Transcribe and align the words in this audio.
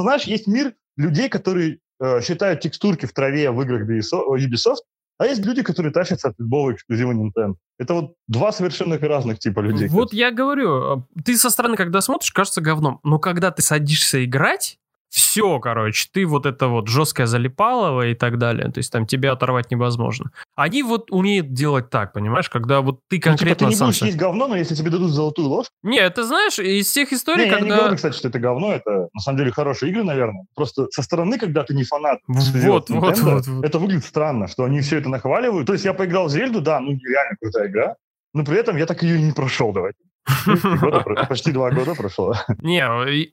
Просто, 0.00 0.02
знаешь, 0.02 0.22
есть 0.24 0.46
мир 0.46 0.74
людей, 0.96 1.28
которые 1.28 1.78
э, 2.00 2.20
считают 2.22 2.60
текстурки 2.60 3.06
в 3.06 3.12
траве 3.12 3.50
в 3.50 3.60
играх 3.62 3.82
Ubisoft, 3.86 4.82
а 5.18 5.26
есть 5.26 5.44
люди, 5.44 5.62
которые 5.62 5.92
тащатся 5.92 6.28
от 6.28 6.38
любого 6.38 6.72
эксклюзива 6.72 7.12
Nintendo. 7.12 7.56
Это 7.78 7.94
вот 7.94 8.14
два 8.26 8.52
совершенно 8.52 8.98
разных 8.98 9.38
типа 9.38 9.60
людей. 9.60 9.88
Вот 9.88 10.14
я 10.14 10.30
говорю, 10.30 11.06
ты 11.22 11.36
со 11.36 11.50
стороны, 11.50 11.76
когда 11.76 12.00
смотришь, 12.00 12.32
кажется 12.32 12.62
говном. 12.62 13.00
Но 13.04 13.18
когда 13.18 13.50
ты 13.50 13.60
садишься 13.60 14.24
играть, 14.24 14.78
все, 15.10 15.58
короче, 15.58 16.08
ты 16.12 16.24
вот 16.24 16.46
это 16.46 16.68
вот 16.68 16.88
жесткое 16.88 17.26
залипалово 17.26 18.08
и 18.08 18.14
так 18.14 18.38
далее, 18.38 18.70
то 18.70 18.78
есть 18.78 18.92
там 18.92 19.06
тебя 19.06 19.32
оторвать 19.32 19.70
невозможно. 19.70 20.30
Они 20.54 20.82
вот 20.82 21.10
умеют 21.10 21.52
делать 21.52 21.90
так, 21.90 22.12
понимаешь, 22.12 22.48
когда 22.48 22.80
вот 22.80 23.00
ты 23.08 23.18
конкретно 23.18 23.50
ну, 23.50 23.54
типа, 23.54 23.58
ты 23.58 23.64
не 23.66 23.76
сам... 23.76 23.88
будешь 23.88 24.02
есть 24.02 24.16
говно, 24.16 24.46
но 24.46 24.56
если 24.56 24.74
тебе 24.74 24.90
дадут 24.90 25.10
золотую 25.10 25.48
ложку... 25.48 25.74
Не, 25.82 26.08
ты 26.10 26.22
знаешь, 26.22 26.58
из 26.58 26.90
тех 26.92 27.12
историй, 27.12 27.46
не, 27.46 27.50
когда... 27.50 27.66
я 27.66 27.72
не 27.72 27.78
говорю, 27.78 27.96
кстати, 27.96 28.16
что 28.16 28.28
это 28.28 28.38
говно, 28.38 28.72
это 28.72 29.08
на 29.12 29.20
самом 29.20 29.38
деле 29.38 29.50
хорошие 29.50 29.90
игры, 29.90 30.04
наверное. 30.04 30.44
Просто 30.54 30.86
со 30.90 31.02
стороны, 31.02 31.38
когда 31.38 31.64
ты 31.64 31.74
не 31.74 31.84
фанат 31.84 32.20
вот, 32.28 32.44
Nintendo, 32.44 32.66
вот, 32.68 32.90
вот, 32.90 33.46
вот. 33.46 33.64
это 33.64 33.78
выглядит 33.78 34.04
странно, 34.04 34.46
что 34.46 34.64
они 34.64 34.80
все 34.80 34.98
это 34.98 35.08
нахваливают. 35.08 35.66
То 35.66 35.72
есть 35.72 35.84
я 35.84 35.92
поиграл 35.92 36.26
в 36.26 36.30
Зельду, 36.30 36.60
да, 36.60 36.78
ну 36.78 36.90
реально 36.90 37.36
крутая 37.40 37.68
игра, 37.68 37.96
но 38.32 38.44
при 38.44 38.58
этом 38.58 38.76
я 38.76 38.86
так 38.86 39.02
ее 39.02 39.18
и 39.18 39.22
не 39.22 39.32
прошел, 39.32 39.72
давайте. 39.72 39.98
Почти 41.28 41.52
два 41.52 41.70
года 41.70 41.94
прошло. 41.94 42.34
Не, 42.60 42.82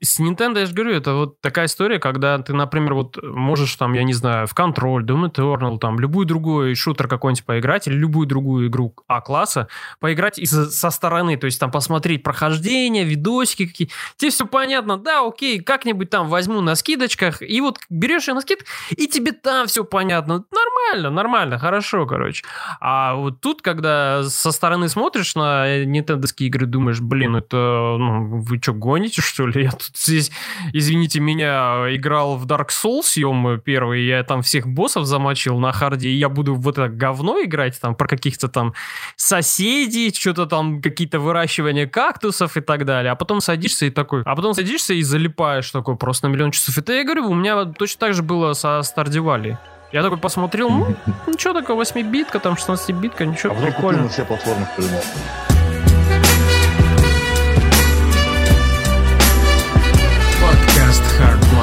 с 0.03 0.19
Nintendo, 0.19 0.59
я 0.59 0.65
же 0.65 0.73
говорю, 0.73 0.93
это 0.93 1.13
вот 1.13 1.41
такая 1.41 1.65
история, 1.65 1.99
когда 1.99 2.37
ты, 2.39 2.53
например, 2.53 2.93
вот 2.93 3.17
можешь 3.21 3.75
там, 3.75 3.93
я 3.93 4.03
не 4.03 4.13
знаю, 4.13 4.47
в 4.47 4.53
Control, 4.53 5.01
Doom 5.01 5.31
Eternal, 5.31 5.77
там, 5.79 5.99
любой 5.99 6.25
другой 6.25 6.75
шутер 6.75 7.07
какой-нибудь 7.07 7.45
поиграть 7.45 7.87
или 7.87 7.95
любую 7.95 8.27
другую 8.27 8.67
игру 8.67 8.93
А-класса 9.07 9.67
поиграть 9.99 10.39
и 10.39 10.45
со 10.45 10.89
стороны, 10.89 11.37
то 11.37 11.45
есть 11.45 11.59
там 11.59 11.71
посмотреть 11.71 12.23
прохождение, 12.23 13.03
видосики 13.03 13.67
какие. 13.67 13.89
Тебе 14.15 14.31
все 14.31 14.45
понятно, 14.45 14.97
да, 14.97 15.25
окей, 15.25 15.59
как-нибудь 15.59 16.09
там 16.09 16.29
возьму 16.29 16.61
на 16.61 16.75
скидочках, 16.75 17.41
и 17.41 17.59
вот 17.61 17.79
берешь 17.89 18.27
ее 18.27 18.33
на 18.33 18.41
скид, 18.41 18.65
и 18.91 19.07
тебе 19.07 19.31
там 19.31 19.67
все 19.67 19.83
понятно. 19.83 20.45
Нормально, 20.51 21.09
нормально, 21.09 21.59
хорошо, 21.59 22.05
короче. 22.05 22.43
А 22.79 23.15
вот 23.15 23.41
тут, 23.41 23.61
когда 23.61 24.23
со 24.23 24.51
стороны 24.51 24.89
смотришь 24.89 25.35
на 25.35 25.83
нинтендовские 25.83 26.47
игры, 26.47 26.65
думаешь, 26.65 26.86
блин, 27.01 27.35
это, 27.35 27.95
ну, 27.97 28.39
вы 28.41 28.59
что, 28.61 28.73
гоните, 28.73 29.21
что 29.21 29.47
ли? 29.47 29.63
Я 29.63 29.71
тут 29.71 29.95
здесь, 29.95 30.31
извините 30.73 31.19
меня, 31.19 31.85
играл 31.95 32.37
в 32.37 32.45
Dark 32.45 32.69
Souls, 32.69 33.03
съем 33.03 33.59
первый, 33.61 34.05
я 34.05 34.23
там 34.23 34.41
всех 34.41 34.67
боссов 34.67 35.05
замочил 35.05 35.59
на 35.59 35.71
харде, 35.71 36.09
и 36.09 36.15
я 36.15 36.29
буду 36.29 36.55
в 36.55 36.67
это 36.69 36.89
говно 36.89 37.41
играть, 37.43 37.79
там, 37.79 37.95
про 37.95 38.07
каких-то 38.07 38.47
там 38.47 38.73
соседей, 39.15 40.13
что-то 40.13 40.45
там, 40.45 40.81
какие-то 40.81 41.19
выращивания 41.19 41.87
кактусов 41.87 42.57
и 42.57 42.61
так 42.61 42.85
далее, 42.85 43.11
а 43.11 43.15
потом 43.15 43.41
садишься 43.41 43.85
и 43.85 43.89
такой, 43.89 44.23
а 44.23 44.35
потом 44.35 44.53
садишься 44.53 44.93
и 44.93 45.01
залипаешь 45.01 45.69
такой 45.71 45.95
просто 45.95 46.27
на 46.27 46.33
миллион 46.33 46.51
часов. 46.51 46.77
Это 46.77 46.93
я 46.93 47.03
говорю, 47.03 47.29
у 47.29 47.35
меня 47.35 47.65
точно 47.65 47.99
так 47.99 48.13
же 48.13 48.23
было 48.23 48.53
со 48.53 48.81
Стардивали. 48.81 49.57
Я 49.91 50.03
такой 50.03 50.17
посмотрел, 50.17 50.69
ну, 50.69 50.95
ничего 51.27 51.53
такое, 51.53 51.77
8-битка, 51.77 52.39
там 52.39 52.55
16-битка, 52.55 53.25
ничего, 53.25 53.55
а 53.57 53.61
прикольно. 53.61 54.03
на 54.03 54.09
все 54.09 54.25
платформы, 54.25 54.67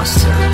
monster. 0.04 0.44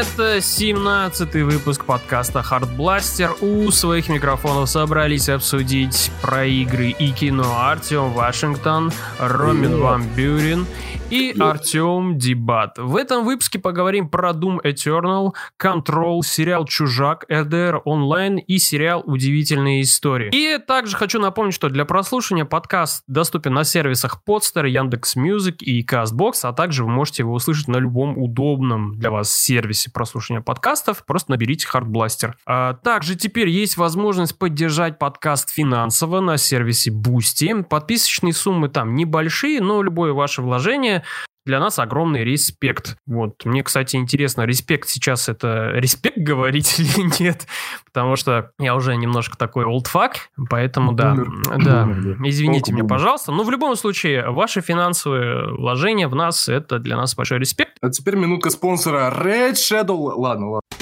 Это 0.00 0.38
17-й 0.38 1.42
выпуск 1.42 1.84
подкаста 1.84 2.38
Hardblaster. 2.40 3.36
У 3.42 3.70
своих 3.70 4.08
микрофонов 4.08 4.70
собрались 4.70 5.28
обсудить 5.28 6.10
про 6.22 6.46
игры 6.46 6.88
и 6.88 7.12
кино 7.12 7.58
Артем 7.58 8.14
Вашингтон, 8.14 8.92
Ромин 9.18 9.78
Ван 9.78 10.06
Бюрин 10.16 10.66
и 11.10 11.34
Артем 11.38 12.16
Дебат. 12.18 12.78
В 12.78 12.96
этом 12.96 13.24
выпуске 13.24 13.58
поговорим 13.58 14.08
про 14.08 14.30
Doom 14.30 14.62
Eternal, 14.62 15.32
Control, 15.60 16.20
сериал 16.22 16.64
Чужак, 16.64 17.26
RDR 17.28 17.82
Online 17.84 18.38
и 18.38 18.58
сериал 18.58 19.02
Удивительные 19.04 19.82
истории. 19.82 20.30
И 20.32 20.58
также 20.58 20.96
хочу 20.96 21.18
напомнить, 21.18 21.54
что 21.54 21.68
для 21.68 21.84
прослушивания 21.84 22.44
подкаст 22.44 23.02
доступен 23.06 23.54
на 23.54 23.64
сервисах 23.64 24.22
Podster, 24.26 24.68
Яндекс 24.68 25.16
Music 25.16 25.62
и 25.62 25.84
CastBox, 25.84 26.40
а 26.44 26.52
также 26.52 26.84
вы 26.84 26.90
можете 26.90 27.24
его 27.24 27.34
услышать 27.34 27.68
на 27.68 27.78
любом 27.78 28.16
удобном 28.16 28.94
для 28.96 29.10
вас 29.10 29.32
сервисе 29.32 29.89
прослушивания 29.92 30.42
подкастов. 30.42 31.04
Просто 31.04 31.32
наберите 31.32 31.66
Hardblaster. 31.72 32.32
А 32.46 32.74
также 32.74 33.16
теперь 33.16 33.48
есть 33.48 33.76
возможность 33.76 34.38
поддержать 34.38 34.98
подкаст 34.98 35.50
финансово 35.50 36.20
на 36.20 36.36
сервисе 36.36 36.90
Boosty. 36.90 37.62
Подписочные 37.62 38.32
суммы 38.32 38.68
там 38.68 38.94
небольшие, 38.94 39.60
но 39.60 39.82
любое 39.82 40.12
ваше 40.12 40.42
вложение 40.42 41.04
для 41.46 41.60
нас 41.60 41.78
огромный 41.78 42.24
респект. 42.24 42.96
Вот. 43.06 43.44
Мне, 43.44 43.62
кстати, 43.62 43.96
интересно, 43.96 44.42
респект 44.42 44.88
сейчас 44.88 45.28
это 45.28 45.70
респект 45.74 46.18
говорить 46.18 46.78
или 46.78 47.22
нет? 47.22 47.46
Потому 47.86 48.16
что 48.16 48.50
я 48.58 48.74
уже 48.74 48.96
немножко 48.96 49.36
такой 49.36 49.64
олдфак, 49.64 50.30
поэтому 50.48 50.92
да, 50.92 51.16
да, 51.56 51.88
извините 52.24 52.72
меня, 52.72 52.84
пожалуйста. 52.84 53.32
Но 53.32 53.42
в 53.42 53.50
любом 53.50 53.76
случае, 53.76 54.30
ваши 54.30 54.60
финансовые 54.60 55.54
вложения 55.54 56.08
в 56.08 56.14
нас, 56.14 56.48
это 56.48 56.78
для 56.78 56.96
нас 56.96 57.14
большой 57.14 57.38
респект. 57.38 57.76
А 57.80 57.90
теперь 57.90 58.16
минутка 58.16 58.50
спонсора 58.50 59.10
Red 59.10 59.54
Shadow. 59.54 60.12
Ладно, 60.14 60.50
ладно. 60.50 60.79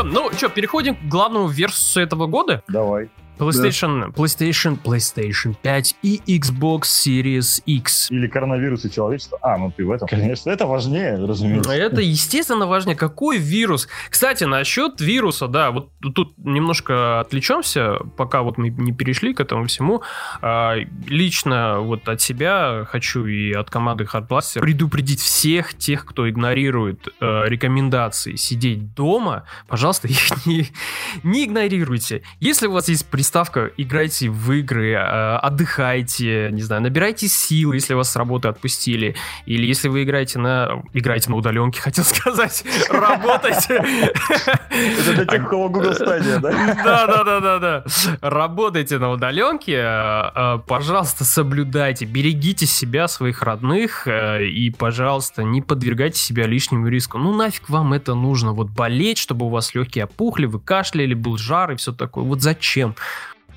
Все, 0.00 0.08
ну 0.08 0.32
что, 0.32 0.48
переходим 0.48 0.96
к 0.96 1.02
главному 1.02 1.48
версусу 1.48 2.00
этого 2.00 2.26
года. 2.26 2.62
Давай. 2.68 3.10
PlayStation, 3.40 4.00
да. 4.00 4.06
PlayStation, 4.08 4.78
PlayStation 4.82 5.56
5 5.60 5.96
и 6.02 6.20
Xbox 6.26 6.82
Series 6.82 7.62
X. 7.64 8.10
Или 8.10 8.26
коронавирус 8.26 8.84
и 8.84 8.90
человечество. 8.90 9.38
А, 9.42 9.56
ну 9.56 9.72
ты 9.76 9.84
в 9.84 9.90
этом, 9.90 10.08
конечно. 10.08 10.50
Это 10.50 10.66
важнее, 10.66 11.16
разумеется. 11.16 11.72
Это, 11.72 12.00
естественно, 12.00 12.66
важнее. 12.66 12.96
Какой 12.96 13.38
вирус? 13.38 13.88
Кстати, 14.08 14.44
насчет 14.44 15.00
вируса, 15.00 15.48
да, 15.48 15.70
вот 15.70 15.90
тут 16.00 16.34
немножко 16.38 17.20
отвлечемся, 17.20 17.98
пока 18.16 18.42
вот 18.42 18.58
мы 18.58 18.68
не 18.70 18.92
перешли 18.92 19.34
к 19.34 19.40
этому 19.40 19.66
всему. 19.66 20.02
А, 20.42 20.76
лично 21.06 21.80
вот 21.80 22.08
от 22.08 22.20
себя 22.20 22.84
хочу 22.88 23.26
и 23.26 23.52
от 23.52 23.70
команды 23.70 24.04
Hardblaster 24.04 24.60
предупредить 24.60 25.20
всех 25.20 25.74
тех, 25.74 26.04
кто 26.04 26.28
игнорирует 26.28 27.08
э, 27.20 27.42
рекомендации 27.46 28.36
сидеть 28.36 28.94
дома, 28.94 29.44
пожалуйста, 29.68 30.08
их 30.08 30.46
не, 30.46 30.68
не 31.22 31.44
игнорируйте. 31.44 32.22
Если 32.40 32.66
у 32.66 32.72
вас 32.72 32.88
есть 32.88 33.06
приставка, 33.30 33.70
играйте 33.76 34.28
в 34.28 34.50
игры, 34.50 34.90
э, 34.90 35.36
отдыхайте, 35.36 36.48
не 36.50 36.62
знаю, 36.62 36.82
набирайте 36.82 37.28
силы, 37.28 37.76
если 37.76 37.94
вас 37.94 38.10
с 38.10 38.16
работы 38.16 38.48
отпустили, 38.48 39.14
или 39.46 39.64
если 39.66 39.86
вы 39.86 40.02
играете 40.02 40.40
на... 40.40 40.82
Играете 40.94 41.30
на 41.30 41.36
удаленке, 41.36 41.80
хотел 41.82 42.02
сказать, 42.02 42.64
работайте. 42.90 43.74
Это 43.74 45.14
для 45.14 45.24
тех, 45.26 45.46
у 45.46 45.48
кого 45.48 45.68
Google 45.68 45.92
Stadia, 45.92 46.40
да? 46.40 46.50
Да, 46.82 47.06
да, 47.06 47.22
да, 47.22 47.40
да, 47.40 47.58
да. 47.60 47.84
Работайте 48.20 48.98
на 48.98 49.12
удаленке, 49.12 49.76
э, 49.76 50.30
э, 50.34 50.58
пожалуйста, 50.66 51.22
соблюдайте, 51.24 52.06
берегите 52.06 52.66
себя, 52.66 53.06
своих 53.06 53.44
родных, 53.44 54.08
и, 54.08 54.74
пожалуйста, 54.76 55.44
не 55.44 55.62
подвергайте 55.62 56.18
себя 56.18 56.48
лишнему 56.48 56.88
риску. 56.88 57.18
Ну, 57.18 57.32
нафиг 57.32 57.68
вам 57.68 57.92
это 57.92 58.14
нужно? 58.14 58.54
Вот 58.54 58.70
болеть, 58.70 59.18
чтобы 59.18 59.46
у 59.46 59.50
вас 59.50 59.72
легкие 59.76 60.06
опухли, 60.06 60.46
вы 60.46 60.58
кашляли, 60.58 61.14
был 61.14 61.38
жар 61.38 61.70
и 61.70 61.76
все 61.76 61.92
такое. 61.92 62.24
Вот 62.24 62.42
зачем? 62.42 62.96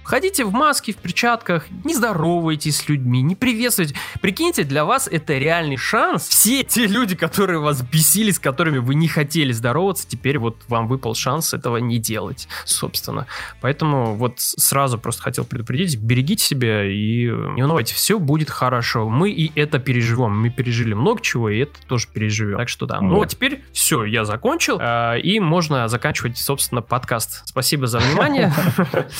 Ходите 0.04 0.44
в 0.44 0.52
маске, 0.52 0.92
в 0.92 0.98
перчатках, 0.98 1.66
не 1.86 1.96
здоровайтесь 1.96 2.78
с 2.78 2.90
людьми, 2.90 3.22
не 3.22 3.36
приветствуйте. 3.36 3.96
Прикиньте, 4.22 4.64
для 4.64 4.84
вас 4.84 5.08
это 5.08 5.38
реальный 5.38 5.78
шанс. 5.78 6.28
Все 6.28 6.64
те 6.64 6.88
люди, 6.88 7.16
которые 7.16 7.60
вас 7.60 7.82
бесили, 7.82 8.32
с 8.32 8.40
которыми 8.40 8.80
вы 8.80 8.96
не 8.96 9.08
хотели 9.08 9.54
здороваться, 9.54 10.08
теперь 10.08 10.40
вот 10.40 10.58
вам 10.68 10.88
выпал 10.88 11.16
шанс 11.16 11.54
этого 11.54 11.78
не 11.78 12.00
делать, 12.00 12.48
собственно. 12.66 13.28
Поэтому 13.62 14.16
вот 14.16 14.40
сразу 14.40 14.98
просто 14.98 15.24
хотел 15.24 15.46
предупредить, 15.46 15.98
берегите 15.98 16.44
себя 16.44 16.84
и 16.84 17.28
не 17.56 17.64
унывайте, 17.64 17.96
все 17.96 18.20
будет 18.20 18.50
хорошо. 18.50 19.08
Мы 19.08 19.32
и 19.32 19.58
это 19.58 19.80
переживем. 19.80 20.38
Мы 20.38 20.50
пережили 20.50 20.94
много 20.94 21.22
чего, 21.22 21.50
и 21.50 21.60
это 21.60 21.74
тоже 21.88 22.08
переживем. 22.12 22.58
Так 22.58 22.68
что 22.68 22.86
да. 22.86 23.00
Ну, 23.00 23.22
а 23.22 23.26
теперь 23.26 23.64
все, 23.72 24.04
я 24.04 24.26
закончил, 24.26 24.78
а, 24.82 25.16
и 25.16 25.40
можно 25.40 25.88
заканчивать, 25.88 26.38
собственно, 26.38 26.82
подкаст. 26.82 27.44
Спасибо 27.46 27.88
за 27.88 28.00
внимание. 28.00 28.54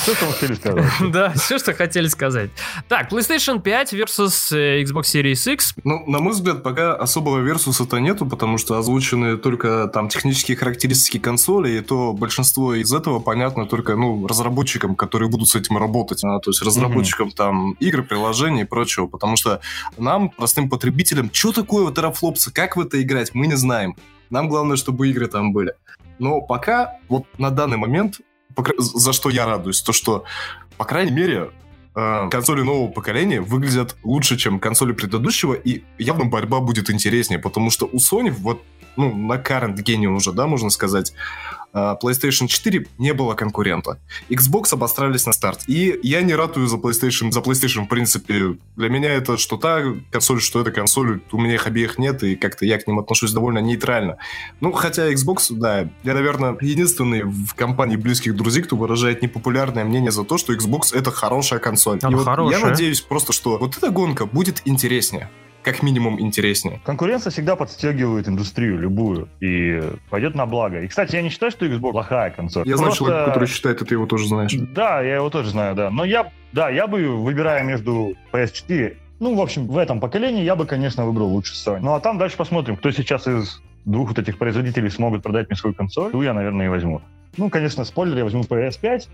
Что 0.04 0.26
вы 0.26 0.34
хотели 0.34 0.54
сказать? 0.56 0.73
Сказать. 0.74 1.12
Да, 1.14 1.30
все, 1.34 1.60
что 1.60 1.74
хотели 1.74 2.08
сказать. 2.08 2.50
Так, 2.88 3.12
PlayStation 3.12 3.62
5 3.62 3.94
versus 3.94 4.56
э, 4.56 4.82
Xbox 4.84 5.04
Series 5.04 5.54
X. 5.54 5.74
Ну, 5.84 6.04
на 6.08 6.20
мой 6.20 6.34
взгляд, 6.34 6.64
пока 6.64 6.96
особого 6.96 7.40
версуса-то 7.40 8.00
нету, 8.00 8.26
потому 8.26 8.58
что 8.58 8.78
озвучены 8.78 9.38
только 9.38 9.90
там 9.94 10.10
технические 10.10 10.58
характеристики 10.58 11.20
консоли, 11.20 11.78
и 11.78 11.82
то 11.82 12.14
большинство 12.14 12.74
из 12.74 12.94
этого 12.94 13.20
понятно 13.20 13.66
только, 13.66 13.96
ну, 13.96 14.28
разработчикам, 14.28 14.96
которые 14.96 15.30
будут 15.30 15.50
с 15.50 15.56
этим 15.56 15.78
работать. 15.78 16.24
А, 16.24 16.40
то 16.40 16.50
есть 16.50 16.62
разработчикам 16.62 17.30
mm-hmm. 17.30 17.36
там 17.36 17.72
игр, 17.74 18.04
приложений 18.04 18.62
и 18.62 18.66
прочего. 18.66 19.08
Потому 19.08 19.36
что 19.36 19.62
нам, 19.98 20.30
простым 20.30 20.70
потребителям, 20.70 21.30
что 21.32 21.52
такое 21.52 21.84
вот 21.84 21.96
терафлопсы, 21.96 22.52
как 22.52 22.76
в 22.78 22.82
это 22.82 23.02
играть, 23.02 23.34
мы 23.34 23.48
не 23.48 23.56
знаем. 23.56 23.96
Нам 24.30 24.50
главное, 24.50 24.78
чтобы 24.78 25.10
игры 25.10 25.28
там 25.28 25.54
были. 25.54 25.74
Но 26.20 26.42
пока, 26.42 26.98
вот 27.10 27.26
на 27.38 27.52
данный 27.52 27.78
момент, 27.78 28.22
за 28.78 29.14
что 29.14 29.30
я 29.30 29.46
радуюсь, 29.46 29.82
то 29.82 29.94
что, 29.94 30.26
по 30.84 30.90
крайней 30.90 31.14
мере, 31.14 31.50
э, 31.96 32.30
консоли 32.30 32.62
нового 32.62 32.92
поколения 32.92 33.40
выглядят 33.40 33.96
лучше, 34.04 34.36
чем 34.36 34.60
консоли 34.60 34.92
предыдущего, 34.92 35.54
и 35.54 35.84
явно 35.98 36.26
борьба 36.26 36.60
будет 36.60 36.90
интереснее, 36.90 37.40
потому 37.40 37.72
что 37.72 37.86
у 37.86 38.00
Sony 38.00 38.32
вот 38.32 38.62
ну, 38.98 39.16
на 39.16 39.36
current 39.36 39.82
гене 39.82 40.10
уже, 40.10 40.34
да, 40.34 40.46
можно 40.46 40.70
сказать, 40.70 41.14
PlayStation 41.74 42.48
4 42.48 42.88
не 42.98 43.14
было 43.14 43.34
конкурента. 43.34 44.00
Xbox 44.30 44.74
обострались 44.74 45.26
на 45.26 45.34
старт. 45.34 45.62
И 45.68 46.00
я 46.04 46.22
не 46.22 46.36
ратую 46.36 46.68
за 46.68 46.78
PlayStation, 46.78 47.32
за 47.32 47.40
PlayStation 47.40 47.86
в 47.86 47.88
принципе. 47.88 48.58
Для 48.76 48.90
меня 48.90 49.12
это 49.14 49.38
что 49.38 49.58
та 49.58 49.84
консоль, 50.12 50.42
что 50.42 50.62
эта 50.62 50.72
консоль. 50.72 51.22
У 51.32 51.40
меня 51.40 51.56
их 51.56 51.68
обеих 51.68 51.98
нет, 51.98 52.24
и 52.24 52.36
как-то 52.36 52.66
я 52.66 52.78
к 52.78 52.88
ним 52.88 53.00
отношусь 53.00 53.32
довольно 53.32 53.60
нейтрально. 53.60 54.18
Ну, 54.62 54.72
хотя 54.72 55.12
Xbox, 55.12 55.48
да, 55.52 55.90
я, 56.04 56.14
наверное, 56.14 56.58
единственный 56.62 57.24
в 57.24 57.54
компании 57.56 57.96
близких 57.96 58.36
друзей, 58.36 58.64
кто 58.64 58.76
выражает 58.76 59.22
непопулярное 59.22 59.84
мнение 59.84 60.12
за 60.12 60.24
то, 60.24 60.38
что 60.38 60.54
Xbox 60.54 60.96
это 60.96 61.12
хорошая 61.12 61.60
консоль. 61.60 62.00
Она 62.02 62.12
и 62.12 62.16
вот 62.16 62.26
хорошая. 62.26 62.60
я 62.60 62.66
надеюсь 62.66 63.02
просто, 63.02 63.34
что 63.34 63.58
вот 63.58 63.78
эта 63.78 63.90
гонка 63.90 64.26
будет 64.26 64.62
интереснее 64.66 65.30
как 65.64 65.82
минимум 65.82 66.20
интереснее. 66.20 66.80
Конкуренция 66.84 67.32
всегда 67.32 67.56
подстегивает 67.56 68.28
индустрию, 68.28 68.78
любую, 68.78 69.30
и 69.40 69.82
пойдет 70.10 70.36
на 70.36 70.46
благо. 70.46 70.82
И, 70.82 70.88
кстати, 70.88 71.16
я 71.16 71.22
не 71.22 71.30
считаю, 71.30 71.52
что 71.52 71.66
Xbox 71.66 71.92
плохая 71.92 72.32
консоль. 72.32 72.68
Я 72.68 72.76
Просто... 72.76 72.84
знаю 72.84 72.96
человека, 72.96 73.26
который 73.32 73.48
считает, 73.48 73.82
и 73.82 73.86
ты 73.86 73.96
его 73.96 74.06
тоже 74.06 74.28
знаешь. 74.28 74.54
Да, 74.54 75.02
я 75.02 75.16
его 75.16 75.30
тоже 75.30 75.50
знаю, 75.50 75.76
да. 75.76 75.90
Но 75.90 76.06
я, 76.06 76.32
да, 76.52 76.70
я 76.70 76.88
бы, 76.88 77.08
выбирая 77.08 77.64
между 77.64 78.14
PS4, 78.32 78.98
ну, 79.20 79.36
в 79.36 79.42
общем, 79.42 79.68
в 79.68 79.78
этом 79.78 80.00
поколении 80.00 80.44
я 80.44 80.56
бы, 80.56 80.66
конечно, 80.66 81.06
выбрал 81.06 81.28
лучше 81.28 81.54
Sony. 81.54 81.80
Ну, 81.82 81.94
а 81.94 82.00
там 82.00 82.18
дальше 82.18 82.36
посмотрим, 82.36 82.76
кто 82.76 82.92
сейчас 82.92 83.28
из 83.28 83.62
двух 83.86 84.10
вот 84.10 84.20
этих 84.20 84.38
производителей 84.38 84.90
смогут 84.90 85.24
продать 85.24 85.50
мне 85.50 85.56
свою 85.56 85.74
консоль, 85.74 86.12
ту 86.12 86.22
я, 86.22 86.34
наверное, 86.34 86.66
и 86.66 86.70
возьму. 86.70 87.02
Ну, 87.38 87.50
конечно, 87.50 87.86
спойлер, 87.86 88.18
я 88.18 88.24
возьму 88.24 88.42
PS5, 88.42 89.08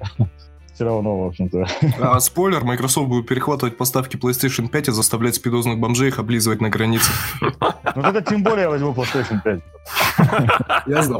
все 0.79 0.85
равно, 0.85 1.23
в 1.23 1.27
общем-то. 1.27 1.67
А 1.99 2.17
спойлер, 2.21 2.63
Microsoft 2.63 3.09
будет 3.09 3.27
перехватывать 3.27 3.75
поставки 3.75 4.15
PlayStation 4.15 4.69
5 4.69 4.87
и 4.87 4.91
заставлять 4.93 5.35
спидозных 5.35 5.77
бомжей 5.77 6.07
их 6.07 6.19
облизывать 6.19 6.61
на 6.61 6.69
границе. 6.69 7.11
Ну 7.41 8.01
тогда 8.01 8.21
тем 8.21 8.43
более 8.43 8.63
я 8.63 8.69
возьму 8.69 8.93
PlayStation 8.93 9.41
5. 9.43 9.61
Я 10.87 11.01
знал. 11.01 11.19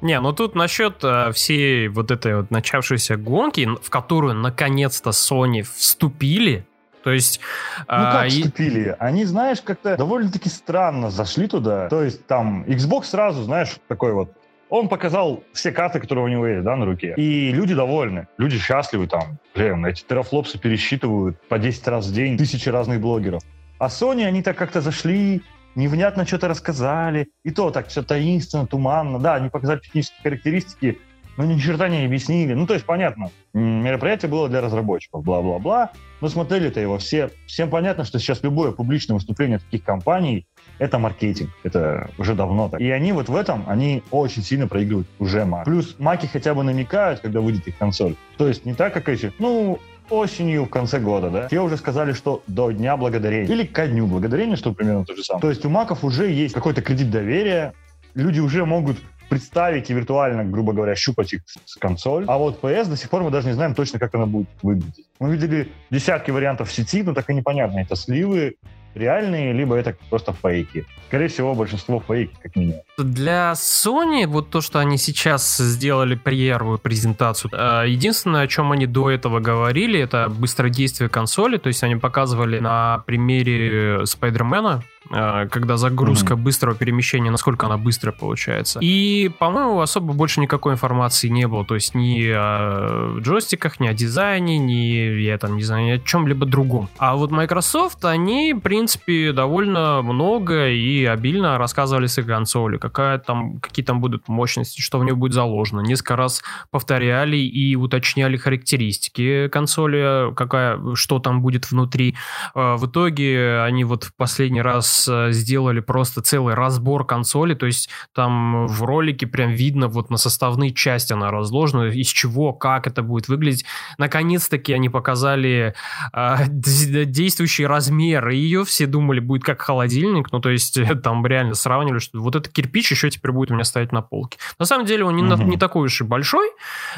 Не, 0.00 0.18
ну 0.18 0.32
тут 0.32 0.54
насчет 0.54 1.04
э, 1.04 1.32
всей 1.32 1.88
вот 1.88 2.10
этой 2.10 2.36
вот 2.36 2.50
начавшейся 2.50 3.16
гонки, 3.16 3.68
в 3.82 3.90
которую 3.90 4.34
наконец-то 4.34 5.10
Sony 5.10 5.62
вступили, 5.62 6.64
то 7.02 7.10
есть... 7.10 7.40
Ну 7.80 7.84
как 7.86 8.26
и... 8.28 8.30
вступили? 8.30 8.96
Они, 8.98 9.26
знаешь, 9.26 9.60
как-то 9.60 9.94
довольно-таки 9.98 10.48
странно 10.48 11.10
зашли 11.10 11.48
туда. 11.48 11.88
То 11.90 12.02
есть 12.02 12.26
там 12.26 12.64
Xbox 12.64 13.04
сразу, 13.04 13.42
знаешь, 13.42 13.76
такой 13.88 14.12
вот 14.14 14.32
он 14.70 14.88
показал 14.88 15.42
все 15.52 15.72
карты, 15.72 16.00
которые 16.00 16.24
у 16.24 16.28
него 16.28 16.46
есть, 16.46 16.64
да, 16.64 16.76
на 16.76 16.84
руке. 16.84 17.14
И 17.16 17.52
люди 17.52 17.74
довольны, 17.74 18.26
люди 18.38 18.58
счастливы 18.58 19.06
там. 19.06 19.38
Блин, 19.54 19.84
эти 19.86 20.02
терафлопсы 20.02 20.58
пересчитывают 20.58 21.40
по 21.48 21.58
10 21.58 21.88
раз 21.88 22.06
в 22.06 22.14
день 22.14 22.36
тысячи 22.36 22.68
разных 22.68 23.00
блогеров. 23.00 23.42
А 23.78 23.86
Sony, 23.86 24.24
они 24.24 24.42
так 24.42 24.56
как-то 24.56 24.80
зашли, 24.80 25.42
невнятно 25.74 26.26
что-то 26.26 26.48
рассказали. 26.48 27.28
И 27.44 27.50
то 27.50 27.70
так 27.70 27.88
все 27.88 28.02
таинственно, 28.02 28.66
туманно. 28.66 29.18
Да, 29.18 29.34
они 29.34 29.48
показали 29.48 29.80
технические 29.80 30.22
характеристики, 30.22 30.98
но 31.36 31.44
ни 31.44 31.58
черта 31.58 31.88
не 31.88 32.04
объяснили. 32.04 32.54
Ну, 32.54 32.66
то 32.66 32.74
есть, 32.74 32.86
понятно, 32.86 33.30
мероприятие 33.52 34.30
было 34.30 34.48
для 34.48 34.60
разработчиков, 34.60 35.24
бла-бла-бла. 35.24 35.90
Но 36.20 36.28
смотрели-то 36.28 36.80
его 36.80 36.98
все. 36.98 37.30
Всем 37.46 37.70
понятно, 37.70 38.04
что 38.04 38.18
сейчас 38.18 38.42
любое 38.42 38.72
публичное 38.72 39.14
выступление 39.14 39.58
таких 39.58 39.84
компаний 39.84 40.46
это 40.78 40.98
маркетинг. 40.98 41.50
Это 41.62 42.10
уже 42.18 42.34
давно 42.34 42.68
так. 42.68 42.80
И 42.80 42.90
они 42.90 43.12
вот 43.12 43.28
в 43.28 43.36
этом, 43.36 43.64
они 43.66 44.02
очень 44.10 44.42
сильно 44.42 44.66
проигрывают 44.66 45.08
уже 45.18 45.40
Mac. 45.40 45.64
Плюс 45.64 45.96
маки 45.98 46.26
хотя 46.26 46.54
бы 46.54 46.62
намекают, 46.62 47.20
когда 47.20 47.40
выйдет 47.40 47.66
их 47.68 47.76
консоль. 47.78 48.16
То 48.36 48.48
есть 48.48 48.64
не 48.64 48.74
так, 48.74 48.92
как 48.92 49.08
эти, 49.08 49.32
ну, 49.38 49.78
осенью 50.10 50.64
в 50.64 50.68
конце 50.68 50.98
года, 50.98 51.30
да, 51.30 51.48
те 51.48 51.60
уже 51.60 51.76
сказали, 51.76 52.12
что 52.12 52.42
до 52.46 52.70
Дня 52.70 52.96
Благодарения. 52.96 53.50
Или 53.50 53.64
ко 53.64 53.86
Дню 53.86 54.06
Благодарения, 54.06 54.56
что 54.56 54.72
примерно 54.72 55.04
то 55.04 55.16
же 55.16 55.24
самое. 55.24 55.40
То 55.40 55.48
есть 55.48 55.64
у 55.64 55.70
маков 55.70 56.04
уже 56.04 56.30
есть 56.30 56.54
какой-то 56.54 56.82
кредит 56.82 57.10
доверия, 57.10 57.72
люди 58.14 58.40
уже 58.40 58.64
могут 58.64 58.98
представить 59.28 59.90
и 59.90 59.94
виртуально, 59.94 60.44
грубо 60.44 60.72
говоря, 60.72 60.94
щупать 60.94 61.32
их 61.32 61.42
с 61.64 61.76
консоль. 61.76 62.24
А 62.28 62.36
вот 62.36 62.60
PS 62.60 62.88
до 62.88 62.96
сих 62.96 63.08
пор 63.08 63.22
мы 63.22 63.30
даже 63.30 63.48
не 63.48 63.54
знаем 63.54 63.74
точно, 63.74 63.98
как 63.98 64.14
она 64.14 64.26
будет 64.26 64.48
выглядеть. 64.62 65.06
Мы 65.18 65.32
видели 65.32 65.68
десятки 65.90 66.30
вариантов 66.30 66.68
в 66.68 66.72
сети, 66.72 67.02
но 67.02 67.14
так 67.14 67.30
и 67.30 67.34
непонятно, 67.34 67.78
это 67.78 67.96
сливы, 67.96 68.56
реальные, 68.94 69.52
либо 69.52 69.76
это 69.76 69.96
просто 70.10 70.32
фейки. 70.32 70.86
Скорее 71.08 71.28
всего, 71.28 71.54
большинство 71.54 72.02
фейки, 72.06 72.34
как 72.42 72.56
минимум. 72.56 72.80
Для 72.98 73.52
Sony, 73.52 74.26
вот 74.26 74.50
то, 74.50 74.60
что 74.60 74.78
они 74.78 74.98
сейчас 74.98 75.56
сделали 75.56 76.14
первую 76.14 76.78
презентацию, 76.78 77.50
э, 77.52 77.84
единственное, 77.88 78.42
о 78.42 78.46
чем 78.48 78.72
они 78.72 78.86
до 78.86 79.10
этого 79.10 79.40
говорили, 79.40 80.00
это 80.00 80.28
быстродействие 80.28 81.08
консоли, 81.08 81.56
то 81.58 81.68
есть 81.68 81.82
они 81.82 81.96
показывали 81.96 82.58
на 82.58 83.02
примере 83.06 84.06
Спайдермена, 84.06 84.82
когда 85.10 85.76
загрузка 85.76 86.34
mm-hmm. 86.34 86.38
быстрого 86.38 86.76
перемещения, 86.76 87.30
насколько 87.30 87.66
она 87.66 87.76
быстрая 87.76 88.14
получается. 88.14 88.78
И, 88.80 89.30
по-моему, 89.38 89.80
особо 89.80 90.14
больше 90.14 90.40
никакой 90.40 90.74
информации 90.74 91.28
не 91.28 91.46
было, 91.46 91.64
то 91.64 91.74
есть 91.74 91.94
ни 91.94 92.26
о 92.28 93.18
джойстиках, 93.20 93.80
ни 93.80 93.86
о 93.86 93.94
дизайне, 93.94 94.58
ни, 94.58 95.20
я 95.20 95.38
там 95.38 95.56
не 95.56 95.62
знаю, 95.62 95.84
ни 95.84 95.90
о 95.90 95.98
чем-либо 95.98 96.46
другом. 96.46 96.88
А 96.98 97.16
вот 97.16 97.30
Microsoft, 97.30 98.04
они, 98.04 98.54
в 98.54 98.60
принципе, 98.60 99.32
довольно 99.32 100.02
много 100.02 100.68
и 100.68 101.04
обильно 101.04 101.58
рассказывали 101.58 102.06
с 102.06 102.18
их 102.18 102.26
консоли, 102.26 102.78
какая 102.78 103.18
там, 103.18 103.58
какие 103.60 103.84
там 103.84 104.00
будут 104.00 104.28
мощности, 104.28 104.80
что 104.80 104.98
в 104.98 105.04
нее 105.04 105.14
будет 105.14 105.32
заложено. 105.32 105.80
Несколько 105.80 106.16
раз 106.16 106.42
повторяли 106.70 107.36
и 107.36 107.76
уточняли 107.76 108.36
характеристики 108.36 109.48
консоли, 109.48 110.32
какая, 110.34 110.80
что 110.94 111.18
там 111.18 111.42
будет 111.42 111.70
внутри. 111.70 112.14
А, 112.54 112.76
в 112.76 112.86
итоге 112.86 113.60
они 113.60 113.84
вот 113.84 114.04
в 114.04 114.14
последний 114.16 114.62
раз 114.62 114.93
э, 115.08 115.32
сделали 115.32 115.80
просто 115.80 116.22
целый 116.22 116.54
разбор 116.54 117.06
консоли, 117.06 117.54
то 117.54 117.66
есть 117.66 117.88
там 118.14 118.66
в 118.66 118.82
ролике 118.82 119.26
прям 119.26 119.52
видно 119.52 119.88
вот 119.88 120.10
на 120.10 120.16
составные 120.16 120.72
части 120.72 121.12
она 121.12 121.30
разложена, 121.30 121.90
из 121.90 122.08
чего, 122.08 122.52
как 122.52 122.86
это 122.86 123.02
будет 123.02 123.28
выглядеть. 123.28 123.64
Наконец-таки 123.98 124.72
они 124.72 124.88
показали 124.88 125.74
э, 126.12 126.36
действующий 126.48 127.66
размер 127.66 128.28
ее, 128.28 128.64
все 128.64 128.86
думали, 128.86 129.20
будет 129.20 129.44
как 129.44 129.60
холодильник, 129.60 130.32
ну 130.32 130.40
то 130.40 130.50
есть 130.50 130.78
там 131.02 131.26
реально 131.26 131.54
сравнивали, 131.54 131.98
что 131.98 132.20
вот 132.20 132.36
этот 132.36 132.52
кирпич 132.52 132.90
еще 132.90 133.10
теперь 133.10 133.32
будет 133.32 133.50
у 133.50 133.54
меня 133.54 133.64
стоять 133.64 133.92
на 133.92 134.02
полке. 134.02 134.38
На 134.58 134.64
самом 134.64 134.86
деле 134.86 135.04
он 135.04 135.16
не, 135.16 135.22
mm-hmm. 135.22 135.44
не 135.44 135.56
такой 135.56 135.86
уж 135.86 136.00
и 136.00 136.04
большой, 136.04 136.48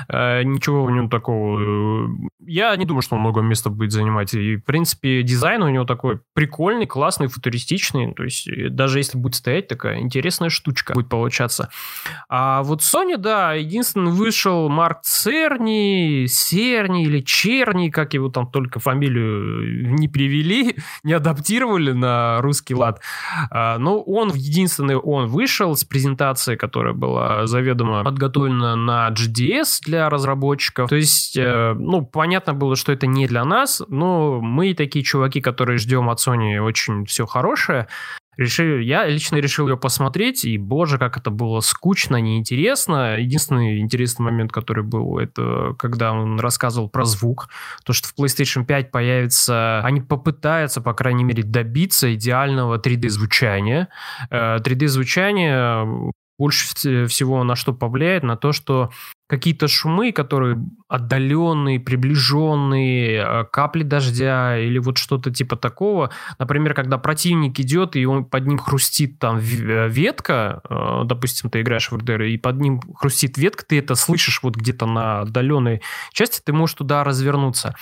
э, 0.09 0.43
ничего 0.43 0.85
у 0.85 0.91
него 0.91 1.09
такого... 1.09 1.61
Э, 1.61 2.09
я 2.47 2.77
не 2.77 2.85
думаю, 2.85 3.03
что 3.03 3.17
он 3.17 3.23
много 3.23 3.41
места 3.41 3.71
будет 3.71 3.93
занимать. 3.93 4.35
И, 4.35 4.57
в 4.57 4.65
принципе, 4.65 5.23
дизайн 5.23 5.63
у 5.63 5.69
него 5.69 5.85
такой 5.85 6.21
прикольный, 6.35 6.87
классный, 6.87 7.29
футуристичный. 7.29 7.86
То 7.93 8.25
есть 8.25 8.49
э, 8.49 8.69
даже 8.69 8.99
если 8.99 9.19
будет 9.19 9.35
стоять, 9.35 9.69
такая 9.69 10.01
интересная 10.01 10.51
штучка 10.51 10.95
будет 10.95 11.09
получаться. 11.09 11.71
А 12.29 12.63
вот 12.63 12.81
Sony, 12.81 13.17
да, 13.17 13.55
единственный 13.55 14.13
вышел 14.13 14.69
Марк 14.69 15.03
Церни, 15.03 16.27
Серни 16.29 17.05
или 17.05 17.21
Черни, 17.21 17.91
как 17.91 18.15
его 18.15 18.29
там 18.29 18.51
только 18.51 18.81
фамилию 18.81 19.95
не 19.95 20.09
привели, 20.09 20.77
не 21.03 21.13
адаптировали 21.13 21.93
на 21.93 22.41
русский 22.41 22.75
лад. 22.75 23.01
А, 23.51 23.79
но 23.79 24.01
он 24.01 24.33
единственный, 24.35 24.97
он 24.97 25.27
вышел 25.27 25.77
с 25.77 25.85
презентацией, 25.85 26.57
которая 26.57 26.95
была 26.95 27.47
заведомо 27.47 28.03
подготовлена 28.05 28.77
на 28.77 29.11
GDS 29.11 29.81
для 29.85 30.09
разработчиков. 30.09 30.89
То 30.89 30.97
есть, 30.97 31.37
э, 31.37 31.75
ну, 31.79 32.05
понятно 32.05 32.55
было, 32.55 32.77
что 32.77 32.93
это 32.93 33.07
не 33.07 33.27
для 33.27 33.45
нас, 33.45 33.83
но 33.89 34.41
мы 34.41 34.75
такие 34.75 35.05
чуваки, 35.05 35.41
которые 35.41 35.79
ждем 35.79 36.09
от 36.09 36.19
Sony 36.19 36.59
очень 36.59 37.05
все 37.05 37.27
хорошее. 37.27 37.76
Решил, 38.37 38.81
я 38.81 39.07
лично 39.07 39.37
решил 39.37 39.67
ее 39.67 39.79
посмотреть, 39.79 40.45
и, 40.45 40.59
боже, 40.59 40.99
как 40.99 41.17
это 41.17 41.31
было 41.31 41.61
скучно, 41.61 42.17
неинтересно. 42.17 43.17
Единственный 43.19 43.79
интересный 43.81 44.25
момент, 44.25 44.53
который 44.53 44.85
был, 44.85 45.19
это 45.19 45.75
когда 45.79 46.13
он 46.13 46.39
рассказывал 46.39 46.91
про 46.91 47.07
звук. 47.07 47.49
То, 47.87 47.95
что 47.95 48.09
в 48.09 48.15
PlayStation 48.15 48.67
5 48.67 48.91
появится... 48.91 49.81
Они 49.83 50.03
попытаются, 50.03 50.83
по 50.83 50.93
крайней 50.93 51.25
мере, 51.25 51.45
добиться 51.45 52.15
идеального 52.15 52.77
3D-звучания. 52.79 53.89
3D-звучание 54.31 56.13
больше 56.39 57.07
всего 57.07 57.45
на 57.45 57.57
что 57.57 57.73
повлияет? 57.73 58.23
На 58.23 58.37
то, 58.37 58.53
что 58.53 58.91
какие-то 59.29 59.67
шумы, 59.69 60.13
которые 60.13 60.59
отдаленные, 60.89 61.81
приближенные, 61.81 63.25
э, 63.25 63.45
капли 63.51 63.83
дождя 63.83 64.59
или 64.59 64.79
вот 64.79 64.99
что-то 64.99 65.31
типа 65.33 65.57
такого. 65.57 66.11
Например, 66.39 66.75
когда 66.75 66.99
противник 66.99 67.59
идет, 67.59 67.97
и 67.97 68.07
он 68.07 68.25
под 68.25 68.47
ним 68.47 68.59
хрустит 68.59 69.19
там 69.19 69.39
э, 69.39 69.89
ветка, 69.89 70.61
э, 70.69 71.03
допустим, 71.05 71.51
ты 71.51 71.63
играешь 71.63 71.91
в 71.91 71.97
РДР, 71.97 72.23
и 72.23 72.37
под 72.37 72.61
ним 72.61 72.81
хрустит 72.95 73.37
ветка, 73.37 73.65
ты 73.67 73.79
это 73.79 73.95
слышишь 73.95 74.41
вот 74.43 74.57
где-то 74.57 74.87
на 74.87 75.21
отдаленной 75.23 75.83
части, 76.13 76.41
ты 76.45 76.53
можешь 76.53 76.75
туда 76.75 77.03
развернуться. 77.03 77.75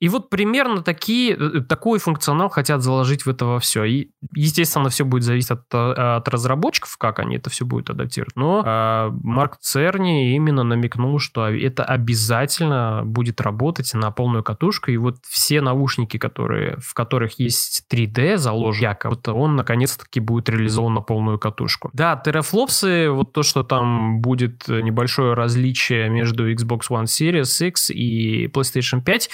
И 0.00 0.08
вот 0.08 0.30
примерно 0.30 0.82
такие, 0.82 1.36
э, 1.36 1.60
такой 1.60 1.98
функционал 1.98 2.48
хотят 2.48 2.82
заложить 2.82 3.26
в 3.26 3.28
это 3.28 3.58
все. 3.58 3.84
И, 3.84 4.10
естественно, 4.34 4.88
все 4.88 5.04
будет 5.04 5.22
зависеть 5.22 5.52
от, 5.52 5.74
от 5.74 6.28
разработчиков, 6.28 6.96
как 6.98 7.18
они 7.18 7.36
это 7.36 7.50
все 7.50 7.64
будут 7.64 7.90
адаптировать. 7.90 8.34
Но 8.34 8.62
э, 8.64 9.10
Марк 9.22 9.58
Церни 9.60 10.34
именно 10.34 10.64
намекнул, 10.64 11.18
что 11.18 11.48
это 11.48 11.84
обязательно 11.84 13.02
будет 13.04 13.40
работать 13.40 13.92
на 13.94 14.10
полную 14.10 14.42
катушку. 14.42 14.90
И 14.90 14.96
вот 14.96 15.18
все 15.28 15.60
наушники, 15.60 16.16
которые, 16.16 16.78
в 16.80 16.94
которых 16.94 17.38
есть 17.38 17.84
3D 17.92 18.36
заложен, 18.36 18.80
якобы, 18.80 19.16
вот 19.16 19.28
он 19.28 19.56
наконец-таки 19.56 20.20
будет 20.20 20.48
реализован 20.48 20.94
на 20.94 21.00
полную 21.00 21.38
катушку. 21.38 21.90
Да, 21.92 22.16
терафлопсы, 22.16 23.10
вот 23.10 23.32
то, 23.32 23.42
что 23.42 23.62
там 23.62 24.20
будет 24.20 24.68
небольшое 24.68 25.34
различие 25.34 26.08
между 26.08 26.50
Xbox 26.50 26.82
One 26.90 27.04
Series 27.04 27.66
X 27.68 27.90
и 27.90 28.46
PlayStation 28.46 29.02
5, 29.02 29.30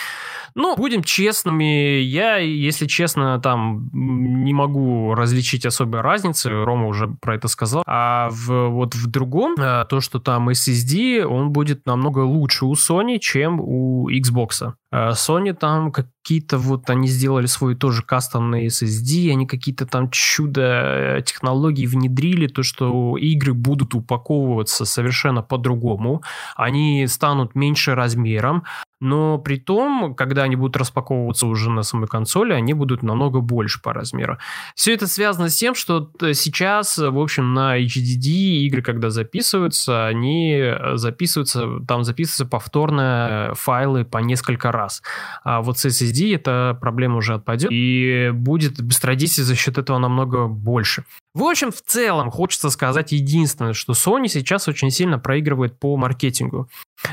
ну, 0.56 0.74
будем 0.74 1.02
честными, 1.02 2.00
я, 2.00 2.38
если 2.38 2.86
честно, 2.86 3.38
там 3.38 3.90
не 3.92 4.54
могу 4.54 5.14
различить 5.14 5.66
особой 5.66 6.00
разницы, 6.00 6.50
Рома 6.50 6.86
уже 6.86 7.08
про 7.08 7.34
это 7.34 7.46
сказал, 7.46 7.82
а 7.86 8.30
в, 8.30 8.68
вот 8.68 8.94
в 8.94 9.06
другом, 9.06 9.54
э, 9.58 9.84
то, 9.84 10.00
что 10.00 10.18
там 10.18 10.48
SSD, 10.48 11.24
он 11.24 11.50
будет 11.50 11.84
намного 11.84 12.20
лучше 12.20 12.64
у 12.64 12.72
Sony, 12.72 13.18
чем 13.18 13.60
у 13.60 14.08
Xbox. 14.10 14.72
Э, 14.90 15.10
Sony 15.10 15.52
там 15.52 15.92
какие-то 16.26 16.58
вот, 16.58 16.90
они 16.90 17.06
сделали 17.06 17.46
свой 17.46 17.76
тоже 17.76 18.02
кастомный 18.02 18.66
SSD, 18.66 19.30
они 19.30 19.46
какие-то 19.46 19.86
там 19.86 20.10
чудо 20.10 21.22
технологии 21.24 21.86
внедрили, 21.86 22.48
то, 22.48 22.64
что 22.64 23.16
игры 23.16 23.54
будут 23.54 23.94
упаковываться 23.94 24.86
совершенно 24.86 25.42
по-другому, 25.42 26.22
они 26.56 27.06
станут 27.06 27.54
меньше 27.54 27.94
размером, 27.94 28.64
но 28.98 29.36
при 29.38 29.56
том, 29.58 30.14
когда 30.14 30.44
они 30.44 30.56
будут 30.56 30.78
распаковываться 30.78 31.46
уже 31.46 31.70
на 31.70 31.82
самой 31.82 32.08
консоли, 32.08 32.54
они 32.54 32.72
будут 32.72 33.02
намного 33.02 33.40
больше 33.40 33.80
по 33.82 33.92
размеру. 33.92 34.38
Все 34.74 34.94
это 34.94 35.06
связано 35.06 35.50
с 35.50 35.56
тем, 35.56 35.74
что 35.74 36.10
сейчас, 36.32 36.96
в 36.96 37.18
общем, 37.18 37.52
на 37.52 37.78
HDD 37.78 38.64
игры, 38.66 38.80
когда 38.80 39.10
записываются, 39.10 40.06
они 40.06 40.72
записываются, 40.94 41.80
там 41.86 42.04
записываются 42.04 42.46
повторно 42.46 43.52
файлы 43.54 44.06
по 44.06 44.18
несколько 44.18 44.72
раз. 44.72 45.02
А 45.44 45.60
вот 45.60 45.78
с 45.78 45.84
SSD 45.84 46.15
эта 46.24 46.76
проблема 46.80 47.16
уже 47.16 47.34
отпадет, 47.34 47.70
и 47.72 48.30
будет 48.32 48.82
быстродействие 48.82 49.44
за 49.44 49.54
счет 49.54 49.78
этого 49.78 49.98
намного 49.98 50.46
больше. 50.46 51.04
В 51.34 51.42
общем, 51.42 51.70
в 51.70 51.82
целом, 51.82 52.30
хочется 52.30 52.70
сказать 52.70 53.12
единственное, 53.12 53.72
что 53.72 53.92
Sony 53.92 54.28
сейчас 54.28 54.68
очень 54.68 54.90
сильно 54.90 55.18
проигрывает 55.18 55.78
по 55.78 55.96
маркетингу. 55.96 56.68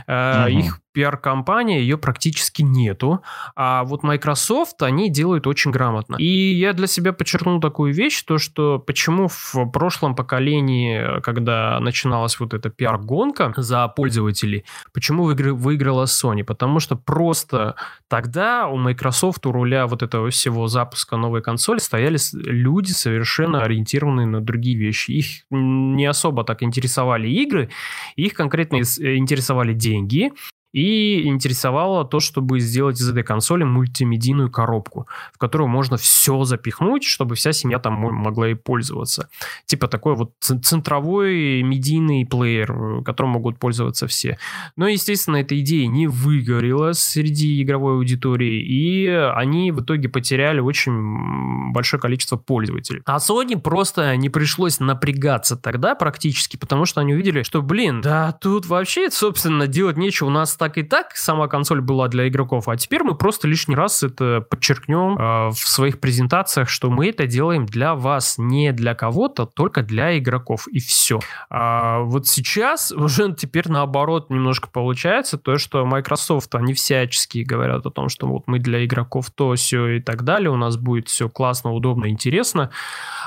Угу. 0.07 0.47
Их 0.47 0.79
пиар-компания, 0.93 1.81
ее 1.81 1.97
практически 1.97 2.61
нету. 2.61 3.21
А 3.55 3.83
вот 3.83 4.03
Microsoft, 4.03 4.81
они 4.83 5.09
делают 5.09 5.47
очень 5.47 5.71
грамотно. 5.71 6.15
И 6.17 6.53
я 6.53 6.73
для 6.73 6.87
себя 6.87 7.11
подчеркнул 7.11 7.59
такую 7.59 7.93
вещь, 7.93 8.21
то 8.23 8.37
что 8.37 8.79
почему 8.79 9.27
в 9.27 9.53
прошлом 9.73 10.15
поколении, 10.15 11.19
когда 11.21 11.79
начиналась 11.79 12.39
вот 12.39 12.53
эта 12.53 12.69
пиар-гонка 12.69 13.53
за 13.57 13.87
пользователей, 13.87 14.65
почему 14.93 15.23
выиграла 15.25 16.05
Sony? 16.05 16.43
Потому 16.43 16.79
что 16.79 16.95
просто 16.95 17.75
тогда 18.07 18.67
у 18.67 18.77
Microsoft 18.77 19.45
у 19.45 19.51
руля 19.51 19.87
вот 19.87 20.03
этого 20.03 20.29
всего 20.29 20.67
запуска 20.67 21.17
новой 21.17 21.41
консоли 21.41 21.79
стояли 21.79 22.17
люди 22.33 22.91
совершенно 22.91 23.63
ориентированные 23.63 24.27
на 24.27 24.41
другие 24.41 24.77
вещи. 24.77 25.11
Их 25.11 25.25
не 25.49 26.05
особо 26.05 26.43
так 26.43 26.61
интересовали 26.63 27.27
игры, 27.27 27.69
их 28.15 28.33
конкретно 28.33 28.77
интересовали 28.77 29.73
деньги, 29.73 30.31
и 30.73 31.27
интересовало 31.27 32.03
то, 32.03 32.19
чтобы 32.19 32.59
сделать 32.59 32.99
из 32.99 33.07
этой 33.07 33.23
консоли 33.23 33.63
мультимедийную 33.63 34.51
коробку, 34.51 35.07
в 35.33 35.37
которую 35.37 35.67
можно 35.67 35.97
все 35.97 36.43
запихнуть, 36.43 37.05
чтобы 37.05 37.35
вся 37.35 37.53
семья 37.53 37.79
там 37.79 37.93
могла 37.93 38.49
и 38.49 38.55
пользоваться. 38.55 39.29
Типа 39.65 39.87
такой 39.87 40.15
вот 40.15 40.31
центровой 40.39 41.61
медийный 41.61 42.25
плеер, 42.25 43.03
которым 43.03 43.33
могут 43.33 43.59
пользоваться 43.59 44.07
все. 44.07 44.37
Но, 44.75 44.87
естественно, 44.87 45.37
эта 45.37 45.59
идея 45.59 45.87
не 45.87 46.07
выгорела 46.07 46.93
среди 46.93 47.61
игровой 47.61 47.93
аудитории, 47.93 48.61
и 48.61 49.07
они 49.07 49.71
в 49.71 49.81
итоге 49.81 50.09
потеряли 50.09 50.59
очень 50.59 51.71
большое 51.71 52.01
количество 52.01 52.37
пользователей. 52.37 53.01
А 53.05 53.17
Sony 53.17 53.59
просто 53.59 54.15
не 54.17 54.29
пришлось 54.29 54.79
напрягаться 54.79 55.55
тогда 55.55 55.93
практически, 55.93 56.57
потому 56.57 56.85
что 56.85 57.01
они 57.01 57.13
увидели, 57.13 57.43
что, 57.43 57.61
блин, 57.61 58.01
да 58.01 58.31
тут 58.31 58.65
вообще, 58.65 59.11
собственно, 59.11 59.67
делать 59.67 59.97
нечего, 59.97 60.27
у 60.27 60.31
нас 60.31 60.55
так 60.63 60.77
и 60.77 60.83
так 60.83 61.17
сама 61.17 61.49
консоль 61.49 61.81
была 61.81 62.07
для 62.07 62.29
игроков, 62.29 62.69
а 62.69 62.77
теперь 62.77 63.03
мы 63.03 63.15
просто 63.15 63.49
лишний 63.49 63.75
раз 63.75 64.01
это 64.01 64.39
подчеркнем 64.49 65.17
э, 65.17 65.49
в 65.49 65.57
своих 65.57 65.99
презентациях, 65.99 66.69
что 66.69 66.89
мы 66.89 67.09
это 67.09 67.27
делаем 67.27 67.65
для 67.65 67.95
вас, 67.95 68.37
не 68.37 68.71
для 68.71 68.95
кого-то, 68.95 69.45
только 69.45 69.81
для 69.81 70.17
игроков, 70.17 70.69
и 70.69 70.79
все. 70.79 71.19
А 71.49 71.99
вот 71.99 72.27
сейчас 72.27 72.91
уже 72.95 73.33
теперь 73.33 73.67
наоборот 73.67 74.29
немножко 74.29 74.69
получается, 74.69 75.37
то, 75.37 75.57
что 75.57 75.85
Microsoft, 75.85 76.55
они 76.55 76.73
всячески 76.73 77.39
говорят 77.39 77.85
о 77.85 77.91
том, 77.91 78.07
что 78.07 78.27
вот 78.27 78.43
мы 78.47 78.59
для 78.59 78.85
игроков 78.85 79.31
то, 79.35 79.55
все 79.55 79.97
и 79.97 79.99
так 79.99 80.23
далее, 80.23 80.49
у 80.49 80.55
нас 80.55 80.77
будет 80.77 81.09
все 81.09 81.27
классно, 81.27 81.73
удобно, 81.73 82.07
интересно. 82.09 82.71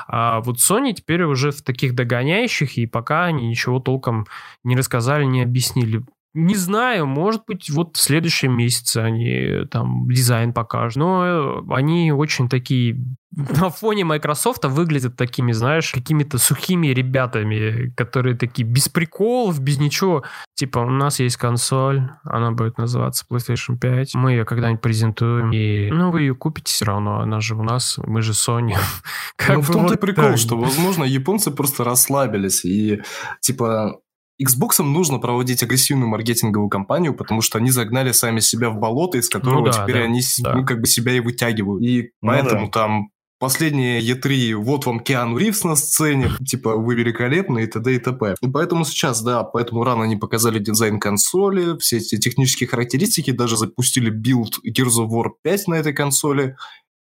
А 0.07 0.39
вот 0.41 0.55
Sony 0.55 0.93
теперь 0.93 1.21
уже 1.21 1.51
в 1.51 1.61
таких 1.61 1.93
догоняющих, 1.93 2.79
и 2.79 2.87
пока 2.87 3.25
они 3.25 3.47
ничего 3.47 3.79
толком 3.79 4.25
не 4.63 4.75
рассказали, 4.75 5.25
не 5.25 5.43
объяснили. 5.43 6.03
Не 6.39 6.53
знаю, 6.53 7.07
может 7.07 7.45
быть, 7.47 7.71
вот 7.71 7.97
в 7.97 7.99
следующем 7.99 8.55
месяце 8.55 8.99
они 8.99 9.65
там 9.71 10.07
дизайн 10.07 10.53
покажут. 10.53 10.97
Но 10.97 11.25
э, 11.25 11.73
они 11.73 12.11
очень 12.11 12.47
такие 12.47 12.95
на 13.31 13.69
фоне 13.69 14.03
Microsoft 14.05 14.65
выглядят 14.65 15.15
такими, 15.15 15.51
знаешь, 15.51 15.91
какими-то 15.91 16.37
сухими 16.37 16.87
ребятами, 16.87 17.91
которые 17.95 18.35
такие 18.35 18.67
без 18.67 18.87
приколов, 18.87 19.59
без 19.59 19.79
ничего. 19.79 20.23
Типа, 20.55 20.79
у 20.79 20.89
нас 20.89 21.19
есть 21.19 21.37
консоль, 21.37 22.09
она 22.23 22.51
будет 22.51 22.77
называться 22.77 23.25
PlayStation 23.29 23.77
5, 23.77 24.15
мы 24.15 24.31
ее 24.31 24.45
когда-нибудь 24.45 24.81
презентуем, 24.81 25.51
и, 25.51 25.89
ну, 25.91 26.11
вы 26.11 26.21
ее 26.21 26.35
купите 26.35 26.71
все 26.71 26.85
равно, 26.85 27.19
она 27.19 27.39
же 27.39 27.55
у 27.55 27.63
нас, 27.63 27.99
мы 28.05 28.21
же 28.21 28.31
Sony. 28.31 28.75
Как 29.35 29.57
ну, 29.57 29.61
в 29.61 29.71
том-то 29.71 29.97
прикол, 29.97 30.37
что, 30.37 30.57
возможно, 30.57 31.03
японцы 31.03 31.51
просто 31.51 31.83
расслабились, 31.83 32.63
и, 32.63 33.01
типа, 33.41 33.99
Xbox 34.41 34.83
нужно 34.83 35.19
проводить 35.19 35.63
агрессивную 35.63 36.09
маркетинговую 36.09 36.69
кампанию, 36.69 37.13
потому 37.13 37.41
что 37.41 37.57
они 37.57 37.71
загнали 37.71 38.11
сами 38.11 38.39
себя 38.39 38.69
в 38.69 38.77
болото, 38.77 39.17
из 39.17 39.29
которого 39.29 39.59
ну, 39.59 39.65
да, 39.65 39.71
теперь 39.71 39.95
да, 39.95 40.03
они 40.03 40.21
да. 40.43 40.53
Ну, 40.55 40.65
как 40.65 40.79
бы 40.79 40.87
себя 40.87 41.13
и 41.13 41.19
вытягивают. 41.19 41.83
И 41.83 42.11
ну, 42.21 42.29
поэтому 42.29 42.65
да. 42.67 42.71
там 42.71 43.09
последние 43.39 44.01
E3, 44.01 44.55
вот 44.55 44.85
вам 44.85 44.99
Киану 44.99 45.37
Ривз 45.37 45.63
на 45.63 45.75
сцене, 45.75 46.31
типа, 46.45 46.75
вы 46.75 46.95
великолепны 46.95 47.63
и 47.63 47.67
т.д. 47.67 47.95
и 47.95 47.99
т.п. 47.99 48.35
И 48.41 48.47
поэтому 48.47 48.85
сейчас, 48.85 49.21
да, 49.21 49.43
поэтому 49.43 49.83
рано 49.83 50.03
они 50.03 50.15
показали 50.15 50.59
дизайн 50.59 50.99
консоли, 50.99 51.77
все 51.79 51.97
эти 51.97 52.17
технические 52.17 52.69
характеристики, 52.69 53.31
даже 53.31 53.57
запустили 53.57 54.09
билд 54.09 54.59
Gears 54.65 54.99
of 54.99 55.09
War 55.09 55.29
5 55.43 55.67
на 55.67 55.75
этой 55.75 55.93
консоли, 55.93 56.55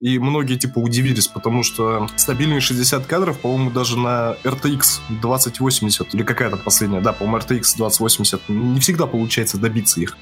и 0.03 0.19
многие, 0.19 0.57
типа, 0.57 0.79
удивились, 0.79 1.29
потому 1.29 1.63
что 1.63 2.09
стабильные 2.17 2.59
60 2.59 3.05
кадров, 3.05 3.39
по-моему, 3.39 3.71
даже 3.71 3.97
на 3.97 4.35
RTX 4.43 4.99
2080, 5.21 6.13
или 6.13 6.23
какая-то 6.23 6.57
последняя, 6.57 6.99
да, 6.99 7.13
по-моему, 7.13 7.37
RTX 7.37 7.77
2080, 7.77 8.49
не 8.49 8.81
всегда 8.81 9.07
получается 9.07 9.57
добиться 9.57 10.01
их. 10.01 10.17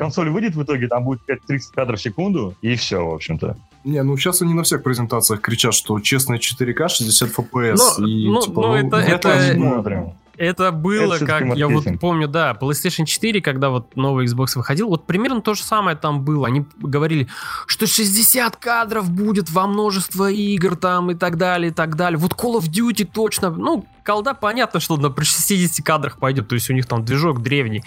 Консоль 0.00 0.30
выйдет 0.30 0.54
в 0.54 0.62
итоге, 0.62 0.88
там 0.88 1.04
будет 1.04 1.20
30 1.26 1.74
кадров 1.74 2.00
в 2.00 2.02
секунду, 2.02 2.54
и 2.62 2.74
все, 2.74 3.04
в 3.04 3.12
общем-то. 3.12 3.58
Не, 3.84 4.02
ну 4.02 4.16
сейчас 4.16 4.40
они 4.40 4.54
на 4.54 4.62
всех 4.62 4.82
презентациях 4.82 5.42
кричат, 5.42 5.74
что 5.74 6.00
честная 6.00 6.38
4К, 6.38 6.88
60 6.88 7.28
FPS. 7.28 7.76
Но, 7.76 8.06
и, 8.06 8.26
ну, 8.26 8.40
типа, 8.40 8.62
ну, 8.62 8.68
ну, 8.68 8.74
это, 8.76 8.96
это, 8.96 9.52
смотрим. 9.52 10.14
Это 10.38 10.72
было, 10.72 11.16
Это 11.16 11.26
как, 11.26 11.54
я 11.54 11.68
вот 11.68 11.84
помню, 12.00 12.26
да, 12.26 12.56
PlayStation 12.58 13.04
4, 13.04 13.42
когда 13.42 13.68
вот 13.68 13.94
новый 13.94 14.24
Xbox 14.24 14.56
выходил, 14.56 14.88
вот 14.88 15.04
примерно 15.06 15.42
то 15.42 15.52
же 15.52 15.62
самое 15.62 15.98
там 15.98 16.24
было. 16.24 16.46
Они 16.46 16.64
говорили, 16.78 17.28
что 17.66 17.86
60 17.86 18.56
кадров 18.56 19.10
будет 19.10 19.50
во 19.50 19.66
множество 19.66 20.30
игр 20.30 20.76
там 20.76 21.10
и 21.10 21.14
так 21.14 21.36
далее, 21.36 21.72
и 21.72 21.74
так 21.74 21.94
далее. 21.94 22.16
Вот 22.16 22.32
Call 22.32 22.58
of 22.58 22.70
Duty 22.70 23.04
точно, 23.04 23.50
ну, 23.50 23.84
колда 24.04 24.34
понятно, 24.34 24.80
что 24.80 24.96
на 24.96 25.10
при 25.10 25.24
60 25.24 25.84
кадрах 25.84 26.18
пойдет, 26.18 26.48
то 26.48 26.54
есть 26.54 26.68
у 26.70 26.72
них 26.72 26.86
там 26.86 27.04
движок 27.04 27.42
древний. 27.42 27.82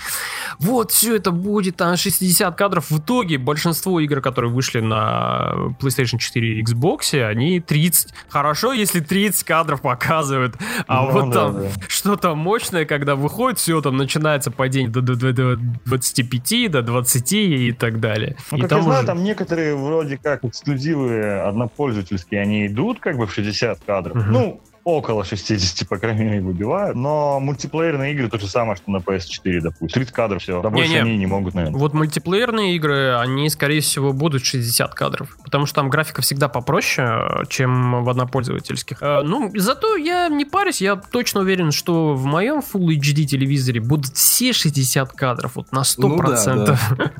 Вот, 0.60 0.92
все 0.92 1.16
это 1.16 1.32
будет, 1.32 1.78
там 1.78 1.96
60 1.98 2.56
кадров. 2.56 2.90
В 2.90 3.00
итоге 3.00 3.38
большинство 3.38 4.00
игр, 4.00 4.22
которые 4.22 4.52
вышли 4.52 4.80
на 4.80 5.54
PlayStation 5.80 6.18
4 6.18 6.60
и 6.60 6.64
Xbox, 6.64 7.20
они 7.24 7.60
30. 7.60 8.14
Хорошо, 8.30 8.74
если 8.74 9.00
30 9.00 9.44
кадров 9.44 9.82
показывают, 9.82 10.56
а 10.88 11.04
Ну 11.06 11.12
вот 11.12 11.30
да, 11.32 11.46
там 11.46 11.54
да. 11.64 11.68
что-то 11.88 12.36
мощное, 12.36 12.86
когда 12.86 13.16
выходит, 13.16 13.60
все, 13.60 13.82
там 13.82 13.98
начинается 13.98 14.52
падение 14.52 14.90
до, 14.92 15.02
до- 15.02 15.16
до- 15.16 15.34
до 15.34 15.56
25, 15.86 16.68
до 16.72 16.82
20 16.82 17.34
и 17.34 17.72
так 17.72 18.00
далее. 18.00 18.36
Ну, 18.52 18.58
и 18.58 18.62
как 18.62 18.70
там 18.70 18.78
я 18.80 18.84
знаю, 18.84 19.00
уже- 19.00 19.08
там 19.08 19.24
некоторые 19.24 19.76
вроде 19.76 20.18
как 20.18 20.44
эксклюзивы 20.44 21.40
однопользовательские, 21.42 22.42
они 22.42 22.68
идут 22.68 23.00
как 23.00 23.18
бы 23.18 23.28
в 23.28 23.34
60 23.34 23.80
кадров. 23.86 24.16
Мгм. 24.16 24.32
Ну, 24.32 24.62
около 24.84 25.24
60, 25.24 25.88
по 25.88 25.98
крайней 25.98 26.24
мере, 26.26 26.42
выбивают. 26.42 26.96
Но 26.96 27.40
мультиплеерные 27.40 28.14
игры 28.14 28.30
то 28.30 28.38
же 28.40 28.48
самое, 28.48 28.76
что 28.76 28.92
на 28.92 28.98
PS4, 28.98 29.62
допустим. 29.62 30.02
30 30.02 30.14
кадров, 30.14 30.42
все. 30.42 30.62
Да 30.62 30.70
больше 30.70 30.96
они 30.98 31.18
не 31.18 31.26
могут, 31.26 31.54
наверное. 31.54 31.80
Вот 31.80 31.94
мультиплеерные 31.94 32.76
игры, 32.76 33.16
они, 33.18 33.50
скорее 33.50 33.82
всего, 33.82 34.12
будут 34.14 34.44
60 34.46 34.94
кадров. 34.94 35.38
Потому 35.44 35.66
что 35.66 35.76
там 35.76 35.90
графика 35.90 36.22
всегда 36.22 36.50
попроще, 36.50 37.46
чем 37.50 38.04
в 38.04 38.10
однопользовательских. 38.10 38.98
Э, 39.02 39.22
Ну, 39.24 39.52
зато 39.56 39.96
я 39.98 40.28
не 40.30 40.46
парюсь, 40.46 40.82
я 40.82 40.96
точно 40.96 41.42
уверен, 41.42 41.72
что 41.72 42.14
в 42.14 42.26
моем 42.26 42.60
Full 42.60 42.88
HD 42.98 43.26
телевизоре 43.26 43.80
будут 43.80 44.16
все 44.16 44.52
60 44.54 45.12
кадров, 45.14 45.52
вот 45.56 45.72
на 45.72 45.82
100%. 45.84 46.78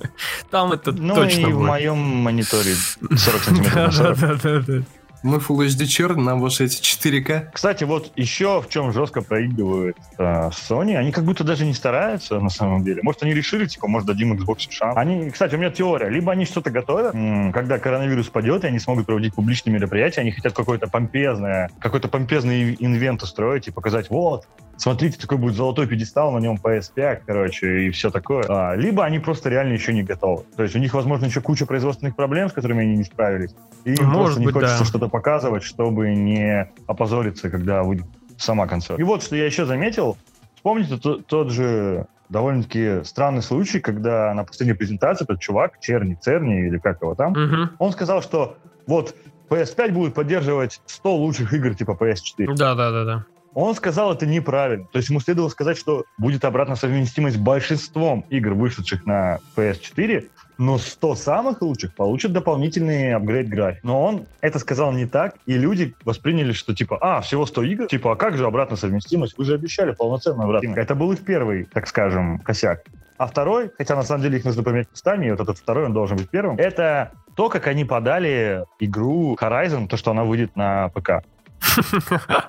Там 0.52 0.72
это 0.74 0.92
Ну 0.92 1.16
точно 1.16 1.40
и 1.42 1.46
в 1.46 1.56
будет. 1.56 1.68
моем 1.68 1.98
мониторе 1.98 2.74
40 3.02 3.42
сантиметров 3.44 3.76
на 3.76 3.92
40. 3.92 4.20
Да-да-да-да. 4.20 4.84
Мы 5.24 5.38
Full 5.38 5.68
HD 5.68 5.86
черный, 5.86 6.24
нам 6.24 6.42
ваши 6.42 6.66
эти 6.66 6.82
4К. 6.82 7.52
Кстати, 7.54 7.86
вот 7.86 8.12
еще 8.18 8.62
в 8.62 8.68
чем 8.68 8.92
жестко 8.92 9.22
проигрывает 9.22 9.96
э, 10.18 10.50
Sony, 10.50 10.98
они 10.98 11.14
как 11.14 11.24
будто 11.24 11.46
даже 11.46 11.66
не 11.66 11.74
стараются 11.74 12.42
на 12.42 12.50
самом 12.50 12.84
деле. 12.84 13.02
Может, 13.04 13.24
они 13.24 13.34
решили, 13.34 13.66
типа, 13.66 13.88
может, 13.88 14.06
дадим 14.06 14.34
Xbox 14.34 14.70
шанс. 14.70 14.98
Они, 14.98 15.32
кстати, 15.32 15.56
у 15.56 15.58
меня 15.58 15.72
теория. 15.72 16.10
Либо 16.10 16.34
они 16.34 16.44
что-то 16.44 16.72
готовят, 16.72 17.14
когда 17.54 17.80
коронавирус 17.80 18.28
падет, 18.28 18.66
и 18.66 18.68
они 18.68 18.80
смогут 18.80 19.06
проводить 19.06 19.34
публичные 19.34 19.74
мероприятия, 19.74 20.22
они 20.22 20.32
хотят 20.32 20.54
какое-то 20.54 20.88
помпезное, 20.88 21.72
какой-то 21.80 22.10
помпезный 22.10 22.76
инвент 22.80 23.24
устроить 23.24 23.70
и 23.70 23.72
показать, 23.72 24.10
вот, 24.10 24.46
смотрите, 24.78 25.20
такой 25.20 25.38
будет 25.38 25.56
золотой 25.56 25.88
пьедестал, 25.88 26.32
на 26.32 26.40
нем 26.40 26.58
PS5, 26.62 27.22
короче, 27.26 27.86
и 27.86 27.90
все 27.92 28.10
такое. 28.12 28.44
А, 28.48 28.76
либо 28.76 29.04
они 29.06 29.20
просто 29.20 29.50
реально 29.50 29.74
еще 29.74 29.94
не 29.94 30.04
готовы. 30.04 30.44
То 30.56 30.64
есть 30.64 30.76
у 30.76 30.80
них, 30.80 30.94
возможно, 30.94 31.26
еще 31.26 31.42
куча 31.42 31.66
производственных 31.66 32.16
проблем, 32.16 32.50
с 32.50 32.54
которыми 32.54 32.84
они 32.84 32.98
не 32.98 33.04
справились. 33.04 33.56
И 33.86 33.94
им 33.94 34.06
Может 34.06 34.20
просто 34.24 34.40
не 34.40 34.46
быть, 34.46 34.54
хочется 34.56 34.80
да. 34.80 34.86
что-то 34.86 35.08
показывать, 35.10 35.64
чтобы 35.64 36.14
не 36.16 36.70
опозориться, 36.88 37.50
когда 37.50 37.84
выйдет 37.84 38.06
сама 38.38 38.68
консоль. 38.68 39.00
И 39.00 39.04
вот, 39.04 39.24
что 39.24 39.36
я 39.36 39.46
еще 39.46 39.66
заметил, 39.66 40.18
вспомните 40.56 40.98
то- 40.98 41.18
тот 41.18 41.52
же 41.52 42.08
довольно-таки 42.30 43.04
странный 43.04 43.42
случай, 43.44 43.80
когда 43.80 44.34
на 44.34 44.44
последней 44.44 44.74
презентации 44.76 45.24
этот 45.26 45.40
чувак, 45.40 45.80
Черни, 45.80 46.16
Церни 46.16 46.68
или 46.68 46.78
как 46.80 47.02
его 47.02 47.14
там, 47.16 47.34
Мгм. 47.34 47.72
он 47.78 47.92
сказал, 47.92 48.22
что 48.24 48.58
вот 48.88 49.16
PS5 49.50 49.92
будет 49.92 50.14
поддерживать 50.16 50.82
100 50.88 51.16
лучших 51.16 51.54
игр 51.54 51.76
типа 51.76 51.92
PS4. 52.00 52.56
Да-да-да-да. 52.56 53.26
Он 53.56 53.76
сказал 53.76 54.14
это 54.14 54.26
неправильно. 54.26 54.86
То 54.92 54.98
есть 54.98 55.10
ему 55.10 55.20
следовало 55.20 55.50
сказать, 55.50 55.78
что 55.78 56.06
будет 56.18 56.46
обратная 56.46 56.76
совместимость 56.76 57.38
большинством 57.38 58.26
игр, 58.30 58.54
вышедших 58.54 59.06
на 59.06 59.40
PS4, 59.56 60.28
но 60.58 60.78
100 60.78 61.16
самых 61.16 61.62
лучших 61.62 61.96
получат 61.96 62.32
дополнительный 62.32 63.14
апгрейд 63.14 63.50
график. 63.50 63.84
Но 63.84 64.04
он 64.04 64.26
это 64.42 64.60
сказал 64.60 64.92
не 64.92 65.06
так, 65.06 65.36
и 65.46 65.54
люди 65.54 65.96
восприняли, 66.04 66.52
что 66.52 66.74
типа, 66.76 66.98
а, 67.02 67.22
всего 67.22 67.46
100 67.46 67.64
игр? 67.64 67.88
Типа, 67.88 68.14
а 68.14 68.16
как 68.16 68.38
же 68.38 68.46
обратная 68.46 68.78
совместимость? 68.78 69.38
Вы 69.38 69.46
же 69.46 69.56
обещали 69.56 69.92
полноценную 69.92 70.46
обратную. 70.46 70.76
Это 70.76 70.96
был 70.96 71.12
их 71.12 71.24
первый, 71.24 71.66
так 71.66 71.88
скажем, 71.88 72.40
косяк. 72.40 72.84
А 73.18 73.28
второй, 73.28 73.72
хотя 73.78 73.96
на 73.96 74.04
самом 74.04 74.24
деле 74.24 74.38
их 74.38 74.46
нужно 74.46 74.64
поменять 74.64 74.92
местами, 74.92 75.28
и 75.28 75.32
вот 75.32 75.40
этот 75.40 75.58
второй, 75.58 75.86
он 75.86 75.94
должен 75.94 76.18
быть 76.18 76.30
первым, 76.30 76.58
это 76.58 77.12
то, 77.36 77.50
как 77.50 77.68
они 77.68 77.86
подали 77.86 78.66
игру 78.80 79.38
Horizon, 79.40 79.88
то, 79.88 79.98
что 79.98 80.12
она 80.12 80.24
выйдет 80.24 80.56
на 80.56 80.90
ПК. 80.90 81.24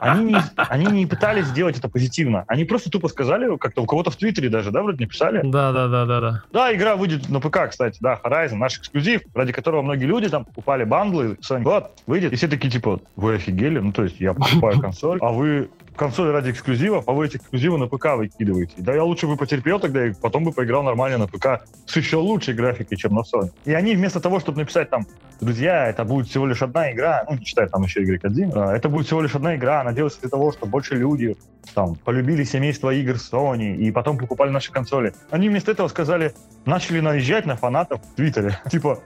Они 0.01 0.25
не, 0.33 0.37
они 0.57 0.87
не 0.87 1.07
пытались 1.07 1.47
сделать 1.47 1.79
это 1.79 1.89
позитивно. 1.89 2.45
Они 2.47 2.65
просто 2.65 2.91
тупо 2.91 3.09
сказали, 3.09 3.57
как-то 3.57 3.83
у 3.83 3.87
кого-то 3.87 4.11
в 4.11 4.17
Твиттере 4.17 4.49
даже, 4.49 4.71
да, 4.71 4.83
вроде 4.83 5.05
написали. 5.05 5.41
Да-да-да-да-да. 5.45 6.43
Да, 6.53 6.75
игра 6.75 6.97
выйдет 6.97 7.29
на 7.29 7.41
ПК, 7.41 7.69
кстати, 7.71 7.99
да, 8.01 8.21
Horizon, 8.23 8.57
наш 8.57 8.79
эксклюзив, 8.79 9.23
ради 9.35 9.53
которого 9.53 9.83
многие 9.83 10.07
люди 10.07 10.29
там 10.29 10.45
покупали 10.45 10.85
бандлы, 10.85 11.39
Sony, 11.41 11.63
вот, 11.63 11.93
выйдет, 12.07 12.33
и 12.33 12.37
все 12.37 12.49
такие, 12.49 12.71
типа, 12.71 13.01
вы 13.17 13.35
офигели? 13.35 13.79
Ну, 13.79 13.93
то 13.93 14.05
есть 14.05 14.21
я 14.21 14.35
покупаю 14.35 14.81
консоль, 14.81 15.19
а 15.21 15.33
вы 15.33 15.71
консоль 15.97 16.31
ради 16.31 16.51
эксклюзивов, 16.51 17.09
а 17.09 17.13
вы 17.13 17.27
эти 17.27 17.37
эксклюзивы 17.37 17.79
на 17.79 17.87
ПК 17.87 18.17
выкидываете. 18.17 18.75
Да 18.79 18.95
я 18.95 19.05
лучше 19.05 19.27
бы 19.27 19.37
потерпел 19.37 19.81
тогда, 19.81 20.07
и 20.07 20.13
потом 20.13 20.45
бы 20.45 20.53
поиграл 20.53 20.83
нормально 20.83 21.19
на 21.19 21.27
ПК 21.27 21.67
с 21.87 21.97
еще 21.97 22.17
лучшей 22.17 22.55
графикой, 22.55 22.97
чем 22.97 23.15
на 23.15 23.21
Sony. 23.21 23.51
И 23.65 23.73
они 23.73 23.95
вместо 23.95 24.21
того, 24.21 24.41
чтобы 24.41 24.59
написать 24.59 24.91
там, 24.91 25.07
друзья, 25.41 25.87
это 25.87 26.05
будет 26.05 26.29
всего 26.29 26.47
лишь 26.47 26.63
одна 26.63 26.93
игра, 26.93 27.25
ну, 27.29 27.37
не 27.37 27.45
считая 27.45 27.69
там 27.69 27.83
еще 27.83 28.03
игры 28.03 28.19
Кодзимы, 28.19 28.53
а, 28.55 28.77
это 28.77 28.89
будет 28.89 29.07
всего 29.07 29.23
лишь 29.23 29.35
одна 29.35 29.57
игра, 29.57 29.81
она 29.81 29.93
делается 29.93 30.21
для 30.21 30.31
того, 30.31 30.53
чтобы 30.53 30.71
больше 30.71 30.95
люди 30.95 31.37
там 31.75 31.95
полюбили 31.97 32.45
семейство 32.45 32.91
игр 32.91 33.15
Sony 33.15 33.77
и 33.77 33.91
потом 33.91 34.19
покупали 34.19 34.51
наши 34.51 34.71
консоли. 34.73 35.15
Они 35.31 35.49
вместо 35.49 35.73
этого 35.73 35.89
сказали, 35.89 36.35
начали 36.65 37.01
наезжать 37.01 37.47
на 37.47 37.57
фанатов 37.57 38.01
в 38.03 38.15
Твиттере. 38.17 38.59
Типа, 38.71 39.01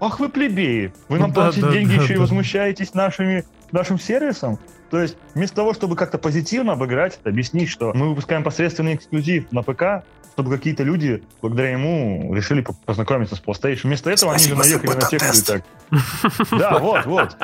ах 0.00 0.20
вы 0.20 0.28
плебеи, 0.28 0.92
вы 1.08 1.18
нам 1.18 1.28
Ну 1.28 1.34
платите 1.34 1.62
да, 1.62 1.72
деньги 1.72 1.96
да, 1.96 2.02
еще 2.02 2.14
и 2.14 2.16
да. 2.16 2.22
возмущаетесь 2.22 2.94
нашими, 2.94 3.44
нашим 3.72 3.98
сервисом? 3.98 4.58
То 4.90 5.00
есть 5.00 5.16
вместо 5.34 5.56
того, 5.56 5.74
чтобы 5.74 5.96
как-то 5.96 6.18
позитивно 6.18 6.74
обыграть, 6.74 7.18
объяснить, 7.24 7.68
что 7.68 7.92
мы 7.94 8.10
выпускаем 8.10 8.44
посредственный 8.44 8.94
эксклюзив 8.94 9.50
на 9.50 9.62
ПК, 9.62 10.04
чтобы 10.32 10.50
какие-то 10.50 10.82
люди 10.82 11.22
благодаря 11.40 11.70
ему 11.72 12.34
решили 12.34 12.62
по- 12.62 12.72
познакомиться 12.72 13.36
с 13.36 13.42
PlayStation. 13.42 13.80
Вместо 13.84 14.10
этого 14.10 14.32
они 14.32 14.44
же 14.44 14.54
Спасибо 14.54 14.80
наехали 14.80 15.00
на 15.00 15.08
тех, 15.08 15.22
кто 15.22 15.38
и 15.38 15.42
так. 15.42 15.62
Да, 16.58 16.78
вот, 16.78 17.04
вот. 17.04 17.36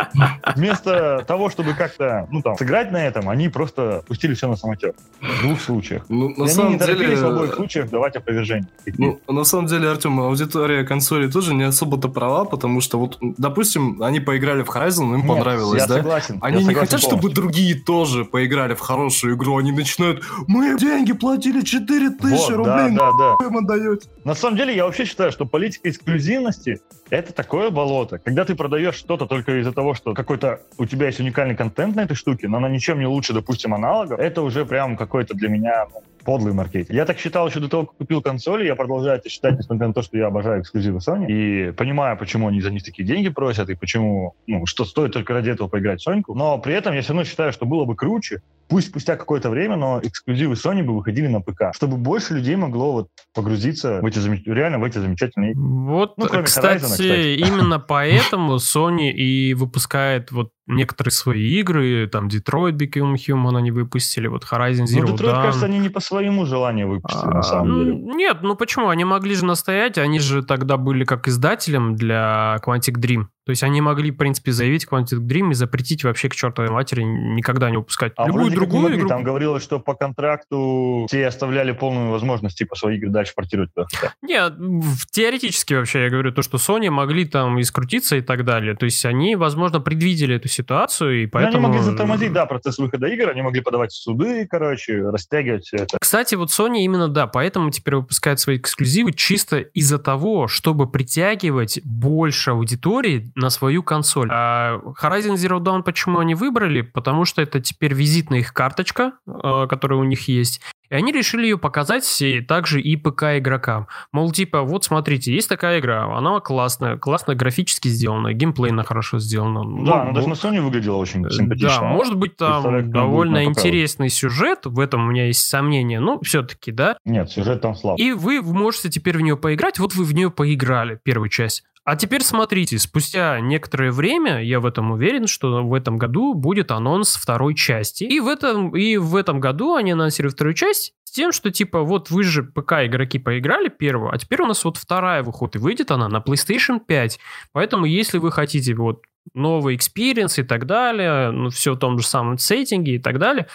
Вместо 0.57 1.25
того, 1.27 1.51
чтобы 1.51 1.75
как-то, 1.75 2.27
ну 2.31 2.41
там, 2.43 2.57
сыграть 2.57 2.91
на 2.91 2.97
этом, 3.07 3.29
они 3.29 3.49
просто 3.49 4.03
пустили 4.07 4.35
все 4.35 4.49
на 4.49 4.57
самотек. 4.57 4.97
В 5.21 5.43
двух 5.43 5.61
случаях. 5.61 6.05
Ну, 6.09 6.31
И 6.31 6.39
на 6.39 6.45
они 6.45 6.53
самом 6.55 6.73
не 6.73 6.79
торопились 6.79 7.19
в 7.19 7.27
обоих 7.27 7.43
деле... 7.43 7.53
случаях 7.57 7.91
давать 7.91 8.17
опровержение. 8.17 8.69
Ну, 8.97 9.21
на 9.29 9.45
самом 9.45 9.67
деле, 9.67 9.91
Артем, 9.91 10.19
аудитория 10.21 10.85
консоли 10.85 11.31
тоже 11.31 11.55
не 11.55 11.65
особо-то 11.65 12.09
права, 12.09 12.45
потому 12.45 12.81
что 12.81 12.99
вот, 12.99 13.19
допустим, 13.21 14.03
они 14.03 14.21
поиграли 14.21 14.63
в 14.63 14.71
Horizon, 14.71 15.13
им 15.15 15.17
Нет, 15.19 15.27
понравилось, 15.29 15.83
я 15.83 15.87
да? 15.87 15.97
согласен. 15.97 16.39
Они 16.41 16.57
я 16.57 16.61
не 16.63 16.67
согласен 16.69 16.81
хотят, 16.87 17.01
чтобы 17.01 17.21
полностью. 17.21 17.43
другие 17.43 17.75
тоже 17.75 18.25
поиграли 18.25 18.75
в 18.75 18.81
хорошую 18.81 19.37
игру. 19.37 19.59
Они 19.59 19.73
начинают, 19.73 20.25
мы 20.47 20.79
деньги 20.79 21.13
платили 21.13 21.61
4 21.61 22.11
тысячи 22.11 22.53
Вот, 22.53 22.65
да, 22.65 22.77
да, 22.97 23.13
да. 23.13 23.47
им 23.47 23.57
отдаете. 23.57 24.09
На 24.25 24.35
самом 24.35 24.57
деле, 24.57 24.75
я 24.75 24.85
вообще 24.85 25.05
считаю, 25.05 25.33
что 25.33 25.47
политика 25.47 25.89
эксклюзивности— 25.89 26.81
это 27.11 27.33
такое 27.33 27.71
болото. 27.71 28.19
Когда 28.19 28.45
ты 28.45 28.55
продаешь 28.55 28.95
что-то 28.95 29.27
только 29.27 29.61
из-за 29.61 29.73
того, 29.73 29.95
что 29.95 30.15
какой-то 30.15 30.61
у 30.79 30.87
тебя 30.87 31.07
есть 31.07 31.21
уникальный 31.21 31.57
контент 31.57 31.97
на 31.97 32.03
этой 32.03 32.15
штуке, 32.15 32.49
но 32.49 32.59
она 32.59 32.69
ничем 32.69 32.99
не 32.99 33.07
лучше, 33.07 33.33
допустим, 33.33 33.75
аналога, 33.75 34.15
это 34.17 34.43
уже 34.43 34.65
прям 34.65 34.97
какой-то 34.97 35.35
для 35.35 35.49
меня 35.49 35.87
ну, 35.93 36.03
подлый 36.29 36.53
маркетинг. 36.53 36.91
Я 36.91 37.07
так 37.07 37.19
считал 37.19 37.49
еще 37.49 37.59
до 37.59 37.69
того, 37.71 37.87
как 37.87 37.97
купил 37.97 38.21
консоли, 38.21 38.67
я 38.67 38.77
продолжаю 38.77 39.19
это 39.19 39.31
считать, 39.31 39.57
несмотря 39.57 39.87
на 39.89 39.95
то, 39.95 40.03
что 40.03 40.19
я 40.19 40.27
обожаю 40.27 40.61
эксклюзивы 40.61 40.99
Sony, 40.99 41.25
и 41.27 41.73
понимаю, 41.73 42.19
почему 42.19 42.49
они 42.49 42.61
за 42.61 42.71
них 42.71 42.83
такие 42.83 43.07
деньги 43.09 43.31
просят, 43.31 43.71
и 43.71 43.75
почему, 43.75 44.35
ну, 44.47 44.67
что 44.67 44.85
стоит 44.85 45.13
только 45.15 45.33
ради 45.33 45.49
этого 45.49 45.69
поиграть 45.69 46.01
в 46.01 46.03
Соньку, 46.03 46.35
но 46.35 46.59
при 46.59 46.75
этом 46.75 46.95
я 46.95 47.01
все 47.01 47.15
равно 47.15 47.25
считаю, 47.25 47.51
что 47.55 47.65
было 47.65 47.87
бы 47.87 47.97
круче, 47.97 48.43
пусть 48.69 48.89
спустя 48.89 49.17
какое-то 49.17 49.49
время, 49.49 49.77
но 49.77 50.01
эксклюзивы 50.03 50.53
Sony 50.53 50.83
бы 50.83 50.95
выходили 50.95 51.29
на 51.29 51.41
ПК, 51.41 51.75
чтобы 51.75 51.97
больше 51.97 52.35
людей 52.35 52.57
могло 52.57 52.93
вот 52.93 53.09
погрузиться 53.35 54.01
в 54.03 54.05
эти 54.05 54.19
зам- 54.19 54.43
реально 54.45 54.79
в 54.81 54.85
эти 54.85 54.99
замечательные. 54.99 55.55
Вот, 55.57 56.19
Ну, 56.19 56.27
кстати, 56.27 56.83
Horizon, 56.83 56.85
кстати. 56.85 57.37
именно 57.39 57.79
поэтому 57.81 58.57
Sony 58.57 59.11
и 59.13 59.55
выпускает 59.55 60.31
вот 60.31 60.51
некоторые 60.69 61.13
свои 61.13 61.43
игры, 61.61 62.09
там 62.11 62.29
Detroit 62.29 62.73
Become 62.73 63.15
Human 63.15 63.57
они 63.57 63.71
выпустили, 63.71 64.27
вот 64.29 64.45
Horizon 64.45 64.85
Zero 64.85 65.01
Ну, 65.03 65.07
Детройт, 65.13 65.35
Dawn. 65.37 65.43
кажется, 65.43 65.67
они 65.67 65.79
не 65.79 65.89
по 65.89 66.01
своему 66.01 66.45
желанию 66.47 66.89
выпустили, 66.89 67.31
на 67.31 67.39
А, 67.41 67.43
самом 67.43 67.79
деле. 67.79 67.93
м, 67.93 68.17
Нет, 68.17 68.39
ну 68.43 68.55
почему? 68.55 68.89
Они 68.89 69.05
могли 69.05 69.35
же 69.35 69.45
настоять, 69.45 69.99
они 69.99 70.21
же 70.21 70.43
тогда 70.43 70.77
были 70.77 71.05
как 71.05 71.27
издателем 71.29 71.97
для 71.97 72.59
Quantic 72.65 72.99
Dream. 72.99 73.27
То 73.49 73.53
есть 73.53 73.63
они 73.63 73.81
могли, 73.81 74.11
в 74.11 74.17
принципе, 74.19 74.53
заявить 74.53 74.87
Quantic 74.87 75.21
Dream 75.21 75.53
и 75.53 75.55
запретить 75.55 76.05
вообще 76.05 76.29
к 76.29 76.35
чертовой 76.35 76.71
матери 76.71 77.03
никогда 77.03 77.71
не 77.71 77.79
выпускать 77.79 78.13
А 78.17 78.27
любую 78.27 78.51
другую 78.51 78.83
могли, 78.83 78.99
игру. 78.99 79.09
Там 79.09 79.23
говорилось, 79.23 79.63
что 79.63 79.81
по 79.81 79.95
контракту 79.95 81.07
все 81.09 81.27
оставляли 81.27 81.73
полную 81.73 82.11
возможность 82.11 82.59
типа 82.59 82.77
свои 82.77 82.99
игры 82.99 83.09
дальше 83.09 83.33
портировать. 83.35 83.71
туда. 83.73 83.87
Нет, 84.21 84.53
в- 84.59 85.07
теоретически 85.11 85.73
вообще 85.73 86.03
я 86.03 86.11
говорю 86.11 86.31
то, 86.31 86.43
что 86.43 86.59
Sony 86.59 86.91
могли 86.91 87.25
там 87.25 87.59
искрутиться 87.59 88.17
и 88.17 88.21
так 88.21 88.45
далее. 88.45 88.75
То 88.75 88.85
есть 88.85 89.03
они, 89.07 89.35
возможно, 89.35 89.81
предвидели 89.81 90.37
эту 90.37 90.49
ситуацию, 90.49 91.23
и 91.23 91.27
поэтому... 91.27 91.69
Они 91.69 91.79
могли 91.79 91.81
затормозить, 91.91 92.35
да, 92.35 92.45
процесс 92.45 92.77
выхода 92.77 93.07
игр, 93.07 93.31
они 93.31 93.41
могли 93.41 93.63
подавать 93.63 93.93
в 93.93 93.97
суды, 93.97 94.47
короче, 94.47 95.09
растягивать 95.09 95.65
все 95.65 95.79
это. 95.79 95.97
Кстати, 95.99 96.35
вот 96.35 96.51
Sony 96.51 96.81
именно 96.81 97.09
да, 97.09 97.27
поэтому 97.27 97.71
теперь 97.71 97.95
выпускает 97.95 98.41
свои 98.41 98.59
эксклюзивы 98.59 99.15
чисто 99.15 99.57
из-за 99.61 99.99
того, 99.99 100.49
чтобы 100.49 100.87
притягивать 100.91 101.81
больше 101.83 102.51
аудитории 102.51 103.33
на 103.39 103.51
свою 103.51 103.83
консоль. 103.83 104.29
А 104.31 104.79
Horizon 105.01 105.35
Zero 105.35 105.59
Dawn 105.61 105.83
почему 105.83 106.19
они 106.19 106.35
выбрали? 106.35 106.83
Потому 106.83 107.25
что 107.25 107.41
это 107.41 107.61
теперь 107.61 107.95
визитная 107.95 108.41
их 108.41 108.53
карточка, 108.53 109.13
э, 109.27 109.67
которая 109.69 109.99
у 109.99 110.05
них 110.05 110.29
есть. 110.29 110.61
И 110.91 110.95
они 110.95 111.13
решили 111.13 111.43
ее 111.43 111.59
показать 111.59 112.23
также 112.47 112.81
и 112.81 112.97
ПК 112.97 113.25
игрокам. 113.37 113.89
Мол, 114.13 114.33
типа, 114.33 114.63
вот 114.63 114.85
смотрите, 114.85 115.35
есть 115.35 115.49
такая 115.49 115.81
игра, 115.81 116.17
она 116.17 116.41
классная, 116.41 116.97
классно 116.97 117.35
графически 117.35 117.89
сделана, 117.89 118.33
геймплейно 118.33 118.85
хорошо 118.85 119.19
сделана. 119.19 119.61
Да, 119.61 119.69
Ну, 119.69 119.93
она 119.95 120.13
даже 120.13 120.29
на 120.29 120.33
Sony 120.33 120.61
выглядела 120.61 120.97
очень 120.97 121.29
симпатично. 121.31 121.69
да, 121.69 121.83
может 121.83 122.17
быть, 122.17 122.37
там 122.37 122.91
довольно 122.91 123.45
интересный 123.45 124.09
сюжет, 124.09 124.61
в 124.65 124.81
этом 124.81 125.07
у 125.07 125.11
меня 125.11 125.27
есть 125.27 125.47
сомнения, 125.47 126.01
но 126.01 126.19
все-таки, 126.21 126.73
да. 126.73 126.97
Нет, 127.05 127.31
сюжет 127.31 127.61
там 127.61 127.75
слаб. 127.75 127.99
И 127.99 128.13
вы 128.13 128.41
можете 128.41 128.89
теперь 128.89 129.19
в 129.19 129.21
нее 129.21 129.37
поиграть, 129.37 129.79
вот 129.79 129.95
вы 129.95 130.05
в 130.05 130.15
нее 130.15 130.31
поиграли, 130.31 130.99
первую 131.03 131.29
часть. 131.29 131.65
А 131.89 131.97
теперь 131.97 132.23
смотрите, 132.23 132.79
спустя 132.79 133.41
некоторое 133.41 133.93
время, 133.93 134.45
я 134.45 134.61
в 134.61 134.67
этом 134.67 134.91
уверен, 134.91 135.27
что 135.27 135.65
в 135.65 135.73
этом 135.73 135.97
году 135.97 136.35
будет 136.35 136.71
анонс 136.71 137.17
второй 137.17 137.55
части. 137.55 138.05
И 138.05 138.21
в 138.21 138.29
этом, 138.29 138.77
и 138.77 138.99
в 138.99 139.17
этом 139.17 139.41
году 139.41 139.75
они 139.75 139.93
анонсируют 139.93 140.35
вторую 140.35 140.53
часть 140.53 140.93
тем, 141.19 141.33
что 141.33 141.51
типа 141.51 141.83
вот 141.83 142.11
вы 142.11 142.23
же 142.23 142.45
ПК 142.45 142.85
игроки 142.85 143.19
поиграли 143.19 143.69
первую, 143.69 144.15
а 144.15 144.19
теперь 144.19 144.41
у 144.43 144.47
нас 144.47 144.65
вот 144.65 144.77
вторая 144.77 145.25
выходит, 145.25 145.57
и 145.57 145.59
выйдет 145.59 145.91
она 145.91 146.09
на 146.09 146.19
PlayStation 146.19 146.79
5. 146.79 147.19
Поэтому 147.53 147.87
если 147.87 148.19
вы 148.19 148.31
хотите 148.31 148.73
вот 148.75 149.03
новый 149.35 149.75
experience 149.75 150.39
и 150.39 150.45
так 150.45 150.65
далее, 150.67 151.33
ну, 151.33 151.51
все 151.51 151.75
в 151.75 151.79
том 151.79 151.99
же 151.99 152.07
самом 152.07 152.39
сеттинге 152.39 152.95
и 152.95 152.99
так 153.01 153.19
далее, 153.19 153.49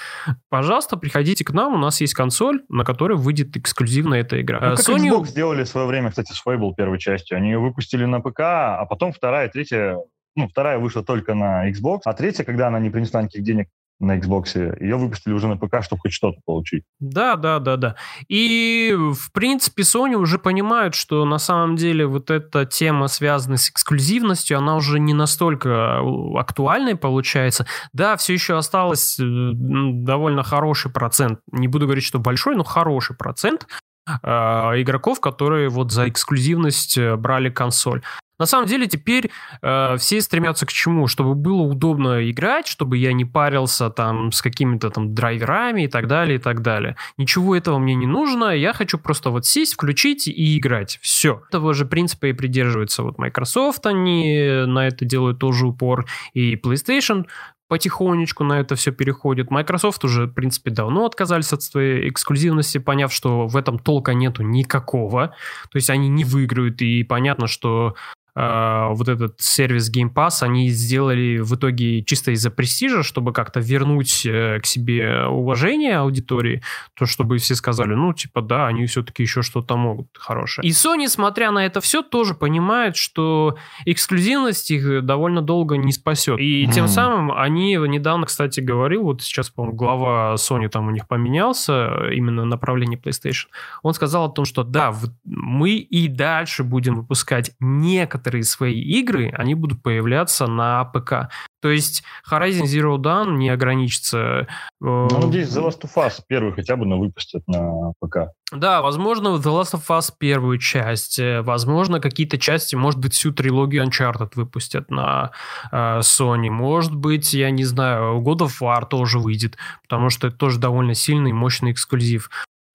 пожалуйста, 0.50 0.98
приходите 0.98 1.46
к 1.46 1.52
нам, 1.52 1.74
у 1.74 1.78
нас 1.78 2.02
есть 2.02 2.14
консоль, 2.14 2.64
на 2.68 2.84
которой 2.84 3.18
выйдет 3.18 3.56
эксклюзивно 3.56 4.16
эта 4.16 4.42
игра. 4.42 4.60
Ну, 4.60 4.74
Э, 4.74 4.76
как 4.76 4.86
Sony- 4.86 5.10
Xbox 5.10 5.28
сделали 5.28 5.64
в 5.64 5.70
свое 5.70 5.88
время, 5.88 6.10
кстати, 6.10 6.34
с 6.34 6.46
Fable 6.46 6.76
первой 6.76 7.00
частью. 7.00 7.38
Они 7.38 7.50
ее 7.50 7.60
выпустили 7.60 8.04
на 8.04 8.20
ПК, 8.20 8.42
а 8.42 8.86
потом 8.90 9.14
вторая, 9.14 9.48
третья... 9.48 9.98
Ну, 10.36 10.48
вторая 10.50 10.80
вышла 10.80 11.02
только 11.04 11.34
на 11.34 11.70
Xbox, 11.72 12.02
а 12.06 12.14
третья, 12.14 12.44
когда 12.44 12.68
она 12.68 12.80
не 12.80 12.90
принесла 12.90 13.22
никаких 13.22 13.44
денег 13.44 13.68
на 14.04 14.18
Xbox, 14.18 14.82
ее 14.82 14.98
выпустили 14.98 15.34
уже 15.34 15.48
на 15.48 15.58
ПК, 15.58 15.82
чтобы 15.82 16.02
хоть 16.02 16.14
что-то 16.14 16.40
получить. 16.46 16.84
Да, 17.00 17.36
да, 17.36 17.60
да, 17.60 17.78
да. 17.78 17.96
И, 18.28 18.96
в 18.96 19.32
принципе, 19.32 19.84
Sony 19.84 20.16
уже 20.16 20.38
понимают, 20.38 20.96
что 20.96 21.26
на 21.26 21.38
самом 21.38 21.76
деле 21.76 22.06
вот 22.06 22.30
эта 22.30 22.66
тема, 22.66 23.08
связанная 23.08 23.58
с 23.58 23.70
эксклюзивностью, 23.70 24.58
она 24.58 24.76
уже 24.76 25.00
не 25.00 25.14
настолько 25.14 25.70
э, 25.70 26.38
актуальной 26.38 26.96
получается. 26.96 27.66
Да, 27.94 28.18
все 28.18 28.34
еще 28.34 28.58
осталось 28.58 29.20
э, 29.20 29.24
довольно 29.24 30.44
хороший 30.44 30.92
процент, 30.92 31.40
не 31.52 31.68
буду 31.68 31.86
говорить, 31.86 32.04
что 32.04 32.20
большой, 32.20 32.56
но 32.56 32.64
хороший 32.64 33.16
процент 33.16 33.68
игроков, 34.06 35.20
которые 35.22 35.70
вот 35.70 35.92
за 35.92 36.10
эксклюзивность 36.10 36.98
э, 36.98 37.16
брали 37.16 37.50
консоль. 37.50 38.02
На 38.40 38.48
самом 38.48 38.68
деле 38.68 38.88
теперь 38.88 39.30
э, 39.62 39.96
все 39.98 40.20
стремятся 40.20 40.66
к 40.66 40.72
чему? 40.74 41.08
Чтобы 41.08 41.36
было 41.36 41.62
удобно 41.62 42.30
играть, 42.30 42.68
чтобы 42.68 42.98
я 42.98 43.14
не 43.14 43.26
парился 43.26 43.90
там 43.90 44.32
с 44.32 44.42
какими-то 44.42 44.90
там 44.90 45.14
драйверами 45.14 45.84
и 45.84 45.88
так 45.88 46.08
далее, 46.08 46.38
и 46.38 46.40
так 46.40 46.62
далее. 46.62 46.98
Ничего 47.18 47.56
этого 47.56 47.78
мне 47.78 47.96
не 47.96 48.08
нужно, 48.08 48.50
я 48.50 48.74
хочу 48.74 48.98
просто 48.98 49.30
вот 49.30 49.46
сесть, 49.46 49.76
включить 49.76 50.28
и 50.28 50.58
играть. 50.58 51.00
Все. 51.02 51.44
Этого 51.50 51.74
же 51.74 51.86
принципа 51.86 52.26
и 52.26 52.34
придерживается 52.34 53.04
вот 53.04 53.18
Microsoft, 53.20 53.86
они 53.86 54.64
на 54.66 54.88
это 54.88 55.06
делают 55.06 55.40
тоже 55.40 55.68
упор, 55.68 56.06
и 56.34 56.56
PlayStation 56.56 57.26
потихонечку 57.74 58.44
на 58.44 58.60
это 58.60 58.76
все 58.76 58.92
переходит. 58.92 59.50
Microsoft 59.50 60.06
уже, 60.06 60.28
в 60.28 60.34
принципе, 60.34 60.70
давно 60.70 61.08
отказались 61.08 61.54
от 61.54 61.64
своей 61.64 62.08
эксклюзивности, 62.08 62.78
поняв, 62.78 63.12
что 63.12 63.48
в 63.48 63.58
этом 63.58 63.80
толка 63.80 64.14
нету 64.14 64.44
никакого. 64.44 65.34
То 65.72 65.78
есть 65.78 65.90
они 65.90 66.08
не 66.08 66.24
выиграют, 66.24 66.84
и 66.84 67.04
понятно, 67.04 67.48
что 67.48 67.96
вот 68.36 69.10
этот 69.10 69.40
сервис 69.40 69.92
Game 69.96 70.12
Pass 70.12 70.42
они 70.42 70.70
сделали 70.70 71.38
в 71.38 71.54
итоге 71.56 72.04
чисто 72.04 72.32
из-за 72.32 72.50
престижа, 72.50 73.04
чтобы 73.04 73.32
как-то 73.32 73.60
вернуть 73.60 74.26
э, 74.26 74.60
к 74.60 74.66
себе 74.66 75.26
уважение 75.28 75.98
аудитории, 75.98 76.64
то 76.96 77.06
чтобы 77.06 77.38
все 77.38 77.54
сказали, 77.54 77.94
ну, 77.94 78.12
типа, 78.12 78.42
да, 78.42 78.66
они 78.66 78.88
все-таки 78.88 79.22
еще 79.22 79.44
что-то 79.44 79.78
могут 79.78 80.08
хорошее. 80.18 80.68
И 80.68 80.72
Sony, 80.72 81.08
смотря 81.08 81.52
на 81.52 81.64
это 81.64 81.80
все, 81.80 82.02
тоже 82.02 82.34
понимает, 82.34 82.96
что 82.96 83.56
эксклюзивность 83.86 84.72
их 84.72 85.06
довольно 85.06 85.44
долго 85.44 85.78
не 85.78 85.92
спасет. 85.92 86.40
И 86.40 86.68
тем 86.74 86.86
Мгм. 86.86 86.94
самым 86.94 87.32
они 87.32 87.74
недавно, 87.76 88.26
кстати, 88.26 88.62
говорил, 88.62 89.04
вот 89.04 89.22
сейчас, 89.22 89.52
по-моему, 89.52 89.78
глава 89.78 90.34
Sony 90.36 90.70
там 90.70 90.88
у 90.88 90.92
них 90.92 91.08
поменялся, 91.08 92.10
именно 92.12 92.46
направление 92.46 93.00
PlayStation, 93.00 93.46
он 93.84 93.94
сказал 93.94 94.26
о 94.26 94.30
том, 94.30 94.46
что 94.46 94.64
да, 94.64 94.92
мы 95.24 95.72
и 95.72 96.08
дальше 96.08 96.64
будем 96.64 96.96
выпускать 96.96 97.52
некоторые 97.60 98.23
свои 98.44 98.80
игры, 98.82 99.32
они 99.38 99.56
будут 99.56 99.82
появляться 99.82 100.48
на 100.48 100.86
ПК. 100.86 101.30
То 101.62 101.70
есть 101.70 102.04
Horizon 102.30 102.64
Zero 102.64 102.98
Dawn 102.98 103.38
не 103.38 103.50
ограничится... 103.50 104.18
э, 104.18 104.46
Ну, 104.82 105.08
надеюсь, 105.08 105.48
The 105.48 105.66
Last 105.66 105.82
of 105.84 105.96
Us 105.96 106.22
первый 106.28 106.52
хотя 106.52 106.76
бы 106.76 106.86
на 106.86 106.98
выпустят 106.98 107.44
на 107.48 107.94
ПК. 108.02 108.34
да, 108.52 108.82
возможно, 108.82 109.30
The 109.38 109.62
Last 109.62 109.74
of 109.74 109.88
Us 109.88 110.12
первую 110.18 110.58
часть, 110.58 111.20
э, 111.20 111.42
возможно, 111.42 112.02
какие-то 112.02 112.38
части, 112.38 112.76
может 112.76 113.00
быть, 113.00 113.14
всю 113.14 113.32
трилогию 113.32 113.86
Uncharted 113.86 114.32
выпустят 114.36 114.92
на 114.92 115.32
э, 115.72 116.00
Sony, 116.00 116.50
может 116.50 116.94
быть, 116.94 117.34
я 117.34 117.50
не 117.50 117.64
знаю, 117.64 118.22
God 118.22 118.40
of 118.40 118.52
War 118.62 118.86
тоже 118.86 119.20
выйдет, 119.20 119.58
потому 119.84 120.10
что 120.10 120.28
это 120.28 120.36
тоже 120.36 120.60
довольно 120.60 120.96
сильный 120.96 121.30
и 121.30 121.34
мощный 121.34 121.72
эксклюзив. 121.72 122.30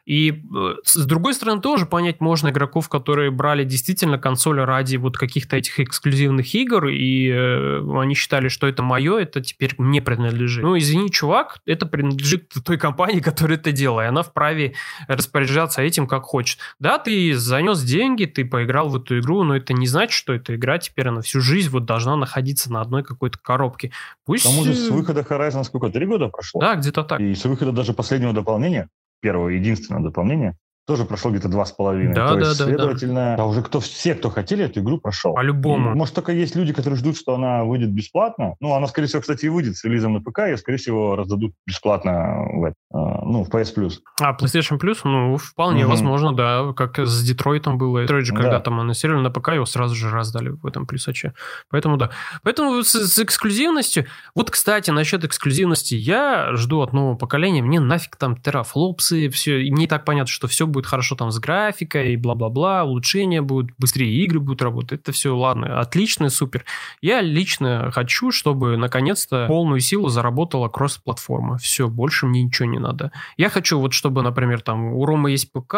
И 0.08 0.30
э, 0.30 0.74
с 0.84 1.04
другой 1.04 1.34
стороны, 1.34 1.60
тоже 1.60 1.84
понять 1.84 2.22
можно 2.22 2.48
игроков, 2.48 2.88
которые 2.88 3.30
брали 3.30 3.64
действительно 3.64 4.16
консоли 4.18 4.60
ради 4.60 4.96
вот 4.96 5.18
каких-то 5.18 5.56
этих 5.56 5.80
эксклюзивных 5.80 6.54
игр, 6.54 6.86
и 6.86 7.28
э, 7.28 8.00
они 8.00 8.14
считали, 8.14 8.48
что 8.48 8.66
это 8.66 8.82
мое, 8.82 9.18
это 9.18 9.42
теперь 9.42 9.74
мне 9.76 10.00
принадлежит. 10.00 10.64
Ну, 10.64 10.78
извини, 10.78 11.10
чувак, 11.10 11.58
это 11.66 11.84
принадлежит 11.84 12.50
той 12.64 12.78
компании, 12.78 13.20
которая 13.28 13.58
это 13.58 13.70
делала, 13.70 14.00
и 14.00 14.06
она 14.06 14.22
вправе 14.22 14.72
распоряжаться 15.08 15.82
этим 15.82 16.06
как 16.06 16.22
хочет. 16.22 16.58
Да, 16.78 16.98
ты 16.98 17.34
занес 17.34 17.82
деньги, 17.82 18.24
ты 18.24 18.46
поиграл 18.46 18.88
в 18.88 18.96
эту 18.96 19.18
игру, 19.18 19.42
но 19.42 19.56
это 19.56 19.74
не 19.74 19.86
значит, 19.86 20.12
что 20.12 20.32
эта 20.32 20.54
игра 20.54 20.78
теперь 20.78 21.10
на 21.10 21.20
всю 21.20 21.42
жизнь 21.42 21.68
вот 21.68 21.84
должна 21.84 22.16
находиться 22.16 22.72
на 22.72 22.80
одной 22.80 23.04
какой-то 23.04 23.38
коробке. 23.38 23.92
Пусть... 24.24 24.44
К 24.44 24.48
тому 24.48 24.64
же 24.64 24.72
с 24.72 24.88
э, 24.88 24.90
выхода 24.90 25.20
Horizon 25.20 25.64
сколько, 25.64 25.90
три 25.90 26.06
года 26.06 26.28
прошло? 26.28 26.62
Да, 26.62 26.76
где-то 26.76 27.04
так. 27.04 27.20
И 27.20 27.34
с 27.34 27.44
выхода 27.44 27.72
даже 27.72 27.92
последнего 27.92 28.32
дополнения, 28.32 28.88
первого 29.20 29.48
единственного 29.48 30.04
дополнения, 30.04 30.56
тоже 30.88 31.04
прошло 31.04 31.30
где-то 31.30 31.48
два 31.48 31.66
с 31.66 31.72
половиной. 31.72 32.14
Да, 32.14 32.28
То 32.28 32.34
да, 32.40 32.46
есть, 32.46 32.58
да, 32.58 32.64
да. 32.64 32.70
следовательно, 32.70 33.34
да, 33.36 33.44
уже 33.44 33.62
кто, 33.62 33.78
все, 33.78 34.14
кто 34.14 34.30
хотели 34.30 34.64
эту 34.64 34.80
игру, 34.80 34.96
прошел. 34.98 35.34
По-любому. 35.34 35.94
Может, 35.94 36.14
только 36.14 36.32
есть 36.32 36.56
люди, 36.56 36.72
которые 36.72 36.98
ждут, 36.98 37.18
что 37.18 37.34
она 37.34 37.62
выйдет 37.64 37.90
бесплатно. 37.92 38.54
Ну, 38.60 38.72
она, 38.74 38.86
скорее 38.86 39.06
всего, 39.06 39.20
кстати, 39.20 39.44
и 39.44 39.48
выйдет 39.50 39.76
с 39.76 39.84
релизом 39.84 40.14
на 40.14 40.20
ПК, 40.20 40.48
и, 40.50 40.56
скорее 40.56 40.78
всего, 40.78 41.14
раздадут 41.14 41.52
бесплатно 41.66 42.46
в, 42.54 42.64
э, 42.64 42.72
ну, 42.90 43.44
в 43.44 43.50
PS 43.50 43.74
Plus. 43.76 43.92
А, 44.18 44.32
PlayStation 44.34 44.80
Plus, 44.80 45.00
ну, 45.04 45.36
вполне 45.36 45.82
Мгм. 45.82 45.90
возможно, 45.90 46.34
да, 46.34 46.72
как 46.74 46.98
с 46.98 47.22
Детройтом 47.22 47.76
было. 47.76 48.00
Детройт 48.02 48.24
же, 48.24 48.32
Да. 48.32 48.40
когда 48.40 48.60
там 48.60 48.80
анонсировали 48.80 49.20
на 49.22 49.30
ПК, 49.30 49.48
его 49.50 49.66
сразу 49.66 49.94
же 49.94 50.08
раздали 50.10 50.48
в 50.48 50.66
этом 50.66 50.86
плюсаче. 50.86 51.34
Поэтому, 51.70 51.98
да. 51.98 52.08
Поэтому 52.42 52.82
с, 52.82 52.94
с 52.94 53.18
эксклюзивностью... 53.18 54.06
Вот, 54.34 54.50
кстати, 54.50 54.90
насчет 54.90 55.22
эксклюзивности. 55.24 55.96
Я 55.96 56.54
жду 56.56 56.80
от 56.80 56.94
нового 56.94 57.14
поколения. 57.16 57.62
Мне 57.62 57.78
нафиг 57.78 58.16
там 58.16 58.36
терафлопсы, 58.36 59.28
все. 59.28 59.60
И 59.62 59.70
мне 59.70 59.84
и 59.84 59.86
так 59.88 60.06
понятно, 60.06 60.30
что 60.30 60.48
все 60.48 60.66
будет 60.66 60.77
хорошо 60.86 61.14
там 61.16 61.30
с 61.30 61.38
графикой, 61.38 62.12
и 62.12 62.16
бла-бла-бла, 62.16 62.84
улучшения 62.84 63.42
будут, 63.42 63.72
быстрее 63.78 64.10
игры 64.24 64.40
будут 64.40 64.62
работать. 64.62 65.00
Это 65.00 65.12
все, 65.12 65.36
ладно, 65.36 65.80
отлично, 65.80 66.28
супер. 66.30 66.64
Я 67.00 67.20
лично 67.20 67.90
хочу, 67.92 68.30
чтобы, 68.30 68.76
наконец-то, 68.76 69.46
полную 69.46 69.80
силу 69.80 70.08
заработала 70.08 70.68
кросс-платформа. 70.68 71.58
Все, 71.58 71.88
больше 71.88 72.26
мне 72.26 72.42
ничего 72.42 72.68
не 72.68 72.78
надо. 72.78 73.12
Я 73.36 73.48
хочу 73.50 73.78
вот, 73.78 73.92
чтобы, 73.92 74.22
например, 74.22 74.60
там 74.60 74.92
у 74.94 75.04
Ромы 75.04 75.30
есть 75.32 75.52
ПК, 75.52 75.74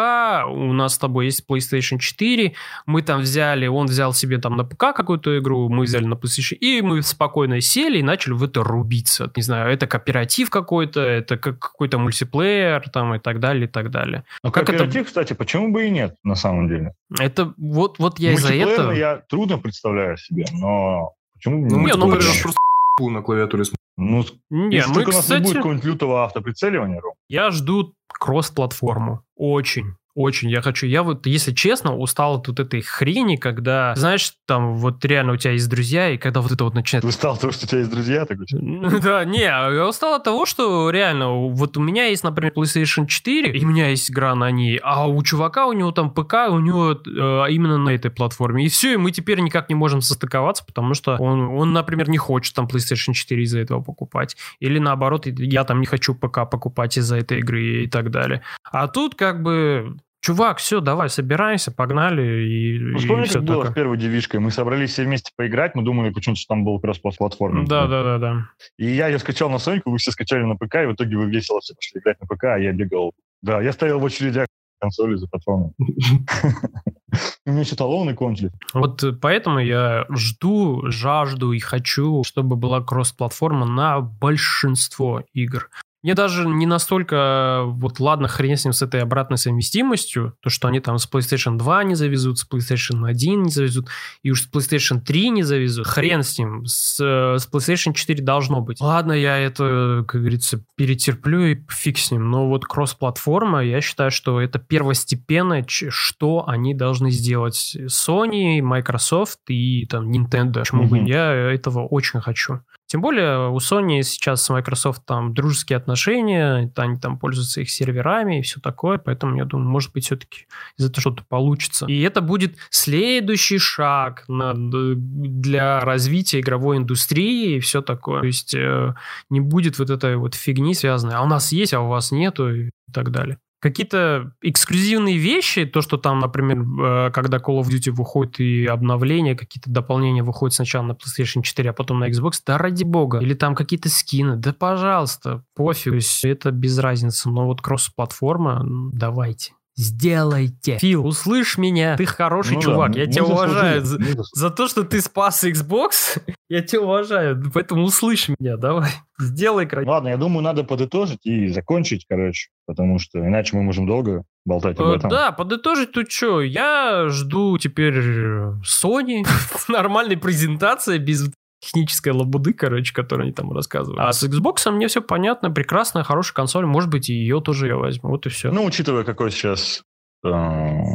у 0.47 0.73
нас 0.73 0.95
с 0.95 0.97
тобой 0.97 1.25
есть 1.25 1.43
PlayStation 1.47 1.99
4, 1.99 2.53
мы 2.85 3.01
там 3.01 3.21
взяли, 3.21 3.67
он 3.67 3.87
взял 3.87 4.13
себе 4.13 4.37
там 4.37 4.55
на 4.57 4.63
ПК 4.63 4.93
какую-то 4.95 5.37
игру, 5.39 5.69
мы 5.69 5.83
взяли 5.83 6.05
на 6.05 6.15
PlayStation, 6.15 6.55
и 6.55 6.81
мы 6.81 7.01
спокойно 7.01 7.61
сели 7.61 7.99
и 7.99 8.03
начали 8.03 8.33
в 8.33 8.43
это 8.43 8.63
рубиться. 8.63 9.31
Не 9.35 9.43
знаю, 9.43 9.71
это 9.71 9.87
кооператив 9.87 10.49
какой-то, 10.49 11.01
это 11.01 11.37
как 11.37 11.59
какой-то 11.59 11.97
мультиплеер 11.97 12.89
там 12.89 13.15
и 13.15 13.19
так 13.19 13.39
далее, 13.39 13.65
и 13.65 13.67
так 13.67 13.91
далее. 13.91 14.23
Но 14.43 14.51
Как 14.51 14.69
это- 14.69 14.83
кооператив, 14.91 15.07
кстати, 15.07 15.33
почему 15.33 15.71
бы 15.71 15.87
и 15.87 15.89
нет, 15.89 16.15
на 16.23 16.35
самом 16.35 16.67
деле? 16.67 16.93
Это 17.19 17.53
вот, 17.57 17.99
вот 17.99 18.19
я 18.19 18.33
из-за 18.33 18.53
этого... 18.53 18.91
я 18.91 19.17
трудно 19.29 19.57
представляю 19.57 20.17
себе, 20.17 20.45
но 20.51 21.13
Почему 21.41 21.67
Ну, 21.67 21.79
Не, 21.79 21.93
мы 21.93 21.97
ну, 21.97 22.11
почему? 22.11 22.33
просто 22.43 22.59
на 22.99 23.21
клавиатуре. 23.23 23.63
Ну, 23.97 24.23
Не, 24.51 24.75
если 24.75 24.89
мы, 24.89 24.95
только 24.95 25.09
у 25.09 25.13
нас 25.13 25.27
не 25.29 25.35
будет 25.37 25.43
кстати, 25.43 25.57
какого-нибудь 25.57 25.85
лютого 25.85 26.23
автоприцеливания, 26.23 27.01
Ром. 27.01 27.13
я 27.29 27.49
жду 27.49 27.93
кросс-платформу. 28.07 29.23
Очень. 29.35 29.95
Очень 30.15 30.49
я 30.49 30.61
хочу. 30.61 30.85
Я 30.85 31.03
вот, 31.03 31.25
если 31.25 31.53
честно, 31.53 31.95
устал 31.95 32.35
от 32.35 32.47
вот 32.47 32.59
этой 32.59 32.81
хрени, 32.81 33.37
когда, 33.37 33.95
знаешь, 33.95 34.33
там 34.45 34.75
вот 34.75 35.03
реально 35.05 35.33
у 35.33 35.37
тебя 35.37 35.53
есть 35.53 35.69
друзья, 35.69 36.09
и 36.09 36.17
когда 36.17 36.41
вот 36.41 36.51
это 36.51 36.63
вот 36.63 36.73
начинает 36.73 37.03
Ты 37.03 37.07
устал 37.07 37.33
от 37.33 37.41
того, 37.41 37.53
что 37.53 37.65
у 37.65 37.69
тебя 37.69 37.79
есть 37.79 37.91
друзья, 37.91 38.25
такой, 38.25 38.45
Да, 38.51 39.23
не, 39.25 39.41
я 39.41 39.87
устал 39.87 40.15
от 40.15 40.23
того, 40.23 40.45
что 40.45 40.89
реально, 40.89 41.49
вот 41.49 41.77
у 41.77 41.81
меня 41.81 42.07
есть, 42.07 42.23
например, 42.23 42.53
PlayStation 42.55 43.05
4, 43.05 43.51
и 43.51 43.65
у 43.65 43.67
меня 43.67 43.89
есть 43.89 44.11
игра 44.11 44.35
на 44.35 44.51
ней, 44.51 44.79
а 44.83 45.07
у 45.07 45.21
чувака, 45.23 45.67
у 45.67 45.73
него 45.73 45.91
там 45.91 46.11
ПК, 46.11 46.49
у 46.49 46.59
него 46.59 46.91
э, 46.91 47.51
именно 47.51 47.77
на 47.77 47.89
этой 47.89 48.11
платформе. 48.11 48.65
И 48.65 48.69
все, 48.69 48.93
и 48.93 48.97
мы 48.97 49.11
теперь 49.11 49.39
никак 49.39 49.69
не 49.69 49.75
можем 49.75 50.01
состыковаться, 50.01 50.65
потому 50.65 50.93
что 50.93 51.15
он, 51.17 51.41
он, 51.57 51.73
например, 51.73 52.09
не 52.09 52.17
хочет 52.17 52.55
там 52.55 52.67
PlayStation 52.67 53.13
4 53.13 53.43
из-за 53.43 53.59
этого 53.59 53.81
покупать. 53.81 54.35
Или 54.59 54.79
наоборот, 54.79 55.25
я 55.25 55.63
там 55.63 55.79
не 55.79 55.85
хочу 55.85 56.15
ПК 56.15 56.49
покупать 56.49 56.97
из-за 56.97 57.17
этой 57.17 57.39
игры 57.39 57.83
и 57.83 57.87
так 57.87 58.11
далее. 58.11 58.41
А 58.71 58.87
тут 58.87 59.15
как 59.15 59.41
бы... 59.41 59.97
Чувак, 60.21 60.59
все, 60.59 60.81
давай, 60.81 61.09
собираемся, 61.09 61.71
погнали 61.71 62.45
и, 62.47 62.79
Ну, 62.79 62.97
и 62.97 62.99
вспомни, 62.99 63.25
всё 63.25 63.39
как 63.39 63.43
было 63.43 63.57
такое. 63.57 63.71
с 63.71 63.75
первой 63.75 63.97
девишкой. 63.97 64.39
Мы 64.39 64.51
собрались 64.51 64.91
все 64.91 65.03
вместе 65.03 65.31
поиграть, 65.35 65.73
мы 65.73 65.83
думали 65.83 66.11
почему-то, 66.11 66.39
что 66.39 66.53
там 66.53 66.63
был 66.63 66.79
кросс-платформа. 66.79 67.65
Да, 67.65 67.87
да, 67.87 68.03
да, 68.03 68.17
да. 68.19 68.45
И 68.77 68.85
я 68.85 69.07
ее 69.07 69.17
скачал 69.17 69.49
на 69.49 69.57
Соньку, 69.57 69.89
вы 69.89 69.97
все 69.97 70.11
скачали 70.11 70.43
на 70.43 70.55
ПК, 70.55 70.75
и 70.75 70.85
в 70.85 70.93
итоге 70.93 71.17
вы 71.17 71.25
весело 71.25 71.59
все 71.61 71.73
пошли 71.73 71.99
играть 71.99 72.21
на 72.21 72.27
ПК, 72.27 72.43
а 72.45 72.57
я 72.57 72.71
бегал. 72.71 73.13
Да, 73.41 73.61
я 73.61 73.71
стоял 73.71 73.99
в 73.99 74.05
очередях 74.05 74.45
консоли 74.79 75.15
за 75.15 75.27
патроном. 75.27 75.73
У 77.45 77.49
меня 77.49 77.61
еще 77.61 77.75
талоны 77.75 78.13
кончились. 78.13 78.51
Вот 78.73 79.03
э, 79.03 79.11
поэтому 79.13 79.59
я 79.59 80.05
жду, 80.09 80.83
жажду 80.89 81.51
и 81.51 81.59
хочу, 81.59 82.23
чтобы 82.23 82.55
была 82.55 82.81
кросс-платформа 82.81 83.65
на 83.65 83.99
большинство 83.99 85.23
игр. 85.33 85.69
Мне 86.03 86.15
даже 86.15 86.47
не 86.47 86.65
настолько, 86.65 87.61
вот 87.65 87.99
ладно, 87.99 88.27
хрен 88.27 88.57
с 88.57 88.65
ним, 88.65 88.73
с 88.73 88.81
этой 88.81 89.01
обратной 89.01 89.37
совместимостью, 89.37 90.35
то, 90.41 90.49
что 90.49 90.67
они 90.67 90.79
там 90.79 90.97
с 90.97 91.07
PlayStation 91.07 91.57
2 91.57 91.83
не 91.83 91.95
завезут, 91.95 92.39
с 92.39 92.47
PlayStation 92.47 93.07
1 93.07 93.43
не 93.43 93.51
завезут, 93.51 93.87
и 94.23 94.31
уж 94.31 94.41
с 94.41 94.49
PlayStation 94.51 94.99
3 94.99 95.29
не 95.29 95.43
завезут. 95.43 95.85
Хрен 95.85 96.23
с 96.23 96.39
ним, 96.39 96.65
с, 96.65 96.99
э, 96.99 97.37
с 97.37 97.47
PlayStation 97.47 97.93
4 97.93 98.23
должно 98.23 98.61
быть. 98.61 98.81
Ладно, 98.81 99.13
я 99.13 99.37
это, 99.37 100.03
как 100.07 100.21
говорится, 100.21 100.63
перетерплю 100.75 101.45
и 101.45 101.59
фиг 101.69 101.99
с 101.99 102.09
ним, 102.09 102.31
но 102.31 102.47
вот 102.47 102.65
кросс-платформа, 102.65 103.63
я 103.63 103.79
считаю, 103.81 104.09
что 104.09 104.41
это 104.41 104.57
первостепенно, 104.57 105.63
что 105.67 106.45
они 106.47 106.73
должны 106.73 107.11
сделать 107.11 107.77
Sony, 107.87 108.61
Microsoft 108.61 109.39
и 109.49 109.85
там 109.85 110.09
Nintendo. 110.09 110.59
Почему 110.59 110.87
бы? 110.87 110.97
Мгм. 110.97 111.05
Я 111.05 111.31
этого 111.31 111.85
очень 111.85 112.21
хочу. 112.21 112.61
Тем 112.91 112.99
более 112.99 113.49
у 113.49 113.55
Sony 113.59 114.01
сейчас 114.01 114.43
с 114.43 114.49
Microsoft 114.49 115.05
там 115.05 115.33
дружеские 115.33 115.77
отношения, 115.77 116.69
они 116.75 116.99
там 116.99 117.17
пользуются 117.17 117.61
их 117.61 117.69
серверами 117.69 118.39
и 118.39 118.41
все 118.41 118.59
такое, 118.59 118.97
поэтому 118.97 119.37
я 119.37 119.45
думаю, 119.45 119.69
может 119.69 119.93
быть, 119.93 120.03
все-таки 120.03 120.45
из 120.77 120.87
этого 120.87 120.99
что-то 120.99 121.23
получится. 121.23 121.85
И 121.85 122.01
это 122.01 122.19
будет 122.19 122.57
следующий 122.69 123.59
шаг 123.59 124.25
на- 124.27 124.53
для 124.53 125.79
развития 125.79 126.41
игровой 126.41 126.79
индустрии 126.79 127.55
и 127.55 127.59
все 127.61 127.81
такое. 127.81 128.19
То 128.19 128.27
есть 128.27 128.53
э, 128.53 128.93
не 129.29 129.39
будет 129.39 129.79
вот 129.79 129.89
этой 129.89 130.17
вот 130.17 130.35
фигни 130.35 130.73
связанной, 130.73 131.15
а 131.15 131.21
у 131.21 131.27
нас 131.27 131.53
есть, 131.53 131.73
а 131.73 131.79
у 131.79 131.87
вас 131.87 132.11
нету 132.11 132.53
и 132.53 132.71
так 132.91 133.11
далее. 133.11 133.37
Какие-то 133.61 134.33
эксклюзивные 134.41 135.17
вещи, 135.17 135.65
то, 135.65 135.81
что 135.81 135.97
там, 135.97 136.17
например, 136.17 136.61
э, 137.07 137.11
когда 137.11 137.37
Call 137.37 137.61
of 137.61 137.67
Duty 137.67 137.91
выходит 137.91 138.39
и 138.39 138.65
обновления, 138.65 139.35
какие-то 139.35 139.69
дополнения 139.69 140.23
выходят 140.23 140.55
сначала 140.55 140.83
на 140.83 140.91
PlayStation 140.93 141.43
4, 141.43 141.69
а 141.69 141.73
потом 141.73 141.99
на 141.99 142.09
Xbox, 142.09 142.41
да 142.45 142.57
ради 142.57 142.83
бога. 142.83 143.19
Или 143.19 143.35
там 143.35 143.53
какие-то 143.53 143.87
скины, 143.89 144.35
да 144.35 144.51
пожалуйста, 144.51 145.43
пофиг. 145.55 145.93
Это 146.23 146.49
без 146.49 146.79
разницы. 146.79 147.29
Но 147.29 147.45
вот 147.45 147.61
кросс-платформа, 147.61 148.63
давайте. 148.91 149.53
Сделайте. 149.75 150.77
Фил, 150.79 151.05
услышь 151.05 151.57
меня. 151.57 151.95
Ты 151.97 152.05
хороший 152.05 152.53
Ну 152.55 152.59
да, 152.61 152.65
чувак. 152.65 152.89
мы- 152.91 152.97
я 152.99 153.05
мы 153.05 153.11
тебя 153.11 153.23
уважаю. 153.23 153.85
За, 153.85 153.97
за 154.33 154.49
то, 154.49 154.67
что 154.67 154.83
ты 154.83 155.01
спас 155.01 155.43
Xbox, 155.43 156.21
я 156.49 156.61
тебя 156.61 156.81
уважаю. 156.81 157.41
Поэтому 157.53 157.83
услышь 157.83 158.29
меня. 158.29 158.57
Давай. 158.57 158.91
Сделай 159.19 159.65
красиво. 159.65 159.91
Ладно, 159.91 160.09
я 160.09 160.17
думаю, 160.17 160.43
надо 160.43 160.63
подытожить 160.63 161.25
и 161.25 161.47
закончить, 161.49 162.05
короче, 162.09 162.49
потому 162.65 162.99
что 162.99 163.19
иначе 163.19 163.55
мы 163.55 163.63
можем 163.63 163.85
долго 163.87 164.23
болтать 164.45 164.79
об 164.79 164.87
Э, 164.87 164.95
этом. 164.95 165.09
Да, 165.09 165.31
подытожить 165.31 165.91
тут 165.91 166.11
что? 166.11 166.41
Я 166.41 167.07
жду 167.09 167.57
теперь 167.57 167.97
э, 167.97 168.53
Sony, 168.65 169.25
нормальной 169.67 170.17
презентации 170.17 170.97
без 170.97 171.29
технической 171.61 172.11
лабуды, 172.11 172.53
короче, 172.53 172.93
которую 172.93 173.25
они 173.25 173.33
там 173.33 173.51
рассказывают. 173.53 173.99
А 173.99 174.11
с 174.11 174.23
Xbox 174.23 174.69
мне 174.71 174.87
все 174.87 175.01
понятно, 175.01 175.51
прекрасная, 175.51 176.03
хорошая 176.03 176.33
консоль, 176.33 176.65
может 176.65 176.89
быть, 176.89 177.09
и 177.09 177.13
ее 177.13 177.39
тоже 177.39 177.67
я 177.67 177.77
возьму. 177.77 178.09
Вот 178.09 178.25
и 178.25 178.29
все. 178.29 178.51
Ну, 178.51 178.65
учитывая, 178.65 179.03
какой 179.03 179.31
сейчас 179.31 179.83
э, 180.25 180.29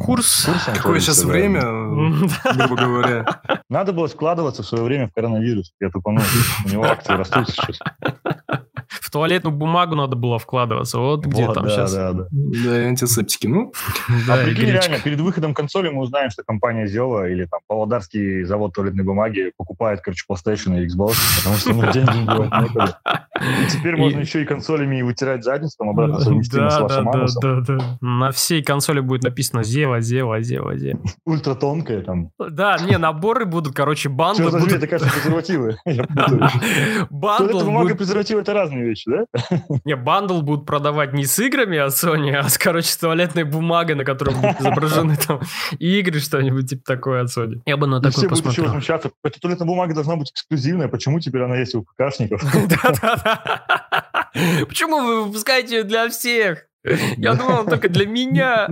Курс. 0.05 0.47
курс 0.47 0.69
Какое 0.75 1.01
сейчас 1.01 1.23
да. 1.23 1.29
время, 1.29 1.61
грубо 2.55 2.77
говоря. 2.77 3.43
Надо 3.71 3.93
было 3.93 4.09
складываться 4.09 4.63
в 4.63 4.67
свое 4.67 4.85
время 4.85 5.09
в 5.09 5.13
коронавирус. 5.13 5.73
Я 5.81 5.91
тупанул. 5.91 6.25
У 6.65 6.69
него 6.69 6.85
акции 6.85 7.15
растут 7.15 7.49
сейчас. 7.49 7.79
В 9.01 9.11
туалетную 9.11 9.55
бумагу 9.55 9.95
надо 9.95 10.17
было 10.17 10.39
вкладываться. 10.39 10.99
Вот 10.99 11.25
где 11.27 11.47
Вот, 11.47 11.55
там 11.55 11.65
да, 11.65 11.71
сейчас. 11.71 11.95
да, 11.95 12.13
да. 12.13 12.27
Да, 12.31 12.83
и 12.83 12.87
антисептики. 12.87 13.47
Ну, 13.47 13.73
А 14.29 14.45
прикинь, 14.45 14.71
реально, 14.71 14.99
перед 14.99 15.21
выходом 15.21 15.55
консоли 15.55 15.89
мы 15.89 16.03
узнаем, 16.03 16.31
что 16.31 16.43
компания 16.43 16.87
Зева 16.87 17.29
или 17.29 17.45
там 17.47 17.61
Павлодарский 17.67 18.45
завод 18.45 18.75
туалетной 18.75 19.05
бумаги 19.05 19.53
покупает, 19.57 20.01
короче, 20.01 20.25
PlayStation 20.31 20.81
и 20.81 20.87
Xbox, 20.87 21.15
потому 21.39 21.57
что 21.57 21.73
ну, 21.73 21.93
деньги 21.93 22.25
делать 22.25 22.51
теперь 23.71 23.97
можно 23.97 24.21
еще 24.21 24.43
и 24.43 24.45
консолями 24.45 25.03
вытирать 25.03 25.45
задницу, 25.45 25.77
там 25.79 25.91
обратно 25.91 26.21
совместимо 26.21 26.71
с 26.71 26.75
Да, 26.75 26.89
да, 26.89 27.03
вашим 27.03 27.41
да, 27.41 27.61
да, 27.61 27.77
да. 27.77 27.99
На 28.01 28.31
всей 28.31 28.63
консоли 28.63 29.01
будет 29.01 29.23
написано 29.23 29.63
Зева, 29.63 30.01
Зева, 30.01 30.41
Зева, 30.41 30.77
Зева. 30.77 31.01
Ультратонкая 31.25 32.03
там. 32.03 32.31
Да, 32.39 32.79
не, 32.79 32.99
наборы 32.99 33.45
будут, 33.45 33.75
короче, 33.75 34.09
банды 34.09 34.43
Что 34.43 34.51
за 34.53 34.59
будут. 34.59 34.75
это, 34.75 34.87
кажется, 34.87 35.13
презервативы. 35.13 35.77
Бандл 37.11 37.45
Туалетная 37.49 37.65
бумага 37.65 37.95
презервативы– 37.95 38.41
это 38.43 38.53
разные 38.53 38.76
вещи, 38.83 39.11
да? 39.11 39.25
Не, 39.85 39.97
бандл 39.97 40.43
будут 40.43 40.67
продавать 40.67 41.13
не 41.13 41.25
с 41.25 41.39
играми 41.39 41.79
от 41.79 41.93
Sony, 41.93 42.35
а 42.35 42.49
с, 42.49 42.59
короче, 42.59 42.89
с 42.89 42.97
туалетной 42.97 43.45
бумагой, 43.45 43.95
на 43.95 44.05
которой 44.05 44.35
будут 44.35 44.61
изображены 44.61 45.17
там 45.27 45.41
игры, 45.79 46.21
что-нибудь 46.21 46.71
типа 46.71 46.83
такое 46.85 47.23
от 47.23 47.37
Sony. 47.37 47.61
Я 47.67 47.77
бы 47.77 47.87
на 47.87 48.01
такое 48.01 48.13
все 48.13 48.21
будут 48.23 48.33
еще 48.33 48.45
посмотрел. 48.45 48.65
возмущаться. 48.67 49.11
Эта 49.25 49.41
туалетная 49.41 49.67
бумага 49.67 49.95
должна 49.95 50.17
быть 50.17 50.31
эксклюзивная. 50.31 50.89
Почему 50.89 51.21
теперь 51.21 51.43
она 51.43 51.57
есть 51.57 51.75
у 51.75 51.85
ПКшников? 51.85 52.43
Почему 54.69 55.05
вы 55.05 55.25
выпускаете 55.25 55.77
ее 55.77 55.85
для 55.85 56.09
всех? 56.09 56.67
Я 57.17 57.35
думал, 57.35 57.65
только 57.65 57.89
для 57.89 58.07
меня. 58.07 58.69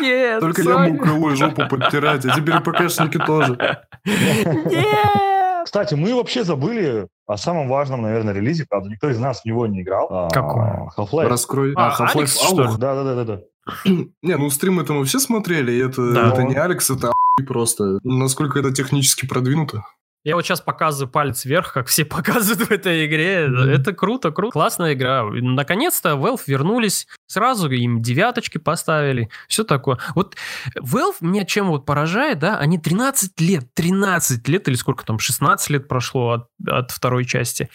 Нет, 0.00 0.40
только 0.40 0.62
я 0.62 0.78
мог 0.78 1.36
жопу 1.36 1.68
подтирать, 1.68 2.24
а 2.24 2.34
теперь 2.34 2.60
ПКшники 2.60 3.18
тоже. 3.18 3.56
Нет. 4.04 5.35
Кстати, 5.66 5.94
мы 5.94 6.14
вообще 6.14 6.44
забыли 6.44 7.08
о 7.26 7.36
самом 7.36 7.66
важном, 7.66 8.02
наверное, 8.02 8.32
релизе. 8.32 8.66
Правда, 8.70 8.88
никто 8.88 9.10
из 9.10 9.18
нас 9.18 9.40
в 9.40 9.44
него 9.46 9.66
не 9.66 9.82
играл. 9.82 10.06
А, 10.08 10.28
Какой? 10.30 10.62
Half-Life. 10.96 11.26
Раскрой. 11.28 11.72
А, 11.74 11.88
А, 11.88 12.04
Half-Life 12.04 12.36
Алекс? 12.52 12.76
Да, 12.76 12.94
да, 12.94 13.02
да, 13.02 13.14
да, 13.16 13.24
да. 13.24 13.40
Не, 14.22 14.36
ну 14.36 14.48
стримы 14.48 14.82
это 14.82 14.92
мы 14.92 15.04
все 15.06 15.18
смотрели, 15.18 15.72
и 15.72 15.78
это, 15.84 16.12
Да. 16.14 16.28
это 16.28 16.44
не 16.44 16.54
Алекс, 16.54 16.88
это 16.88 17.10
просто. 17.48 17.98
Насколько 18.04 18.60
это 18.60 18.72
технически 18.72 19.26
продвинуто. 19.26 19.82
Я 20.26 20.34
вот 20.34 20.44
сейчас 20.44 20.60
показываю 20.60 21.08
палец 21.08 21.44
вверх, 21.44 21.72
как 21.72 21.86
все 21.86 22.04
показывают 22.04 22.68
в 22.68 22.72
этой 22.72 23.06
игре. 23.06 23.46
Мгм. 23.46 23.60
Это 23.60 23.92
круто, 23.92 24.32
круто. 24.32 24.50
Классная 24.52 24.94
игра. 24.94 25.22
Наконец-то 25.22 26.14
Valve 26.14 26.40
вернулись. 26.48 27.06
Сразу 27.28 27.70
им 27.70 28.02
девяточки 28.02 28.58
поставили. 28.58 29.30
Все 29.46 29.62
такое. 29.62 29.98
Вот 30.16 30.34
Valve 30.80 31.14
меня 31.20 31.44
чем 31.44 31.68
вот 31.68 31.86
поражает, 31.86 32.40
да, 32.40 32.58
они 32.58 32.76
13 32.76 33.40
лет, 33.40 33.72
13 33.74 34.48
лет 34.48 34.66
или 34.66 34.74
сколько 34.74 35.06
там, 35.06 35.20
16 35.20 35.70
лет 35.70 35.86
прошло 35.86 36.30
от, 36.30 36.48
от 36.68 36.90
второй 36.90 37.24
части. 37.24 37.70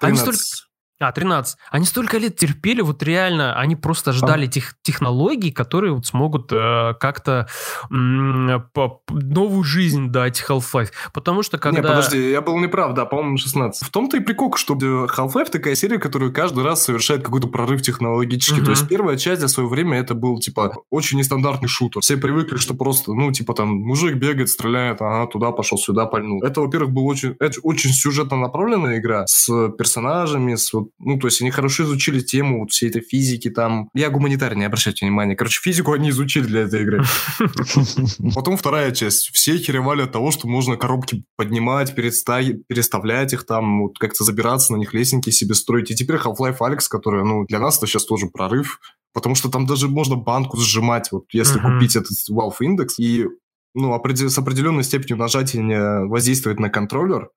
Они 0.00 0.18
13. 0.18 0.34
столько- 0.40 0.71
А, 1.02 1.10
13. 1.10 1.58
Они 1.70 1.84
столько 1.84 2.18
лет 2.18 2.36
терпели, 2.36 2.80
вот 2.80 3.02
реально, 3.02 3.58
они 3.58 3.74
просто 3.74 4.12
ждали 4.12 4.46
тех 4.46 4.74
технологий, 4.82 5.50
которые 5.50 5.92
вот 5.92 6.06
смогут 6.06 6.52
э, 6.52 6.94
как-то 7.00 7.48
м, 7.90 8.64
по- 8.72 9.02
новую 9.10 9.64
жизнь 9.64 10.10
дать 10.10 10.44
Half-Life. 10.48 10.90
Потому 11.12 11.42
что 11.42 11.58
когда... 11.58 11.80
Не, 11.80 11.86
подожди, 11.86 12.30
я 12.30 12.40
был 12.40 12.56
неправ, 12.58 12.94
да, 12.94 13.04
по-моему, 13.04 13.36
16. 13.36 13.86
В 13.86 13.90
том-то 13.90 14.16
и 14.16 14.20
прикол, 14.20 14.54
что 14.56 14.74
э, 14.74 14.76
Half-Life 15.06 15.50
такая 15.50 15.74
серия, 15.74 15.98
которая 15.98 16.30
каждый 16.30 16.62
раз 16.62 16.84
совершает 16.84 17.24
какой-то 17.24 17.48
прорыв 17.48 17.82
технологический. 17.82 18.56
Мгм. 18.56 18.64
То 18.64 18.70
есть 18.70 18.88
первая 18.88 19.16
часть 19.16 19.40
за 19.40 19.48
свое 19.48 19.68
время 19.68 19.98
это 19.98 20.14
был, 20.14 20.38
типа, 20.38 20.76
очень 20.90 21.18
нестандартный 21.18 21.68
шутер. 21.68 22.00
Все 22.00 22.16
привыкли, 22.16 22.58
что 22.58 22.74
просто, 22.74 23.12
ну, 23.12 23.32
типа, 23.32 23.54
там, 23.54 23.68
мужик 23.68 24.16
бегает, 24.16 24.48
стреляет, 24.48 25.02
ага, 25.02 25.26
туда 25.26 25.50
пошел, 25.50 25.78
сюда 25.78 26.06
пальнул. 26.06 26.42
Это, 26.44 26.60
во-первых, 26.60 26.92
была 26.92 27.06
очень, 27.06 27.34
это 27.40 27.58
очень 27.62 27.90
сюжетно 27.90 28.36
направленная 28.36 28.98
игра 28.98 29.24
с 29.26 29.68
персонажами, 29.70 30.54
с 30.54 30.72
вот 30.72 30.88
ну, 30.98 31.18
то 31.18 31.26
есть 31.26 31.40
они 31.40 31.50
хорошо 31.50 31.84
изучили 31.84 32.20
тему 32.20 32.60
вот 32.60 32.70
всей 32.70 32.88
этой 32.88 33.02
физики 33.02 33.50
там. 33.50 33.88
Я 33.94 34.08
гуманитарий, 34.10 34.56
не 34.56 34.64
обращайте 34.64 35.04
внимания. 35.04 35.34
Короче, 35.34 35.60
физику 35.60 35.92
они 35.92 36.10
изучили 36.10 36.44
для 36.44 36.60
этой 36.60 36.82
игры. 36.82 37.04
Потом 38.34 38.56
вторая 38.56 38.92
часть. 38.92 39.30
Все 39.32 39.58
херевали 39.58 40.02
от 40.02 40.12
того, 40.12 40.30
что 40.30 40.46
можно 40.46 40.76
коробки 40.76 41.24
поднимать, 41.36 41.94
переставлять 41.94 43.32
их 43.32 43.46
там, 43.46 43.82
вот 43.82 43.98
как-то 43.98 44.22
забираться 44.22 44.72
на 44.72 44.76
них, 44.76 44.94
лестники 44.94 45.30
себе 45.30 45.54
строить. 45.54 45.90
И 45.90 45.96
теперь 45.96 46.16
Half-Life 46.16 46.58
Alex, 46.60 46.82
который, 46.88 47.24
ну, 47.24 47.44
для 47.46 47.58
нас 47.58 47.78
это 47.78 47.86
сейчас 47.86 48.04
тоже 48.04 48.26
прорыв, 48.26 48.78
потому 49.12 49.34
что 49.34 49.50
там 49.50 49.66
даже 49.66 49.88
можно 49.88 50.16
банку 50.16 50.56
сжимать, 50.56 51.10
вот 51.10 51.24
если 51.32 51.58
купить 51.58 51.96
этот 51.96 52.16
Valve 52.30 52.58
Index, 52.62 52.88
и 52.98 53.26
ну, 53.74 53.94
с 53.94 54.38
определенной 54.38 54.84
степенью 54.84 55.16
нажатия 55.16 56.04
воздействует 56.06 56.60
на 56.60 56.68
контроллер, 56.70 57.30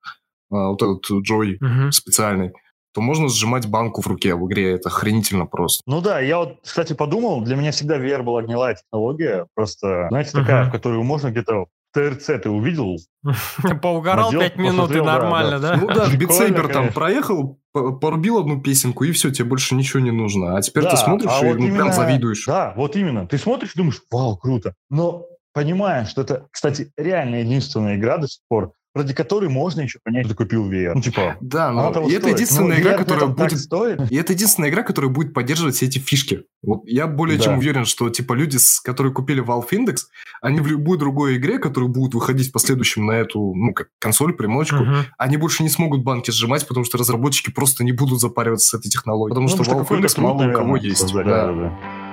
а, 0.50 0.68
вот 0.68 0.82
этот 0.82 1.10
Joy 1.10 1.58
uh-huh. 1.58 1.90
специальный, 1.90 2.52
то 2.96 3.02
можно 3.02 3.28
сжимать 3.28 3.66
банку 3.66 4.00
в 4.00 4.06
руке 4.06 4.34
в 4.34 4.46
игре. 4.46 4.72
Это 4.72 4.88
охренительно 4.88 5.44
просто. 5.44 5.82
Ну 5.86 6.00
да, 6.00 6.18
я 6.18 6.38
вот, 6.38 6.60
кстати, 6.62 6.94
подумал, 6.94 7.42
для 7.42 7.54
меня 7.54 7.70
всегда 7.70 7.98
VR 7.98 8.22
была 8.22 8.40
гнилая 8.40 8.74
технология. 8.74 9.46
Просто, 9.54 10.06
знаете, 10.08 10.30
такая, 10.30 10.64
uh-huh. 10.64 10.68
в 10.70 10.72
которую 10.72 11.02
можно 11.02 11.30
где-то 11.30 11.66
ТРЦ 11.92 12.24
ты 12.42 12.48
увидел? 12.48 12.96
Поугарал 13.82 14.30
пять 14.30 14.56
минут 14.56 14.92
и 14.92 15.00
нормально, 15.02 15.60
да? 15.60 15.76
Ну 15.76 15.88
да, 15.88 16.08
битсейбер 16.16 16.72
там 16.72 16.90
проехал, 16.90 17.58
порубил 17.74 18.38
одну 18.38 18.62
песенку, 18.62 19.04
и 19.04 19.12
все, 19.12 19.30
тебе 19.30 19.44
больше 19.44 19.74
ничего 19.74 20.00
не 20.00 20.10
нужно. 20.10 20.56
А 20.56 20.62
теперь 20.62 20.84
ты 20.84 20.96
смотришь 20.96 21.30
а 21.30 21.46
и 21.46 21.52
ну, 21.52 21.74
прям 21.76 21.92
завидуешь. 21.92 22.46
Да, 22.46 22.72
вот 22.78 22.96
именно. 22.96 23.26
Ты 23.26 23.36
смотришь 23.36 23.72
и 23.74 23.78
думаешь, 23.78 24.00
вау, 24.10 24.38
круто. 24.38 24.72
Но 24.88 25.26
понимая, 25.52 26.06
что 26.06 26.22
это, 26.22 26.46
кстати, 26.50 26.92
реально 26.96 27.42
единственная 27.42 27.96
игра 27.96 28.16
до 28.16 28.26
сих 28.26 28.40
пор, 28.48 28.72
ради 28.96 29.14
которой 29.14 29.48
можно 29.48 29.82
еще 29.82 29.98
понять, 30.02 30.24
что 30.24 30.34
ты 30.34 30.42
купил 30.42 30.70
VR. 30.70 30.92
Ну, 30.94 31.02
типа, 31.02 31.36
да, 31.40 31.70
но 31.70 32.08
и 32.08 32.12
это 32.12 32.30
единственная 32.30 32.76
ну, 32.76 32.82
игра, 32.82 32.98
которая 32.98 33.26
будет... 33.26 33.58
Стоит. 33.58 34.10
И 34.10 34.16
это 34.16 34.32
единственная 34.32 34.70
игра, 34.70 34.82
которая 34.82 35.10
будет 35.10 35.34
поддерживать 35.34 35.76
все 35.76 35.86
эти 35.86 35.98
фишки. 35.98 36.44
Вот 36.62 36.82
я 36.86 37.06
более 37.06 37.38
да. 37.38 37.44
чем 37.44 37.58
уверен, 37.58 37.84
что, 37.84 38.08
типа, 38.08 38.32
люди, 38.32 38.58
которые 38.84 39.12
купили 39.12 39.44
Valve 39.44 39.68
Index, 39.70 39.96
они 40.40 40.60
в 40.60 40.66
любой 40.66 40.98
другой 40.98 41.36
игре, 41.36 41.58
которая 41.58 41.90
будет 41.90 42.14
выходить 42.14 42.48
в 42.48 42.52
последующем 42.52 43.06
на 43.06 43.12
эту, 43.12 43.54
ну, 43.54 43.74
как 43.74 43.88
консоль, 43.98 44.32
примочку, 44.32 44.82
угу. 44.82 44.94
они 45.18 45.36
больше 45.36 45.62
не 45.62 45.68
смогут 45.68 46.02
банки 46.02 46.30
сжимать, 46.30 46.66
потому 46.66 46.84
что 46.86 46.98
разработчики 46.98 47.50
просто 47.50 47.84
не 47.84 47.92
будут 47.92 48.20
запариваться 48.20 48.68
с 48.68 48.78
этой 48.78 48.88
технологией. 48.88 49.34
Потому 49.34 49.48
ну, 49.48 49.64
что 49.64 49.72
Valve 49.72 50.00
Index 50.00 50.20
мало 50.20 50.48
у 50.48 50.52
кого 50.52 50.76
есть. 50.76 50.98
Создали, 50.98 51.28
да. 51.28 51.46
Да, 51.46 51.52
да. 51.52 52.05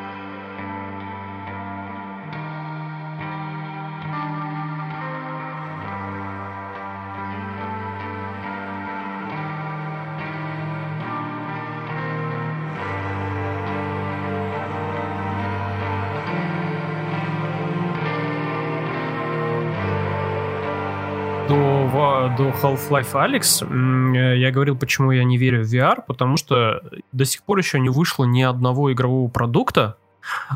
До 22.37 22.49
Half-Life 22.49 23.13
Alex 23.13 23.63
э, 23.63 24.37
я 24.37 24.51
говорил, 24.51 24.77
почему 24.77 25.11
я 25.11 25.23
не 25.23 25.37
верю 25.37 25.63
в 25.63 25.73
VR, 25.73 26.03
потому 26.05 26.37
что 26.37 26.81
до 27.11 27.25
сих 27.25 27.43
пор 27.43 27.57
еще 27.57 27.79
не 27.79 27.89
вышло 27.89 28.25
ни 28.25 28.41
одного 28.41 28.91
игрового 28.91 29.29
продукта, 29.29 29.97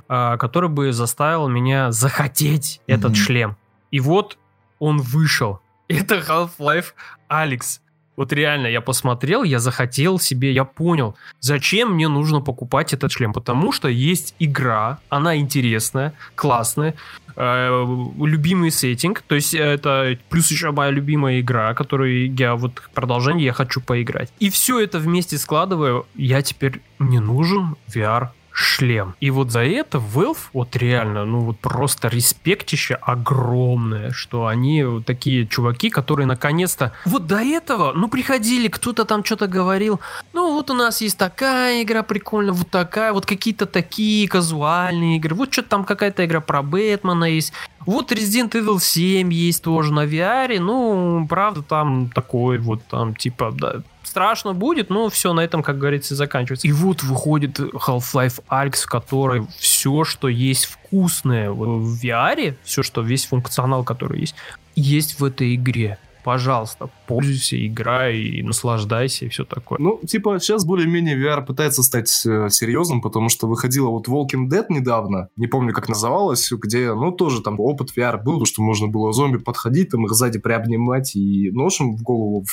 а, 0.08 0.38
который 0.38 0.70
бы 0.70 0.92
заставил 0.94 1.48
меня 1.48 1.92
захотеть 1.92 2.82
mm-hmm. 2.88 2.94
этот 2.94 3.16
шлем. 3.16 3.58
И 3.92 4.00
вот 4.00 4.38
он 4.80 5.00
вышел. 5.00 5.62
Это 5.88 6.16
Half-Life 6.16 6.94
Alex. 7.30 7.80
Вот 8.18 8.34
реально, 8.34 8.66
я 8.68 8.82
посмотрел, 8.82 9.44
я 9.44 9.60
захотел 9.60 10.20
себе, 10.20 10.52
я 10.52 10.66
понял, 10.66 11.16
зачем 11.40 11.94
мне 11.94 12.08
нужно 12.08 12.42
покупать 12.42 12.92
этот 12.92 13.12
шлем. 13.12 13.32
Потому 13.32 13.72
что 13.72 13.88
есть 13.88 14.34
игра, 14.40 14.98
она 15.10 15.38
интересная, 15.38 16.14
классная, 16.34 16.96
э, 17.36 17.86
любимый 18.20 18.72
сеттинг, 18.72 19.22
то 19.22 19.36
есть 19.36 19.54
это 19.54 20.18
плюс 20.30 20.50
еще 20.50 20.72
моя 20.72 20.90
любимая 20.90 21.40
игра, 21.40 21.76
которую 21.76 22.34
я 22.34 22.56
вот 22.56 22.82
продолжение 22.96 23.46
я 23.46 23.54
хочу 23.54 23.82
поиграть. 23.82 24.34
И 24.40 24.50
все 24.50 24.80
это 24.80 24.98
вместе 24.98 25.38
складываю, 25.38 26.08
я 26.16 26.42
теперь 26.42 26.82
не 26.98 27.20
нужен 27.20 27.76
VR 27.88 28.30
шлем. 28.58 29.16
И 29.20 29.30
вот 29.30 29.52
за 29.52 29.64
это 29.64 30.00
Valve, 30.00 30.50
вот 30.52 30.76
реально, 30.76 31.26
ну 31.26 31.42
вот 31.42 31.60
просто 31.60 32.08
респектище 32.08 32.96
огромное, 32.96 34.12
что 34.12 34.48
они 34.48 34.84
вот 34.84 35.06
такие 35.06 35.46
чуваки, 35.48 35.92
которые 35.92 36.26
наконец-то... 36.26 36.92
Вот 37.06 37.28
до 37.28 37.38
этого, 37.38 37.94
ну 37.94 38.08
приходили, 38.08 38.68
кто-то 38.68 39.06
там 39.06 39.24
что-то 39.24 39.48
говорил, 39.48 40.00
ну 40.34 40.54
вот 40.54 40.72
у 40.72 40.74
нас 40.74 41.02
есть 41.02 41.20
такая 41.20 41.84
игра 41.84 42.02
прикольная, 42.02 42.54
вот 42.54 42.70
такая, 42.72 43.14
вот 43.14 43.28
какие-то 43.28 43.68
такие 43.68 44.28
казуальные 44.28 45.18
игры, 45.18 45.36
вот 45.36 45.54
что-то 45.54 45.70
там 45.70 45.86
какая-то 45.86 46.26
игра 46.26 46.42
про 46.42 46.64
Бэтмена 46.64 47.26
есть, 47.26 47.54
вот 47.86 48.12
Resident 48.12 48.52
Evil 48.52 48.80
7 48.80 49.32
есть 49.32 49.64
тоже 49.64 49.94
на 49.94 50.06
VR, 50.06 50.60
ну, 50.60 51.28
правда, 51.30 51.62
там 51.62 52.10
такой 52.10 52.58
вот, 52.58 52.84
там, 52.88 53.16
типа, 53.16 53.54
да, 53.54 53.84
страшно 54.18 54.56
будет, 54.56 54.90
но 54.90 55.10
все 55.10 55.32
на 55.32 55.42
этом, 55.42 55.62
как 55.62 55.78
говорится, 55.78 56.16
заканчивается. 56.16 56.68
И 56.68 56.72
вот 56.72 57.04
выходит 57.04 57.60
Half-Life 57.60 58.40
Alyx, 58.50 58.86
в 58.86 58.88
которой 58.88 59.46
все, 59.60 60.04
что 60.06 60.28
есть 60.28 60.66
вкусное 60.66 61.52
в 61.52 62.04
VR, 62.04 62.56
все, 62.64 62.82
что 62.82 63.04
весь 63.04 63.28
функционал, 63.28 63.84
который 63.84 64.22
есть, 64.22 64.36
есть 64.76 65.20
в 65.20 65.24
этой 65.24 65.54
игре 65.54 66.00
пожалуйста, 66.24 66.90
пользуйся, 67.06 67.56
играй 67.66 68.18
и 68.18 68.44
наслаждайся 68.44 69.24
и 69.24 69.30
все 69.30 69.46
такое. 69.46 69.80
Ну, 69.80 70.02
типа, 70.06 70.40
сейчас 70.42 70.66
более-менее 70.66 71.16
VR 71.18 71.46
пытается 71.46 71.84
стать 71.84 72.10
э, 72.26 72.50
серьезным, 72.50 73.02
потому 73.02 73.30
что 73.30 73.48
выходила 73.48 73.88
вот 73.88 74.10
Walking 74.10 74.50
Dead 74.50 74.66
недавно, 74.68 75.30
не 75.38 75.48
помню, 75.48 75.74
как 75.74 75.88
называлась, 75.88 76.52
где, 76.52 76.94
ну, 76.94 77.14
тоже 77.14 77.42
там 77.42 77.62
опыт 77.62 77.92
VR 77.96 78.22
был, 78.22 78.46
что 78.46 78.62
можно 78.62 78.90
было 78.90 79.14
зомби 79.14 79.38
подходить, 79.38 79.92
там 79.92 80.06
их 80.06 80.12
сзади 80.12 80.38
приобнимать 80.38 81.16
и 81.16 81.50
ножом 81.52 81.96
в 81.96 82.04
голову 82.04 82.44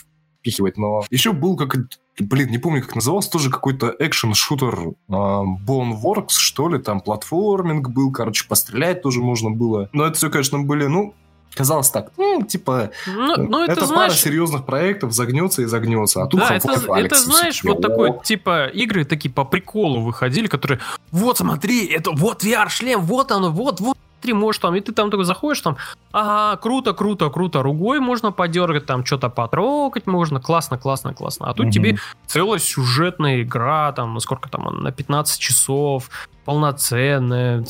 впихивать, 0.44 0.76
но 0.76 1.04
еще 1.10 1.32
был 1.32 1.56
как 1.56 1.76
блин, 2.20 2.50
не 2.50 2.58
помню, 2.58 2.82
как 2.82 2.94
назывался, 2.94 3.30
тоже 3.30 3.50
какой-то 3.50 3.94
экшен-шутер 3.98 4.90
э, 4.90 5.12
Boneworks, 5.12 6.30
что 6.30 6.68
ли, 6.68 6.78
там 6.78 7.00
платформинг 7.00 7.88
был, 7.88 8.12
короче, 8.12 8.46
пострелять 8.46 9.02
тоже 9.02 9.20
можно 9.20 9.50
было. 9.50 9.88
Но 9.92 10.04
это 10.04 10.16
все, 10.16 10.30
конечно, 10.30 10.60
были, 10.60 10.86
ну, 10.86 11.12
казалось 11.54 11.90
так, 11.90 12.12
ну, 12.16 12.42
типа, 12.42 12.90
ну, 13.06 13.36
ну, 13.36 13.64
это, 13.64 13.72
это 13.72 13.86
знаешь... 13.86 14.12
пара 14.12 14.18
серьезных 14.20 14.66
проектов 14.66 15.12
загнется 15.12 15.62
и 15.62 15.64
загнется, 15.64 16.22
а 16.22 16.26
тут 16.26 16.40
да, 16.40 16.54
это, 16.54 16.72
это, 16.94 17.16
знаешь, 17.16 17.62
вот 17.64 17.80
такой, 17.80 18.12
типа, 18.22 18.66
игры 18.66 19.04
такие 19.04 19.32
по 19.32 19.44
приколу 19.44 20.00
выходили, 20.00 20.46
которые, 20.46 20.80
вот 21.10 21.38
смотри, 21.38 21.86
это 21.86 22.10
вот 22.12 22.44
VR-шлем, 22.44 23.00
вот 23.00 23.32
оно, 23.32 23.50
вот, 23.50 23.80
вот, 23.80 23.96
смотри, 24.24 24.32
можешь 24.32 24.60
там, 24.60 24.74
и 24.74 24.80
ты 24.80 24.92
там 24.92 25.10
такой 25.10 25.24
заходишь, 25.24 25.60
там, 25.60 25.76
ага, 26.12 26.56
круто, 26.56 26.94
круто, 26.94 27.30
круто, 27.30 27.62
ругой 27.62 28.00
можно 28.00 28.32
подергать, 28.32 28.86
там 28.86 29.04
что-то 29.04 29.28
потрогать 29.28 30.06
можно, 30.06 30.40
классно, 30.40 30.78
классно, 30.78 31.12
классно. 31.14 31.50
А 31.50 31.54
тут 31.54 31.66
угу. 31.66 31.72
тебе 31.72 31.96
целая 32.26 32.58
сюжетная 32.58 33.42
игра, 33.42 33.92
там, 33.92 34.18
сколько 34.20 34.48
там, 34.48 34.80
на 34.82 34.92
15 34.92 35.38
часов, 35.38 36.10
полноценная, 36.44 37.64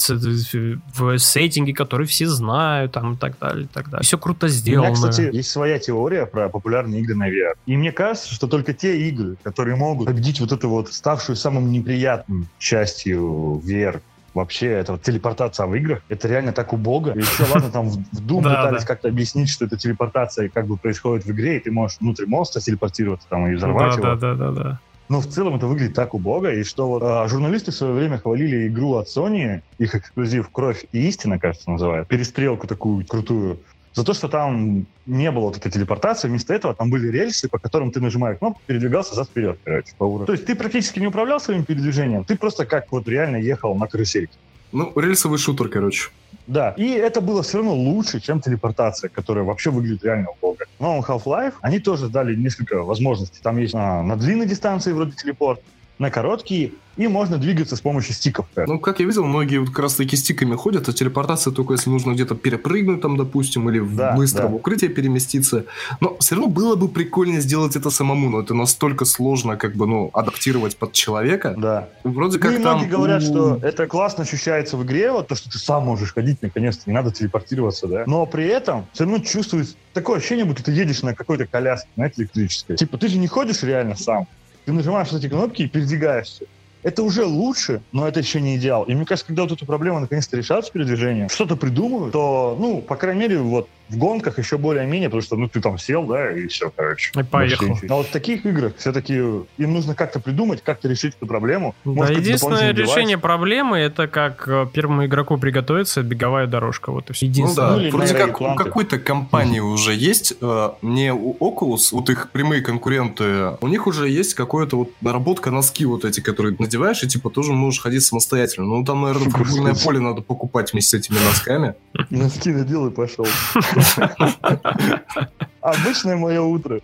в 0.94 1.18
сеттинге, 1.18 1.72
который 1.72 2.06
все 2.06 2.26
знают, 2.26 2.92
там, 2.92 3.14
и 3.14 3.16
так 3.16 3.38
далее, 3.40 3.64
и 3.64 3.68
так 3.68 3.90
далее. 3.90 4.04
Все 4.04 4.18
круто 4.18 4.48
сделано. 4.48 4.90
У 4.90 4.96
меня, 4.96 5.10
кстати, 5.10 5.34
есть 5.34 5.50
своя 5.50 5.78
теория 5.78 6.26
про 6.26 6.48
популярные 6.48 7.00
игры 7.00 7.14
на 7.14 7.28
VR. 7.28 7.54
И 7.66 7.76
мне 7.76 7.92
кажется, 7.92 8.32
что 8.32 8.46
только 8.46 8.74
те 8.74 9.08
игры, 9.08 9.36
которые 9.42 9.76
могут 9.76 10.06
победить 10.06 10.40
вот 10.40 10.52
эту 10.52 10.68
вот 10.68 10.92
ставшую 10.92 11.36
самым 11.36 11.72
неприятным 11.72 12.46
частью 12.58 13.60
VR 13.64 14.00
вообще 14.34 14.68
это 14.68 14.98
телепортация 14.98 15.66
в 15.66 15.74
играх, 15.74 16.02
это 16.08 16.28
реально 16.28 16.52
так 16.52 16.72
убого. 16.72 17.12
И 17.12 17.20
еще, 17.20 17.44
ладно, 17.52 17.70
там 17.70 17.88
в, 17.88 17.96
в 17.96 18.26
Doom 18.26 18.42
пытались 18.42 18.84
как-то 18.84 19.08
объяснить, 19.08 19.48
что 19.48 19.64
это 19.64 19.76
телепортация 19.76 20.48
как 20.48 20.66
бы 20.66 20.76
происходит 20.76 21.24
в 21.24 21.30
игре, 21.30 21.56
и 21.56 21.60
ты 21.60 21.70
можешь 21.70 21.98
внутрь 22.00 22.26
монстра 22.26 22.60
телепортироваться 22.60 23.26
там 23.28 23.46
и 23.46 23.54
взорвать 23.54 23.96
его. 23.96 24.14
Да, 24.14 24.16
да, 24.16 24.34
да, 24.34 24.50
да. 24.50 24.80
Но 25.08 25.20
в 25.20 25.26
целом 25.26 25.56
это 25.56 25.66
выглядит 25.66 25.94
так 25.94 26.14
убого, 26.14 26.52
и 26.52 26.64
что 26.64 26.88
вот 26.88 27.02
а, 27.02 27.28
журналисты 27.28 27.70
в 27.70 27.74
свое 27.74 27.92
время 27.92 28.18
хвалили 28.18 28.68
игру 28.68 28.94
от 28.94 29.06
Sony, 29.06 29.60
их 29.78 29.94
эксклюзив 29.94 30.48
«Кровь 30.48 30.86
и 30.92 31.08
истина», 31.08 31.38
кажется, 31.38 31.70
называют, 31.70 32.08
перестрелку 32.08 32.66
такую 32.66 33.04
крутую, 33.06 33.58
за 33.94 34.04
то, 34.04 34.12
что 34.12 34.28
там 34.28 34.86
не 35.06 35.30
было 35.30 35.44
вот 35.44 35.56
этой 35.56 35.70
телепортации, 35.70 36.28
вместо 36.28 36.52
этого 36.52 36.74
там 36.74 36.90
были 36.90 37.08
рельсы, 37.08 37.48
по 37.48 37.58
которым 37.58 37.92
ты 37.92 38.00
нажимаешь 38.00 38.38
кнопку, 38.38 38.60
передвигался 38.66 39.14
зад 39.14 39.28
вперед, 39.28 39.58
короче, 39.64 39.94
по 39.96 40.04
уровню. 40.04 40.26
То 40.26 40.32
есть 40.32 40.46
ты 40.46 40.54
практически 40.54 40.98
не 40.98 41.06
управлял 41.06 41.40
своим 41.40 41.64
передвижением, 41.64 42.24
ты 42.24 42.36
просто 42.36 42.66
как 42.66 42.90
вот 42.90 43.08
реально 43.08 43.36
ехал 43.36 43.74
на 43.74 43.86
карусельке. 43.86 44.34
Ну, 44.72 44.92
рельсовый 44.96 45.38
шутер, 45.38 45.68
короче. 45.68 46.10
Да, 46.46 46.74
и 46.76 46.90
это 46.90 47.20
было 47.20 47.42
все 47.42 47.58
равно 47.58 47.74
лучше, 47.74 48.20
чем 48.20 48.40
телепортация, 48.40 49.08
которая 49.08 49.44
вообще 49.44 49.70
выглядит 49.70 50.04
реально 50.04 50.28
убого. 50.30 50.56
Новом 50.78 51.00
Half-Life 51.00 51.54
они 51.62 51.78
тоже 51.78 52.08
дали 52.08 52.34
несколько 52.34 52.82
возможностей. 52.82 53.38
Там 53.42 53.56
есть 53.58 53.74
а, 53.74 54.02
на 54.02 54.16
длинной 54.16 54.46
дистанции 54.46 54.92
вроде 54.92 55.12
телепорт, 55.12 55.60
на 55.98 56.10
короткие, 56.10 56.72
и 56.96 57.08
можно 57.08 57.38
двигаться 57.38 57.76
с 57.76 57.80
помощью 57.80 58.14
стиков. 58.14 58.46
Ну, 58.56 58.78
как 58.78 59.00
я 59.00 59.06
видел, 59.06 59.24
многие 59.24 59.58
вот 59.58 59.70
как 59.70 59.80
раз 59.80 59.94
таки 59.94 60.16
стиками 60.16 60.54
ходят, 60.54 60.88
а 60.88 60.92
телепортация 60.92 61.52
только 61.52 61.74
если 61.74 61.90
нужно 61.90 62.12
где-то 62.12 62.34
перепрыгнуть 62.34 63.00
там, 63.00 63.16
допустим, 63.16 63.68
или 63.68 63.80
да, 63.80 64.14
быстро 64.14 64.42
да. 64.42 64.48
в 64.48 64.54
укрытие 64.54 64.90
переместиться. 64.90 65.64
Но 66.00 66.16
все 66.20 66.36
равно 66.36 66.50
было 66.50 66.76
бы 66.76 66.88
прикольнее 66.88 67.40
сделать 67.40 67.76
это 67.76 67.90
самому, 67.90 68.30
но 68.30 68.40
это 68.40 68.54
настолько 68.54 69.04
сложно 69.04 69.56
как 69.56 69.74
бы, 69.74 69.86
ну, 69.86 70.10
адаптировать 70.12 70.76
под 70.76 70.92
человека. 70.92 71.54
Да. 71.56 71.88
Вроде 72.04 72.38
как 72.38 72.52
ну, 72.52 72.58
и 72.58 72.62
там... 72.62 72.76
многие 72.76 72.90
говорят, 72.90 73.22
что 73.22 73.58
это 73.62 73.86
классно 73.86 74.22
ощущается 74.22 74.76
в 74.76 74.84
игре, 74.84 75.10
вот 75.10 75.28
то, 75.28 75.34
что 75.34 75.50
ты 75.50 75.58
сам 75.58 75.84
можешь 75.84 76.14
ходить 76.14 76.42
наконец-то, 76.42 76.82
не 76.86 76.94
надо 76.94 77.10
телепортироваться, 77.10 77.88
да. 77.88 78.04
Но 78.06 78.24
при 78.26 78.46
этом 78.46 78.86
все 78.92 79.04
равно 79.04 79.18
чувствуется 79.18 79.74
такое 79.92 80.18
ощущение, 80.18 80.44
будто 80.44 80.62
ты 80.62 80.72
едешь 80.72 81.02
на 81.02 81.14
какой-то 81.14 81.46
коляске, 81.46 81.88
знаете, 81.96 82.22
электрической. 82.22 82.76
Типа, 82.76 82.98
ты 82.98 83.08
же 83.08 83.18
не 83.18 83.26
ходишь 83.26 83.62
реально 83.62 83.96
сам. 83.96 84.28
Ты 84.64 84.72
нажимаешь 84.72 85.12
эти 85.12 85.28
кнопки 85.28 85.62
и 85.62 85.68
передвигаешься. 85.68 86.46
Это 86.82 87.02
уже 87.02 87.24
лучше, 87.24 87.82
но 87.92 88.06
это 88.06 88.20
еще 88.20 88.40
не 88.40 88.56
идеал. 88.56 88.84
И 88.84 88.94
мне 88.94 89.06
кажется, 89.06 89.26
когда 89.26 89.42
вот 89.42 89.52
эту 89.52 89.64
проблему 89.64 90.00
наконец-то 90.00 90.36
решают 90.36 90.66
с 90.66 90.70
передвижением, 90.70 91.30
что-то 91.30 91.56
придумывают, 91.56 92.12
то, 92.12 92.56
ну, 92.60 92.82
по 92.82 92.96
крайней 92.96 93.20
мере, 93.20 93.38
вот 93.38 93.68
в 93.88 93.96
гонках 93.96 94.38
еще 94.38 94.58
более-менее, 94.58 95.08
потому 95.08 95.22
что, 95.22 95.36
ну, 95.36 95.48
ты 95.48 95.60
там 95.60 95.78
сел, 95.78 96.04
да, 96.04 96.30
и 96.30 96.46
все, 96.46 96.70
короче. 96.74 97.12
И 97.18 97.22
поехал. 97.22 97.78
А 97.88 97.94
вот 97.94 98.06
в 98.06 98.10
таких 98.10 98.46
играх 98.46 98.74
все-таки 98.78 99.14
им 99.14 99.46
нужно 99.58 99.94
как-то 99.94 100.20
придумать, 100.20 100.62
как-то 100.62 100.88
решить 100.88 101.14
эту 101.16 101.26
проблему. 101.26 101.74
Да, 101.84 101.90
Может, 101.90 102.18
единственное 102.18 102.72
решение 102.72 103.16
девайс. 103.16 103.22
проблемы 103.22 103.78
это 103.78 104.06
как 104.08 104.48
э, 104.48 104.66
первому 104.72 105.06
игроку 105.06 105.36
приготовиться 105.36 106.02
беговая 106.02 106.46
дорожка. 106.46 106.92
Вот 106.92 107.10
и 107.10 107.12
все. 107.12 107.26
Единственное. 107.26 107.70
Ну, 107.70 107.76
да, 107.76 107.82
ну, 107.82 107.90
вроде 107.90 108.14
как 108.14 108.40
у 108.40 108.54
какой-то 108.54 108.98
компании 108.98 109.60
mm-hmm. 109.60 109.74
уже 109.74 109.94
есть, 109.94 110.34
э, 110.40 110.70
не 110.82 111.12
у 111.12 111.34
Oculus, 111.34 111.88
вот 111.92 112.10
их 112.10 112.30
прямые 112.30 112.62
конкуренты, 112.62 113.56
у 113.60 113.68
них 113.68 113.86
уже 113.86 114.08
есть 114.08 114.34
какое-то 114.34 114.76
вот 114.76 114.90
наработка 115.00 115.50
носки 115.50 115.84
вот 115.84 116.04
эти, 116.04 116.20
которые 116.20 116.56
надеваешь, 116.58 117.02
и 117.02 117.08
типа 117.08 117.30
тоже 117.30 117.52
можешь 117.52 117.80
ходить 117.80 118.02
самостоятельно. 118.02 118.66
Ну, 118.66 118.84
там, 118.84 119.02
наверное, 119.02 119.30
футбольное 119.30 119.74
поле 119.74 120.00
надо 120.00 120.22
покупать 120.22 120.72
вместе 120.72 120.96
с 120.96 121.00
этими 121.00 121.18
носками. 121.24 121.74
Носки 122.10 122.50
надел 122.50 122.86
и 122.86 122.90
пошел. 122.90 123.26
Обычное 125.60 126.16
мое 126.16 126.42
утро. 126.42 126.80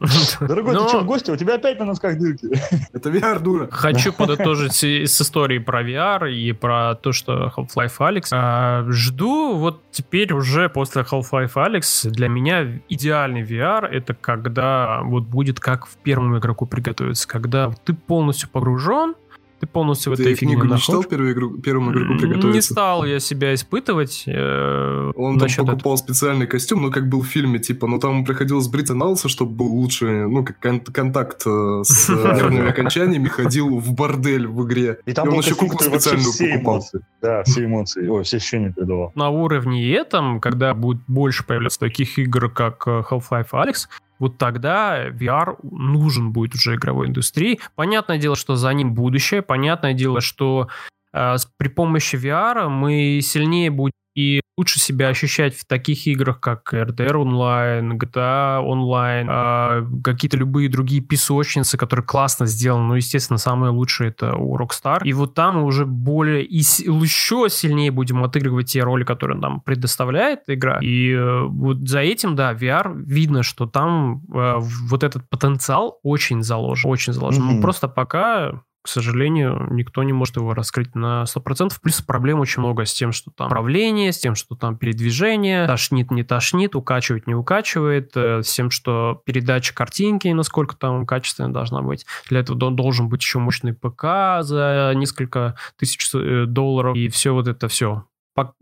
Дорогой, 0.40 0.74
Но... 0.74 0.82
ты 0.82 0.88
что, 0.88 1.00
в 1.00 1.06
гости? 1.06 1.30
У 1.30 1.36
тебя 1.36 1.54
опять 1.54 1.78
на 1.78 1.86
носках 1.86 2.18
дырки. 2.18 2.48
Это 2.92 3.08
VR, 3.10 3.38
дура. 3.38 3.68
Хочу 3.70 4.12
подытожить 4.12 4.74
с 4.74 5.20
историей 5.20 5.58
про 5.58 5.82
VR 5.82 6.30
и 6.30 6.52
про 6.52 6.94
то, 6.94 7.12
что 7.12 7.52
Half-Life 7.56 7.98
Alex. 7.98 8.28
А, 8.32 8.84
жду 8.88 9.56
вот 9.56 9.82
теперь 9.90 10.32
уже 10.32 10.68
после 10.68 11.02
Half-Life 11.02 11.54
Alex 11.54 12.10
для 12.10 12.28
меня 12.28 12.80
идеальный 12.88 13.42
VR 13.42 13.86
это 13.86 14.14
когда 14.14 15.00
вот 15.02 15.24
будет 15.24 15.60
как 15.60 15.86
в 15.86 15.96
первому 15.96 16.38
игроку 16.38 16.66
приготовиться, 16.66 17.26
когда 17.26 17.70
ты 17.84 17.94
полностью 17.94 18.50
погружен, 18.50 19.14
ты 19.60 19.66
полностью 19.66 20.14
ты 20.14 20.18
в 20.18 20.20
этой 20.20 20.34
фигне 20.34 20.54
книгу 20.56 20.74
не 20.74 20.80
читал 20.80 21.02
первую 21.04 21.32
игру, 21.32 21.58
первому 21.58 21.92
игроку 21.92 22.18
приготовиться? 22.18 22.48
Не 22.48 22.60
стал 22.60 23.04
я 23.04 23.20
себя 23.20 23.54
испытывать. 23.54 24.24
Э, 24.26 25.12
он 25.16 25.38
там 25.38 25.48
покупал 25.48 25.94
этого. 25.94 25.96
специальный 25.96 26.46
костюм, 26.46 26.82
ну, 26.82 26.90
как 26.90 27.08
был 27.08 27.22
в 27.22 27.26
фильме, 27.26 27.58
типа, 27.58 27.86
но 27.86 27.98
там 27.98 28.24
приходилось 28.24 28.68
бриться 28.68 28.94
на 28.94 29.06
лысо, 29.06 29.28
чтобы 29.28 29.52
был 29.52 29.66
лучше, 29.66 30.26
ну, 30.26 30.44
как 30.44 30.60
кон- 30.60 30.80
контакт 30.80 31.42
э, 31.46 31.80
с 31.84 32.08
нервными 32.10 32.68
окончаниями, 32.68 33.28
ходил 33.28 33.78
в 33.78 33.92
бордель 33.94 34.46
в 34.46 34.66
игре. 34.66 34.98
И 35.06 35.12
там 35.12 35.30
был 35.30 35.38
еще 35.38 35.54
куклу 35.54 35.78
специальную 35.80 36.32
покупал. 36.38 36.84
Да, 37.22 37.42
все 37.44 37.64
эмоции, 37.64 38.06
ой, 38.06 38.24
все 38.24 38.36
ощущения 38.36 38.72
передавал. 38.72 39.12
На 39.14 39.30
уровне 39.30 39.90
этом, 39.90 40.40
когда 40.40 40.74
будет 40.74 41.02
больше 41.06 41.44
появляться 41.44 41.80
таких 41.80 42.18
игр, 42.18 42.50
как 42.50 42.86
э, 42.86 43.02
Half-Life 43.10 43.50
Alex, 43.52 43.88
вот 44.18 44.38
тогда 44.38 45.08
VR 45.08 45.56
нужен 45.62 46.32
будет 46.32 46.54
уже 46.54 46.76
игровой 46.76 47.08
индустрии. 47.08 47.60
Понятное 47.74 48.18
дело, 48.18 48.36
что 48.36 48.56
за 48.56 48.72
ним 48.72 48.94
будущее. 48.94 49.42
Понятное 49.42 49.92
дело, 49.92 50.20
что 50.20 50.68
э, 51.12 51.36
при 51.56 51.68
помощи 51.68 52.16
VR 52.16 52.68
мы 52.68 53.20
сильнее 53.22 53.70
будем 53.70 53.92
и 54.16 54.40
лучше 54.56 54.80
себя 54.80 55.08
ощущать 55.08 55.54
в 55.54 55.66
таких 55.66 56.06
играх, 56.06 56.40
как 56.40 56.72
RDR 56.72 57.12
Online, 57.12 57.98
GTA 57.98 58.64
Online, 58.64 59.28
э, 59.28 60.02
какие-то 60.02 60.38
любые 60.38 60.70
другие 60.70 61.02
песочницы, 61.02 61.76
которые 61.76 62.06
классно 62.06 62.46
сделаны. 62.46 62.88
Но, 62.88 62.96
естественно, 62.96 63.36
самое 63.36 63.70
лучшее 63.72 64.08
это 64.08 64.34
у 64.34 64.56
Rockstar. 64.56 65.00
И 65.04 65.12
вот 65.12 65.34
там 65.34 65.56
мы 65.56 65.64
уже 65.64 65.84
более 65.84 66.42
и 66.44 66.58
еще 66.58 67.48
сильнее 67.50 67.90
будем 67.90 68.24
отыгрывать 68.24 68.72
те 68.72 68.82
роли, 68.82 69.04
которые 69.04 69.38
нам 69.38 69.60
предоставляет 69.60 70.40
игра. 70.48 70.78
И 70.80 71.10
э, 71.10 71.42
вот 71.42 71.86
за 71.86 72.00
этим, 72.00 72.34
да, 72.36 72.54
VR 72.54 72.94
видно, 72.96 73.42
что 73.42 73.66
там 73.66 74.22
э, 74.34 74.54
вот 74.58 75.04
этот 75.04 75.28
потенциал 75.28 76.00
очень 76.02 76.42
заложен. 76.42 76.90
Очень 76.90 77.12
заложен. 77.12 77.42
Mm-hmm. 77.42 77.54
Ну, 77.56 77.60
просто 77.60 77.88
пока 77.88 78.62
к 78.86 78.88
сожалению, 78.88 79.66
никто 79.72 80.04
не 80.04 80.12
может 80.12 80.36
его 80.36 80.54
раскрыть 80.54 80.94
на 80.94 81.24
100%. 81.24 81.72
Плюс 81.82 82.00
проблем 82.02 82.38
очень 82.38 82.62
много 82.62 82.84
с 82.84 82.94
тем, 82.94 83.10
что 83.10 83.32
там 83.32 83.48
управление, 83.48 84.12
с 84.12 84.18
тем, 84.18 84.36
что 84.36 84.54
там 84.54 84.78
передвижение, 84.78 85.66
тошнит, 85.66 86.12
не 86.12 86.22
тошнит, 86.22 86.76
укачивает, 86.76 87.26
не 87.26 87.34
укачивает, 87.34 88.12
э, 88.14 88.42
с 88.44 88.54
тем, 88.54 88.70
что 88.70 89.20
передача 89.26 89.74
картинки, 89.74 90.28
насколько 90.28 90.76
там 90.76 91.04
качественная 91.04 91.50
должна 91.50 91.82
быть. 91.82 92.06
Для 92.28 92.38
этого 92.38 92.56
должен 92.70 93.08
быть 93.08 93.22
еще 93.22 93.40
мощный 93.40 93.74
ПК 93.74 94.44
за 94.44 94.92
несколько 94.94 95.56
тысяч 95.76 96.08
э, 96.14 96.44
долларов, 96.46 96.96
и 96.96 97.08
все 97.08 97.34
вот 97.34 97.48
это 97.48 97.66
все 97.66 98.04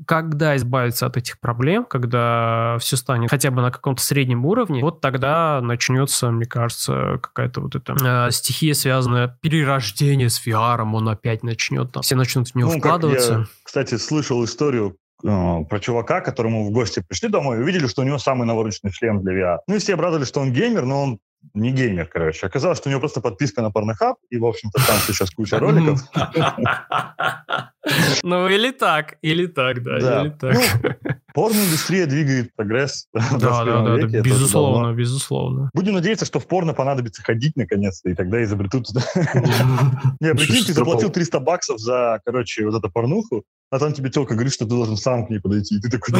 когда 0.06 0.56
избавиться 0.56 1.06
от 1.06 1.16
этих 1.16 1.40
проблем, 1.40 1.84
когда 1.84 2.76
все 2.78 2.96
станет 2.96 3.30
хотя 3.30 3.50
бы 3.50 3.60
на 3.60 3.70
каком-то 3.70 4.02
среднем 4.02 4.46
уровне, 4.46 4.82
вот 4.82 5.00
тогда 5.00 5.60
начнется, 5.60 6.30
мне 6.30 6.46
кажется, 6.46 7.18
какая-то 7.20 7.60
вот 7.60 7.74
эта 7.74 7.94
э, 8.28 8.30
стихия, 8.30 8.74
связанная 8.74 9.36
перерождение 9.40 10.30
с 10.30 10.44
VR, 10.46 10.82
он 10.82 11.08
опять 11.08 11.42
начнет, 11.42 11.92
там, 11.92 12.02
все 12.02 12.14
начнут 12.16 12.48
в 12.48 12.54
него 12.54 12.72
ну, 12.72 12.78
вкладываться. 12.78 13.32
Я, 13.32 13.46
кстати, 13.64 13.96
слышал 13.96 14.44
историю 14.44 14.96
э, 15.24 15.26
про 15.68 15.80
чувака, 15.80 16.20
которому 16.20 16.68
в 16.68 16.70
гости 16.70 17.02
пришли 17.06 17.28
домой 17.28 17.58
и 17.58 17.60
увидели, 17.60 17.86
что 17.86 18.02
у 18.02 18.04
него 18.04 18.18
самый 18.18 18.46
навороченный 18.46 18.92
шлем 18.92 19.22
для 19.22 19.32
VR. 19.32 19.58
Ну 19.66 19.74
и 19.74 19.78
все 19.78 19.94
обрадовались, 19.94 20.28
что 20.28 20.40
он 20.40 20.52
геймер, 20.52 20.84
но 20.84 21.02
он 21.02 21.18
не 21.52 21.72
геймер, 21.72 22.06
короче. 22.06 22.46
Оказалось, 22.46 22.78
что 22.78 22.88
у 22.88 22.90
него 22.90 23.00
просто 23.00 23.20
подписка 23.20 23.62
на 23.62 23.68
Pornhub, 23.68 24.14
и, 24.30 24.38
в 24.38 24.46
общем-то, 24.46 24.84
там 24.86 24.96
сейчас 25.06 25.30
куча 25.30 25.58
роликов. 25.58 26.00
Ну, 28.22 28.48
или 28.48 28.70
так, 28.70 29.18
или 29.20 29.46
так, 29.46 29.82
да, 29.82 30.22
или 30.22 30.30
так. 30.30 30.54
Ну, 30.54 31.14
порноиндустрия 31.34 32.06
двигает 32.06 32.54
прогресс 32.54 33.08
в 33.12 33.38
да, 33.38 33.64
да, 33.64 33.82
да, 33.82 34.20
безусловно, 34.22 34.94
безусловно. 34.94 35.70
Будем 35.74 35.92
надеяться, 35.92 36.24
что 36.24 36.40
в 36.40 36.46
порно 36.46 36.72
понадобится 36.72 37.22
ходить 37.22 37.56
наконец-то, 37.56 38.08
и 38.08 38.14
тогда 38.14 38.42
изобретут... 38.42 38.86
Не, 40.20 40.34
прикинь, 40.34 40.64
ты 40.64 40.72
заплатил 40.72 41.10
300 41.10 41.40
баксов 41.40 41.78
за, 41.78 42.20
короче, 42.24 42.64
вот 42.64 42.74
эту 42.74 42.90
порнуху, 42.90 43.44
а 43.74 43.78
там 43.80 43.92
тебе 43.92 44.08
телка 44.08 44.34
говорит, 44.34 44.52
что 44.52 44.66
ты 44.66 44.70
должен 44.70 44.96
сам 44.96 45.26
к 45.26 45.30
ней 45.30 45.40
подойти. 45.40 45.74
И 45.74 45.80
ты 45.80 45.90
такой, 45.90 46.14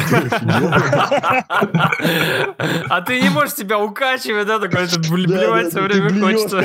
А 2.88 3.00
ты 3.02 3.20
не 3.20 3.28
можешь 3.28 3.54
себя 3.54 3.78
укачивать, 3.78 4.48
да, 4.48 4.58
такой, 4.58 4.88
блевать 5.08 5.68
все 5.68 5.82
время 5.82 6.10
хочется. 6.20 6.60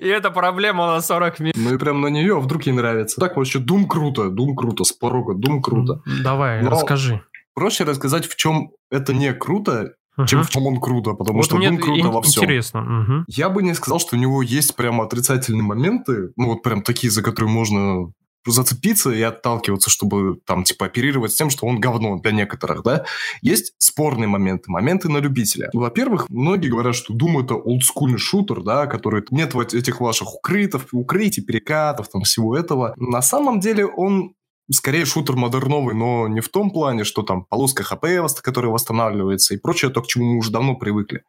И 0.00 0.08
это 0.08 0.32
проблема 0.32 0.86
на 0.94 1.00
40 1.00 1.38
минут. 1.38 1.54
Ну 1.56 1.74
и 1.74 1.78
прям 1.78 2.00
на 2.00 2.08
нее 2.08 2.40
вдруг 2.40 2.66
ей 2.66 2.72
нравится. 2.72 3.20
Так 3.20 3.36
вообще, 3.36 3.60
Дум 3.60 3.86
круто, 3.86 4.30
Дум 4.30 4.56
круто, 4.56 4.82
с 4.82 4.90
порога, 4.90 5.34
Дум 5.34 5.62
круто. 5.62 6.02
Давай, 6.24 6.60
расскажи. 6.60 7.20
Проще 7.54 7.84
рассказать, 7.84 8.26
в 8.26 8.34
чем 8.34 8.72
это 8.90 9.14
не 9.14 9.32
круто, 9.32 9.92
uh-huh. 10.18 10.26
чем 10.26 10.42
в 10.42 10.50
чем 10.50 10.66
он 10.66 10.80
круто, 10.80 11.12
потому 11.12 11.38
вот 11.38 11.46
что 11.46 11.56
Doom 11.56 11.78
круто 11.78 12.08
во 12.08 12.22
всем. 12.22 12.42
Интересно. 12.42 12.78
Uh-huh. 12.78 13.24
Я 13.28 13.48
бы 13.48 13.62
не 13.62 13.74
сказал, 13.74 14.00
что 14.00 14.16
у 14.16 14.18
него 14.18 14.42
есть 14.42 14.74
прям 14.74 15.00
отрицательные 15.00 15.62
моменты, 15.62 16.32
ну 16.36 16.48
вот 16.48 16.62
прям 16.62 16.82
такие, 16.82 17.10
за 17.10 17.22
которые 17.22 17.50
можно 17.50 18.10
зацепиться 18.50 19.10
и 19.10 19.22
отталкиваться, 19.22 19.90
чтобы 19.90 20.38
там 20.46 20.64
типа 20.64 20.86
оперировать 20.86 21.32
с 21.32 21.36
тем, 21.36 21.50
что 21.50 21.66
он 21.66 21.80
говно 21.80 22.18
для 22.18 22.32
некоторых, 22.32 22.82
да. 22.82 23.04
Есть 23.42 23.74
спорные 23.78 24.28
моменты, 24.28 24.70
моменты 24.70 25.08
на 25.08 25.18
любителя. 25.18 25.70
Во-первых, 25.72 26.28
многие 26.28 26.68
говорят, 26.68 26.94
что 26.94 27.14
Doom 27.14 27.44
это 27.44 27.54
олдскульный 27.54 28.18
шутер, 28.18 28.62
да, 28.62 28.86
который 28.86 29.24
нет 29.30 29.54
вот 29.54 29.74
этих 29.74 30.00
ваших 30.00 30.34
укрытов, 30.34 30.86
укрытий, 30.92 31.42
перекатов, 31.42 32.08
там 32.08 32.22
всего 32.22 32.56
этого. 32.56 32.94
На 32.96 33.22
самом 33.22 33.60
деле 33.60 33.86
он 33.86 34.34
скорее 34.70 35.04
шутер 35.04 35.36
модерновый, 35.36 35.94
но 35.94 36.28
не 36.28 36.40
в 36.40 36.48
том 36.48 36.70
плане, 36.70 37.04
что 37.04 37.22
там 37.22 37.44
полоска 37.44 37.82
ХП, 37.82 38.06
которая 38.42 38.72
восстанавливается 38.72 39.54
и 39.54 39.58
прочее, 39.58 39.90
то, 39.90 40.02
к 40.02 40.06
чему 40.06 40.32
мы 40.32 40.38
уже 40.38 40.50
давно 40.50 40.74
привыкли. 40.74 41.22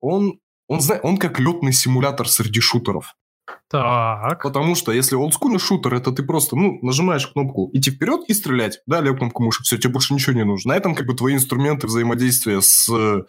Он, 0.00 0.38
он, 0.68 0.80
он 1.02 1.16
как 1.16 1.40
летный 1.40 1.72
симулятор 1.72 2.28
среди 2.28 2.60
шутеров. 2.60 3.14
Так. 3.70 4.42
Потому 4.42 4.74
что 4.74 4.92
если 4.92 5.16
олдскульный 5.16 5.58
шутер, 5.58 5.94
это 5.94 6.12
ты 6.12 6.22
просто, 6.22 6.56
ну, 6.56 6.78
нажимаешь 6.82 7.26
кнопку 7.26 7.70
идти 7.72 7.90
вперед 7.90 8.22
и 8.28 8.34
стрелять. 8.34 8.80
Да, 8.86 9.00
левую 9.00 9.18
кнопку 9.18 9.42
мыши, 9.42 9.62
все, 9.62 9.76
тебе 9.76 9.92
больше 9.92 10.14
ничего 10.14 10.36
не 10.36 10.44
нужно. 10.44 10.72
На 10.72 10.76
этом 10.76 10.94
как 10.94 11.06
бы 11.06 11.14
твои 11.14 11.34
инструменты 11.34 11.86
взаимодействия 11.86 12.60
с 12.60 12.88
э, 12.88 13.22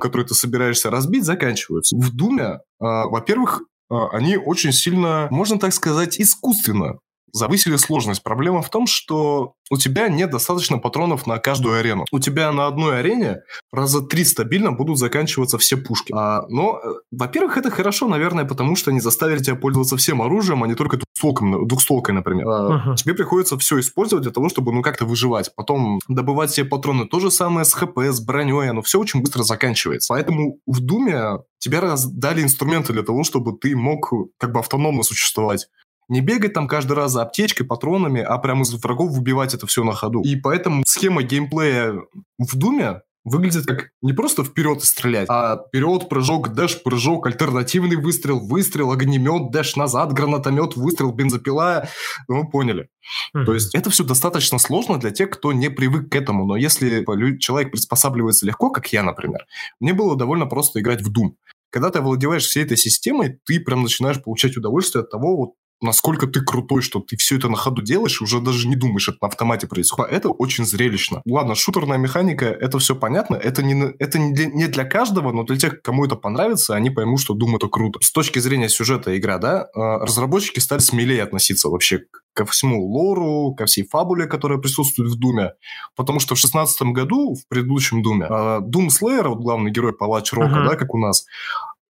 который 0.00 0.26
ты 0.26 0.34
собираешься 0.34 0.90
разбить, 0.90 1.24
заканчиваются. 1.24 1.96
В 1.96 2.14
Думе, 2.14 2.44
э, 2.44 2.58
во-первых, 2.80 3.62
э, 3.90 3.94
они 4.12 4.36
очень 4.36 4.72
сильно, 4.72 5.28
можно 5.30 5.58
так 5.58 5.72
сказать, 5.72 6.20
искусственно 6.20 6.98
завысили 7.32 7.76
сложность. 7.76 8.22
Проблема 8.22 8.62
в 8.62 8.70
том, 8.70 8.86
что 8.86 9.54
у 9.70 9.76
тебя 9.76 10.08
нет 10.08 10.30
достаточно 10.30 10.78
патронов 10.78 11.26
на 11.26 11.38
каждую 11.38 11.78
арену. 11.78 12.06
У 12.10 12.18
тебя 12.18 12.52
на 12.52 12.66
одной 12.66 13.00
арене 13.00 13.42
раза 13.72 14.00
три 14.00 14.24
стабильно 14.24 14.72
будут 14.72 14.98
заканчиваться 14.98 15.58
все 15.58 15.76
пушки. 15.76 16.12
А, 16.14 16.46
но, 16.48 16.78
э, 16.82 16.88
во-первых, 17.10 17.56
это 17.56 17.70
хорошо, 17.70 18.08
наверное, 18.08 18.44
потому 18.44 18.76
что 18.76 18.90
они 18.90 19.00
заставили 19.00 19.38
тебя 19.38 19.56
пользоваться 19.56 19.96
всем 19.96 20.22
оружием, 20.22 20.64
а 20.64 20.66
не 20.66 20.74
только 20.74 20.96
двухстволкой, 20.96 21.66
двухстволкой 21.66 22.14
например. 22.14 22.48
А, 22.48 22.84
uh-huh. 22.88 22.96
Тебе 22.96 23.14
приходится 23.14 23.58
все 23.58 23.78
использовать 23.80 24.22
для 24.22 24.32
того, 24.32 24.48
чтобы 24.48 24.72
ну 24.72 24.82
как-то 24.82 25.04
выживать. 25.04 25.54
Потом 25.54 26.00
добывать 26.08 26.50
себе 26.50 26.66
патроны. 26.66 27.06
То 27.06 27.20
же 27.20 27.30
самое 27.30 27.64
с 27.64 27.72
ХП, 27.72 27.98
с 27.98 28.20
броней, 28.20 28.70
оно 28.70 28.82
все 28.82 28.98
очень 28.98 29.20
быстро 29.20 29.42
заканчивается. 29.42 30.14
Поэтому 30.14 30.58
в 30.66 30.80
Думе 30.80 31.38
тебе 31.58 31.80
дали 32.12 32.42
инструменты 32.42 32.92
для 32.92 33.02
того, 33.02 33.24
чтобы 33.24 33.56
ты 33.58 33.76
мог 33.76 34.12
как 34.38 34.52
бы 34.52 34.60
автономно 34.60 35.02
существовать. 35.02 35.68
Не 36.08 36.20
бегать 36.20 36.54
там 36.54 36.66
каждый 36.68 36.92
раз 36.92 37.12
за 37.12 37.22
аптечкой, 37.22 37.66
патронами, 37.66 38.20
а 38.20 38.38
прямо 38.38 38.62
из 38.62 38.72
врагов 38.72 39.12
выбивать 39.12 39.54
это 39.54 39.66
все 39.66 39.84
на 39.84 39.92
ходу. 39.92 40.22
И 40.22 40.36
поэтому 40.36 40.82
схема 40.86 41.22
геймплея 41.22 41.94
в 42.38 42.56
Думе 42.56 43.02
выглядит 43.24 43.66
как 43.66 43.90
не 44.02 44.12
просто 44.12 44.44
вперед 44.44 44.82
и 44.82 44.86
стрелять, 44.86 45.26
а 45.28 45.58
вперед, 45.68 46.08
прыжок, 46.08 46.54
дэш, 46.54 46.82
прыжок, 46.82 47.26
альтернативный 47.26 47.96
выстрел, 47.96 48.40
выстрел, 48.40 48.90
огнемет, 48.90 49.50
дэш 49.50 49.76
назад, 49.76 50.12
гранатомет, 50.12 50.76
выстрел, 50.76 51.12
бензопила. 51.12 51.88
Ну, 52.28 52.42
вы 52.42 52.50
поняли. 52.50 52.88
Mm-hmm. 53.36 53.44
То 53.44 53.54
есть 53.54 53.74
это 53.74 53.90
все 53.90 54.04
достаточно 54.04 54.58
сложно 54.58 54.98
для 54.98 55.10
тех, 55.10 55.30
кто 55.30 55.52
не 55.52 55.68
привык 55.70 56.10
к 56.10 56.16
этому. 56.16 56.46
Но 56.46 56.56
если 56.56 57.04
человек 57.38 57.70
приспосабливается 57.70 58.46
легко, 58.46 58.70
как 58.70 58.92
я, 58.92 59.02
например, 59.02 59.46
мне 59.80 59.92
было 59.92 60.16
довольно 60.16 60.46
просто 60.46 60.80
играть 60.80 61.02
в 61.02 61.10
Doom. 61.10 61.32
Когда 61.70 61.90
ты 61.90 61.98
овладеваешь 61.98 62.44
всей 62.44 62.64
этой 62.64 62.78
системой, 62.78 63.38
ты 63.44 63.60
прям 63.60 63.82
начинаешь 63.82 64.22
получать 64.22 64.56
удовольствие 64.56 65.02
от 65.02 65.10
того, 65.10 65.36
вот, 65.36 65.50
насколько 65.80 66.26
ты 66.26 66.40
крутой, 66.40 66.82
что 66.82 67.00
ты 67.00 67.16
все 67.16 67.36
это 67.36 67.48
на 67.48 67.56
ходу 67.56 67.82
делаешь, 67.82 68.20
уже 68.20 68.40
даже 68.40 68.68
не 68.68 68.76
думаешь, 68.76 69.08
это 69.08 69.18
на 69.20 69.28
автомате 69.28 69.66
происходит. 69.66 70.12
Это 70.12 70.30
очень 70.30 70.64
зрелищно. 70.64 71.22
Ладно, 71.26 71.54
шутерная 71.54 71.98
механика, 71.98 72.46
это 72.46 72.78
все 72.78 72.94
понятно, 72.94 73.36
это 73.36 73.62
не, 73.62 73.92
это 73.98 74.18
не, 74.18 74.32
для, 74.32 74.46
не 74.46 74.66
для 74.66 74.84
каждого, 74.84 75.32
но 75.32 75.44
для 75.44 75.56
тех, 75.56 75.82
кому 75.82 76.04
это 76.04 76.16
понравится, 76.16 76.74
они 76.74 76.90
поймут, 76.90 77.20
что 77.20 77.34
Doom 77.34 77.56
это 77.56 77.68
круто. 77.68 77.98
С 78.02 78.12
точки 78.12 78.38
зрения 78.38 78.68
сюжета 78.68 79.16
игра, 79.16 79.38
да, 79.38 79.68
а, 79.74 79.98
разработчики 79.98 80.58
стали 80.60 80.80
смелее 80.80 81.22
относиться 81.22 81.68
вообще 81.68 82.02
ко 82.34 82.44
всему 82.46 82.84
лору, 82.86 83.54
ко 83.54 83.66
всей 83.66 83.86
фабуле, 83.86 84.26
которая 84.26 84.58
присутствует 84.58 85.10
в 85.10 85.18
Думе. 85.18 85.54
Потому 85.96 86.20
что 86.20 86.34
в 86.34 86.38
шестнадцатом 86.38 86.92
году, 86.92 87.34
в 87.34 87.48
предыдущем 87.48 88.02
Думе, 88.02 88.26
Doom 88.26 88.88
Slayer, 88.88 89.28
вот 89.28 89.40
главный 89.40 89.72
герой 89.72 89.92
палач 89.92 90.32
Рока, 90.32 90.48
uh-huh. 90.48 90.68
да, 90.68 90.76
как 90.76 90.94
у 90.94 90.98
нас, 90.98 91.26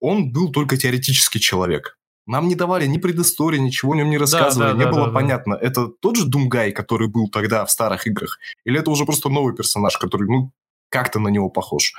он 0.01 0.33
был 0.33 0.51
только 0.51 0.77
теоретический 0.77 1.41
человек. 1.41 1.98
Нам 2.29 2.47
не 2.47 2.55
давали 2.55 2.87
ни 2.87 2.99
предыстории, 2.99 3.59
ничего 3.59 3.93
о 3.93 3.97
нем 3.97 4.11
не 4.11 4.19
рассказывали, 4.19 4.69
да, 4.69 4.73
да, 4.75 4.79
не 4.79 4.85
да, 4.85 4.91
было 4.91 5.07
да, 5.07 5.13
понятно, 5.13 5.57
да. 5.57 5.67
это 5.67 5.89
тот 5.89 6.17
же 6.17 6.27
Думгай, 6.27 6.73
который 6.73 7.09
был 7.09 7.29
тогда 7.31 7.65
в 7.65 7.71
старых 7.71 8.07
играх, 8.07 8.39
или 8.65 8.79
это 8.79 8.91
уже 8.91 9.05
просто 9.05 9.31
новый 9.31 9.55
персонаж, 9.55 9.97
который, 9.97 10.29
ну, 10.29 10.53
как-то 10.91 11.19
на 11.19 11.29
него 11.29 11.49
похож. 11.49 11.95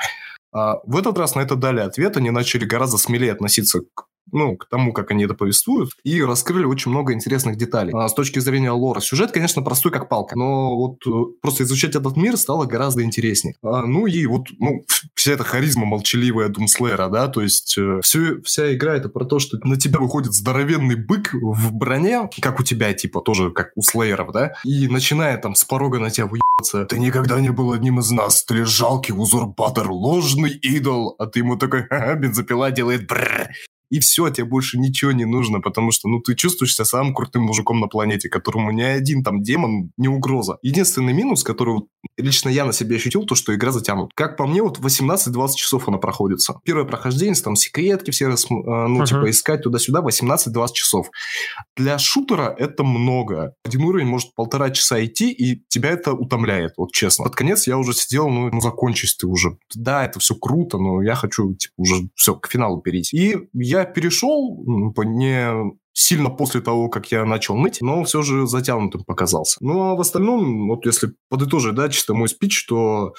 А 0.51 0.75
в 0.85 0.97
этот 0.97 1.17
раз 1.17 1.35
на 1.35 1.41
это 1.41 1.55
дали 1.55 1.79
ответ, 1.79 2.15
они 2.15 2.29
начали 2.29 2.65
гораздо 2.65 2.97
смелее 2.97 3.31
относиться 3.31 3.81
к 3.93 4.05
ну, 4.31 4.57
к 4.57 4.67
тому, 4.69 4.93
как 4.93 5.11
они 5.11 5.25
это 5.25 5.33
повествуют, 5.33 5.91
и 6.03 6.21
раскрыли 6.21 6.65
очень 6.65 6.91
много 6.91 7.13
интересных 7.13 7.57
деталей. 7.57 7.93
А 7.93 8.07
с 8.07 8.13
точки 8.13 8.39
зрения 8.39 8.71
лора, 8.71 8.99
сюжет, 8.99 9.31
конечно, 9.31 9.61
простой 9.61 9.91
как 9.91 10.09
палка, 10.09 10.37
но 10.37 10.75
вот 10.75 11.05
э, 11.05 11.33
просто 11.41 11.63
изучать 11.63 11.95
этот 11.95 12.17
мир 12.17 12.37
стало 12.37 12.65
гораздо 12.65 13.03
интереснее. 13.03 13.55
А, 13.63 13.85
ну 13.85 14.07
и 14.07 14.25
вот 14.25 14.47
ну, 14.59 14.83
вся 15.15 15.33
эта 15.33 15.43
харизма 15.43 15.85
молчаливая 15.85 16.49
Думслеера, 16.49 17.09
да, 17.09 17.27
то 17.27 17.41
есть 17.41 17.77
э, 17.77 17.99
все, 18.01 18.41
вся 18.41 18.73
игра 18.73 18.95
это 18.95 19.09
про 19.09 19.25
то, 19.25 19.39
что 19.39 19.57
на 19.63 19.77
тебя 19.77 19.99
выходит 19.99 20.33
здоровенный 20.33 20.95
бык 20.95 21.33
в 21.33 21.73
броне, 21.73 22.29
как 22.41 22.59
у 22.59 22.63
тебя, 22.63 22.93
типа, 22.93 23.21
тоже 23.21 23.51
как 23.51 23.71
у 23.75 23.81
Слееров, 23.81 24.31
да, 24.31 24.53
и 24.63 24.87
начинает 24.87 25.41
там 25.41 25.55
с 25.55 25.63
порога 25.63 25.99
на 25.99 26.09
тебя 26.09 26.27
выебаться. 26.27 26.85
Ты 26.85 26.99
никогда 26.99 27.39
не 27.39 27.49
был 27.49 27.71
одним 27.71 27.99
из 27.99 28.11
нас, 28.11 28.43
ты 28.43 28.55
лишь 28.55 28.69
жалкий 28.69 29.13
узурпатор, 29.13 29.89
ложный 29.89 30.51
идол, 30.51 31.15
а 31.17 31.25
ты 31.25 31.39
ему 31.39 31.57
такой, 31.57 31.83
ха-ха, 31.83 32.15
бензопила 32.15 32.71
делает 32.71 33.07
бррр, 33.07 33.49
и 33.89 33.99
все, 33.99 34.29
тебе 34.29 34.45
больше 34.45 34.77
ничего 34.77 35.11
не 35.11 35.25
нужно, 35.25 35.61
потому 35.61 35.91
что, 35.91 36.07
ну, 36.07 36.19
ты 36.19 36.35
чувствуешь 36.35 36.75
себя 36.75 36.85
самым 36.85 37.13
крутым 37.13 37.43
мужиком 37.43 37.79
на 37.79 37.87
планете, 37.87 38.29
которому 38.29 38.71
ни 38.71 38.81
один 38.81 39.23
там 39.23 39.41
демон 39.41 39.91
не 39.97 40.07
угроза. 40.07 40.57
Единственный 40.61 41.13
минус, 41.13 41.43
который 41.43 41.81
лично 42.17 42.49
я 42.49 42.65
на 42.65 42.73
себе 42.73 42.97
ощутил, 42.97 43.25
то, 43.25 43.35
что 43.35 43.55
игра 43.55 43.71
затянут. 43.71 44.13
Как 44.13 44.37
по 44.37 44.45
мне, 44.45 44.61
вот 44.61 44.79
18-20 44.79 45.55
часов 45.55 45.87
она 45.87 45.97
проходится. 45.97 46.59
Первое 46.63 46.85
прохождение, 46.85 47.35
там 47.35 47.55
секретки 47.55 48.11
все, 48.11 48.29
э, 48.29 48.35
ну, 48.49 49.01
uh-huh. 49.01 49.05
типа, 49.05 49.29
искать 49.29 49.63
туда-сюда, 49.63 50.01
18-20 50.01 50.73
часов. 50.73 51.09
Для 51.75 51.97
шутера 51.97 52.53
это 52.57 52.83
много. 52.83 53.53
Один 53.63 53.83
уровень 53.83 54.07
может 54.07 54.35
полтора 54.35 54.69
часа 54.69 55.03
идти, 55.03 55.31
и 55.31 55.63
тебя 55.67 55.89
это 55.89 56.13
утомляет, 56.13 56.73
вот 56.77 56.91
честно. 56.91 57.25
Под 57.25 57.35
конец 57.35 57.67
я 57.67 57.77
уже 57.77 57.93
сидел, 57.93 58.29
ну, 58.29 58.49
ну 58.51 58.61
закончись 58.61 59.15
ты 59.15 59.27
уже. 59.27 59.57
Да, 59.73 60.05
это 60.05 60.19
все 60.19 60.35
круто, 60.35 60.77
но 60.77 61.01
я 61.01 61.15
хочу, 61.15 61.53
типа, 61.55 61.73
уже 61.77 62.09
все, 62.15 62.35
к 62.35 62.47
финалу 62.49 62.81
перейти. 62.81 63.17
И 63.17 63.37
я 63.53 63.78
я 63.79 63.85
перешел 63.85 64.63
не 64.97 65.73
сильно 65.93 66.29
после 66.29 66.61
того, 66.61 66.89
как 66.89 67.11
я 67.11 67.25
начал 67.25 67.57
ныть, 67.57 67.79
но 67.81 68.03
все 68.03 68.21
же 68.21 68.47
затянутым 68.47 69.03
показался. 69.03 69.57
Ну, 69.59 69.91
а 69.91 69.95
в 69.95 70.01
остальном, 70.01 70.69
вот 70.69 70.85
если 70.85 71.13
подытожить, 71.29 71.75
да, 71.75 71.89
чисто 71.89 72.13
мой 72.13 72.29
спич, 72.29 72.65
то 72.65 73.13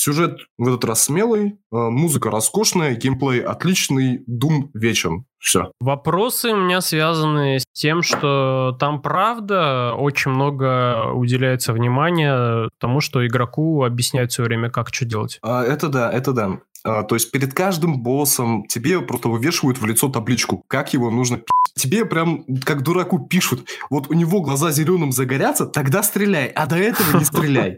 Сюжет 0.00 0.38
в 0.56 0.66
этот 0.66 0.86
раз 0.86 1.04
смелый, 1.04 1.58
а, 1.70 1.90
музыка 1.90 2.30
роскошная, 2.30 2.94
геймплей 2.94 3.42
отличный, 3.42 4.24
Дум 4.26 4.70
вечен. 4.72 5.26
Все. 5.38 5.72
Вопросы 5.78 6.52
у 6.52 6.56
меня 6.56 6.80
связаны 6.80 7.58
с 7.58 7.64
тем, 7.72 8.00
что 8.02 8.74
там 8.80 9.02
правда 9.02 9.92
очень 9.94 10.30
много 10.30 11.12
уделяется 11.12 11.74
внимания 11.74 12.70
тому, 12.78 13.00
что 13.00 13.26
игроку 13.26 13.84
объясняют 13.84 14.32
все 14.32 14.42
время, 14.42 14.70
как 14.70 14.88
что 14.94 15.04
делать. 15.04 15.38
А, 15.42 15.64
это 15.64 15.88
да, 15.88 16.10
это 16.10 16.32
да. 16.32 16.60
А, 16.84 17.02
то 17.02 17.14
есть 17.14 17.30
перед 17.30 17.52
каждым 17.52 18.02
боссом 18.02 18.66
тебе 18.66 19.00
просто 19.00 19.28
вывешивают 19.28 19.78
в 19.78 19.86
лицо 19.86 20.08
табличку, 20.08 20.64
как 20.66 20.92
его 20.92 21.10
нужно 21.10 21.38
пи***. 21.38 21.44
Тебе 21.76 22.04
прям 22.04 22.44
как 22.64 22.82
дураку 22.82 23.18
пишут, 23.18 23.66
вот 23.90 24.10
у 24.10 24.14
него 24.14 24.40
глаза 24.40 24.70
зеленым 24.70 25.12
загорятся, 25.12 25.66
тогда 25.66 26.02
стреляй, 26.02 26.46
а 26.48 26.66
до 26.66 26.76
этого 26.76 27.18
не 27.18 27.24
стреляй. 27.24 27.76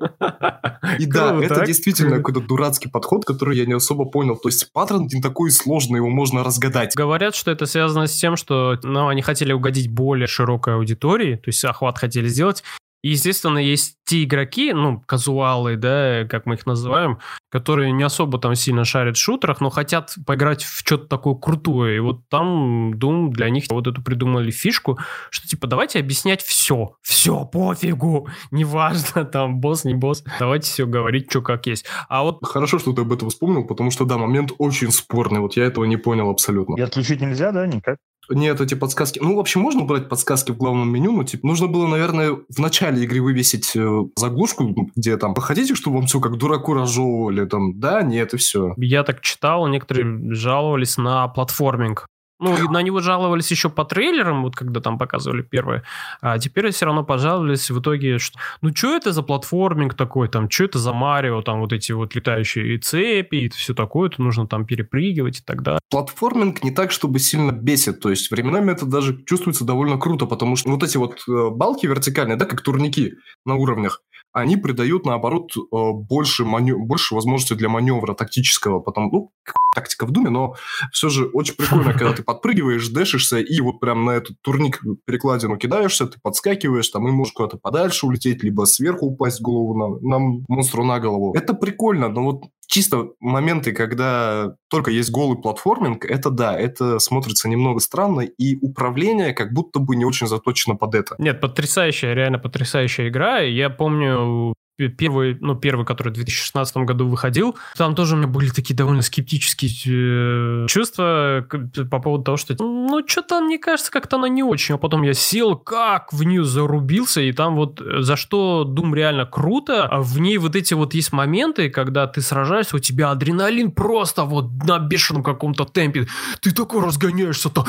И 0.99 1.07
да, 1.07 1.39
это 1.43 1.65
действительно 1.67 2.17
какой-то 2.17 2.41
дурацкий 2.41 2.89
подход, 2.89 3.25
который 3.25 3.57
я 3.57 3.67
не 3.67 3.75
особо 3.75 4.05
понял. 4.05 4.37
То 4.37 4.49
есть 4.49 4.73
паттерн 4.73 5.09
не 5.13 5.21
такой 5.21 5.51
сложный, 5.51 5.99
его 5.99 6.09
можно 6.09 6.43
разгадать. 6.43 6.95
Говорят, 6.97 7.35
что 7.35 7.51
это 7.51 7.67
связано 7.67 8.07
с 8.07 8.13
тем, 8.13 8.37
что 8.37 8.79
ну, 8.83 9.09
они 9.09 9.23
хотели 9.23 9.53
угодить 9.53 9.91
более 9.91 10.27
широкой 10.27 10.75
аудитории, 10.75 11.37
то 11.37 11.49
есть 11.49 11.65
охват 11.65 11.99
хотели 11.99 12.29
сделать, 12.29 12.63
и, 13.03 13.11
естественно, 13.11 13.59
есть 13.59 13.97
те 14.05 14.23
игроки, 14.23 14.73
ну, 14.73 15.01
казуалы, 15.07 15.77
да, 15.77 16.25
как 16.29 16.47
мы 16.47 16.55
их 16.55 16.67
называем, 16.67 17.19
которые 17.51 17.91
не 17.91 18.05
особо 18.05 18.39
там 18.39 18.55
сильно 18.55 18.85
шарят 18.85 19.17
в 19.17 19.21
шутерах, 19.21 19.61
но 19.61 19.71
хотят 19.71 20.15
поиграть 20.25 20.63
в 20.63 20.79
что-то 20.87 21.07
такое 21.07 21.35
крутое. 21.35 21.97
И 21.97 21.99
вот 21.99 22.29
там 22.29 22.95
Doom 22.95 23.31
для 23.31 23.51
них 23.51 23.65
вот 23.71 23.89
эту 23.89 24.03
придумали 24.03 24.53
фишку, 24.53 25.01
что 25.31 25.49
типа 25.49 25.67
давайте 25.67 25.99
объяснять 25.99 26.43
все. 26.43 26.95
Все, 27.03 27.45
пофигу. 27.45 28.29
Неважно, 28.53 29.25
там 29.33 29.61
босс, 29.61 29.85
не 29.85 29.95
босс. 29.95 30.23
Давайте 30.39 30.67
все 30.67 30.87
говорить, 30.87 31.27
что 31.29 31.43
как 31.43 31.67
есть. 31.67 31.87
А 32.09 32.23
вот... 32.23 32.39
Хорошо, 32.45 32.79
что 32.79 32.93
ты 32.93 33.03
об 33.03 33.13
этом 33.13 33.31
вспомнил, 33.31 33.65
потому 33.65 33.91
что, 33.91 34.05
да, 34.05 34.17
момент 34.17 34.53
очень 34.59 34.93
спорный. 34.93 35.41
Вот 35.41 35.57
я 35.57 35.65
этого 35.65 35.85
не 35.87 35.97
понял 35.97 36.31
абсолютно. 36.31 36.77
И 36.77 36.81
отключить 36.81 37.21
нельзя, 37.21 37.51
да, 37.51 37.67
никак? 37.67 37.97
Нет, 38.29 38.61
эти 38.61 38.75
подсказки. 38.75 39.19
Ну, 39.21 39.37
вообще, 39.37 39.59
можно 39.59 39.85
брать 39.85 40.09
подсказки 40.09 40.53
в 40.53 40.57
главном 40.57 40.91
меню, 40.91 41.13
но 41.13 41.25
типа 41.25 41.47
нужно 41.47 41.67
было, 41.67 41.87
наверное, 41.87 42.39
в 42.49 42.59
начале 42.59 43.03
игры 43.03 43.21
вывесить 43.21 43.75
э, 43.75 44.03
заглушку, 44.17 44.91
где 44.95 45.17
там 45.17 45.35
походите, 45.35 45.75
чтобы 45.75 45.97
вам 45.97 46.07
все 46.07 46.21
как 46.21 46.39
дураку 46.39 46.75
разжевывали, 46.75 47.45
там, 47.47 47.79
да, 47.79 48.03
нет, 48.03 48.35
и 48.35 48.37
все. 48.37 48.75
Я 48.77 49.03
так 49.03 49.21
читал, 49.21 49.67
некоторые 49.67 50.33
жаловались 50.35 50.97
на 50.97 51.27
платформинг. 51.29 52.07
Ну, 52.43 52.71
на 52.71 52.83
него 52.83 52.99
жаловались 52.99 53.53
еще 53.53 53.71
по 53.71 53.85
трейлерам, 53.85 54.43
вот 54.43 54.57
когда 54.57 54.81
там 54.81 54.99
показывали 54.99 55.43
первые. 55.43 55.85
А 56.21 56.41
теперь 56.41 56.71
все 56.73 56.87
равно 56.87 57.05
пожаловались 57.05 57.71
в 57.71 57.81
итоге, 57.81 58.19
что 58.19 58.37
ну, 58.63 58.75
что 58.75 58.97
это 58.97 59.13
за 59.13 59.23
платформинг 59.23 59.95
такой, 59.95 60.29
там, 60.29 60.51
что 60.51 60.65
это 60.65 60.81
за 60.81 60.93
Марио, 60.93 61.41
там, 61.43 61.61
вот 61.61 61.73
эти 61.73 61.93
вот 61.93 62.17
летающие 62.17 62.79
цепи 62.79 63.37
и 63.37 63.49
все 63.49 63.75
такое, 63.75 64.11
это 64.11 64.21
нужно 64.21 64.49
там 64.49 64.67
перепрыгивать 64.67 65.39
и 65.39 65.43
так 65.43 65.63
далее. 65.63 65.79
Платформинг 65.89 66.65
не 66.65 66.73
так, 66.73 66.91
чтобы 66.91 67.21
сильно 67.21 67.53
бесит, 67.53 68.01
то 68.01 68.11
есть 68.11 68.29
временами 68.33 68.73
это 68.73 68.87
даже 68.87 69.23
чувствуется 69.25 69.65
довольно 69.65 69.97
круто, 69.97 70.27
потому 70.27 70.57
что 70.57 70.71
вот 70.71 70.83
эти 70.83 70.97
вот 70.97 71.23
э, 71.29 71.51
балки 71.51 71.87
вертикальные, 71.87 72.37
да, 72.37 72.45
как 72.45 72.63
турники 72.63 73.15
на 73.45 73.55
уровнях, 73.55 74.03
они 74.33 74.57
придают, 74.57 75.07
наоборот, 75.07 75.53
э, 75.57 75.61
больше, 75.71 76.45
манё... 76.45 76.79
больше 76.79 77.15
возможностей 77.15 77.55
для 77.55 77.69
маневра 77.69 78.15
тактического, 78.15 78.81
потому, 78.81 79.11
ну, 79.13 79.31
тактика 79.75 80.07
в 80.07 80.11
Думе, 80.11 80.31
но 80.31 80.55
все 80.93 81.09
же 81.09 81.27
очень 81.27 81.55
прикольно, 81.55 81.93
когда 81.93 82.13
ты 82.13 82.23
подпрыгиваешь, 82.23 82.89
дэшишься 82.89 83.39
и 83.39 83.61
вот 83.61 83.81
прям 83.81 84.05
на 84.05 84.11
этот 84.11 84.37
турник 84.43 84.81
перекладину 85.07 85.57
кидаешься, 85.57 86.07
ты 86.07 86.19
подскакиваешь, 86.23 86.89
там 86.89 87.09
и 87.09 87.11
можешь 87.11 87.35
куда-то 87.35 87.59
подальше 87.59 88.07
улететь, 88.07 88.43
либо 88.43 88.65
сверху 88.65 89.07
упасть 89.07 89.41
голову 89.41 89.75
на, 89.75 90.19
на 90.19 90.43
монстру 90.49 90.85
на 90.85 91.01
голову. 91.01 91.35
Это 91.35 91.55
прикольно, 91.55 92.09
но 92.09 92.25
вот 92.25 92.45
чисто 92.67 93.11
моменты, 93.21 93.73
когда 93.73 94.55
только 94.69 94.91
есть 94.91 95.11
голый 95.11 95.41
платформинг, 95.41 96.05
это 96.05 96.31
да, 96.31 96.59
это 96.59 96.99
смотрится 96.99 97.49
немного 97.49 97.81
странно, 97.81 98.21
и 98.21 98.57
управление 98.65 99.35
как 99.35 99.53
будто 99.53 99.79
бы 99.79 99.97
не 99.97 100.05
очень 100.05 100.27
заточено 100.27 100.75
под 100.75 100.95
это. 100.95 101.15
Нет, 101.19 101.41
потрясающая, 101.41 102.15
реально 102.15 102.39
потрясающая 102.39 103.09
игра. 103.09 103.41
Я 103.41 103.69
помню 103.71 104.55
первый, 104.77 105.37
ну, 105.41 105.55
первый, 105.55 105.85
который 105.85 106.09
в 106.09 106.15
2016 106.15 106.77
году 106.79 107.07
выходил, 107.07 107.57
там 107.77 107.95
тоже 107.95 108.15
у 108.15 108.19
меня 108.19 108.29
были 108.29 108.51
такие 108.51 108.75
довольно 108.75 109.03
скептические 109.03 110.65
э, 110.65 110.67
чувства 110.69 111.47
по 111.91 111.99
поводу 112.01 112.25
того, 112.25 112.37
что, 112.37 112.55
ну, 112.59 113.03
что-то, 113.07 113.41
мне 113.41 113.59
кажется, 113.59 113.91
как-то 113.91 114.17
она 114.17 114.29
не 114.29 114.43
очень. 114.43 114.75
А 114.75 114.79
потом 114.79 115.03
я 115.03 115.15
сел, 115.15 115.57
как 115.57 116.13
в 116.13 116.23
нее 116.25 116.45
зарубился, 116.45 117.21
и 117.21 117.33
там 117.33 117.57
вот 117.57 117.81
э, 117.81 118.03
за 118.03 118.17
что 118.17 118.65
Doom 118.69 118.95
реально 118.95 119.27
круто, 119.27 119.87
а 119.87 120.01
в 120.01 120.19
ней 120.19 120.39
вот 120.39 120.57
эти 120.57 120.75
вот 120.75 120.95
есть 120.95 121.13
моменты, 121.13 121.71
когда 121.71 122.07
ты 122.07 122.21
сражаешься, 122.21 122.77
у 122.77 122.81
тебя 122.81 123.11
адреналин 123.11 123.73
просто 123.73 124.25
вот 124.25 124.51
на 124.65 124.79
бешеном 124.79 125.23
каком-то 125.23 125.65
темпе, 125.65 126.07
ты 126.41 126.53
такой 126.53 126.85
разгоняешься, 126.85 127.51
там, 127.51 127.67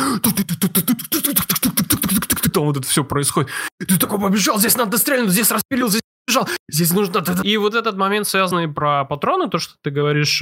там 2.54 2.66
вот 2.66 2.78
это 2.78 2.88
все 2.88 3.04
происходит. 3.04 3.50
Ты 3.80 3.98
такой 3.98 4.20
побежал, 4.20 4.60
здесь 4.60 4.78
надо 4.78 4.98
стрельнуть, 4.98 5.32
здесь 5.32 5.52
распилил, 5.52 5.90
здесь 5.90 6.02
бежал, 6.34 6.48
здесь 6.70 6.92
нужно... 6.94 7.24
И 7.44 7.58
вот 7.58 7.76
этот 7.76 7.96
момент, 7.96 8.28
связанный 8.28 8.68
про 8.68 9.06
патроны, 9.06 9.50
то, 9.50 9.60
что 9.60 9.76
ты 9.82 9.92
говоришь, 9.92 10.42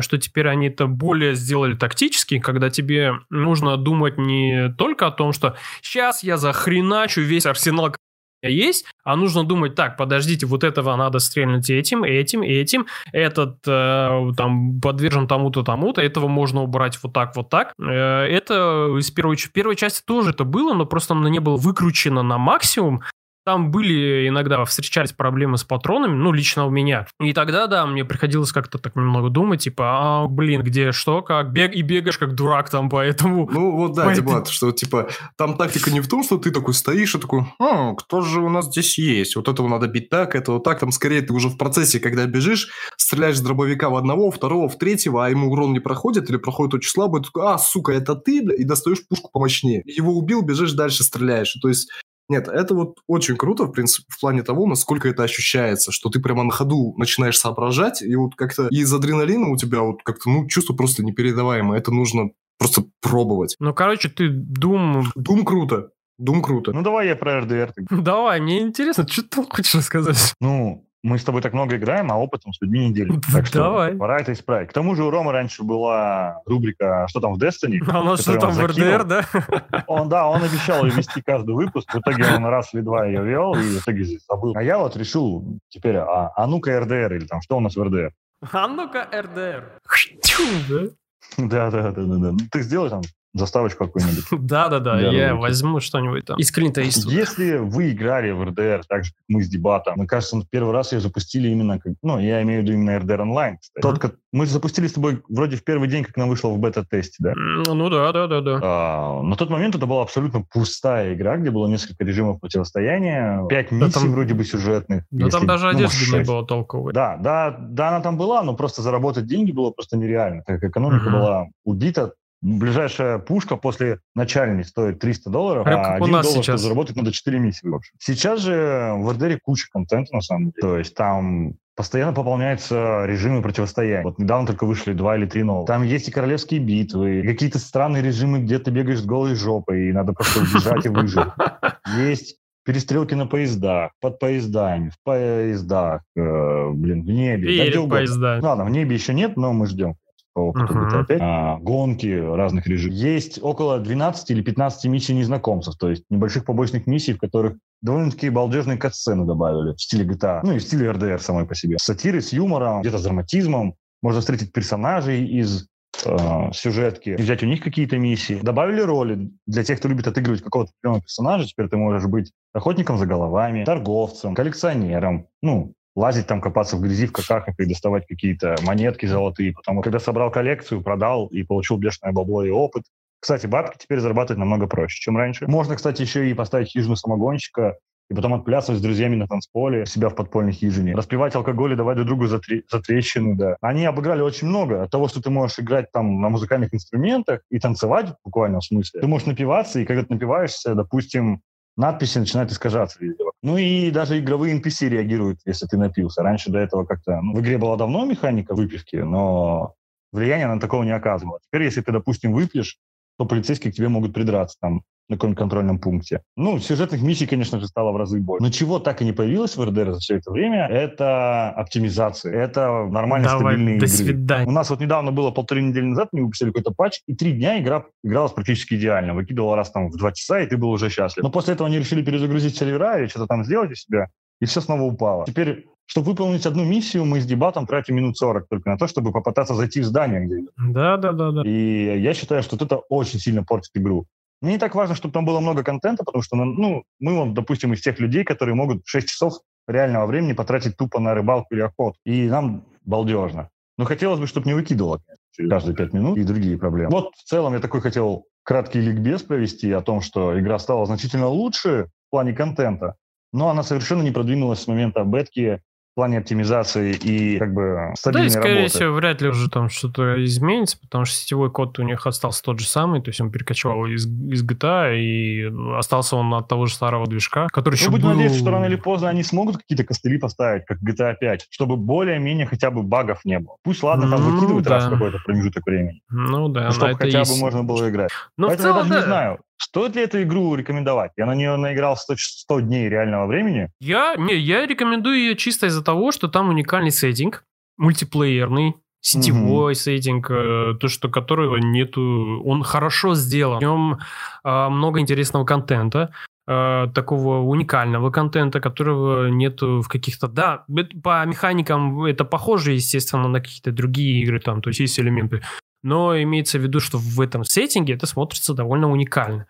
что 0.00 0.18
теперь 0.18 0.48
они 0.48 0.68
это 0.68 0.86
более 0.86 1.34
сделали 1.34 1.74
тактически, 1.74 2.38
когда 2.38 2.70
тебе 2.70 3.14
нужно 3.30 3.76
думать 3.76 4.18
не 4.18 4.74
только 4.76 5.06
о 5.06 5.10
том, 5.10 5.32
что 5.32 5.56
сейчас 5.80 6.22
я 6.22 6.36
захреначу 6.36 7.20
весь 7.20 7.46
арсенал 7.46 7.94
есть, 8.42 8.86
а 9.04 9.14
нужно 9.14 9.44
думать, 9.44 9.76
так, 9.76 9.96
подождите, 9.96 10.46
вот 10.46 10.64
этого 10.64 10.96
надо 10.96 11.20
стрельнуть 11.20 11.70
этим, 11.70 12.02
этим, 12.02 12.42
этим, 12.42 12.86
этот 13.12 13.58
э, 13.68 14.32
там 14.36 14.80
подвержен 14.80 15.28
тому-то, 15.28 15.62
тому-то, 15.62 16.00
этого 16.00 16.26
можно 16.26 16.62
убрать 16.62 16.98
вот 17.02 17.12
так, 17.12 17.36
вот 17.36 17.50
так. 17.50 17.72
Э, 17.80 18.24
это 18.24 18.96
из 18.98 19.12
первой, 19.12 19.36
в 19.36 19.52
первой 19.52 19.76
части 19.76 20.02
тоже 20.04 20.30
это 20.30 20.42
было, 20.42 20.74
но 20.74 20.86
просто 20.86 21.14
оно 21.14 21.28
не 21.28 21.38
было 21.38 21.56
выкручено 21.56 22.22
на 22.22 22.36
максимум, 22.36 23.02
там 23.44 23.70
были 23.70 24.28
иногда 24.28 24.64
встречались 24.64 25.12
проблемы 25.12 25.58
с 25.58 25.64
патронами, 25.64 26.14
ну, 26.14 26.32
лично 26.32 26.66
у 26.66 26.70
меня. 26.70 27.06
И 27.20 27.32
тогда, 27.32 27.66
да, 27.66 27.86
мне 27.86 28.04
приходилось 28.04 28.52
как-то 28.52 28.78
так 28.78 28.96
немного 28.96 29.30
думать, 29.30 29.62
типа, 29.62 29.84
а, 30.24 30.28
блин, 30.28 30.62
где 30.62 30.92
что, 30.92 31.22
как, 31.22 31.52
бег, 31.52 31.74
и 31.74 31.82
бегаешь 31.82 32.18
как 32.18 32.34
дурак 32.34 32.70
там, 32.70 32.88
поэтому... 32.88 33.48
Ну, 33.50 33.76
вот 33.76 33.94
да, 33.94 34.04
поэтому... 34.04 34.28
Дебат, 34.28 34.48
что, 34.48 34.72
типа, 34.72 35.08
там 35.36 35.56
тактика 35.56 35.90
не 35.90 36.00
в 36.00 36.08
том, 36.08 36.22
что 36.22 36.38
ты 36.38 36.50
такой 36.50 36.74
стоишь 36.74 37.14
и 37.14 37.18
такой, 37.18 37.46
хм, 37.58 37.96
кто 37.96 38.20
же 38.20 38.40
у 38.40 38.48
нас 38.48 38.66
здесь 38.66 38.98
есть? 38.98 39.36
Вот 39.36 39.48
этого 39.48 39.68
надо 39.68 39.88
бить 39.88 40.08
так, 40.08 40.34
этого 40.34 40.60
так, 40.60 40.80
там 40.80 40.92
скорее 40.92 41.22
ты 41.22 41.32
уже 41.32 41.48
в 41.48 41.56
процессе, 41.56 42.00
когда 42.00 42.26
бежишь, 42.26 42.70
стреляешь 42.96 43.38
с 43.38 43.40
дробовика 43.40 43.90
в 43.90 43.96
одного, 43.96 44.30
второго, 44.30 44.68
в 44.68 44.78
третьего, 44.78 45.26
а 45.26 45.30
ему 45.30 45.50
урон 45.50 45.72
не 45.72 45.80
проходит 45.80 46.30
или 46.30 46.36
проходит 46.36 46.74
очень 46.74 46.90
слабо, 46.90 47.20
и 47.20 47.22
такой, 47.22 47.46
а, 47.46 47.58
сука, 47.58 47.92
это 47.92 48.14
ты, 48.14 48.38
и 48.38 48.64
достаешь 48.64 49.06
пушку 49.06 49.30
помощнее. 49.32 49.82
Его 49.84 50.12
убил, 50.12 50.42
бежишь 50.42 50.72
дальше, 50.72 51.04
стреляешь. 51.04 51.56
То 51.60 51.68
есть 51.68 51.90
нет, 52.28 52.48
это 52.48 52.74
вот 52.74 52.98
очень 53.06 53.36
круто, 53.36 53.64
в 53.64 53.72
принципе, 53.72 54.06
в 54.08 54.20
плане 54.20 54.42
того, 54.42 54.66
насколько 54.66 55.08
это 55.08 55.22
ощущается, 55.22 55.92
что 55.92 56.08
ты 56.08 56.20
прямо 56.20 56.44
на 56.44 56.50
ходу 56.50 56.94
начинаешь 56.96 57.38
соображать, 57.38 58.02
и 58.02 58.14
вот 58.16 58.34
как-то 58.36 58.68
из 58.68 58.92
адреналина 58.92 59.48
у 59.48 59.56
тебя 59.56 59.82
вот 59.82 60.02
как-то, 60.02 60.30
ну, 60.30 60.46
чувство 60.46 60.74
просто 60.74 61.04
непередаваемое. 61.04 61.78
Это 61.78 61.90
нужно 61.90 62.30
просто 62.58 62.84
пробовать. 63.00 63.56
Ну, 63.58 63.74
короче, 63.74 64.08
ты 64.08 64.28
Doom... 64.28 65.04
Doom 65.18 65.44
круто. 65.44 65.90
Doom 66.20 66.40
круто. 66.42 66.72
Ну, 66.72 66.82
давай 66.82 67.08
я 67.08 67.16
про 67.16 67.42
RDR. 67.42 67.72
Давай, 67.90 68.40
мне 68.40 68.60
интересно, 68.60 69.06
что 69.08 69.22
ты 69.22 69.44
хочешь 69.44 69.74
рассказать? 69.74 70.34
Ну, 70.40 70.86
мы 71.02 71.18
с 71.18 71.24
тобой 71.24 71.42
так 71.42 71.52
много 71.52 71.76
играем, 71.76 72.12
а 72.12 72.16
опытом 72.16 72.52
с 72.52 72.60
людьми 72.60 72.88
не 72.88 72.94
делим. 72.94 73.20
Так 73.32 73.46
что 73.46 73.58
Давай. 73.58 73.94
пора 73.94 74.20
это 74.20 74.32
исправить. 74.32 74.70
К 74.70 74.72
тому 74.72 74.94
же 74.94 75.04
у 75.04 75.10
Ромы 75.10 75.32
раньше 75.32 75.62
была 75.64 76.40
рубрика 76.46 77.06
«Что 77.08 77.20
там 77.20 77.34
в 77.34 77.42
Destiny?». 77.42 77.78
А 77.88 78.00
у 78.00 78.04
нас 78.04 78.20
что 78.20 78.38
там 78.38 78.52
в 78.52 78.64
РДР, 78.64 79.04
да? 79.04 79.24
Он, 79.86 80.08
да, 80.08 80.28
он 80.28 80.42
обещал 80.42 80.84
ее 80.84 80.92
вести 80.92 81.20
каждый 81.22 81.54
выпуск. 81.54 81.92
В 81.92 81.98
итоге 81.98 82.24
он 82.34 82.44
раз 82.46 82.72
или 82.74 82.80
два 82.80 83.06
ее 83.06 83.22
вел, 83.24 83.54
и 83.54 83.62
в 83.62 83.82
итоге 83.82 84.04
забыл. 84.28 84.52
А 84.56 84.62
я 84.62 84.78
вот 84.78 84.96
решил 84.96 85.58
теперь, 85.68 85.96
а, 85.96 86.32
а 86.34 86.46
ну-ка 86.46 86.78
РДР, 86.80 87.14
или 87.14 87.26
там, 87.26 87.42
что 87.42 87.56
у 87.56 87.60
нас 87.60 87.76
в 87.76 87.82
РДР? 87.82 88.12
А 88.52 88.68
ну-ка 88.68 89.08
РДР. 89.12 89.64
Да, 91.38 91.70
да, 91.70 91.92
да, 91.92 92.02
да, 92.02 92.16
да. 92.30 92.44
Ты 92.50 92.62
сделай 92.62 92.90
там 92.90 93.02
заставочку 93.34 93.86
какую-нибудь. 93.86 94.24
Да-да-да, 94.30 95.00
я 95.00 95.34
возьму 95.34 95.80
что-нибудь 95.80 96.26
там 96.26 96.38
из 96.38 96.50
Клинта 96.50 96.86
Иствуда. 96.86 97.14
Если 97.14 97.56
вы 97.56 97.90
играли 97.90 98.30
в 98.30 98.44
РДР 98.44 98.82
так 98.88 99.04
же, 99.04 99.12
как 99.12 99.24
мы 99.28 99.42
с 99.42 99.48
дебатом, 99.48 99.94
мне 99.96 100.06
кажется, 100.06 100.42
первый 100.50 100.72
раз 100.72 100.92
ее 100.92 101.00
запустили 101.00 101.48
именно, 101.48 101.78
как, 101.78 101.94
ну, 102.02 102.18
я 102.18 102.42
имею 102.42 102.60
в 102.60 102.64
виду 102.64 102.74
именно 102.74 102.98
РДР 102.98 103.22
онлайн. 103.22 103.58
Тот, 103.80 103.98
как, 103.98 104.16
мы 104.32 104.46
запустили 104.46 104.86
с 104.86 104.92
тобой 104.92 105.22
вроде 105.28 105.56
в 105.56 105.64
первый 105.64 105.88
день, 105.88 106.04
как 106.04 106.16
она 106.16 106.26
вышла 106.26 106.48
в 106.48 106.58
бета-тесте, 106.58 107.16
да? 107.20 107.32
Ну 107.34 107.88
да, 107.88 108.12
да, 108.12 108.26
да, 108.26 108.40
да. 108.40 108.60
А, 108.62 109.22
на 109.22 109.36
тот 109.36 109.50
момент 109.50 109.74
это 109.74 109.86
была 109.86 110.02
абсолютно 110.02 110.42
пустая 110.42 111.14
игра, 111.14 111.36
где 111.36 111.50
было 111.50 111.66
несколько 111.66 112.04
режимов 112.04 112.40
противостояния, 112.40 113.46
пять 113.48 113.68
да 113.70 113.76
миссий 113.76 113.92
там, 113.92 114.12
вроде 114.12 114.34
бы 114.34 114.44
сюжетных. 114.44 115.04
Да 115.10 115.26
если, 115.26 115.38
там 115.38 115.46
даже 115.46 115.64
ну, 115.64 115.70
одежды 115.70 116.18
не 116.18 116.24
было 116.24 116.46
толковой. 116.46 116.92
Да, 116.92 117.16
да, 117.16 117.56
да, 117.58 117.88
она 117.88 118.00
там 118.00 118.16
была, 118.16 118.42
но 118.42 118.54
просто 118.54 118.82
заработать 118.82 119.26
деньги 119.26 119.52
было 119.52 119.70
просто 119.70 119.96
нереально, 119.96 120.42
так 120.44 120.60
как 120.60 120.70
экономика 120.70 121.04
угу. 121.04 121.10
была 121.12 121.46
убита 121.64 122.12
Ближайшая 122.42 123.18
пушка 123.18 123.56
после 123.56 124.00
начальной 124.16 124.64
стоит 124.64 124.98
300 124.98 125.30
долларов, 125.30 125.66
а, 125.66 125.70
а 125.70 125.94
1 125.94 126.06
доллар, 126.10 126.24
сейчас? 126.24 126.60
заработать 126.60 126.96
надо 126.96 127.12
4 127.12 127.38
месяца. 127.38 127.68
В 127.68 127.74
общем. 127.74 127.94
Сейчас 128.00 128.40
же 128.40 128.94
в 128.96 129.08
RDR 129.10 129.38
куча 129.40 129.68
контента, 129.72 130.12
на 130.12 130.20
самом 130.20 130.50
деле. 130.50 130.60
То 130.60 130.76
есть 130.76 130.94
там 130.96 131.54
постоянно 131.76 132.12
пополняются 132.12 133.04
режимы 133.06 133.42
противостояния. 133.42 134.02
Вот 134.02 134.18
недавно 134.18 134.48
только 134.48 134.66
вышли 134.66 134.92
два 134.92 135.16
или 135.16 135.26
три 135.26 135.44
новых. 135.44 135.68
Там 135.68 135.84
есть 135.84 136.08
и 136.08 136.10
королевские 136.10 136.58
битвы, 136.58 137.22
какие-то 137.24 137.60
странные 137.60 138.02
режимы, 138.02 138.40
где 138.40 138.58
ты 138.58 138.72
бегаешь 138.72 139.00
с 139.00 139.04
голой 139.04 139.36
жопой, 139.36 139.88
и 139.88 139.92
надо 139.92 140.12
просто 140.12 140.40
убежать 140.40 140.84
и 140.84 140.88
выжить. 140.88 141.24
Есть 141.96 142.36
перестрелки 142.64 143.14
на 143.14 143.26
поездах, 143.26 143.92
под 144.00 144.18
поездами, 144.18 144.90
в 144.90 145.02
поездах, 145.02 146.02
э, 146.16 146.70
блин, 146.70 147.02
в 147.02 147.06
небе. 147.06 147.46
Перед 147.46 147.74
да, 147.74 147.88
поездами. 147.88 148.40
Ладно, 148.40 148.64
в 148.64 148.70
небе 148.70 148.94
еще 148.94 149.14
нет, 149.14 149.36
но 149.36 149.52
мы 149.52 149.66
ждем 149.66 149.96
uh-huh. 150.36 151.00
опять, 151.00 151.20
а, 151.20 151.58
гонки 151.58 152.06
разных 152.06 152.66
режимов. 152.66 152.96
Есть 152.96 153.38
около 153.42 153.78
12 153.78 154.30
или 154.30 154.42
15 154.42 154.84
миссий 154.86 155.14
незнакомцев, 155.14 155.76
то 155.76 155.90
есть 155.90 156.04
небольших 156.10 156.44
побочных 156.44 156.86
миссий, 156.86 157.12
в 157.12 157.18
которых 157.18 157.56
довольно-таки 157.82 158.30
балдежные 158.30 158.78
катсцены 158.78 159.26
добавили 159.26 159.74
в 159.74 159.80
стиле 159.80 160.04
GTA, 160.06 160.40
ну 160.42 160.52
и 160.52 160.58
в 160.58 160.62
стиле 160.62 160.90
RDR 160.90 161.18
самой 161.18 161.46
по 161.46 161.54
себе. 161.54 161.78
Сатиры 161.78 162.20
с 162.20 162.32
юмором, 162.32 162.80
где-то 162.80 162.98
с 162.98 163.02
драматизмом. 163.02 163.74
Можно 164.02 164.20
встретить 164.20 164.52
персонажей 164.52 165.24
из 165.24 165.68
э, 166.04 166.52
сюжетки, 166.52 167.10
взять 167.10 167.42
у 167.42 167.46
них 167.46 167.62
какие-то 167.62 167.98
миссии. 167.98 168.40
Добавили 168.42 168.80
роли 168.80 169.30
для 169.46 169.62
тех, 169.62 169.78
кто 169.78 169.88
любит 169.88 170.06
отыгрывать 170.06 170.42
какого-то 170.42 170.72
персонажа. 170.80 171.46
Теперь 171.46 171.68
ты 171.68 171.76
можешь 171.76 172.08
быть 172.08 172.32
охотником 172.52 172.98
за 172.98 173.06
головами, 173.06 173.64
торговцем, 173.64 174.34
коллекционером, 174.34 175.28
ну, 175.40 175.74
лазить 175.94 176.26
там, 176.26 176.40
копаться 176.40 176.76
в 176.76 176.80
грязи, 176.80 177.06
в 177.06 177.12
какахах 177.12 177.58
и 177.58 177.66
доставать 177.66 178.06
какие-то 178.06 178.56
монетки 178.62 179.06
золотые. 179.06 179.52
Потому 179.52 179.82
когда 179.82 179.98
собрал 179.98 180.30
коллекцию, 180.30 180.82
продал 180.82 181.26
и 181.26 181.42
получил 181.42 181.76
бешеное 181.76 182.12
бабло 182.12 182.44
и 182.44 182.50
опыт. 182.50 182.84
Кстати, 183.20 183.46
бабки 183.46 183.78
теперь 183.78 184.00
зарабатывать 184.00 184.38
намного 184.38 184.66
проще, 184.66 185.00
чем 185.00 185.16
раньше. 185.16 185.46
Можно, 185.46 185.76
кстати, 185.76 186.02
еще 186.02 186.28
и 186.28 186.34
поставить 186.34 186.68
хижину 186.68 186.96
самогонщика, 186.96 187.76
и 188.12 188.14
потом 188.14 188.34
отплясывать 188.34 188.80
с 188.80 188.82
друзьями 188.82 189.16
на 189.16 189.26
танцполе, 189.26 189.86
себя 189.86 190.08
в 190.08 190.14
подпольной 190.14 190.52
хижине, 190.52 190.94
распивать 190.94 191.34
алкоголь 191.34 191.72
и 191.72 191.76
давать 191.76 191.96
друг 191.96 192.08
другу 192.08 192.26
за, 192.26 192.40
трещины, 192.40 193.36
да. 193.36 193.56
Они 193.60 193.86
обыграли 193.86 194.20
очень 194.20 194.48
много. 194.48 194.82
От 194.82 194.90
того, 194.90 195.08
что 195.08 195.22
ты 195.22 195.30
можешь 195.30 195.58
играть 195.58 195.90
там 195.92 196.20
на 196.20 196.28
музыкальных 196.28 196.74
инструментах 196.74 197.40
и 197.48 197.58
танцевать 197.58 198.10
в 198.10 198.16
буквальном 198.24 198.60
смысле, 198.60 199.00
ты 199.00 199.06
можешь 199.06 199.26
напиваться, 199.26 199.80
и 199.80 199.84
когда 199.84 200.02
ты 200.02 200.12
напиваешься, 200.12 200.74
допустим, 200.74 201.40
надписи 201.76 202.18
начинают 202.18 202.50
искажаться 202.50 202.98
везде. 203.00 203.24
Ну 203.42 203.56
и 203.56 203.90
даже 203.90 204.18
игровые 204.18 204.60
NPC 204.60 204.88
реагируют, 204.88 205.40
если 205.44 205.66
ты 205.66 205.76
напился. 205.76 206.22
Раньше 206.22 206.50
до 206.50 206.58
этого 206.58 206.84
как-то... 206.84 207.20
Ну, 207.20 207.34
в 207.34 207.40
игре 207.40 207.58
была 207.58 207.76
давно 207.76 208.04
механика 208.04 208.54
выпивки, 208.54 208.96
но 208.96 209.74
влияния 210.12 210.46
на 210.46 210.60
такого 210.60 210.84
не 210.84 210.94
оказывала. 210.94 211.38
Теперь, 211.46 211.64
если 211.64 211.80
ты, 211.80 211.92
допустим, 211.92 212.32
выпьешь, 212.32 212.78
то 213.18 213.24
полицейские 213.24 213.72
к 213.72 213.76
тебе 213.76 213.88
могут 213.88 214.12
придраться 214.12 214.56
там 214.60 214.82
на 215.08 215.16
каком-нибудь 215.16 215.38
контрольном 215.38 215.78
пункте. 215.78 216.22
Ну, 216.36 216.58
сюжетных 216.58 217.02
миссий, 217.02 217.26
конечно 217.26 217.60
же, 217.60 217.66
стало 217.66 217.92
в 217.92 217.96
разы 217.96 218.20
больше. 218.20 218.42
Но 218.42 218.50
чего 218.50 218.78
так 218.78 219.02
и 219.02 219.04
не 219.04 219.12
появилось 219.12 219.56
в 219.56 219.62
РДР 219.62 219.92
за 219.92 219.98
все 219.98 220.16
это 220.16 220.30
время, 220.30 220.66
это 220.68 221.50
оптимизация. 221.50 222.32
Это 222.32 222.86
нормально 222.86 223.28
Давай, 223.28 223.54
стабильные 223.54 223.78
до 223.78 223.86
игры. 223.86 223.96
свидания. 223.96 224.46
У 224.46 224.52
нас 224.52 224.70
вот 224.70 224.80
недавно 224.80 225.12
было 225.12 225.30
полторы 225.30 225.60
недели 225.60 225.84
назад, 225.84 226.08
мы 226.12 226.22
выпустили 226.22 226.48
какой-то 226.48 226.72
патч, 226.72 227.00
и 227.06 227.14
три 227.14 227.32
дня 227.32 227.60
игра 227.60 227.84
игралась 228.02 228.32
практически 228.32 228.74
идеально. 228.74 229.14
Выкидывал 229.14 229.54
раз 229.54 229.70
там 229.70 229.90
в 229.90 229.96
два 229.96 230.12
часа, 230.12 230.40
и 230.40 230.46
ты 230.46 230.56
был 230.56 230.70
уже 230.70 230.88
счастлив. 230.88 231.22
Но 231.22 231.30
после 231.30 231.54
этого 231.54 231.68
они 231.68 231.78
решили 231.78 232.02
перезагрузить 232.02 232.56
сервера 232.56 232.98
или 232.98 233.08
что-то 233.08 233.26
там 233.26 233.44
сделать 233.44 233.72
у 233.72 233.74
себя, 233.74 234.08
и 234.42 234.46
все 234.46 234.60
снова 234.60 234.82
упало. 234.82 235.24
Теперь 235.24 235.66
чтобы 235.86 236.06
выполнить 236.06 236.46
одну 236.46 236.64
миссию, 236.64 237.04
мы 237.04 237.20
с 237.20 237.26
дебатом 237.26 237.66
тратим 237.66 237.96
минут 237.96 238.16
40 238.16 238.48
только 238.48 238.70
на 238.70 238.78
то, 238.78 238.86
чтобы 238.86 239.12
попытаться 239.12 239.54
зайти 239.54 239.80
в 239.80 239.84
здание, 239.84 240.46
Да, 240.56 240.96
да, 240.96 241.12
да, 241.12 241.32
да. 241.32 241.42
И 241.42 242.00
я 242.00 242.14
считаю, 242.14 242.42
что 242.42 242.56
это 242.56 242.76
очень 242.88 243.18
сильно 243.18 243.44
портит 243.44 243.72
игру. 243.74 244.06
Мне 244.40 244.52
не 244.52 244.58
так 244.58 244.74
важно, 244.74 244.94
чтобы 244.94 245.12
там 245.12 245.26
было 245.26 245.40
много 245.40 245.62
контента, 245.62 246.02
потому 246.04 246.22
что, 246.22 246.36
ну, 246.36 246.84
мы, 246.98 247.16
вот, 247.16 247.34
допустим, 247.34 247.74
из 247.74 247.82
тех 247.82 248.00
людей, 248.00 248.24
которые 248.24 248.54
могут 248.54 248.82
6 248.86 249.08
часов 249.08 249.34
реального 249.68 250.06
времени 250.06 250.32
потратить 250.32 250.76
тупо 250.76 250.98
на 250.98 251.14
рыбалку 251.14 251.54
или 251.54 251.60
охоту. 251.60 251.98
И 252.04 252.26
нам 252.28 252.64
балдежно. 252.84 253.50
Но 253.76 253.84
хотелось 253.84 254.18
бы, 254.18 254.26
чтобы 254.26 254.46
не 254.46 254.54
выкидывало 254.54 255.00
каждые 255.36 255.76
5 255.76 255.92
минут 255.92 256.16
и 256.18 256.24
другие 256.24 256.58
проблемы. 256.58 256.90
Вот 256.90 257.14
в 257.16 257.24
целом 257.24 257.52
я 257.52 257.60
такой 257.60 257.80
хотел 257.80 258.24
краткий 258.44 258.80
ликбез 258.80 259.22
провести 259.22 259.70
о 259.72 259.82
том, 259.82 260.00
что 260.00 260.38
игра 260.40 260.58
стала 260.58 260.86
значительно 260.86 261.28
лучше 261.28 261.88
в 262.08 262.10
плане 262.10 262.32
контента, 262.32 262.96
но 263.32 263.48
она 263.48 263.62
совершенно 263.62 264.02
не 264.02 264.10
продвинулась 264.10 264.60
с 264.62 264.66
момента 264.68 265.04
бетки 265.04 265.60
в 265.92 265.94
плане 265.94 266.16
оптимизации 266.20 266.94
и 266.94 267.38
как 267.38 267.52
бы 267.52 267.92
стабильной 267.98 268.22
Да, 268.22 268.26
и, 268.26 268.30
скорее 268.30 268.56
работы. 268.60 268.74
всего, 268.78 268.92
вряд 268.94 269.20
ли 269.20 269.28
уже 269.28 269.50
там 269.50 269.68
что-то 269.68 270.24
изменится, 270.24 270.78
потому 270.80 271.04
что 271.04 271.14
сетевой 271.16 271.50
код 271.50 271.78
у 271.80 271.82
них 271.82 272.06
остался 272.06 272.42
тот 272.42 272.60
же 272.60 272.66
самый, 272.66 273.02
то 273.02 273.10
есть 273.10 273.20
он 273.20 273.30
перекочевал 273.30 273.84
из, 273.84 274.06
из 274.06 274.42
GTA, 274.42 274.96
и 274.96 275.52
остался 275.76 276.16
он 276.16 276.32
от 276.32 276.48
того 276.48 276.64
же 276.64 276.72
старого 276.72 277.06
движка, 277.06 277.46
который 277.48 277.74
еще 277.74 277.86
Мы 277.90 277.90
будем 277.92 278.04
был... 278.04 278.10
надеяться, 278.14 278.38
что 278.38 278.50
рано 278.52 278.64
или 278.64 278.76
поздно 278.76 279.10
они 279.10 279.22
смогут 279.22 279.58
какие-то 279.58 279.84
костыли 279.84 280.16
поставить, 280.16 280.64
как 280.64 280.78
GTA 280.78 281.14
5, 281.20 281.48
чтобы 281.50 281.76
более-менее 281.76 282.46
хотя 282.46 282.70
бы 282.70 282.82
багов 282.82 283.20
не 283.26 283.38
было. 283.38 283.56
Пусть, 283.62 283.82
ладно, 283.82 284.08
там 284.08 284.22
Ну, 284.22 284.30
выкидывают 284.34 284.66
раз 284.68 284.84
да. 284.84 284.88
в 284.88 284.92
какой-то 284.94 285.18
промежуток 285.26 285.66
времени, 285.66 286.00
Ну 286.08 286.48
да, 286.48 286.60
но 286.60 286.66
на 286.68 286.72
чтобы 286.72 286.94
хотя 286.96 287.18
есть. 287.18 287.34
бы 287.34 287.38
можно 287.38 287.64
было 287.64 287.90
играть. 287.90 288.10
Ну, 288.38 288.46
в 288.46 288.48
Поэтому 288.48 288.68
я 288.68 288.74
целом, 288.76 288.88
даже 288.88 288.94
да. 288.94 288.96
не 289.00 289.04
знаю, 289.06 289.38
стоит 289.62 289.96
ли 289.96 290.02
эту 290.02 290.22
игру 290.22 290.54
рекомендовать. 290.54 291.12
Я 291.16 291.26
на 291.26 291.34
нее 291.34 291.56
наиграл 291.56 291.96
100, 291.96 292.14
ч- 292.16 292.32
100 292.40 292.60
дней 292.60 292.88
реального 292.88 293.26
времени. 293.26 293.70
Я, 293.80 294.14
не, 294.16 294.34
я 294.36 294.66
рекомендую 294.66 295.16
ее 295.18 295.36
чисто 295.36 295.66
из-за 295.66 295.82
того, 295.82 296.12
что 296.12 296.28
там 296.28 296.48
уникальный 296.48 296.90
сеттинг, 296.90 297.44
мультиплеерный, 297.78 298.74
сетевой 299.00 299.74
сеттинг, 299.74 300.30
э, 300.30 300.74
то, 300.80 300.88
что 300.88 301.08
которого 301.08 301.56
нету, 301.56 302.42
он 302.44 302.62
хорошо 302.62 303.14
сделан. 303.14 303.58
В 303.58 303.62
нем 303.62 303.98
э, 304.44 304.68
много 304.68 305.00
интересного 305.00 305.44
контента, 305.44 306.12
э, 306.46 306.86
такого 306.94 307.42
уникального 307.42 308.10
контента, 308.10 308.60
которого 308.60 309.28
нету 309.28 309.80
в 309.82 309.88
каких-то... 309.88 310.28
Да, 310.28 310.64
по 311.02 311.24
механикам 311.26 312.04
это 312.04 312.24
похоже, 312.24 312.72
естественно, 312.72 313.28
на 313.28 313.40
какие-то 313.40 313.72
другие 313.72 314.22
игры, 314.22 314.38
там, 314.40 314.62
то 314.62 314.70
есть 314.70 314.80
есть 314.80 315.00
элементы. 315.00 315.42
Но 315.82 316.20
имеется 316.22 316.58
в 316.58 316.62
виду, 316.62 316.80
что 316.80 316.98
в 316.98 317.20
этом 317.20 317.44
сеттинге 317.44 317.94
это 317.94 318.06
смотрится 318.06 318.54
довольно 318.54 318.90
уникально. 318.90 319.46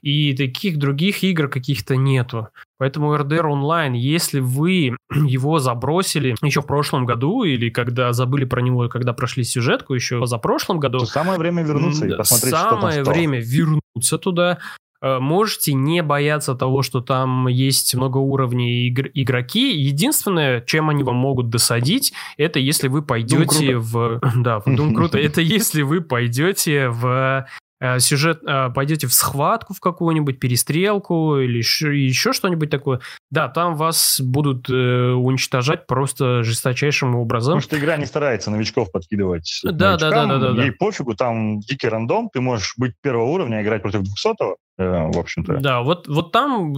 И 0.00 0.34
таких 0.34 0.78
других 0.78 1.22
игр 1.22 1.48
каких-то 1.48 1.96
нету. 1.96 2.48
Поэтому 2.78 3.14
RDR 3.14 3.44
Online, 3.44 3.94
если 3.96 4.40
вы 4.40 4.96
его 5.14 5.58
забросили 5.58 6.34
еще 6.42 6.62
в 6.62 6.66
прошлом 6.66 7.06
году, 7.06 7.44
или 7.44 7.70
когда 7.70 8.12
забыли 8.12 8.44
про 8.44 8.60
него, 8.62 8.88
когда 8.88 9.12
прошли 9.12 9.44
сюжетку 9.44 9.94
еще 9.94 10.24
за 10.26 10.38
прошлым 10.38 10.80
году, 10.80 11.00
То 11.00 11.06
самое 11.06 11.38
время 11.38 11.62
вернуться 11.62 12.06
и 12.06 12.16
посмотреть, 12.16 12.54
что 12.54 12.70
там 12.70 12.80
Самое 12.80 13.02
время 13.02 13.40
вернуться 13.40 14.18
туда. 14.18 14.58
Э, 15.04 15.18
Можете 15.18 15.74
не 15.74 16.02
бояться 16.02 16.54
того, 16.54 16.80
что 16.82 17.02
там 17.02 17.46
есть 17.48 17.94
много 17.94 18.16
уровней 18.18 18.88
игр- 18.88 19.10
игроки. 19.12 19.76
Единственное, 19.76 20.62
чем 20.62 20.88
они 20.88 21.02
вам 21.02 21.16
могут 21.16 21.50
досадить, 21.50 22.14
это 22.38 22.58
если 22.58 22.88
вы 22.88 23.02
пойдете 23.02 23.76
в... 23.76 24.20
Да, 24.36 24.60
в 24.60 24.66
Doom 24.66 24.94
круто. 24.94 25.18
Это 25.24 25.42
если 25.42 25.82
вы 25.82 26.00
пойдете 26.00 26.88
в 26.88 27.46
э, 27.80 27.98
сюжет, 27.98 28.40
э, 28.46 28.70
пойдете 28.74 29.06
в 29.06 29.12
схватку 29.12 29.74
в 29.74 29.80
какую-нибудь, 29.80 30.40
перестрелку 30.40 31.36
или 31.38 31.60
ш- 31.60 31.92
еще 31.92 32.32
что-нибудь 32.32 32.70
такое. 32.70 33.00
Да, 33.30 33.48
там 33.48 33.76
вас 33.76 34.20
будут 34.22 34.70
э, 34.70 34.72
уничтожать 35.12 35.86
просто 35.86 36.42
жесточайшим 36.44 37.14
образом. 37.14 37.54
Потому 37.56 37.60
что 37.60 37.78
игра 37.78 37.96
не 37.98 38.06
старается 38.06 38.50
новичков 38.50 38.90
подкидывать. 38.90 39.60
Да, 39.64 39.96
да, 39.98 40.10
новичкам. 40.10 40.28
да, 40.28 40.38
да, 40.38 40.52
да, 40.54 40.62
Ей 40.62 40.72
пофигу, 40.72 41.14
там 41.14 41.60
дикий 41.60 41.88
рандом, 41.88 42.30
ты 42.32 42.40
можешь 42.40 42.72
быть 42.78 42.92
первого 43.02 43.26
уровня, 43.26 43.60
играть 43.62 43.82
против 43.82 44.00
200-го, 44.00 44.52
э, 44.52 44.54
в 44.76 45.18
общем-то. 45.18 45.58
Да, 45.58 45.82
вот, 45.82 46.08
вот 46.08 46.32
там 46.32 46.72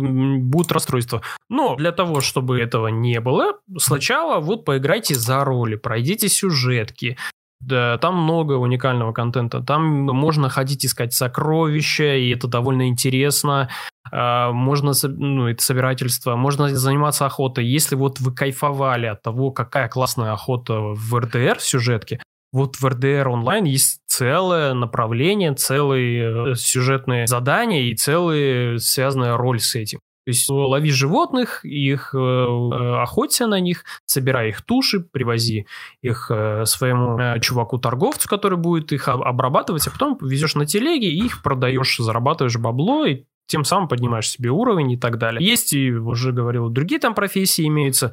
будут 0.51 0.73
расстройства. 0.73 1.23
Но 1.49 1.77
для 1.77 1.93
того, 1.93 2.21
чтобы 2.21 2.61
этого 2.61 2.89
не 2.89 3.21
было, 3.21 3.55
сначала 3.79 4.41
вот 4.41 4.65
поиграйте 4.65 5.15
за 5.15 5.45
роли, 5.45 5.77
пройдите 5.77 6.29
сюжетки. 6.29 7.17
Да, 7.61 7.97
там 7.99 8.23
много 8.23 8.53
уникального 8.55 9.13
контента. 9.13 9.61
Там 9.63 9.83
можно 9.85 10.51
ходить 10.51 10.85
искать 10.85 11.15
сокровища, 11.15 12.15
и 12.17 12.31
это 12.35 12.49
довольно 12.49 12.89
интересно. 12.89 13.71
А, 14.13 14.53
Можно, 14.53 14.93
ну, 15.05 15.49
это 15.49 15.63
собирательство, 15.63 16.37
можно 16.37 16.69
заниматься 16.69 17.27
охотой. 17.27 17.67
Если 17.67 17.97
вот 17.97 18.21
вы 18.21 18.33
кайфовали 18.33 19.07
от 19.07 19.23
того, 19.23 19.51
какая 19.51 19.89
классная 19.89 20.33
охота 20.33 20.75
в 20.81 21.19
РДР 21.19 21.59
в 21.59 21.65
сюжетке, 21.65 22.21
вот 22.53 22.77
в 22.77 22.85
RDR 22.87 23.29
онлайн 23.29 23.65
есть 23.65 24.01
целое 24.07 24.75
направление, 24.75 25.55
целые 25.55 26.53
э, 26.53 26.55
сюжетные 26.55 27.27
задания 27.27 27.83
и 27.83 27.95
целая 27.95 28.79
связанная 28.79 29.37
роль 29.37 29.61
с 29.61 29.75
этим. 29.75 29.99
То 30.27 30.31
есть 30.31 30.49
лови 30.49 30.91
животных, 30.91 31.65
их 31.65 32.13
э, 32.13 32.19
э, 32.19 33.03
охоться 33.03 33.47
на 33.47 33.61
них, 33.61 33.85
собирай 34.07 34.49
их 34.49 34.63
туши, 34.63 34.99
привози 34.99 35.67
их 36.03 36.33
э, 36.35 36.65
своему 36.65 37.17
э, 37.17 37.39
чуваку-торговцу, 37.39 38.29
который 38.29 38.59
будет 38.59 38.91
их 38.93 39.07
об- 39.07 39.23
обрабатывать, 39.23 39.87
а 39.87 39.91
потом 39.93 40.19
везешь 40.21 40.57
на 40.57 40.67
телеге 40.67 41.09
их 41.09 41.43
продаешь, 41.45 41.99
зарабатываешь 41.99 42.57
бабло 42.57 43.07
и 43.07 43.23
тем 43.47 43.65
самым 43.65 43.87
поднимаешь 43.87 44.29
себе 44.29 44.51
уровень 44.51 44.91
и 44.93 44.97
так 44.97 45.19
далее. 45.19 45.47
Есть 45.49 45.73
и, 45.73 45.93
уже 45.93 46.33
говорил, 46.33 46.71
другие 46.71 47.01
там 47.01 47.15
профессии 47.15 47.65
имеются. 47.65 48.13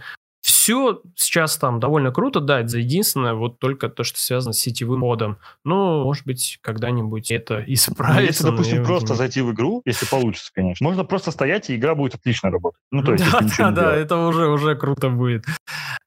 Все 0.64 1.02
сейчас 1.18 1.58
там 1.58 1.82
довольно 1.82 2.12
круто, 2.12 2.40
да, 2.40 2.62
это 2.62 2.78
единственное, 2.78 3.34
вот 3.34 3.60
только 3.60 3.90
то, 3.90 4.06
что 4.06 4.18
связано 4.18 4.54
с 4.54 4.60
сетевым 4.60 5.02
модом. 5.02 5.38
Ну, 5.66 6.06
может 6.06 6.26
быть, 6.26 6.58
когда-нибудь 6.62 7.32
это 7.32 7.56
Ну, 7.68 7.74
исправится. 7.74 8.22
Если, 8.24 8.44
допустим, 8.46 8.78
но- 8.84 8.86
просто 8.88 9.16
зайти 9.16 9.42
в 9.42 9.52
игру, 9.52 9.82
если 9.84 10.06
получится, 10.06 10.52
конечно, 10.56 10.82
можно 10.86 11.04
просто 11.04 11.32
стоять, 11.32 11.70
и 11.70 11.76
игра 11.76 11.96
будет 11.96 12.16
отлично 12.16 12.50
работать. 12.50 12.80
Ну, 12.92 13.04
то 13.04 13.12
есть, 13.12 13.30
да, 13.30 13.42
да, 13.58 13.72
да, 13.72 13.94
это 13.94 14.16
уже, 14.26 14.48
уже 14.48 14.76
круто 14.76 15.10
будет. 15.10 15.44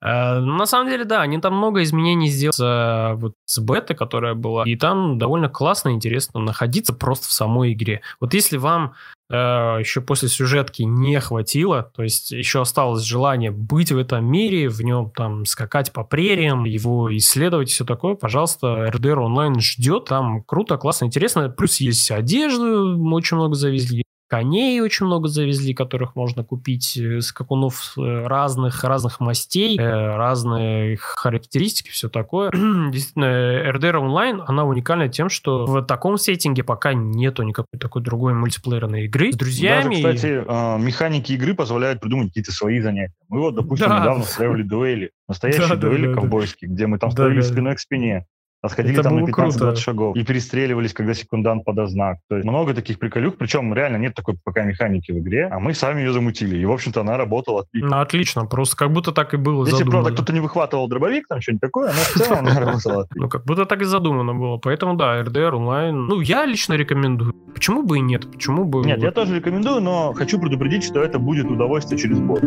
Э, 0.00 0.38
На 0.40 0.64
самом 0.64 0.88
деле, 0.88 1.04
да, 1.04 1.20
они 1.20 1.38
там 1.38 1.54
много 1.54 1.82
изменений 1.82 2.28
сделали 2.30 2.54
с, 2.56 3.14
вот, 3.20 3.34
с 3.44 3.58
бета, 3.58 3.94
которая 3.94 4.32
была, 4.32 4.64
и 4.64 4.74
там 4.76 5.18
довольно 5.18 5.50
классно 5.50 5.90
и 5.90 5.92
интересно 5.92 6.40
находиться 6.40 6.94
просто 6.94 7.28
в 7.28 7.32
самой 7.32 7.74
игре. 7.74 8.00
Вот 8.20 8.32
если 8.32 8.56
вам 8.56 8.84
э, 8.86 9.15
еще 9.28 10.00
после 10.00 10.28
сюжетки 10.28 10.82
не 10.82 11.18
хватило, 11.20 11.90
то 11.94 12.02
есть 12.02 12.30
еще 12.30 12.60
осталось 12.60 13.02
желание 13.02 13.50
быть 13.50 13.90
в 13.90 13.98
этом 13.98 14.24
мире, 14.24 14.68
в 14.68 14.80
нем 14.82 15.10
там 15.10 15.44
скакать 15.44 15.92
по 15.92 16.04
прериям, 16.04 16.64
его 16.64 17.14
исследовать 17.16 17.70
и 17.70 17.72
все 17.72 17.84
такое, 17.84 18.14
пожалуйста, 18.14 18.88
RDR 18.92 19.16
онлайн 19.16 19.60
ждет, 19.60 20.04
там 20.04 20.42
круто, 20.44 20.76
классно, 20.76 21.06
интересно, 21.06 21.48
плюс 21.48 21.78
есть 21.78 22.10
одежду, 22.10 22.96
очень 23.12 23.36
много 23.36 23.54
завезли, 23.54 24.04
коней 24.28 24.80
очень 24.80 25.06
много 25.06 25.28
завезли, 25.28 25.74
которых 25.74 26.16
можно 26.16 26.44
купить, 26.44 26.96
э, 26.96 27.20
скакунов 27.20 27.94
э, 27.96 28.26
разных, 28.26 28.82
разных 28.84 29.20
мастей, 29.20 29.78
э, 29.78 30.16
разные 30.16 30.96
характеристики, 30.96 31.90
все 31.90 32.08
такое. 32.08 32.50
Действительно, 32.90 33.24
RDR 33.70 33.94
Online, 34.00 34.42
она 34.46 34.64
уникальна 34.64 35.08
тем, 35.08 35.28
что 35.28 35.66
в 35.66 35.82
таком 35.82 36.18
сеттинге 36.18 36.62
пока 36.64 36.92
нету 36.94 37.42
никакой 37.42 37.78
такой 37.78 38.02
другой 38.02 38.34
мультиплеерной 38.34 39.04
игры 39.06 39.32
с 39.32 39.36
друзьями. 39.36 40.02
Даже, 40.02 40.16
кстати, 40.16 40.44
э, 40.46 40.78
механики 40.78 41.32
игры 41.32 41.54
позволяют 41.54 42.00
придумать 42.00 42.28
какие-то 42.28 42.52
свои 42.52 42.80
занятия. 42.80 43.14
Мы 43.28 43.40
вот, 43.40 43.54
допустим, 43.54 43.88
Да. 43.88 44.00
недавно 44.00 44.22
устраивали 44.22 44.62
дуэли. 44.62 45.10
Настоящие 45.28 45.68
Да, 45.68 45.74
да, 45.74 45.80
дуэли 45.88 46.06
да, 46.06 46.14
да. 46.14 46.20
ковбойские, 46.20 46.70
где 46.70 46.86
мы 46.86 46.98
там 46.98 47.10
Да, 47.10 47.14
стояли 47.14 47.36
да. 47.40 47.42
спиной 47.42 47.74
к 47.74 47.80
спине. 47.80 48.26
Отходили 48.62 48.94
Это 48.94 49.04
там 49.04 49.16
на 49.16 49.20
было 49.22 49.28
15-20 49.28 49.58
круто. 49.58 49.76
шагов 49.76 50.16
и 50.16 50.24
перестреливались, 50.24 50.92
когда 50.92 51.14
секундант 51.14 51.64
подаст 51.64 51.92
знак. 51.92 52.18
То 52.28 52.36
есть 52.36 52.48
много 52.48 52.74
таких 52.74 52.98
приколюх, 52.98 53.36
причем 53.36 53.72
реально 53.74 53.98
нет 53.98 54.14
такой 54.14 54.36
пока 54.42 54.64
механики 54.64 55.12
в 55.12 55.18
игре, 55.18 55.46
а 55.52 55.60
мы 55.60 55.74
сами 55.74 56.00
ее 56.00 56.12
замутили. 56.12 56.56
И, 56.56 56.64
в 56.64 56.72
общем-то, 56.72 57.02
она 57.02 57.16
работала 57.16 57.60
отлично. 57.60 57.88
Ну, 57.90 58.00
отлично, 58.00 58.46
просто 58.46 58.76
как 58.76 58.92
будто 58.92 59.12
так 59.12 59.34
и 59.34 59.36
было 59.36 59.64
Если, 59.64 59.78
задумано. 59.78 59.90
правда, 60.02 60.12
кто-то 60.12 60.32
не 60.32 60.40
выхватывал 60.40 60.88
дробовик, 60.88 61.28
там 61.28 61.40
что-нибудь 61.40 61.60
такое, 61.60 61.88
но 61.88 61.92
в 61.92 62.14
целом 62.14 62.38
она 62.46 62.58
работала. 62.58 63.06
Ну, 63.14 63.28
как 63.28 63.44
будто 63.44 63.66
так 63.66 63.82
и 63.82 63.84
задумано 63.84 64.34
было. 64.34 64.56
Поэтому, 64.58 64.94
да, 64.94 65.20
RDR 65.22 65.50
онлайн. 65.54 66.06
Ну, 66.06 66.20
я 66.20 66.44
лично 66.46 66.74
рекомендую. 66.74 67.34
Почему 67.54 67.82
бы 67.84 67.98
и 67.98 68.00
нет? 68.00 68.30
Почему 68.30 68.64
бы... 68.64 68.84
Нет, 68.84 69.00
я 69.02 69.12
тоже 69.12 69.36
рекомендую, 69.36 69.80
но 69.80 70.12
хочу 70.12 70.40
предупредить, 70.40 70.82
что 70.84 71.00
это 71.02 71.18
будет 71.18 71.46
удовольствие 71.46 71.98
через 72.00 72.18
год. 72.18 72.42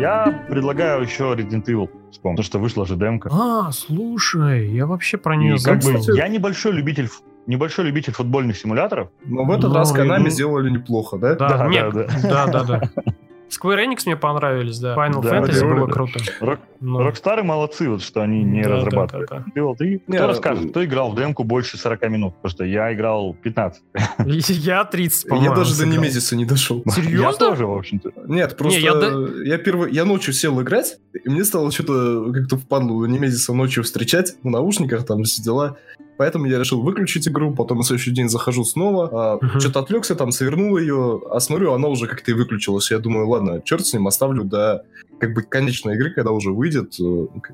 Я 0.00 0.44
предлагаю 0.48 1.02
еще 1.02 1.24
Resident 1.34 1.64
Evil 1.66 1.88
вспомнить, 2.10 2.38
потому 2.38 2.42
что 2.44 2.58
вышла 2.58 2.86
же 2.86 2.96
демка. 2.96 3.28
А, 3.32 3.70
слушай, 3.72 4.68
я 4.70 4.86
вообще 4.86 5.18
про 5.18 5.36
нее 5.36 5.56
И 5.56 5.62
как 5.62 5.76
бы 5.76 5.98
забыл. 5.98 6.16
я 6.16 6.28
небольшой 6.28 6.72
любитель 6.72 7.08
небольшой 7.46 7.86
любитель 7.86 8.12
футбольных 8.12 8.56
симуляторов. 8.56 9.08
Но 9.24 9.44
в 9.44 9.50
этот 9.50 9.70
Ну, 9.70 9.74
раз 9.74 9.92
и- 9.92 9.98
Konami 9.98 10.24
ну- 10.24 10.30
сделали 10.30 10.70
неплохо, 10.70 11.18
да? 11.18 11.34
Да, 11.34 11.48
Да, 11.58 11.64
мне- 11.64 11.90
да, 11.90 12.06
да, 12.22 12.46
да, 12.46 12.62
да. 12.64 12.82
Square 13.50 13.84
Enix 13.86 14.02
мне 14.06 14.16
понравились, 14.16 14.78
да. 14.78 14.94
Final 14.94 15.22
Да, 15.22 15.40
Fantasy 15.40 15.60
да, 15.60 15.66
было 15.74 15.86
да. 15.86 15.92
круто. 15.92 16.20
Рок, 16.40 16.60
Ну, 16.80 16.98
Рокстары 17.02 17.42
молодцы, 17.42 17.88
вот 17.90 18.02
что 18.02 18.22
они 18.22 18.42
не 18.44 18.62
да, 18.62 18.68
да, 18.68 18.76
разрабатывают. 18.76 19.30
да, 19.30 19.44
Evil 19.54 19.76
3. 19.76 19.90
Не, 19.90 19.98
Кто 20.16 20.22
ну, 20.22 20.26
расскажет, 20.28 20.70
кто 20.70 20.84
играл 20.84 21.10
в 21.12 21.16
демку 21.16 21.44
больше 21.44 21.76
40 21.76 22.02
минут? 22.08 22.34
Потому 22.36 22.50
что 22.50 22.64
я 22.64 22.92
играл 22.94 23.34
15. 23.34 23.82
да. 23.94 24.00
Я 24.48 24.84
30, 24.84 25.28
по-моему, 25.28 25.50
Я 25.50 25.56
даже 25.56 25.76
до. 25.76 25.86
Немезиса 25.86 26.36
не 26.36 26.44
дошел. 26.44 26.82
Серьезно? 26.94 27.26
Я 27.26 27.32
тоже, 27.32 27.66
в 27.66 27.72
общем-то. 27.76 28.12
Нет, 28.26 28.56
просто 28.56 28.78
я 28.80 28.92
я, 28.92 28.94
да- 28.94 29.58
первый, 29.58 29.92
я 29.92 30.04
ночью 30.04 30.32
сел 30.32 30.60
играть, 30.62 30.98
и 31.24 31.28
мне 31.28 31.44
стало 31.44 31.70
что-то 31.72 32.32
как-то 32.32 32.56
впадло 32.56 33.04
Немезиса 33.06 33.52
ночью 33.52 33.82
встречать 33.84 34.34
в 34.42 34.48
наушниках, 34.48 35.04
там 35.06 35.24
все 35.24 35.42
дела. 35.42 35.76
Поэтому 36.20 36.44
я 36.44 36.58
решил 36.58 36.82
выключить 36.82 37.26
игру, 37.28 37.54
потом 37.54 37.78
на 37.78 37.82
следующий 37.82 38.10
день 38.10 38.28
захожу 38.28 38.62
снова, 38.62 39.08
а, 39.10 39.38
Мгм. 39.40 39.58
что-то 39.58 39.80
отвлекся, 39.80 40.14
там 40.14 40.32
свернул 40.32 40.76
ее, 40.76 41.18
а 41.30 41.40
смотрю, 41.40 41.72
она 41.72 41.88
уже 41.88 42.06
как-то 42.06 42.30
и 42.30 42.34
выключилась. 42.34 42.90
Я 42.90 42.98
думаю, 42.98 43.26
ладно, 43.26 43.62
черт 43.64 43.86
с 43.86 43.94
ним, 43.94 44.06
оставлю 44.06 44.44
до 44.44 44.84
как 45.18 45.32
бы 45.32 45.40
конечной 45.40 45.94
игры, 45.94 46.10
когда 46.10 46.32
уже 46.32 46.52
выйдет, 46.52 46.92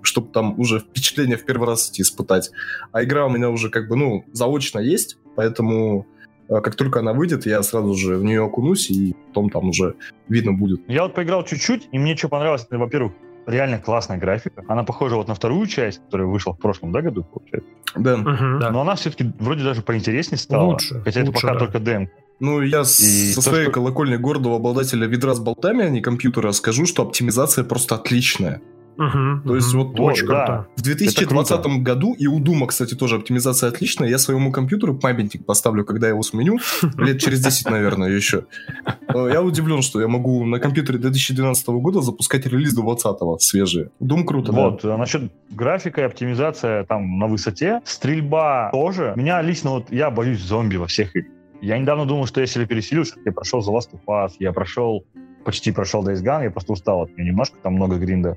чтобы 0.02 0.32
там 0.32 0.58
уже 0.58 0.80
впечатление 0.80 1.36
в 1.36 1.44
первый 1.44 1.68
раз 1.68 1.90
эти 1.92 2.00
испытать. 2.02 2.50
А 2.90 3.04
игра 3.04 3.26
у 3.26 3.30
меня 3.30 3.50
уже 3.50 3.70
как 3.70 3.86
бы, 3.86 3.94
ну, 3.94 4.24
заочно 4.32 4.80
есть, 4.80 5.16
поэтому 5.36 6.04
а, 6.48 6.60
как 6.60 6.74
только 6.74 6.98
она 6.98 7.12
выйдет, 7.12 7.46
я 7.46 7.62
сразу 7.62 7.94
же 7.94 8.16
в 8.16 8.24
нее 8.24 8.42
окунусь, 8.42 8.90
и 8.90 9.14
потом 9.28 9.48
там 9.48 9.68
уже 9.68 9.94
видно 10.28 10.52
будет. 10.52 10.80
Я 10.88 11.04
вот 11.04 11.14
поиграл 11.14 11.44
чуть-чуть, 11.44 11.88
и 11.92 12.00
мне 12.00 12.16
что 12.16 12.28
понравилось, 12.28 12.66
это, 12.68 12.78
во-первых, 12.78 13.12
реально 13.46 13.78
классная 13.78 14.18
графика. 14.18 14.62
Она 14.68 14.82
похожа 14.84 15.16
вот 15.16 15.28
на 15.28 15.34
вторую 15.34 15.66
часть, 15.66 16.00
которая 16.04 16.26
вышла 16.26 16.52
в 16.52 16.58
прошлом 16.58 16.92
да, 16.92 17.00
году, 17.02 17.24
получается. 17.24 17.68
Да. 17.94 18.16
Мгм, 18.16 18.58
да. 18.60 18.70
Но 18.70 18.80
она 18.80 18.94
все-таки 18.96 19.32
вроде 19.38 19.64
даже 19.64 19.82
поинтереснее 19.82 20.38
стала. 20.38 20.64
Лучше, 20.72 21.00
Хотя 21.02 21.20
это 21.20 21.30
лучше, 21.30 21.42
пока 21.42 21.54
да. 21.54 21.60
только 21.60 21.78
демка. 21.80 22.12
Ну, 22.38 22.60
я 22.60 22.80
И 22.82 22.84
со 22.84 23.36
то, 23.36 23.40
своей 23.50 23.64
что- 23.64 23.72
колокольни 23.72 24.16
гордого 24.16 24.56
обладателя 24.56 25.06
ведра 25.06 25.34
с 25.34 25.40
болтами, 25.40 25.84
а 25.84 25.88
не 25.88 26.02
компьютера, 26.02 26.52
скажу, 26.52 26.84
что 26.84 27.02
оптимизация 27.02 27.64
просто 27.64 27.94
отличная. 27.94 28.60
Мгм, 28.96 29.42
То 29.46 29.56
есть 29.56 29.74
мгм. 29.74 29.84
вот 29.84 30.00
очень 30.00 30.26
да. 30.26 30.46
круто. 30.46 30.66
В 30.76 30.82
2020 30.82 31.66
году, 31.82 32.14
и 32.14 32.26
у 32.26 32.38
Дума, 32.38 32.66
кстати, 32.66 32.94
тоже 32.94 33.16
оптимизация 33.16 33.68
отличная, 33.68 34.08
я 34.08 34.18
своему 34.18 34.52
компьютеру 34.52 34.94
памятник 34.94 35.44
поставлю, 35.44 35.84
когда 35.84 36.06
я 36.06 36.12
его 36.12 36.22
сменю, 36.22 36.58
лет 36.96 37.20
через 37.20 37.42
10, 37.42 37.70
наверное, 37.70 38.10
еще. 38.10 38.44
Э, 39.08 39.30
Я 39.32 39.42
удивлен, 39.42 39.82
что 39.82 40.00
я 40.00 40.08
могу 40.08 40.44
на 40.44 40.58
компьютере 40.58 40.98
2012 40.98 41.68
года 41.68 42.00
запускать 42.00 42.46
релиз 42.46 42.74
20 42.74 43.42
свежие. 43.42 43.90
Дум 44.00 44.24
круто, 44.24 44.52
да. 44.52 44.68
Вот, 44.68 44.84
а 44.84 44.96
насчет 44.96 45.32
графика 45.50 46.00
и 46.00 46.04
оптимизация 46.04 46.84
там 46.84 47.18
на 47.18 47.26
высоте, 47.26 47.80
стрельба 47.84 48.70
тоже. 48.72 49.12
Меня 49.16 49.42
лично 49.42 49.70
вот, 49.70 49.92
я 49.92 50.10
боюсь 50.10 50.40
зомби 50.40 50.76
во 50.76 50.86
всех 50.86 51.14
играх. 51.16 51.32
Я 51.60 51.78
недавно 51.78 52.04
думал, 52.04 52.26
что 52.26 52.40
я 52.40 52.46
переселюсь, 52.46 53.12
я 53.24 53.32
прошел 53.32 53.60
The 53.60 53.72
Last 53.74 53.90
of 53.92 54.00
Us, 54.06 54.32
я 54.38 54.52
прошел, 54.52 55.04
почти 55.44 55.72
прошел 55.72 56.06
Days 56.06 56.22
Gone, 56.22 56.44
я 56.44 56.50
просто 56.50 56.72
устал 56.72 57.02
от 57.02 57.16
нее 57.16 57.30
немножко, 57.30 57.56
там 57.62 57.74
много 57.74 57.96
гринда. 57.96 58.36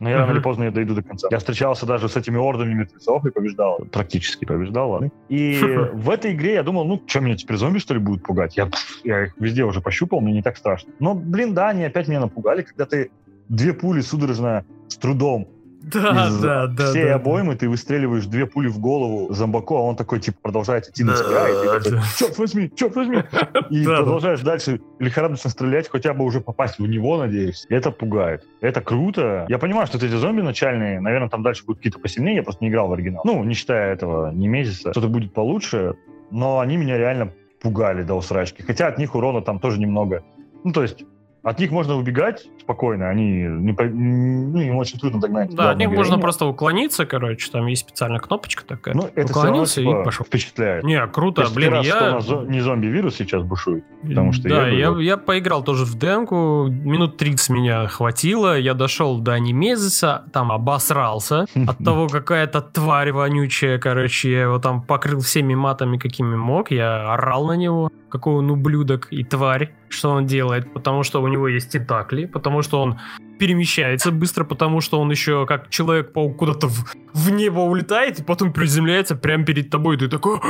Но 0.00 0.10
я 0.10 0.18
рано 0.18 0.32
или 0.32 0.40
поздно 0.40 0.64
я 0.64 0.70
дойду 0.70 0.94
до 0.94 1.02
конца. 1.02 1.28
Я 1.30 1.38
встречался 1.38 1.86
даже 1.86 2.08
с 2.08 2.16
этими 2.16 2.36
ордами 2.36 2.74
мертвецов 2.74 3.24
и 3.24 3.30
побеждал. 3.30 3.78
Практически 3.90 4.44
побеждал, 4.44 4.90
ладно. 4.90 5.10
И 5.28 5.58
в 5.92 6.10
этой 6.10 6.32
игре 6.32 6.54
я 6.54 6.62
думал, 6.62 6.84
ну, 6.84 7.02
что, 7.06 7.20
меня 7.20 7.36
теперь 7.36 7.56
зомби, 7.56 7.78
что 7.78 7.94
ли, 7.94 8.00
будут 8.00 8.22
пугать? 8.22 8.56
Я, 8.56 8.70
я 9.04 9.24
их 9.24 9.34
везде 9.38 9.64
уже 9.64 9.80
пощупал, 9.80 10.20
мне 10.20 10.32
не 10.32 10.42
так 10.42 10.56
страшно. 10.56 10.92
Но, 10.98 11.14
блин, 11.14 11.54
да, 11.54 11.68
они 11.68 11.84
опять 11.84 12.08
меня 12.08 12.20
напугали, 12.20 12.62
когда 12.62 12.86
ты 12.86 13.10
две 13.48 13.72
пули 13.72 14.00
судорожно 14.00 14.64
с 14.88 14.96
трудом 14.96 15.48
Да, 15.86 16.26
из 16.28 16.40
да, 16.40 16.66
да. 16.66 16.86
всей 16.90 17.04
да, 17.04 17.14
обоймы 17.14 17.54
ты 17.54 17.68
выстреливаешь 17.68 18.26
две 18.26 18.46
пули 18.46 18.66
в 18.68 18.78
голову 18.80 19.32
зомбаку, 19.32 19.76
а 19.76 19.80
он 19.82 19.94
такой, 19.94 20.18
типа, 20.18 20.36
продолжает 20.42 20.88
идти 20.88 21.04
на 21.04 21.12
Да, 21.12 21.18
тебя, 21.22 21.48
и 21.78 21.80
ты 21.82 21.90
да. 21.92 22.02
черт 22.18 22.36
возьми, 22.38 22.70
черт 22.74 22.96
возьми, 22.96 23.18
и 23.70 23.84
Да, 23.84 23.90
да. 23.90 23.96
продолжаешь 24.02 24.40
дальше 24.40 24.80
лихорадочно 24.98 25.48
стрелять, 25.48 25.88
хотя 25.88 26.12
бы 26.12 26.24
уже 26.24 26.40
попасть 26.40 26.78
в 26.78 26.86
него, 26.86 27.16
надеюсь. 27.18 27.66
Это 27.68 27.92
пугает. 27.92 28.44
Это 28.60 28.80
круто. 28.80 29.46
Я 29.48 29.58
понимаю, 29.58 29.86
что 29.86 29.98
вот 29.98 30.04
эти 30.04 30.14
зомби 30.16 30.40
начальные, 30.40 31.00
наверное, 31.00 31.28
там 31.28 31.42
дальше 31.44 31.64
будут 31.64 31.78
какие-то 31.78 32.00
посильнее, 32.00 32.36
я 32.36 32.42
просто 32.42 32.64
не 32.64 32.70
играл 32.70 32.88
в 32.88 32.92
оригинал. 32.92 33.22
Ну, 33.24 33.44
не 33.44 33.54
считая 33.54 33.92
этого 33.92 34.32
Немезиса, 34.32 34.90
что-то 34.90 35.06
будет 35.08 35.32
получше, 35.32 35.94
но 36.32 36.58
они 36.58 36.76
меня 36.76 36.98
реально 36.98 37.32
пугали 37.62 38.02
до 38.02 38.14
усрачки. 38.14 38.62
Хотя 38.62 38.88
от 38.88 38.98
них 38.98 39.14
урона 39.14 39.40
там 39.40 39.60
тоже 39.60 39.78
немного. 39.78 40.24
Ну, 40.64 40.72
то 40.72 40.82
есть, 40.82 41.04
от 41.46 41.60
них 41.60 41.70
можно 41.70 41.94
убегать 41.94 42.48
спокойно, 42.60 43.08
они 43.08 43.24
не, 43.24 43.72
ну, 43.72 44.60
им 44.60 44.76
очень 44.76 44.98
трудно 44.98 45.20
догнать. 45.20 45.54
Да, 45.54 45.70
от 45.70 45.78
них 45.78 45.88
можно 45.90 46.18
просто 46.18 46.44
уклониться, 46.46 47.06
короче, 47.06 47.48
там 47.52 47.66
есть 47.66 47.82
специальная 47.82 48.18
кнопочка 48.18 48.64
такая. 48.66 48.96
Ну, 48.96 49.02
это 49.14 49.26
все 49.28 49.34
равно, 49.34 49.48
Уклонился 49.50 49.80
типа, 49.80 50.00
и 50.00 50.04
пошел. 50.04 50.26
впечатляет. 50.26 50.82
Не, 50.82 51.06
круто, 51.06 51.36
То 51.36 51.42
есть 51.42 51.54
блин, 51.54 51.72
раз, 51.72 51.86
что 51.86 51.96
у 51.96 52.04
я... 52.04 52.12
нас 52.14 52.24
зо- 52.26 52.44
не 52.46 52.60
зомби-вирус 52.60 53.14
сейчас 53.14 53.44
бушует. 53.44 53.84
потому 54.02 54.32
что 54.32 54.48
да, 54.48 54.66
я 54.66 54.76
я, 54.76 54.90
бы- 54.90 55.04
я 55.04 55.16
поиграл 55.16 55.62
тоже 55.62 55.84
в 55.84 55.94
демку, 55.96 56.66
минут 56.68 57.16
30 57.16 57.50
меня 57.50 57.86
хватило, 57.86 58.58
я 58.58 58.74
дошел 58.74 59.18
до 59.20 59.38
Немезиса, 59.38 60.24
там 60.32 60.50
обосрался 60.50 61.46
от 61.68 61.78
того, 61.78 62.08
какая-то 62.08 62.60
тварь 62.60 63.12
вонючая, 63.12 63.78
короче, 63.78 64.32
я 64.32 64.42
его 64.42 64.58
там 64.58 64.82
покрыл 64.82 65.20
всеми 65.20 65.54
матами, 65.54 65.96
какими 65.96 66.34
мог, 66.34 66.72
я 66.72 67.12
орал 67.14 67.46
на 67.46 67.52
него, 67.52 67.90
какой 68.08 68.34
он 68.34 68.50
ублюдок 68.50 69.08
и 69.12 69.22
тварь, 69.22 69.72
что 69.88 70.10
он 70.10 70.26
делает, 70.26 70.72
потому 70.72 71.02
что 71.02 71.22
у 71.22 71.28
него 71.28 71.48
есть 71.48 71.70
тентакли, 71.70 72.26
потому 72.26 72.62
что 72.62 72.80
он 72.80 72.98
перемещается 73.38 74.10
быстро, 74.10 74.44
потому 74.44 74.80
что 74.80 74.98
он 75.00 75.10
еще 75.10 75.46
как 75.46 75.68
Человек-паук 75.70 76.38
куда-то 76.38 76.68
в, 76.68 76.94
в 77.12 77.30
небо 77.30 77.60
улетает 77.60 78.18
и 78.20 78.22
потом 78.22 78.52
приземляется 78.52 79.14
прямо 79.14 79.44
перед 79.44 79.70
тобой, 79.70 79.96
и 79.96 79.98
ты 79.98 80.08
такой, 80.08 80.40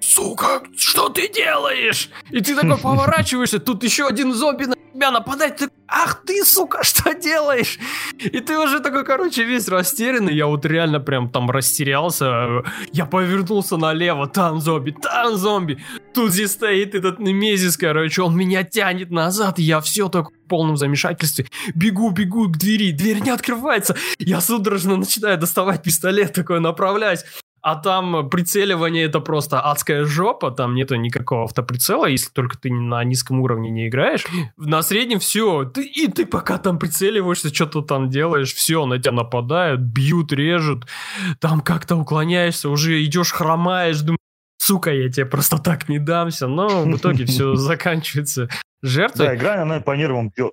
сука, 0.00 0.62
что 0.76 1.08
ты 1.08 1.28
делаешь? 1.32 2.10
И 2.30 2.40
ты 2.40 2.54
такой 2.54 2.78
поворачиваешься, 2.82 3.58
тут 3.58 3.84
еще 3.84 4.06
один 4.06 4.34
зомби 4.34 4.75
тебя 4.96 5.10
нападает, 5.10 5.56
ты, 5.56 5.68
ах 5.86 6.22
ты, 6.26 6.44
сука, 6.44 6.82
что 6.82 7.14
делаешь? 7.14 7.78
И 8.18 8.40
ты 8.40 8.58
уже 8.58 8.80
такой, 8.80 9.04
короче, 9.04 9.44
весь 9.44 9.68
растерянный, 9.68 10.34
я 10.34 10.46
вот 10.46 10.64
реально 10.64 11.00
прям 11.00 11.28
там 11.28 11.50
растерялся, 11.50 12.62
я 12.92 13.06
повернулся 13.06 13.76
налево, 13.76 14.26
там 14.26 14.60
зомби, 14.60 14.90
там 14.90 15.36
зомби, 15.36 15.78
тут 16.14 16.32
здесь 16.32 16.52
стоит 16.52 16.94
этот 16.94 17.18
Немезис, 17.18 17.76
короче, 17.76 18.22
он 18.22 18.36
меня 18.36 18.64
тянет 18.64 19.10
назад, 19.10 19.58
я 19.58 19.80
все 19.80 20.08
так 20.08 20.30
в 20.30 20.48
полном 20.48 20.76
замешательстве, 20.76 21.46
бегу, 21.74 22.10
бегу 22.10 22.48
к 22.48 22.56
двери, 22.56 22.92
дверь 22.92 23.20
не 23.20 23.30
открывается, 23.30 23.96
я 24.18 24.40
судорожно 24.40 24.96
начинаю 24.96 25.38
доставать 25.38 25.82
пистолет, 25.82 26.32
такой 26.32 26.60
направляюсь, 26.60 27.24
а 27.66 27.74
там 27.74 28.30
прицеливание 28.30 29.06
это 29.06 29.18
просто 29.18 29.60
адская 29.60 30.04
жопа, 30.04 30.52
там 30.52 30.76
нету 30.76 30.94
никакого 30.94 31.42
автоприцела, 31.42 32.06
если 32.06 32.30
только 32.30 32.56
ты 32.56 32.72
на 32.72 33.02
низком 33.02 33.40
уровне 33.40 33.70
не 33.70 33.88
играешь. 33.88 34.24
На 34.56 34.82
среднем 34.82 35.18
все, 35.18 35.64
ты, 35.64 35.84
и 35.84 36.06
ты 36.06 36.26
пока 36.26 36.58
там 36.58 36.78
прицеливаешься, 36.78 37.52
что-то 37.52 37.82
там 37.82 38.08
делаешь, 38.08 38.54
все, 38.54 38.86
на 38.86 39.00
тебя 39.00 39.10
нападают, 39.10 39.80
бьют, 39.80 40.32
режут, 40.32 40.86
там 41.40 41.60
как-то 41.60 41.96
уклоняешься, 41.96 42.70
уже 42.70 43.04
идешь, 43.04 43.32
хромаешь, 43.32 43.98
думаешь, 43.98 44.20
сука, 44.58 44.92
я 44.92 45.10
тебе 45.10 45.26
просто 45.26 45.58
так 45.58 45.88
не 45.88 45.98
дамся, 45.98 46.46
но 46.46 46.84
в 46.84 46.96
итоге 46.96 47.24
все 47.24 47.54
заканчивается 47.56 48.48
жертвой. 48.80 49.26
Да, 49.26 49.34
игра, 49.34 49.62
она 49.62 49.80
по 49.80 49.96
нервам 49.96 50.30
бьет. 50.30 50.52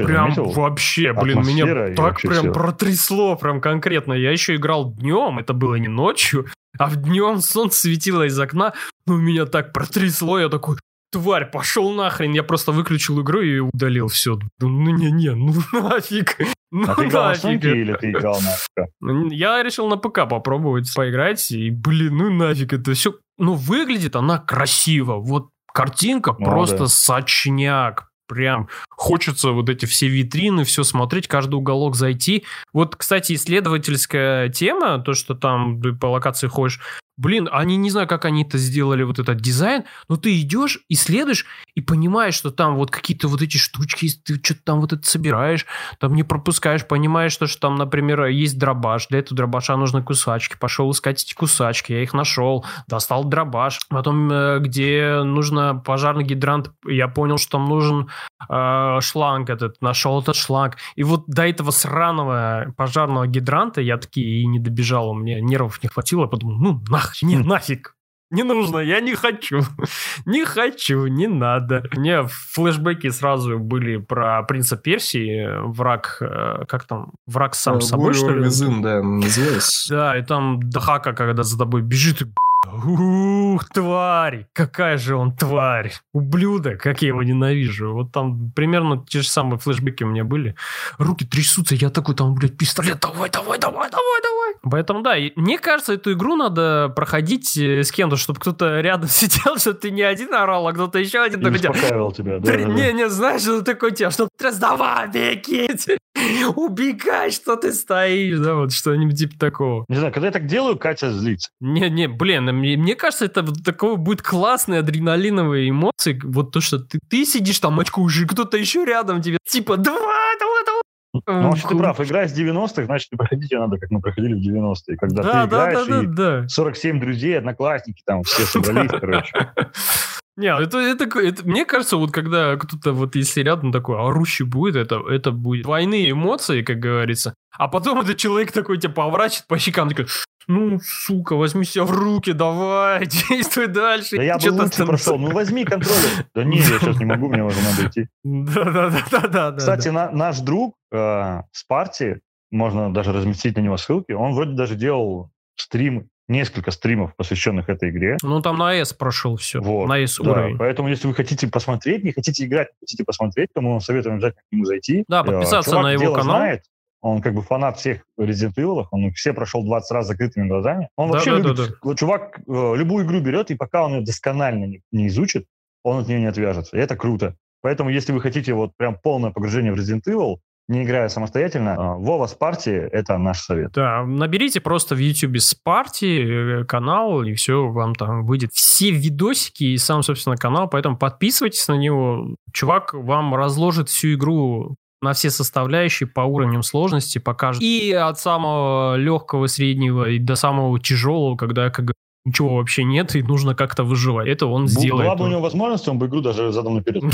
Я 0.00 0.06
Прям 0.06 0.32
заметил? 0.34 0.52
вообще, 0.52 1.12
блин, 1.12 1.38
Атмосфера 1.40 1.84
меня 1.84 1.92
и 1.92 1.94
так 1.96 2.20
прям 2.20 2.32
всё. 2.34 2.52
протрясло, 2.52 3.36
прям 3.36 3.60
конкретно. 3.60 4.12
Я 4.14 4.30
еще 4.32 4.56
играл 4.56 4.92
днем, 4.94 5.38
это 5.38 5.52
было 5.52 5.74
не 5.76 5.88
ночью, 5.88 6.46
а 6.78 6.86
в 6.88 6.96
днем 6.96 7.38
солнце 7.40 7.80
светило 7.80 8.26
из 8.26 8.38
окна, 8.38 8.72
ну 9.06 9.16
меня 9.18 9.46
так 9.46 9.72
протрясло, 9.72 10.38
я 10.38 10.48
такой, 10.48 10.76
тварь, 11.10 11.50
пошел 11.50 11.92
нахрен, 11.92 12.32
я 12.32 12.42
просто 12.42 12.72
выключил 12.72 13.20
игру 13.22 13.40
и 13.42 13.58
удалил 13.58 14.08
все. 14.08 14.38
Ну 14.60 14.68
не-не, 14.68 15.34
ну 15.34 15.52
нафиг, 15.72 16.36
ну 16.70 16.84
А 16.88 16.94
ты 16.94 17.04
играл 17.06 17.22
на 17.24 17.28
нафиг. 17.30 17.42
Соньке 17.42 17.70
или 17.80 17.92
ты 17.94 18.10
играл 18.10 18.40
на 18.40 18.50
ПК? 18.84 18.90
Ну, 19.00 19.30
Я 19.30 19.62
решил 19.62 19.88
на 19.88 19.96
ПК 19.98 20.26
попробовать 20.28 20.90
поиграть, 20.94 21.50
и, 21.50 21.70
блин, 21.70 22.16
ну 22.16 22.30
нафиг 22.30 22.72
это 22.72 22.94
все. 22.94 23.14
Ну, 23.38 23.54
выглядит 23.54 24.16
она 24.16 24.38
красиво. 24.38 25.16
Вот 25.16 25.48
картинка 25.74 26.34
Ну, 26.38 26.44
просто 26.44 26.78
да. 26.78 26.86
сочняк. 26.86 28.08
Прям 28.32 28.68
хочется 28.88 29.50
вот 29.50 29.68
эти 29.68 29.84
все 29.84 30.08
витрины, 30.08 30.64
все 30.64 30.84
смотреть, 30.84 31.28
каждый 31.28 31.56
уголок 31.56 31.96
зайти. 31.96 32.44
Вот, 32.72 32.96
кстати, 32.96 33.34
исследовательская 33.34 34.48
тема, 34.48 34.98
то, 34.98 35.12
что 35.12 35.34
там 35.34 35.82
ты 35.82 35.92
по 35.92 36.06
локации 36.06 36.46
ходишь, 36.46 36.80
блин, 37.16 37.48
они 37.52 37.76
не 37.76 37.90
знаю, 37.90 38.08
как 38.08 38.24
они 38.24 38.42
это 38.42 38.58
сделали, 38.58 39.02
вот 39.02 39.18
этот 39.18 39.40
дизайн, 39.40 39.84
но 40.08 40.16
ты 40.16 40.40
идешь, 40.40 40.80
исследуешь 40.88 41.46
и 41.74 41.80
понимаешь, 41.80 42.34
что 42.34 42.50
там 42.50 42.76
вот 42.76 42.90
какие-то 42.90 43.28
вот 43.28 43.42
эти 43.42 43.56
штучки, 43.56 44.08
ты 44.24 44.34
что-то 44.42 44.60
там 44.64 44.80
вот 44.80 44.92
это 44.92 45.08
собираешь, 45.08 45.66
там 46.00 46.14
не 46.14 46.22
пропускаешь, 46.22 46.86
понимаешь, 46.86 47.32
что, 47.32 47.46
что 47.46 47.60
там, 47.60 47.76
например, 47.76 48.24
есть 48.26 48.58
дробаш, 48.58 49.08
для 49.08 49.18
этого 49.18 49.36
дробаша 49.36 49.76
нужны 49.76 50.02
кусачки, 50.02 50.56
пошел 50.58 50.90
искать 50.90 51.22
эти 51.22 51.34
кусачки, 51.34 51.92
я 51.92 52.02
их 52.02 52.14
нашел, 52.14 52.64
достал 52.88 53.24
дробаш, 53.24 53.80
потом 53.88 54.30
э, 54.32 54.58
где 54.60 55.22
нужно 55.22 55.74
пожарный 55.74 56.24
гидрант, 56.24 56.70
я 56.86 57.08
понял, 57.08 57.38
что 57.38 57.52
там 57.58 57.66
нужен 57.66 58.08
э, 58.48 58.98
шланг 59.00 59.50
этот, 59.50 59.80
нашел 59.82 60.20
этот 60.20 60.36
шланг, 60.36 60.76
и 60.96 61.04
вот 61.04 61.24
до 61.26 61.46
этого 61.46 61.70
сраного 61.70 62.72
пожарного 62.76 63.26
гидранта 63.26 63.80
я 63.80 63.98
таки 63.98 64.42
и 64.42 64.46
не 64.46 64.58
добежал, 64.58 65.10
у 65.10 65.14
меня 65.14 65.40
нервов 65.40 65.82
не 65.82 65.88
хватило, 65.88 66.26
подумал, 66.26 66.58
ну 66.58 66.80
нах, 67.02 67.22
не 67.22 67.36
нафиг, 67.36 67.94
не 68.30 68.44
нужно, 68.44 68.78
я 68.78 69.00
не 69.00 69.14
хочу. 69.14 69.60
не 70.26 70.44
хочу, 70.44 71.06
не 71.06 71.26
надо. 71.26 71.84
У 71.94 72.00
меня 72.00 72.26
флешбеки 72.26 73.10
сразу 73.10 73.58
были 73.58 73.98
про 73.98 74.42
принца 74.44 74.76
Персии, 74.76 75.48
враг, 75.66 76.16
э, 76.20 76.64
как 76.66 76.84
там, 76.84 77.12
враг 77.26 77.54
сам 77.54 77.78
Э, 77.78 77.80
собой, 77.80 78.14
что 78.14 78.30
ли? 78.30 78.48
Да, 78.82 79.02
называется. 79.02 79.94
Да, 79.94 80.18
и 80.18 80.22
там 80.22 80.60
Дахака, 80.70 81.12
когда 81.12 81.42
за 81.42 81.58
тобой 81.58 81.82
бежит, 81.82 82.22
и 82.22 82.26
Ух, 82.64 83.68
тварь! 83.68 84.46
Какая 84.54 84.96
же 84.96 85.16
он 85.16 85.36
тварь! 85.36 85.92
Ублюдок, 86.12 86.80
как 86.80 87.02
я 87.02 87.08
его 87.08 87.22
ненавижу. 87.22 87.92
Вот 87.92 88.12
там 88.12 88.52
примерно 88.52 89.04
те 89.06 89.20
же 89.20 89.28
самые 89.28 89.58
флешбеки 89.58 90.04
у 90.04 90.06
меня 90.06 90.24
были. 90.24 90.54
Руки 90.96 91.26
трясутся, 91.26 91.74
я 91.74 91.90
такой 91.90 92.14
там, 92.14 92.34
блядь, 92.34 92.56
пистолет, 92.56 93.00
давай, 93.00 93.28
давай, 93.30 93.58
давай, 93.58 93.90
давай, 93.90 94.22
давай. 94.22 94.31
Поэтому, 94.62 95.02
да, 95.02 95.16
и 95.16 95.32
мне 95.36 95.58
кажется, 95.58 95.94
эту 95.94 96.12
игру 96.12 96.36
надо 96.36 96.92
проходить 96.94 97.56
э, 97.56 97.82
с 97.82 97.90
кем-то, 97.90 98.16
чтобы 98.16 98.40
кто-то 98.40 98.80
рядом 98.80 99.08
сидел, 99.08 99.58
чтобы 99.58 99.78
ты 99.78 99.90
не 99.90 100.02
один 100.02 100.34
орал, 100.34 100.66
а 100.68 100.72
кто-то 100.72 100.98
еще 100.98 101.20
один 101.20 101.46
И 101.46 101.50
успокаивал 101.50 102.12
тебя. 102.12 102.38
да, 102.38 102.52
да. 102.52 102.62
Не, 102.62 102.92
не, 102.92 103.08
знаешь, 103.08 103.42
что 103.42 103.62
такое 103.62 103.90
тебя, 103.90 104.10
что 104.10 104.28
тряс, 104.38 104.58
давай, 104.58 105.08
беги, 105.08 105.68
убегай, 106.56 107.30
что 107.30 107.56
ты 107.56 107.72
стоишь, 107.72 108.38
да, 108.38 108.54
вот 108.54 108.72
что-нибудь 108.72 109.18
типа 109.18 109.38
такого. 109.38 109.84
Не 109.88 109.96
знаю, 109.96 110.12
когда 110.12 110.28
я 110.28 110.32
так 110.32 110.46
делаю, 110.46 110.78
Катя 110.78 111.10
злится. 111.10 111.50
Не, 111.60 111.88
не, 111.90 112.08
блин, 112.08 112.44
мне, 112.44 112.76
мне 112.76 112.94
кажется, 112.94 113.24
это 113.24 113.42
вот 113.42 113.64
такого 113.64 113.96
будет 113.96 114.22
классные 114.22 114.80
адреналиновые 114.80 115.70
эмоции. 115.70 116.20
Вот 116.22 116.52
то, 116.52 116.60
что 116.60 116.78
ты, 116.78 116.98
ты 117.08 117.24
сидишь 117.24 117.58
там, 117.58 117.78
очкуешь, 117.80 118.20
и 118.20 118.26
кто-то 118.26 118.56
еще 118.56 118.84
рядом 118.84 119.22
тебе, 119.22 119.38
типа, 119.48 119.76
давай, 119.76 120.38
давай, 120.38 120.64
давай. 120.64 120.81
Ну, 121.14 121.22
вообще 121.26 121.68
ты 121.68 121.76
прав, 121.76 122.00
игра 122.00 122.26
с 122.26 122.38
90-х, 122.38 122.84
значит, 122.84 123.12
и 123.12 123.16
проходить 123.16 123.50
ее 123.52 123.58
надо, 123.58 123.76
как 123.78 123.90
мы 123.90 124.00
проходили 124.00 124.32
в 124.34 124.38
90-е. 124.38 124.96
Когда 124.96 125.22
Да, 125.22 125.44
ты 125.44 125.50
да, 125.50 125.66
да, 125.66 125.70
играешь, 125.72 125.86
да, 125.88 126.02
и 126.02 126.06
да. 126.42 126.48
47 126.48 127.00
друзей, 127.00 127.38
одноклассники, 127.38 128.02
там 128.06 128.22
все 128.22 128.44
собрались, 128.44 128.90
короче. 128.90 129.32
Не, 130.38 130.46
это, 130.46 130.78
это, 130.78 131.04
это- 131.20 131.46
мне 131.46 131.66
кажется, 131.66 131.98
вот 131.98 132.10
когда 132.10 132.56
кто-то 132.56 132.92
вот 132.92 133.14
если 133.16 133.42
рядом 133.42 133.70
такой 133.70 133.98
орущий 133.98 134.46
будет, 134.46 134.76
это, 134.76 135.02
это 135.10 135.30
будет 135.30 135.64
двойные 135.64 136.12
эмоции, 136.12 136.62
как 136.62 136.78
говорится. 136.78 137.34
А 137.58 137.68
потом 137.68 138.00
этот 138.00 138.16
человек 138.16 138.50
такой 138.50 138.78
тебя 138.78 138.94
поворачивает 138.94 139.46
по 139.46 139.58
щекам, 139.58 139.90
такой, 139.90 140.06
ну, 140.48 140.78
сука, 140.82 141.36
возьми 141.36 141.64
себя 141.64 141.84
в 141.84 141.90
руки, 141.90 142.32
давай, 142.32 143.06
действуй 143.28 143.66
дальше. 143.68 144.16
Да 144.16 144.22
я 144.22 144.38
бы 144.38 144.48
лучше 144.50 144.76
там- 144.78 144.86
прошел. 144.88 145.18
Ну, 145.18 145.30
возьми 145.32 145.64
контроллер. 145.64 146.26
Да 146.34 146.44
не, 146.44 146.58
я 146.58 146.64
сейчас 146.78 146.98
не 146.98 147.04
могу, 147.04 147.28
мне 147.28 147.44
уже 147.44 147.56
надо 147.62 147.88
идти. 147.88 148.08
Да-да-да-да-да. 148.24 149.52
Кстати, 149.56 149.88
на- 149.88 150.10
наш 150.10 150.38
друг 150.40 150.76
э, 150.92 151.40
Спарти, 151.52 152.16
можно 152.50 152.92
даже 152.92 153.12
разместить 153.12 153.56
на 153.56 153.60
него 153.60 153.76
ссылки, 153.76 154.12
он 154.12 154.32
вроде 154.34 154.52
даже 154.52 154.74
делал 154.74 155.30
стрим, 155.56 156.08
несколько 156.28 156.70
стримов, 156.70 157.14
посвященных 157.16 157.68
этой 157.68 157.90
игре. 157.90 158.16
Ну, 158.22 158.40
там 158.40 158.56
на 158.56 158.74
S 158.74 158.92
прошел 158.92 159.36
все. 159.36 159.60
Вот, 159.60 159.86
на 159.86 159.98
S 159.98 160.18
Да, 160.18 160.30
уровень. 160.30 160.56
поэтому, 160.58 160.88
если 160.88 161.06
вы 161.08 161.14
хотите 161.14 161.48
посмотреть, 161.48 162.04
не 162.04 162.12
хотите 162.12 162.44
играть, 162.44 162.68
не 162.80 162.84
хотите 162.86 163.04
посмотреть, 163.04 163.50
то 163.54 163.60
мы 163.60 163.70
вам 163.72 163.80
советуем 163.80 164.16
обязательно 164.16 164.42
к 164.48 164.52
нему 164.52 164.64
зайти. 164.64 165.04
Да, 165.08 165.20
Э, 165.20 165.24
подписаться 165.24 165.70
чувак 165.70 165.84
на 165.84 165.92
его 165.92 166.12
канал. 166.14 166.36
знает, 166.36 166.62
он 167.02 167.20
как 167.20 167.34
бы 167.34 167.42
фанат 167.42 167.78
всех 167.78 168.02
Resident 168.18 168.54
Evil, 168.56 168.86
он 168.90 169.08
их 169.08 169.16
все 169.16 169.34
прошел 169.34 169.64
20 169.64 169.90
раз 169.90 170.06
с 170.06 170.08
закрытыми 170.08 170.48
глазами. 170.48 170.88
Он 170.96 171.08
Да, 171.08 171.14
вообще 171.14 171.32
да, 171.32 171.36
любит, 171.36 171.56
да, 171.56 171.66
да. 171.66 171.72
вот 171.82 171.98
чувак 171.98 172.38
э, 172.38 172.74
любую 172.76 173.04
игру 173.04 173.20
берет, 173.20 173.50
и 173.50 173.56
пока 173.56 173.84
он 173.84 173.96
ее 173.96 174.00
досконально 174.02 174.64
не, 174.64 174.82
не 174.92 175.08
изучит, 175.08 175.46
он 175.82 175.98
от 175.98 176.08
нее 176.08 176.20
не 176.20 176.26
отвяжется. 176.26 176.76
И 176.76 176.80
это 176.80 176.96
круто. 176.96 177.34
Поэтому, 177.60 177.90
если 177.90 178.12
вы 178.12 178.20
хотите 178.20 178.54
вот 178.54 178.70
прям 178.76 178.96
полное 179.02 179.30
погружение 179.30 179.72
в 179.72 179.76
Resident 179.76 180.02
Evil, 180.08 180.36
не 180.68 180.84
играя 180.84 181.08
самостоятельно, 181.08 181.70
э, 181.70 182.04
Вова 182.04 182.28
Спарти— 182.28 182.70
это 182.92 183.18
наш 183.18 183.40
совет. 183.40 183.72
Да, 183.72 184.04
наберите 184.04 184.60
просто 184.60 184.94
в 184.94 184.98
YouTube 184.98 185.40
Спарти 185.40 186.22
э, 186.22 186.64
канал, 186.64 187.24
и 187.24 187.34
все, 187.34 187.66
вам 187.68 187.96
там 187.96 188.24
выйдет 188.24 188.52
все 188.52 188.92
видосики 188.92 189.64
и 189.64 189.76
сам, 189.76 190.04
собственно, 190.04 190.36
канал, 190.36 190.68
поэтому 190.68 190.96
подписывайтесь 190.96 191.66
на 191.66 191.76
него. 191.76 192.36
Чувак 192.52 192.94
вам 192.94 193.34
разложит 193.34 193.88
всю 193.88 194.14
игру 194.14 194.76
на 195.02 195.12
все 195.12 195.30
составляющие 195.30 196.06
по 196.06 196.20
уровням 196.20 196.62
сложности, 196.62 197.18
покажет. 197.18 197.62
И 197.62 197.92
от 197.92 198.18
самого 198.18 198.96
легкого, 198.96 199.46
среднего 199.46 200.08
и 200.08 200.18
до 200.18 200.36
самого 200.36 200.78
тяжелого, 200.80 201.36
когда 201.36 201.70
как 201.70 201.92
ничего 202.24 202.56
вообще 202.56 202.84
нет, 202.84 203.14
и 203.16 203.22
нужно 203.22 203.54
как-то 203.54 203.84
выживать. 203.84 204.28
Это 204.28 204.46
он 204.46 204.68
сделает. 204.68 205.06
Была 205.06 205.16
бы 205.16 205.24
у 205.24 205.28
него 205.28 205.40
возможность, 205.40 205.88
он 205.88 205.98
бы 205.98 206.06
игру 206.06 206.20
даже 206.20 206.52
задал 206.52 206.72
наперед. 206.72 207.02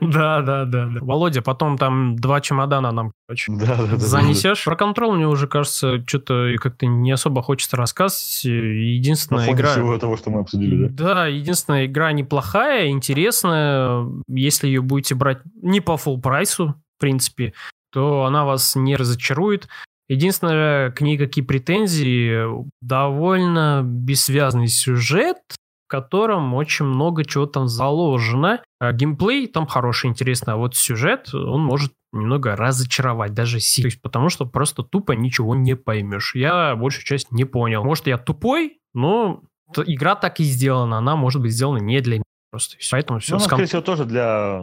Да, 0.00 0.42
да, 0.42 0.64
да. 0.66 0.88
Володя, 1.00 1.40
потом 1.40 1.78
там 1.78 2.16
два 2.16 2.42
чемодана 2.42 2.92
нам, 2.92 3.12
короче, 3.26 3.52
занесешь. 3.96 4.62
Про 4.64 4.76
контроль 4.76 5.16
мне 5.16 5.26
уже 5.26 5.46
кажется, 5.46 6.04
что-то 6.06 6.54
как-то 6.60 6.86
не 6.86 7.10
особо 7.10 7.42
хочется 7.42 7.76
рассказывать. 7.76 8.42
На 8.44 8.48
Единственная 8.50 9.50
игра... 9.50 9.70
всего 9.70 9.96
того, 9.98 10.16
что 10.16 10.30
мы 10.30 10.40
обсудили, 10.40 10.88
да? 10.88 11.14
Да, 11.14 11.26
единственная 11.26 11.86
игра 11.86 12.12
неплохая, 12.12 12.88
интересная. 12.88 14.06
Если 14.28 14.66
ее 14.66 14.82
будете 14.82 15.14
брать 15.14 15.38
не 15.62 15.80
по 15.80 15.92
full 15.92 16.20
прайсу, 16.20 16.74
в 16.96 17.00
принципе, 17.00 17.54
то 17.90 18.24
она 18.24 18.44
вас 18.44 18.76
не 18.76 18.96
разочарует. 18.96 19.68
Единственное, 20.08 20.90
к 20.90 21.00
ней 21.00 21.16
какие 21.16 21.44
претензии, 21.44 22.46
довольно 22.82 23.82
бессвязный 23.84 24.68
сюжет, 24.68 25.38
в 25.86 25.90
котором 25.90 26.54
очень 26.54 26.84
много 26.84 27.24
чего 27.24 27.46
там 27.46 27.68
заложено. 27.68 28.62
А 28.80 28.92
геймплей 28.92 29.46
там 29.46 29.66
хороший, 29.66 30.10
интересный, 30.10 30.54
а 30.54 30.56
вот 30.56 30.76
сюжет, 30.76 31.32
он 31.32 31.62
может 31.62 31.92
немного 32.12 32.54
разочаровать, 32.54 33.34
даже 33.34 33.60
сильно. 33.60 33.90
То 33.90 33.92
есть 33.94 34.02
потому 34.02 34.28
что 34.28 34.46
просто 34.46 34.82
тупо 34.82 35.12
ничего 35.12 35.54
не 35.54 35.74
поймешь. 35.74 36.34
Я 36.34 36.76
большую 36.76 37.04
часть 37.04 37.32
не 37.32 37.44
понял. 37.44 37.84
Может, 37.84 38.06
я 38.06 38.18
тупой, 38.18 38.78
но 38.92 39.42
игра 39.86 40.14
так 40.14 40.40
и 40.40 40.44
сделана. 40.44 40.98
Она 40.98 41.16
может 41.16 41.42
быть 41.42 41.52
сделана 41.52 41.78
не 41.78 42.00
для 42.00 42.16
меня 42.16 42.24
просто. 42.50 42.76
Поэтому 42.90 43.18
все. 43.18 43.32
Ну, 43.32 43.36
она, 43.38 43.46
скорее 43.46 43.66
всего, 43.66 43.82
тоже 43.82 44.04
для 44.04 44.62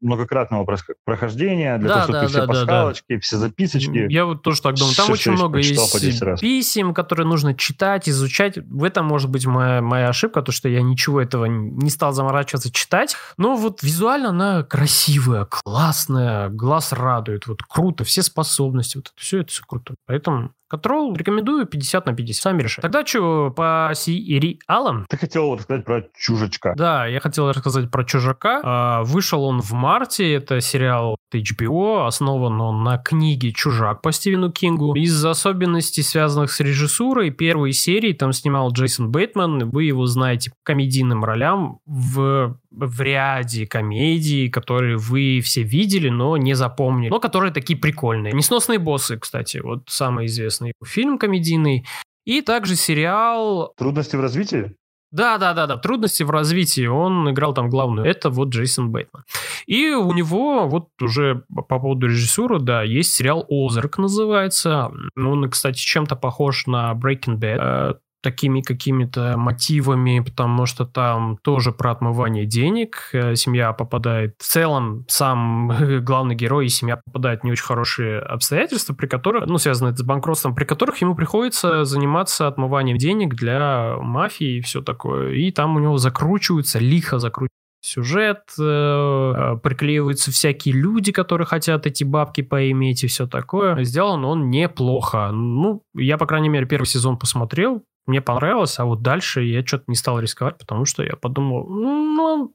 многократного 0.00 0.66
прохождения, 1.04 1.78
для 1.78 1.88
Да, 1.88 1.94
того, 1.94 2.02
чтобы 2.02 2.12
да, 2.12 2.20
ты 2.20 2.28
все 2.28 2.38
да, 2.40 2.46
да, 2.46 2.52
да. 2.52 2.60
пасхалочки, 2.60 3.18
все 3.18 3.36
записочки. 3.36 4.06
Я 4.10 4.24
вот 4.24 4.42
тоже 4.42 4.62
так 4.62 4.74
думаю. 4.74 4.94
Там 4.94 5.04
Всё, 5.04 5.12
очень 5.12 5.32
много 5.32 5.54
прочитал 5.54 5.88
по 5.88 6.00
10 6.00 6.20
есть 6.22 6.40
писем, 6.40 6.94
которые 6.94 7.26
нужно 7.26 7.54
читать, 7.54 8.08
изучать. 8.08 8.58
В 8.58 8.84
этом 8.84 9.06
может 9.06 9.30
быть 9.30 9.46
моя, 9.46 9.80
моя 9.80 10.08
ошибка, 10.08 10.42
то, 10.42 10.52
что 10.52 10.68
я 10.68 10.82
ничего 10.82 11.20
этого 11.20 11.44
не 11.46 11.90
стал 11.90 12.12
заморачиваться 12.12 12.70
читать. 12.72 13.16
Но 13.36 13.56
вот 13.56 13.82
визуально 13.82 14.30
она 14.30 14.62
красивая, 14.62 15.44
классная, 15.46 16.48
глаз 16.48 16.92
радует, 16.92 17.46
вот 17.46 17.62
круто, 17.62 18.04
все 18.04 18.22
способности, 18.22 18.96
вот 18.96 19.06
это 19.06 19.14
все, 19.16 19.40
это 19.40 19.50
все 19.50 19.62
круто. 19.66 19.94
Поэтому 20.06 20.52
Control 20.72 21.16
рекомендую 21.16 21.66
50 21.66 22.06
на 22.06 22.14
50, 22.14 22.42
сами 22.42 22.62
решайте. 22.62 22.82
Тогда 22.82 23.04
что, 23.04 23.50
по 23.50 23.90
сериалам? 23.94 25.06
Ты 25.08 25.16
хотел 25.16 25.46
вот 25.46 25.62
сказать 25.62 25.84
про 25.84 26.04
чужачка. 26.16 26.74
Да, 26.76 27.06
я 27.06 27.20
хотел 27.20 27.48
рассказать 27.48 27.90
про 27.90 28.04
«Чужака». 28.04 28.60
А, 28.62 29.02
Вышел 29.02 29.44
он 29.44 29.60
в 29.60 29.72
марте. 29.72 30.32
Это 30.32 30.60
сериал 30.60 31.16
HBO. 31.34 32.06
Основан 32.06 32.60
он 32.60 32.84
на 32.84 32.98
книге 32.98 33.52
«Чужак» 33.52 34.02
по 34.02 34.12
Стивену 34.12 34.52
Кингу. 34.52 34.94
Из 34.94 35.24
особенностей, 35.24 36.02
связанных 36.02 36.52
с 36.52 36.60
режиссурой, 36.60 37.30
первой 37.30 37.72
серии 37.72 38.12
там 38.12 38.32
снимал 38.32 38.72
Джейсон 38.72 39.10
Бейтман. 39.10 39.70
Вы 39.70 39.84
его 39.84 40.06
знаете 40.06 40.50
по 40.50 40.56
комедийным 40.62 41.24
ролям 41.24 41.78
в, 41.86 42.58
в 42.70 43.00
ряде 43.00 43.66
комедий, 43.66 44.48
которые 44.48 44.96
вы 44.96 45.40
все 45.42 45.62
видели, 45.62 46.08
но 46.08 46.36
не 46.36 46.54
запомнили. 46.54 47.10
Но 47.10 47.20
которые 47.20 47.52
такие 47.52 47.78
прикольные. 47.78 48.32
«Несносные 48.32 48.78
боссы», 48.78 49.18
кстати. 49.18 49.58
Вот 49.58 49.84
самый 49.88 50.26
известный 50.26 50.72
фильм 50.84 51.18
комедийный. 51.18 51.84
И 52.24 52.42
также 52.42 52.76
сериал 52.76 53.72
Трудности 53.76 54.14
в 54.16 54.20
развитии? 54.20 54.74
да, 55.10 55.38
да, 55.38 55.54
да, 55.54 55.66
да. 55.66 55.76
Трудности 55.76 56.22
в 56.22 56.30
развитии. 56.30 56.86
Он 56.86 57.30
играл 57.30 57.54
там 57.54 57.68
главную. 57.68 58.06
Это 58.06 58.30
вот 58.30 58.50
Джейсон 58.50 58.90
Бейтман. 58.92 59.24
И 59.66 59.90
у 59.90 60.12
него 60.12 60.68
вот 60.68 60.88
уже 61.00 61.44
по 61.48 61.78
поводу 61.78 62.06
режиссуры, 62.06 62.60
да, 62.60 62.82
есть 62.82 63.12
сериал 63.12 63.44
«Озарк» 63.48 63.98
называется. 63.98 64.92
Он, 65.16 65.50
кстати, 65.50 65.78
чем-то 65.78 66.14
похож 66.14 66.66
на 66.66 66.92
Breaking 66.92 67.38
Bad. 67.38 67.98
Такими 68.22 68.60
какими-то 68.60 69.36
мотивами, 69.36 70.20
потому 70.20 70.66
что 70.66 70.84
там 70.84 71.38
тоже 71.42 71.72
про 71.72 71.92
отмывание 71.92 72.46
денег. 72.46 73.10
Э, 73.12 73.34
семья 73.34 73.72
попадает... 73.72 74.34
В 74.38 74.44
целом, 74.44 75.04
сам 75.08 75.72
главный 76.04 76.34
герой 76.34 76.66
и 76.66 76.68
семья 76.68 76.98
попадают 77.04 77.40
в 77.40 77.44
не 77.44 77.52
очень 77.52 77.64
хорошие 77.64 78.18
обстоятельства, 78.20 78.94
при 78.94 79.06
которых, 79.06 79.46
ну, 79.46 79.58
связанные 79.58 79.96
с 79.96 80.02
банкротством, 80.02 80.54
при 80.54 80.64
которых 80.64 81.00
ему 81.00 81.14
приходится 81.14 81.84
заниматься 81.84 82.46
отмыванием 82.46 82.98
денег 82.98 83.34
для 83.34 83.96
мафии 83.98 84.58
и 84.58 84.60
все 84.60 84.82
такое. 84.82 85.32
И 85.34 85.50
там 85.50 85.76
у 85.76 85.78
него 85.78 85.96
закручиваются, 85.98 86.78
лихо 86.78 87.18
закручиваются 87.18 87.60
сюжет, 87.80 88.42
э, 88.58 88.62
э, 88.62 89.56
приклеиваются 89.62 90.30
всякие 90.30 90.74
люди, 90.74 91.12
которые 91.12 91.46
хотят 91.46 91.86
эти 91.86 92.04
бабки 92.04 92.42
поиметь 92.42 93.04
и 93.04 93.06
все 93.06 93.26
такое. 93.26 93.82
Сделан 93.84 94.24
он 94.24 94.50
неплохо. 94.50 95.30
Ну, 95.32 95.82
я, 95.94 96.18
по 96.18 96.26
крайней 96.26 96.48
мере, 96.48 96.66
первый 96.66 96.86
сезон 96.86 97.18
посмотрел, 97.18 97.82
мне 98.06 98.20
понравилось, 98.20 98.78
а 98.78 98.84
вот 98.84 99.02
дальше 99.02 99.42
я 99.42 99.64
что-то 99.64 99.84
не 99.88 99.96
стал 99.96 100.20
рисковать, 100.20 100.58
потому 100.58 100.84
что 100.84 101.02
я 101.02 101.16
подумал, 101.16 101.68
ну, 101.68 102.54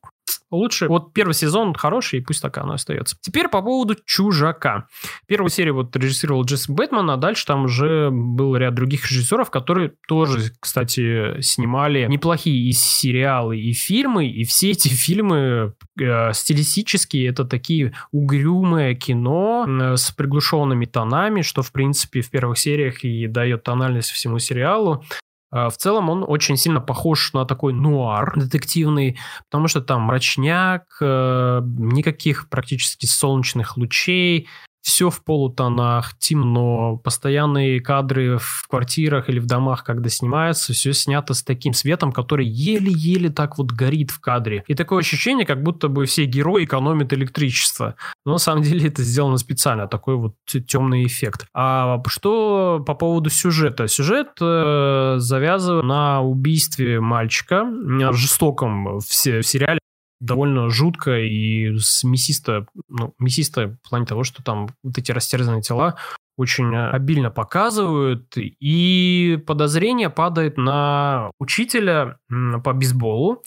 лучше. 0.52 0.88
Вот 0.88 1.14
первый 1.14 1.34
сезон 1.34 1.74
хороший, 1.74 2.20
и 2.20 2.22
пусть 2.22 2.42
так 2.42 2.58
оно 2.58 2.74
остается. 2.74 3.18
Теперь 3.22 3.48
по 3.48 3.62
поводу 3.62 3.96
«Чужака». 4.06 4.88
Первую 5.28 5.50
серию 5.50 5.76
вот 5.76 5.96
режиссировал 5.96 6.44
Джейсон 6.44 6.76
Бэтмен, 6.76 7.10
а 7.10 7.18
дальше 7.18 7.46
там 7.46 7.66
уже 7.66 8.10
был 8.12 8.56
ряд 8.56 8.74
других 8.76 9.10
режиссеров, 9.10 9.50
которые 9.50 9.94
тоже, 10.08 10.52
кстати, 10.60 11.40
снимали 11.42 12.06
неплохие 12.08 12.70
и 12.70 12.72
сериалы, 12.72 13.58
и 13.60 13.74
фильмы, 13.74 14.28
и 14.28 14.44
все 14.44 14.72
эти 14.72 14.88
фильмы 14.88 15.74
э, 16.00 16.34
стилистически 16.34 17.26
это 17.26 17.46
такие 17.46 17.94
угрюмое 18.12 18.96
кино 18.96 19.66
э, 19.68 19.98
с 19.98 20.12
приглушенными 20.12 20.86
тонами, 20.86 21.42
что, 21.42 21.62
в 21.62 21.72
принципе, 21.72 22.22
в 22.22 22.30
первых 22.30 22.58
сериях 22.58 23.04
и 23.04 23.28
дает 23.28 23.64
тональность 23.64 24.12
всему 24.12 24.40
сериалу. 24.40 25.04
А, 25.52 25.70
в 25.70 25.78
целом 25.78 26.10
он 26.10 26.26
очень 26.28 26.58
сильно 26.58 26.82
похож 26.82 27.34
на 27.34 27.46
такой 27.46 27.74
нуар 27.74 28.34
детективный, 28.36 29.18
потому 29.50 29.68
что 29.68 29.82
там 29.82 30.04
мрачняк, 30.04 30.84
э, 31.02 31.62
никаких 31.64 32.50
практически 32.50 33.06
солнечных 33.06 33.78
лучей, 33.78 34.48
все 34.86 35.10
в 35.10 35.24
полутонах, 35.24 36.16
темно, 36.20 36.98
постоянные 36.98 37.82
кадры 37.82 38.38
в 38.38 38.68
квартирах 38.70 39.30
или 39.30 39.40
в 39.40 39.48
домах, 39.48 39.84
когда 39.84 40.10
снимается, 40.10 40.74
все 40.74 40.94
снято 40.94 41.34
с 41.34 41.42
таким 41.42 41.74
светом, 41.74 42.12
который 42.12 42.46
еле-еле 42.46 43.32
так 43.32 43.58
вот 43.58 43.72
горит 43.72 44.12
в 44.12 44.20
кадре. 44.20 44.64
И 44.68 44.76
такое 44.76 45.00
ощущение, 45.00 45.44
как 45.44 45.64
будто 45.64 45.88
бы 45.88 46.06
все 46.06 46.26
герои 46.26 46.66
экономят 46.66 47.14
электричество. 47.14 47.96
Но 48.28 48.34
на 48.34 48.38
самом 48.38 48.62
деле 48.62 48.88
это 48.88 49.02
сделано 49.02 49.38
специально, 49.38 49.88
такой 49.88 50.18
вот 50.18 50.36
темный 50.68 51.08
эффект. 51.08 51.48
А 51.56 52.00
что 52.06 52.84
по 52.86 52.94
поводу 52.94 53.32
сюжета? 53.32 53.88
Сюжет 53.88 54.38
э, 54.40 55.16
завязан 55.18 55.88
на 55.88 56.22
убийстве 56.22 57.00
мальчика, 57.00 57.66
жестоком 58.14 59.00
в, 59.00 59.02
в 59.02 59.44
сериале 59.44 59.80
довольно 60.20 60.70
жутко 60.70 61.20
и 61.20 61.78
мясисто, 62.04 62.66
ну, 62.88 63.14
мясисто 63.20 63.78
в 63.84 63.90
плане 63.90 64.06
того, 64.06 64.24
что 64.24 64.44
там 64.44 64.70
вот 64.84 64.98
эти 64.98 65.12
растерзанные 65.12 65.62
тела 65.62 65.96
очень 66.38 66.76
обильно 66.76 67.32
показывают, 67.32 68.34
и 68.36 69.42
подозрение 69.48 70.10
падает 70.10 70.58
на 70.58 71.32
учителя 71.40 72.18
по 72.64 72.74
бейсболу, 72.74 73.42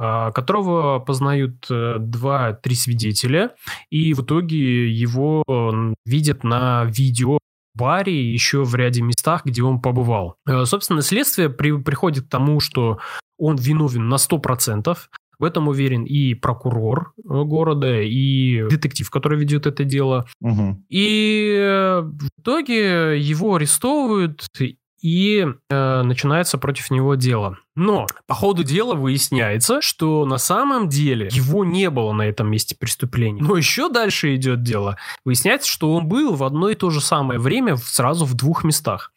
а, 0.00 0.30
которого 0.30 1.00
познают 1.00 1.66
э, 1.70 1.96
два-три 1.98 2.76
свидетеля, 2.76 3.56
и 3.90 4.14
в 4.14 4.22
итоге 4.22 4.88
его 4.88 5.42
видят 6.04 6.44
на 6.44 6.84
видео 6.84 7.38
баре 7.74 8.32
еще 8.32 8.62
в 8.62 8.74
ряде 8.76 9.02
местах, 9.02 9.44
где 9.44 9.62
он 9.62 9.80
побывал. 9.80 10.36
Э, 10.46 10.64
собственно, 10.66 11.02
следствие 11.02 11.50
при, 11.50 11.72
приходит 11.82 12.26
к 12.26 12.30
тому, 12.30 12.60
что 12.60 12.98
он 13.38 13.56
виновен 13.56 14.08
на 14.08 14.16
100%, 14.16 14.96
в 15.38 15.44
этом 15.44 15.68
уверен 15.68 16.04
и 16.04 16.34
прокурор 16.34 17.12
э, 17.16 17.20
города, 17.22 18.00
и 18.00 18.68
детектив, 18.68 19.08
который 19.10 19.38
ведет 19.38 19.66
это 19.66 19.84
дело. 19.84 20.26
Угу. 20.40 20.84
И 20.88 21.54
э, 21.56 22.00
в 22.00 22.28
итоге 22.40 23.18
его 23.18 23.54
арестовывают, 23.54 24.48
и 25.00 25.46
э, 25.70 26.02
начинается 26.02 26.58
против 26.58 26.90
него 26.90 27.14
дело. 27.14 27.58
Но 27.76 28.06
по 28.26 28.34
ходу 28.34 28.64
дела 28.64 28.94
выясняется, 28.94 29.80
что 29.80 30.24
на 30.26 30.38
самом 30.38 30.88
деле 30.88 31.28
его 31.30 31.64
не 31.64 31.88
было 31.90 32.12
на 32.12 32.22
этом 32.22 32.50
месте 32.50 32.76
преступления. 32.76 33.40
Но 33.40 33.56
еще 33.56 33.88
дальше 33.90 34.34
идет 34.34 34.62
дело. 34.62 34.96
Выясняется, 35.24 35.68
что 35.68 35.94
он 35.94 36.08
был 36.08 36.34
в 36.34 36.42
одно 36.42 36.70
и 36.70 36.74
то 36.74 36.90
же 36.90 37.00
самое 37.00 37.38
время 37.38 37.76
сразу 37.76 38.24
в 38.24 38.34
двух 38.34 38.64
местах. 38.64 39.12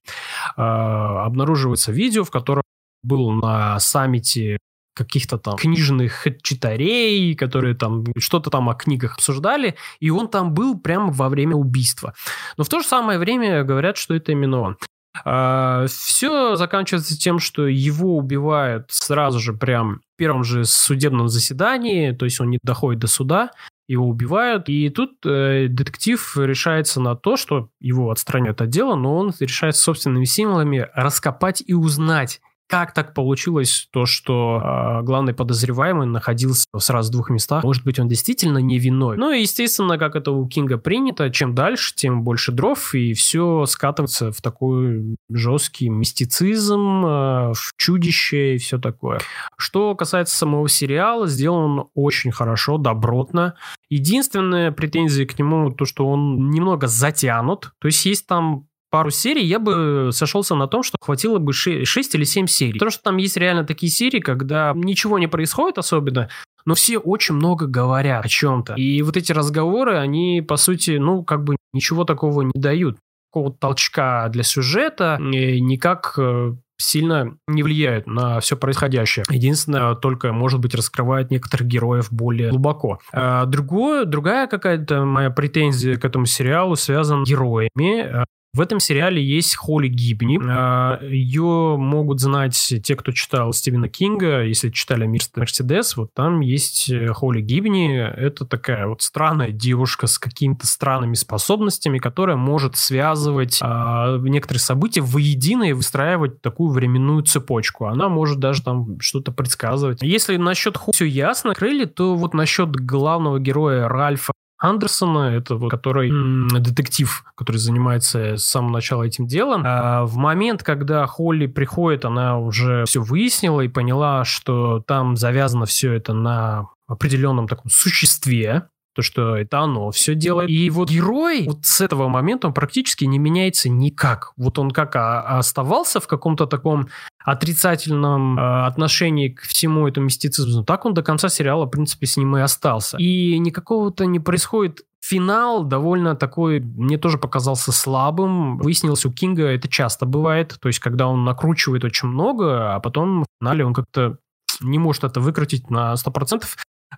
Э, 0.55 0.61
обнаруживается 0.61 1.91
видео, 1.91 2.23
в 2.23 2.31
котором 2.31 2.63
был 3.03 3.31
на 3.31 3.79
саммите 3.79 4.59
каких-то 4.93 5.37
там 5.37 5.55
книжных 5.55 6.27
читарей, 6.41 7.35
которые 7.35 7.75
там 7.75 8.05
что-то 8.17 8.49
там 8.49 8.69
о 8.69 8.75
книгах 8.75 9.15
обсуждали, 9.15 9.75
и 9.99 10.09
он 10.09 10.27
там 10.27 10.53
был 10.53 10.79
прямо 10.79 11.11
во 11.11 11.29
время 11.29 11.55
убийства. 11.55 12.13
Но 12.57 12.63
в 12.63 12.69
то 12.69 12.79
же 12.79 12.87
самое 12.87 13.19
время 13.19 13.63
говорят, 13.63 13.97
что 13.97 14.13
это 14.13 14.31
именно 14.31 14.61
он. 14.61 14.77
А, 15.25 15.85
все 15.87 16.55
заканчивается 16.55 17.17
тем, 17.17 17.39
что 17.39 17.67
его 17.67 18.17
убивают 18.17 18.85
сразу 18.89 19.39
же 19.39 19.53
прям 19.53 20.01
в 20.15 20.17
первом 20.17 20.43
же 20.43 20.63
судебном 20.65 21.27
заседании, 21.27 22.11
то 22.11 22.25
есть 22.25 22.39
он 22.39 22.49
не 22.49 22.59
доходит 22.63 23.01
до 23.01 23.07
суда, 23.07 23.51
его 23.87 24.07
убивают, 24.07 24.69
и 24.69 24.89
тут 24.89 25.25
э, 25.25 25.67
детектив 25.67 26.37
решается 26.37 27.01
на 27.01 27.15
то, 27.15 27.35
что 27.35 27.69
его 27.81 28.09
отстраняют 28.09 28.61
от 28.61 28.69
дела, 28.69 28.95
но 28.95 29.17
он 29.17 29.33
решает 29.39 29.75
собственными 29.75 30.23
символами 30.23 30.87
раскопать 30.93 31.61
и 31.65 31.73
узнать, 31.73 32.39
как 32.71 32.93
так 32.93 33.13
получилось, 33.13 33.89
то, 33.91 34.05
что 34.05 34.61
э, 34.63 35.03
главный 35.03 35.33
подозреваемый 35.33 36.07
находился 36.07 36.65
сразу 36.77 37.09
в 37.09 37.11
двух 37.11 37.29
местах? 37.29 37.65
Может 37.65 37.83
быть, 37.83 37.99
он 37.99 38.07
действительно 38.07 38.59
не? 38.59 38.79
Ну 39.17 39.31
и, 39.31 39.41
естественно, 39.41 39.97
как 39.97 40.15
это 40.15 40.31
у 40.31 40.47
Кинга 40.47 40.77
принято, 40.77 41.29
чем 41.29 41.53
дальше, 41.53 41.93
тем 41.93 42.23
больше 42.23 42.53
дров, 42.53 42.95
и 42.95 43.13
все 43.13 43.65
скатывается 43.65 44.31
в 44.31 44.41
такой 44.41 45.17
жесткий 45.29 45.89
мистицизм, 45.89 47.05
э, 47.05 47.53
в 47.53 47.73
чудище 47.75 48.55
и 48.55 48.57
все 48.57 48.79
такое. 48.79 49.19
Что 49.57 49.93
касается 49.95 50.37
самого 50.37 50.69
сериала, 50.69 51.27
сделан 51.27 51.79
он 51.79 51.89
очень 51.93 52.31
хорошо, 52.31 52.77
добротно. 52.77 53.55
Единственная 53.89 54.71
претензия 54.71 55.25
к 55.25 55.37
нему, 55.37 55.71
то, 55.71 55.83
что 55.83 56.07
он 56.07 56.49
немного 56.49 56.87
затянут. 56.87 57.73
То 57.79 57.87
есть 57.87 58.05
есть 58.05 58.27
там 58.27 58.67
пару 58.91 59.09
серий, 59.09 59.43
я 59.45 59.57
бы 59.57 60.09
сошелся 60.11 60.53
на 60.53 60.67
том, 60.67 60.83
что 60.83 60.97
хватило 61.01 61.39
бы 61.39 61.53
6 61.53 62.15
или 62.15 62.23
7 62.23 62.45
серий. 62.45 62.73
Потому 62.73 62.91
что 62.91 63.03
там 63.03 63.17
есть 63.17 63.37
реально 63.37 63.63
такие 63.63 63.91
серии, 63.91 64.19
когда 64.19 64.73
ничего 64.75 65.17
не 65.17 65.27
происходит 65.27 65.79
особенно, 65.79 66.29
но 66.65 66.75
все 66.75 66.99
очень 66.99 67.35
много 67.35 67.65
говорят 67.65 68.25
о 68.25 68.29
чем-то. 68.29 68.75
И 68.75 69.01
вот 69.01 69.17
эти 69.17 69.31
разговоры, 69.31 69.97
они, 69.97 70.43
по 70.47 70.57
сути, 70.57 70.97
ну, 70.97 71.23
как 71.23 71.43
бы 71.43 71.55
ничего 71.73 72.03
такого 72.03 72.43
не 72.43 72.51
дают. 72.53 72.97
Какого-то 73.33 73.57
толчка 73.59 74.27
для 74.27 74.43
сюжета 74.43 75.17
никак 75.21 76.15
э, 76.17 76.53
сильно 76.77 77.37
не 77.47 77.63
влияют 77.63 78.05
на 78.05 78.41
все 78.41 78.57
происходящее. 78.57 79.23
Единственное, 79.29 79.95
только, 79.95 80.33
может 80.33 80.59
быть, 80.59 80.75
раскрывает 80.75 81.31
некоторых 81.31 81.67
героев 81.67 82.11
более 82.11 82.49
глубоко. 82.49 82.99
А 83.13 83.45
другое, 83.45 84.03
другая 84.03 84.47
какая-то 84.47 85.05
моя 85.05 85.29
претензия 85.29 85.97
к 85.97 86.03
этому 86.03 86.25
сериалу 86.25 86.75
связана 86.75 87.25
с 87.25 87.29
героями. 87.29 88.25
В 88.53 88.59
этом 88.59 88.81
сериале 88.81 89.23
есть 89.23 89.55
Холли 89.55 89.87
Гибни. 89.87 90.37
А, 90.45 90.99
Ее 91.01 91.77
могут 91.77 92.19
знать 92.19 92.73
те, 92.83 92.95
кто 92.97 93.13
читал 93.13 93.53
Стивена 93.53 93.87
Кинга, 93.87 94.43
если 94.43 94.69
читали 94.69 95.05
«Мистер 95.05 95.39
Мерседес», 95.39 95.95
вот 95.95 96.13
там 96.13 96.41
есть 96.41 96.89
э, 96.89 97.13
Холли 97.13 97.39
Гибни. 97.39 97.97
Это 97.97 98.45
такая 98.45 98.87
вот 98.87 99.03
странная 99.03 99.51
девушка 99.51 100.05
с 100.07 100.19
какими-то 100.19 100.67
странными 100.67 101.13
способностями, 101.13 101.97
которая 101.99 102.35
может 102.35 102.75
связывать 102.75 103.59
а, 103.61 104.17
некоторые 104.17 104.59
события 104.59 104.99
воедино 104.99 105.63
и 105.63 105.73
выстраивать 105.73 106.41
такую 106.41 106.73
временную 106.73 107.23
цепочку. 107.23 107.85
Она 107.85 108.09
может 108.09 108.39
даже 108.39 108.63
там 108.63 108.99
что-то 108.99 109.31
предсказывать. 109.31 110.01
Если 110.01 110.35
насчет 110.35 110.75
Холли 110.75 110.93
все 110.93 111.05
ясно, 111.05 111.53
крылья, 111.53 111.85
то 111.85 112.15
вот 112.15 112.33
насчет 112.33 112.75
главного 112.75 113.39
героя 113.39 113.87
Ральфа 113.87 114.33
Андерсона, 114.61 115.35
это 115.35 115.55
вот, 115.55 115.71
который 115.71 116.11
детектив, 116.59 117.23
который 117.35 117.57
занимается 117.57 118.37
с 118.37 118.45
самого 118.45 118.73
начала 118.73 119.03
этим 119.03 119.25
делом. 119.25 119.63
А 119.65 120.05
в 120.05 120.17
момент, 120.17 120.61
когда 120.61 121.07
Холли 121.07 121.47
приходит, 121.47 122.05
она 122.05 122.37
уже 122.37 122.85
все 122.85 123.01
выяснила 123.01 123.61
и 123.61 123.67
поняла, 123.67 124.23
что 124.23 124.83
там 124.85 125.17
завязано 125.17 125.65
все 125.65 125.93
это 125.93 126.13
на 126.13 126.67
определенном 126.87 127.47
таком 127.47 127.71
существе, 127.71 128.67
то, 128.93 129.01
что 129.01 129.35
это 129.35 129.59
оно 129.59 129.91
все 129.91 130.15
делает. 130.15 130.49
И 130.49 130.69
вот 130.69 130.89
герой 130.89 131.45
вот 131.47 131.65
с 131.65 131.81
этого 131.81 132.07
момента 132.07 132.47
он 132.47 132.53
практически 132.53 133.05
не 133.05 133.19
меняется 133.19 133.69
никак. 133.69 134.33
Вот 134.37 134.59
он 134.59 134.71
как 134.71 134.95
а, 134.95 135.39
оставался 135.39 135.99
в 135.99 136.07
каком-то 136.07 136.45
таком 136.45 136.87
отрицательном 137.23 138.37
э, 138.37 138.65
отношении 138.65 139.29
к 139.29 139.41
всему 139.41 139.87
этому 139.87 140.07
мистицизму, 140.07 140.63
так 140.63 140.85
он 140.85 140.93
до 140.93 141.03
конца 141.03 141.29
сериала, 141.29 141.65
в 141.65 141.69
принципе, 141.69 142.07
с 142.07 142.17
ним 142.17 142.35
и 142.35 142.41
остался. 142.41 142.97
И 142.97 143.37
никакого-то 143.37 144.05
не 144.05 144.19
происходит 144.19 144.81
Финал 145.03 145.63
довольно 145.63 146.15
такой, 146.15 146.59
мне 146.59 146.97
тоже 146.97 147.17
показался 147.17 147.71
слабым. 147.71 148.59
Выяснилось, 148.59 149.03
у 149.03 149.11
Кинга 149.11 149.47
это 149.47 149.67
часто 149.67 150.05
бывает. 150.05 150.57
То 150.61 150.67
есть, 150.67 150.79
когда 150.79 151.07
он 151.07 151.25
накручивает 151.25 151.83
очень 151.83 152.07
много, 152.07 152.75
а 152.75 152.79
потом 152.79 153.23
в 153.23 153.25
финале 153.39 153.65
он 153.65 153.73
как-то 153.73 154.17
не 154.61 154.77
может 154.77 155.03
это 155.03 155.19
выкрутить 155.19 155.71
на 155.71 155.95
100%. 155.95 156.43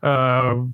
Э, 0.02 0.66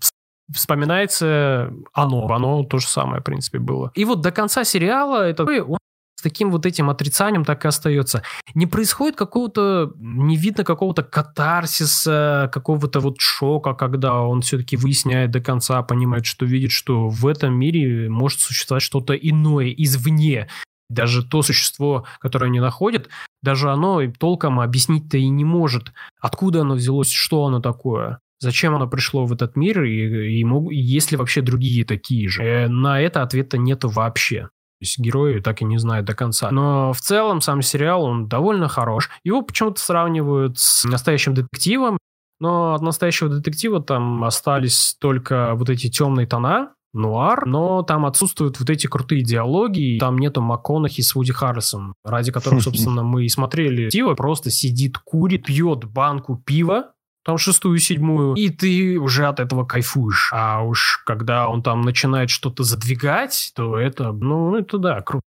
вспоминается 0.53 1.73
оно. 1.93 2.27
Оно 2.27 2.63
то 2.63 2.79
же 2.79 2.87
самое, 2.87 3.21
в 3.21 3.23
принципе, 3.23 3.59
было. 3.59 3.91
И 3.95 4.05
вот 4.05 4.21
до 4.21 4.31
конца 4.31 4.63
сериала 4.63 5.27
это 5.27 5.43
он 5.43 5.79
с 6.19 6.21
таким 6.21 6.51
вот 6.51 6.65
этим 6.65 6.89
отрицанием 6.89 7.45
так 7.45 7.63
и 7.63 7.67
остается. 7.69 8.23
Не 8.53 8.67
происходит 8.67 9.15
какого-то, 9.15 9.93
не 9.97 10.35
видно 10.35 10.65
какого-то 10.65 11.01
катарсиса, 11.01 12.49
какого-то 12.53 12.99
вот 12.99 13.21
шока, 13.21 13.73
когда 13.73 14.19
он 14.21 14.41
все-таки 14.41 14.75
выясняет 14.75 15.31
до 15.31 15.39
конца, 15.39 15.81
понимает, 15.81 16.25
что 16.25 16.45
видит, 16.45 16.71
что 16.71 17.07
в 17.07 17.25
этом 17.25 17.53
мире 17.53 18.09
может 18.09 18.41
существовать 18.41 18.83
что-то 18.83 19.13
иное 19.13 19.69
извне. 19.69 20.49
Даже 20.89 21.23
то 21.23 21.41
существо, 21.41 22.05
которое 22.19 22.47
они 22.47 22.59
находят, 22.59 23.07
даже 23.41 23.71
оно 23.71 24.01
толком 24.19 24.59
объяснить-то 24.59 25.17
и 25.17 25.29
не 25.29 25.45
может, 25.45 25.93
откуда 26.19 26.61
оно 26.61 26.73
взялось, 26.73 27.11
что 27.11 27.45
оно 27.45 27.61
такое. 27.61 28.19
Зачем 28.39 28.75
оно 28.75 28.87
пришло 28.87 29.25
в 29.25 29.33
этот 29.33 29.55
мир 29.55 29.83
и, 29.83 30.39
и, 30.39 30.43
мог, 30.43 30.71
и 30.71 30.77
есть 30.77 31.11
ли 31.11 31.17
вообще 31.17 31.41
другие 31.41 31.85
такие 31.85 32.29
же? 32.29 32.43
Э, 32.43 32.67
на 32.67 33.01
это 33.01 33.21
ответа 33.21 33.57
нету 33.57 33.89
вообще. 33.89 34.43
То 34.43 34.83
есть 34.83 34.97
герои 34.97 35.41
так 35.41 35.61
и 35.61 35.65
не 35.65 35.77
знают 35.77 36.05
до 36.05 36.13
конца. 36.13 36.49
Но 36.51 36.93
в 36.93 37.01
целом 37.01 37.41
сам 37.41 37.61
сериал, 37.61 38.05
он 38.05 38.29
довольно 38.29 38.69
хорош. 38.69 39.09
Его 39.25 39.41
почему-то 39.41 39.81
сравнивают 39.81 40.57
с 40.57 40.85
настоящим 40.85 41.33
детективом, 41.33 41.97
но 42.39 42.73
от 42.73 42.81
настоящего 42.81 43.29
детектива 43.29 43.83
там 43.83 44.23
остались 44.23 44.95
только 45.01 45.55
вот 45.55 45.69
эти 45.69 45.89
темные 45.89 46.27
тона, 46.27 46.71
нуар, 46.93 47.45
но 47.45 47.83
там 47.83 48.05
отсутствуют 48.05 48.59
вот 48.59 48.69
эти 48.69 48.87
крутые 48.87 49.21
диалоги, 49.21 49.97
там 49.99 50.17
нету 50.17 50.41
МакКонахи 50.41 51.01
с 51.01 51.13
Вуди 51.13 51.33
Харрисом, 51.33 51.93
ради 52.03 52.31
которых, 52.31 52.63
собственно, 52.63 53.03
мы 53.03 53.25
и 53.25 53.29
смотрели. 53.29 53.89
Тива 53.89 54.15
просто 54.15 54.49
сидит, 54.49 54.97
курит, 54.97 55.45
пьет 55.45 55.83
банку 55.83 56.41
пива, 56.43 56.93
там 57.23 57.37
шестую, 57.37 57.77
седьмую, 57.79 58.35
и 58.35 58.49
ты 58.49 58.97
уже 58.97 59.27
от 59.27 59.39
этого 59.39 59.65
кайфуешь. 59.65 60.29
А 60.33 60.61
уж 60.61 61.01
когда 61.05 61.47
он 61.47 61.61
там 61.63 61.81
начинает 61.81 62.29
что-то 62.29 62.63
задвигать, 62.63 63.51
то 63.55 63.77
это, 63.77 64.11
ну, 64.11 64.55
это 64.55 64.77
да, 64.77 65.01
круто. 65.01 65.23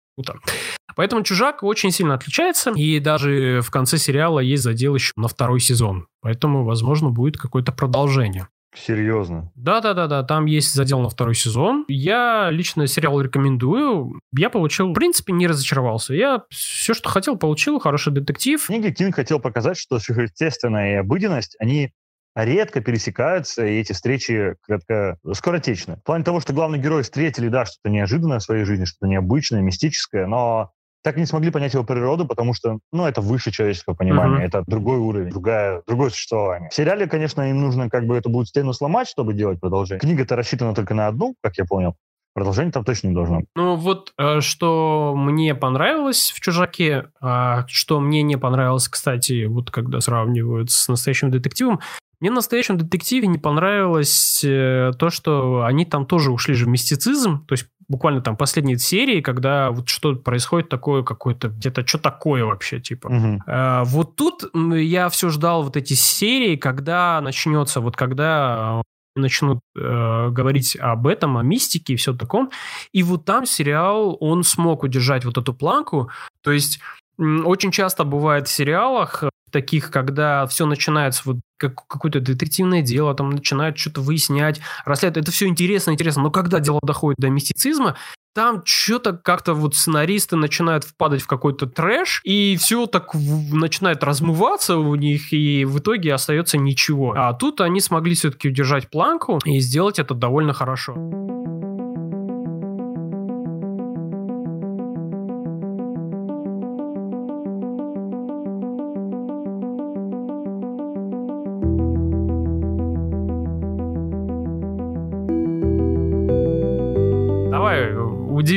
Поэтому 0.95 1.23
«Чужак» 1.23 1.63
очень 1.63 1.91
сильно 1.91 2.15
отличается, 2.15 2.71
и 2.71 2.99
даже 2.99 3.61
в 3.61 3.71
конце 3.71 3.97
сериала 3.97 4.39
есть 4.39 4.63
задел 4.63 4.95
еще 4.95 5.13
на 5.15 5.27
второй 5.27 5.61
сезон. 5.61 6.07
Поэтому, 6.21 6.65
возможно, 6.65 7.09
будет 7.09 7.37
какое-то 7.37 7.71
продолжение. 7.71 8.47
Серьезно? 8.75 9.51
Да-да-да-да, 9.55 10.23
там 10.23 10.45
есть 10.45 10.73
задел 10.73 10.99
на 10.99 11.09
второй 11.09 11.35
сезон. 11.35 11.85
Я 11.87 12.49
лично 12.51 12.85
сериал 12.87 13.19
рекомендую. 13.19 14.21
Я 14.35 14.49
получил, 14.49 14.89
в 14.89 14.93
принципе, 14.93 15.33
не 15.33 15.47
разочаровался. 15.47 16.13
Я 16.13 16.43
все, 16.49 16.93
что 16.93 17.09
хотел, 17.09 17.35
получил. 17.37 17.79
Хороший 17.79 18.13
детектив. 18.13 18.61
В 18.61 18.67
книге 18.67 18.91
Кинг 18.91 19.15
хотел 19.15 19.39
показать, 19.39 19.77
что 19.77 19.97
сверхъестественная 19.99 20.93
и 20.93 20.95
обыденность, 20.97 21.55
они 21.59 21.93
редко 22.35 22.81
пересекаются, 22.81 23.65
и 23.65 23.79
эти 23.79 23.93
встречи 23.93 24.55
кратко 24.61 25.17
скоротечны. 25.33 25.97
В 25.97 26.03
плане 26.03 26.23
того, 26.23 26.39
что 26.39 26.53
главный 26.53 26.79
герой 26.79 27.03
встретили, 27.03 27.49
да, 27.49 27.65
что-то 27.65 27.89
неожиданное 27.89 28.39
в 28.39 28.43
своей 28.43 28.65
жизни, 28.65 28.85
что-то 28.85 29.07
необычное, 29.07 29.61
мистическое, 29.61 30.27
но 30.27 30.71
так 31.03 31.17
и 31.17 31.19
не 31.19 31.25
смогли 31.25 31.51
понять 31.51 31.73
его 31.73 31.83
природу, 31.83 32.25
потому 32.25 32.53
что, 32.53 32.79
ну, 32.91 33.05
это 33.05 33.21
выше 33.21 33.51
человеческого 33.51 33.93
понимания, 33.93 34.43
uh-huh. 34.43 34.47
это 34.47 34.63
другой 34.67 34.97
уровень, 34.97 35.29
другая, 35.29 35.81
другое 35.87 36.09
существование. 36.09 36.69
В 36.69 36.73
сериале, 36.73 37.07
конечно, 37.07 37.49
им 37.49 37.61
нужно 37.61 37.89
как 37.89 38.05
бы 38.05 38.17
эту 38.17 38.29
будет 38.29 38.47
стену 38.47 38.73
сломать, 38.73 39.07
чтобы 39.07 39.33
делать 39.33 39.59
продолжение. 39.59 39.99
Книга-то 39.99 40.35
рассчитана 40.35 40.75
только 40.75 40.93
на 40.93 41.07
одну, 41.07 41.35
как 41.41 41.57
я 41.57 41.65
понял. 41.65 41.95
Продолжение 42.33 42.71
там 42.71 42.83
точно 42.83 43.07
не 43.07 43.15
должно. 43.15 43.41
Ну 43.55 43.75
вот, 43.75 44.13
э, 44.17 44.39
что 44.41 45.13
мне 45.17 45.55
понравилось 45.55 46.31
в 46.35 46.39
«Чужаке», 46.39 47.07
а 47.19 47.65
что 47.67 47.99
мне 47.99 48.21
не 48.21 48.37
понравилось, 48.37 48.87
кстати, 48.87 49.45
вот 49.45 49.71
когда 49.71 49.99
сравнивают 49.99 50.69
с 50.69 50.87
«Настоящим 50.87 51.31
детективом», 51.31 51.79
мне 52.19 52.31
в 52.31 52.33
«Настоящем 52.33 52.77
детективе» 52.77 53.27
не 53.27 53.39
понравилось 53.39 54.43
э, 54.43 54.91
то, 54.99 55.09
что 55.09 55.63
они 55.63 55.85
там 55.85 56.05
тоже 56.05 56.31
ушли 56.31 56.53
же 56.53 56.65
в 56.65 56.67
мистицизм, 56.67 57.45
то 57.45 57.53
есть 57.53 57.67
буквально 57.89 58.21
там 58.21 58.37
последние 58.37 58.77
серии, 58.77 59.19
когда 59.19 59.71
вот 59.71 59.89
что 59.89 60.15
происходит 60.15 60.69
такое 60.69 61.03
какое-то, 61.03 61.49
где-то 61.49 61.85
что 61.85 61.97
такое 61.97 62.45
вообще, 62.45 62.79
типа. 62.79 63.07
Угу. 63.07 63.43
А, 63.47 63.83
вот 63.83 64.15
тут 64.15 64.43
я 64.53 65.09
все 65.09 65.29
ждал 65.29 65.63
вот 65.63 65.75
эти 65.75 65.93
серии, 65.93 66.55
когда 66.55 67.19
начнется, 67.19 67.81
вот 67.81 67.97
когда 67.97 68.81
э, 69.15 69.19
начнут 69.19 69.59
э, 69.75 70.29
говорить 70.29 70.77
об 70.79 71.07
этом, 71.07 71.37
о 71.37 71.43
мистике 71.43 71.93
и 71.93 71.95
все 71.95 72.13
таком. 72.13 72.51
И 72.93 73.01
вот 73.01 73.25
там 73.25 73.45
сериал, 73.45 74.15
он 74.19 74.43
смог 74.43 74.83
удержать 74.83 75.25
вот 75.25 75.37
эту 75.37 75.53
планку. 75.53 76.11
То 76.43 76.51
есть 76.51 76.79
очень 77.17 77.71
часто 77.71 78.03
бывает 78.05 78.47
в 78.47 78.51
сериалах 78.51 79.23
таких, 79.51 79.91
когда 79.91 80.45
все 80.47 80.65
начинается 80.65 81.21
вот 81.25 81.37
как 81.57 81.87
какое-то 81.87 82.21
детективное 82.21 82.81
дело, 82.81 83.13
там 83.13 83.31
начинают 83.31 83.77
что-то 83.77 84.01
выяснять, 84.01 84.61
расследовать. 84.85 85.25
Это 85.27 85.31
все 85.31 85.47
интересно, 85.47 85.91
интересно. 85.91 86.23
Но 86.23 86.31
когда 86.31 86.59
дело 86.59 86.79
доходит 86.81 87.17
до 87.19 87.29
мистицизма, 87.29 87.95
там 88.33 88.61
что-то 88.63 89.13
как-то 89.13 89.53
вот 89.53 89.75
сценаристы 89.75 90.35
начинают 90.35 90.83
впадать 90.85 91.21
в 91.21 91.27
какой-то 91.27 91.65
трэш, 91.67 92.21
и 92.23 92.57
все 92.57 92.85
так 92.85 93.13
в- 93.13 93.53
начинает 93.53 94.03
размываться 94.03 94.77
у 94.77 94.95
них, 94.95 95.33
и 95.33 95.65
в 95.65 95.79
итоге 95.79 96.13
остается 96.13 96.57
ничего. 96.57 97.13
А 97.17 97.33
тут 97.33 97.59
они 97.59 97.81
смогли 97.81 98.15
все-таки 98.15 98.49
удержать 98.49 98.89
планку 98.89 99.39
и 99.43 99.59
сделать 99.59 99.99
это 99.99 100.13
довольно 100.13 100.53
хорошо. 100.53 100.95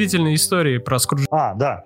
Удивительные 0.02 0.34
истории 0.34 0.78
про 0.78 0.98
Скруджа. 0.98 1.26
А, 1.30 1.54
да. 1.54 1.84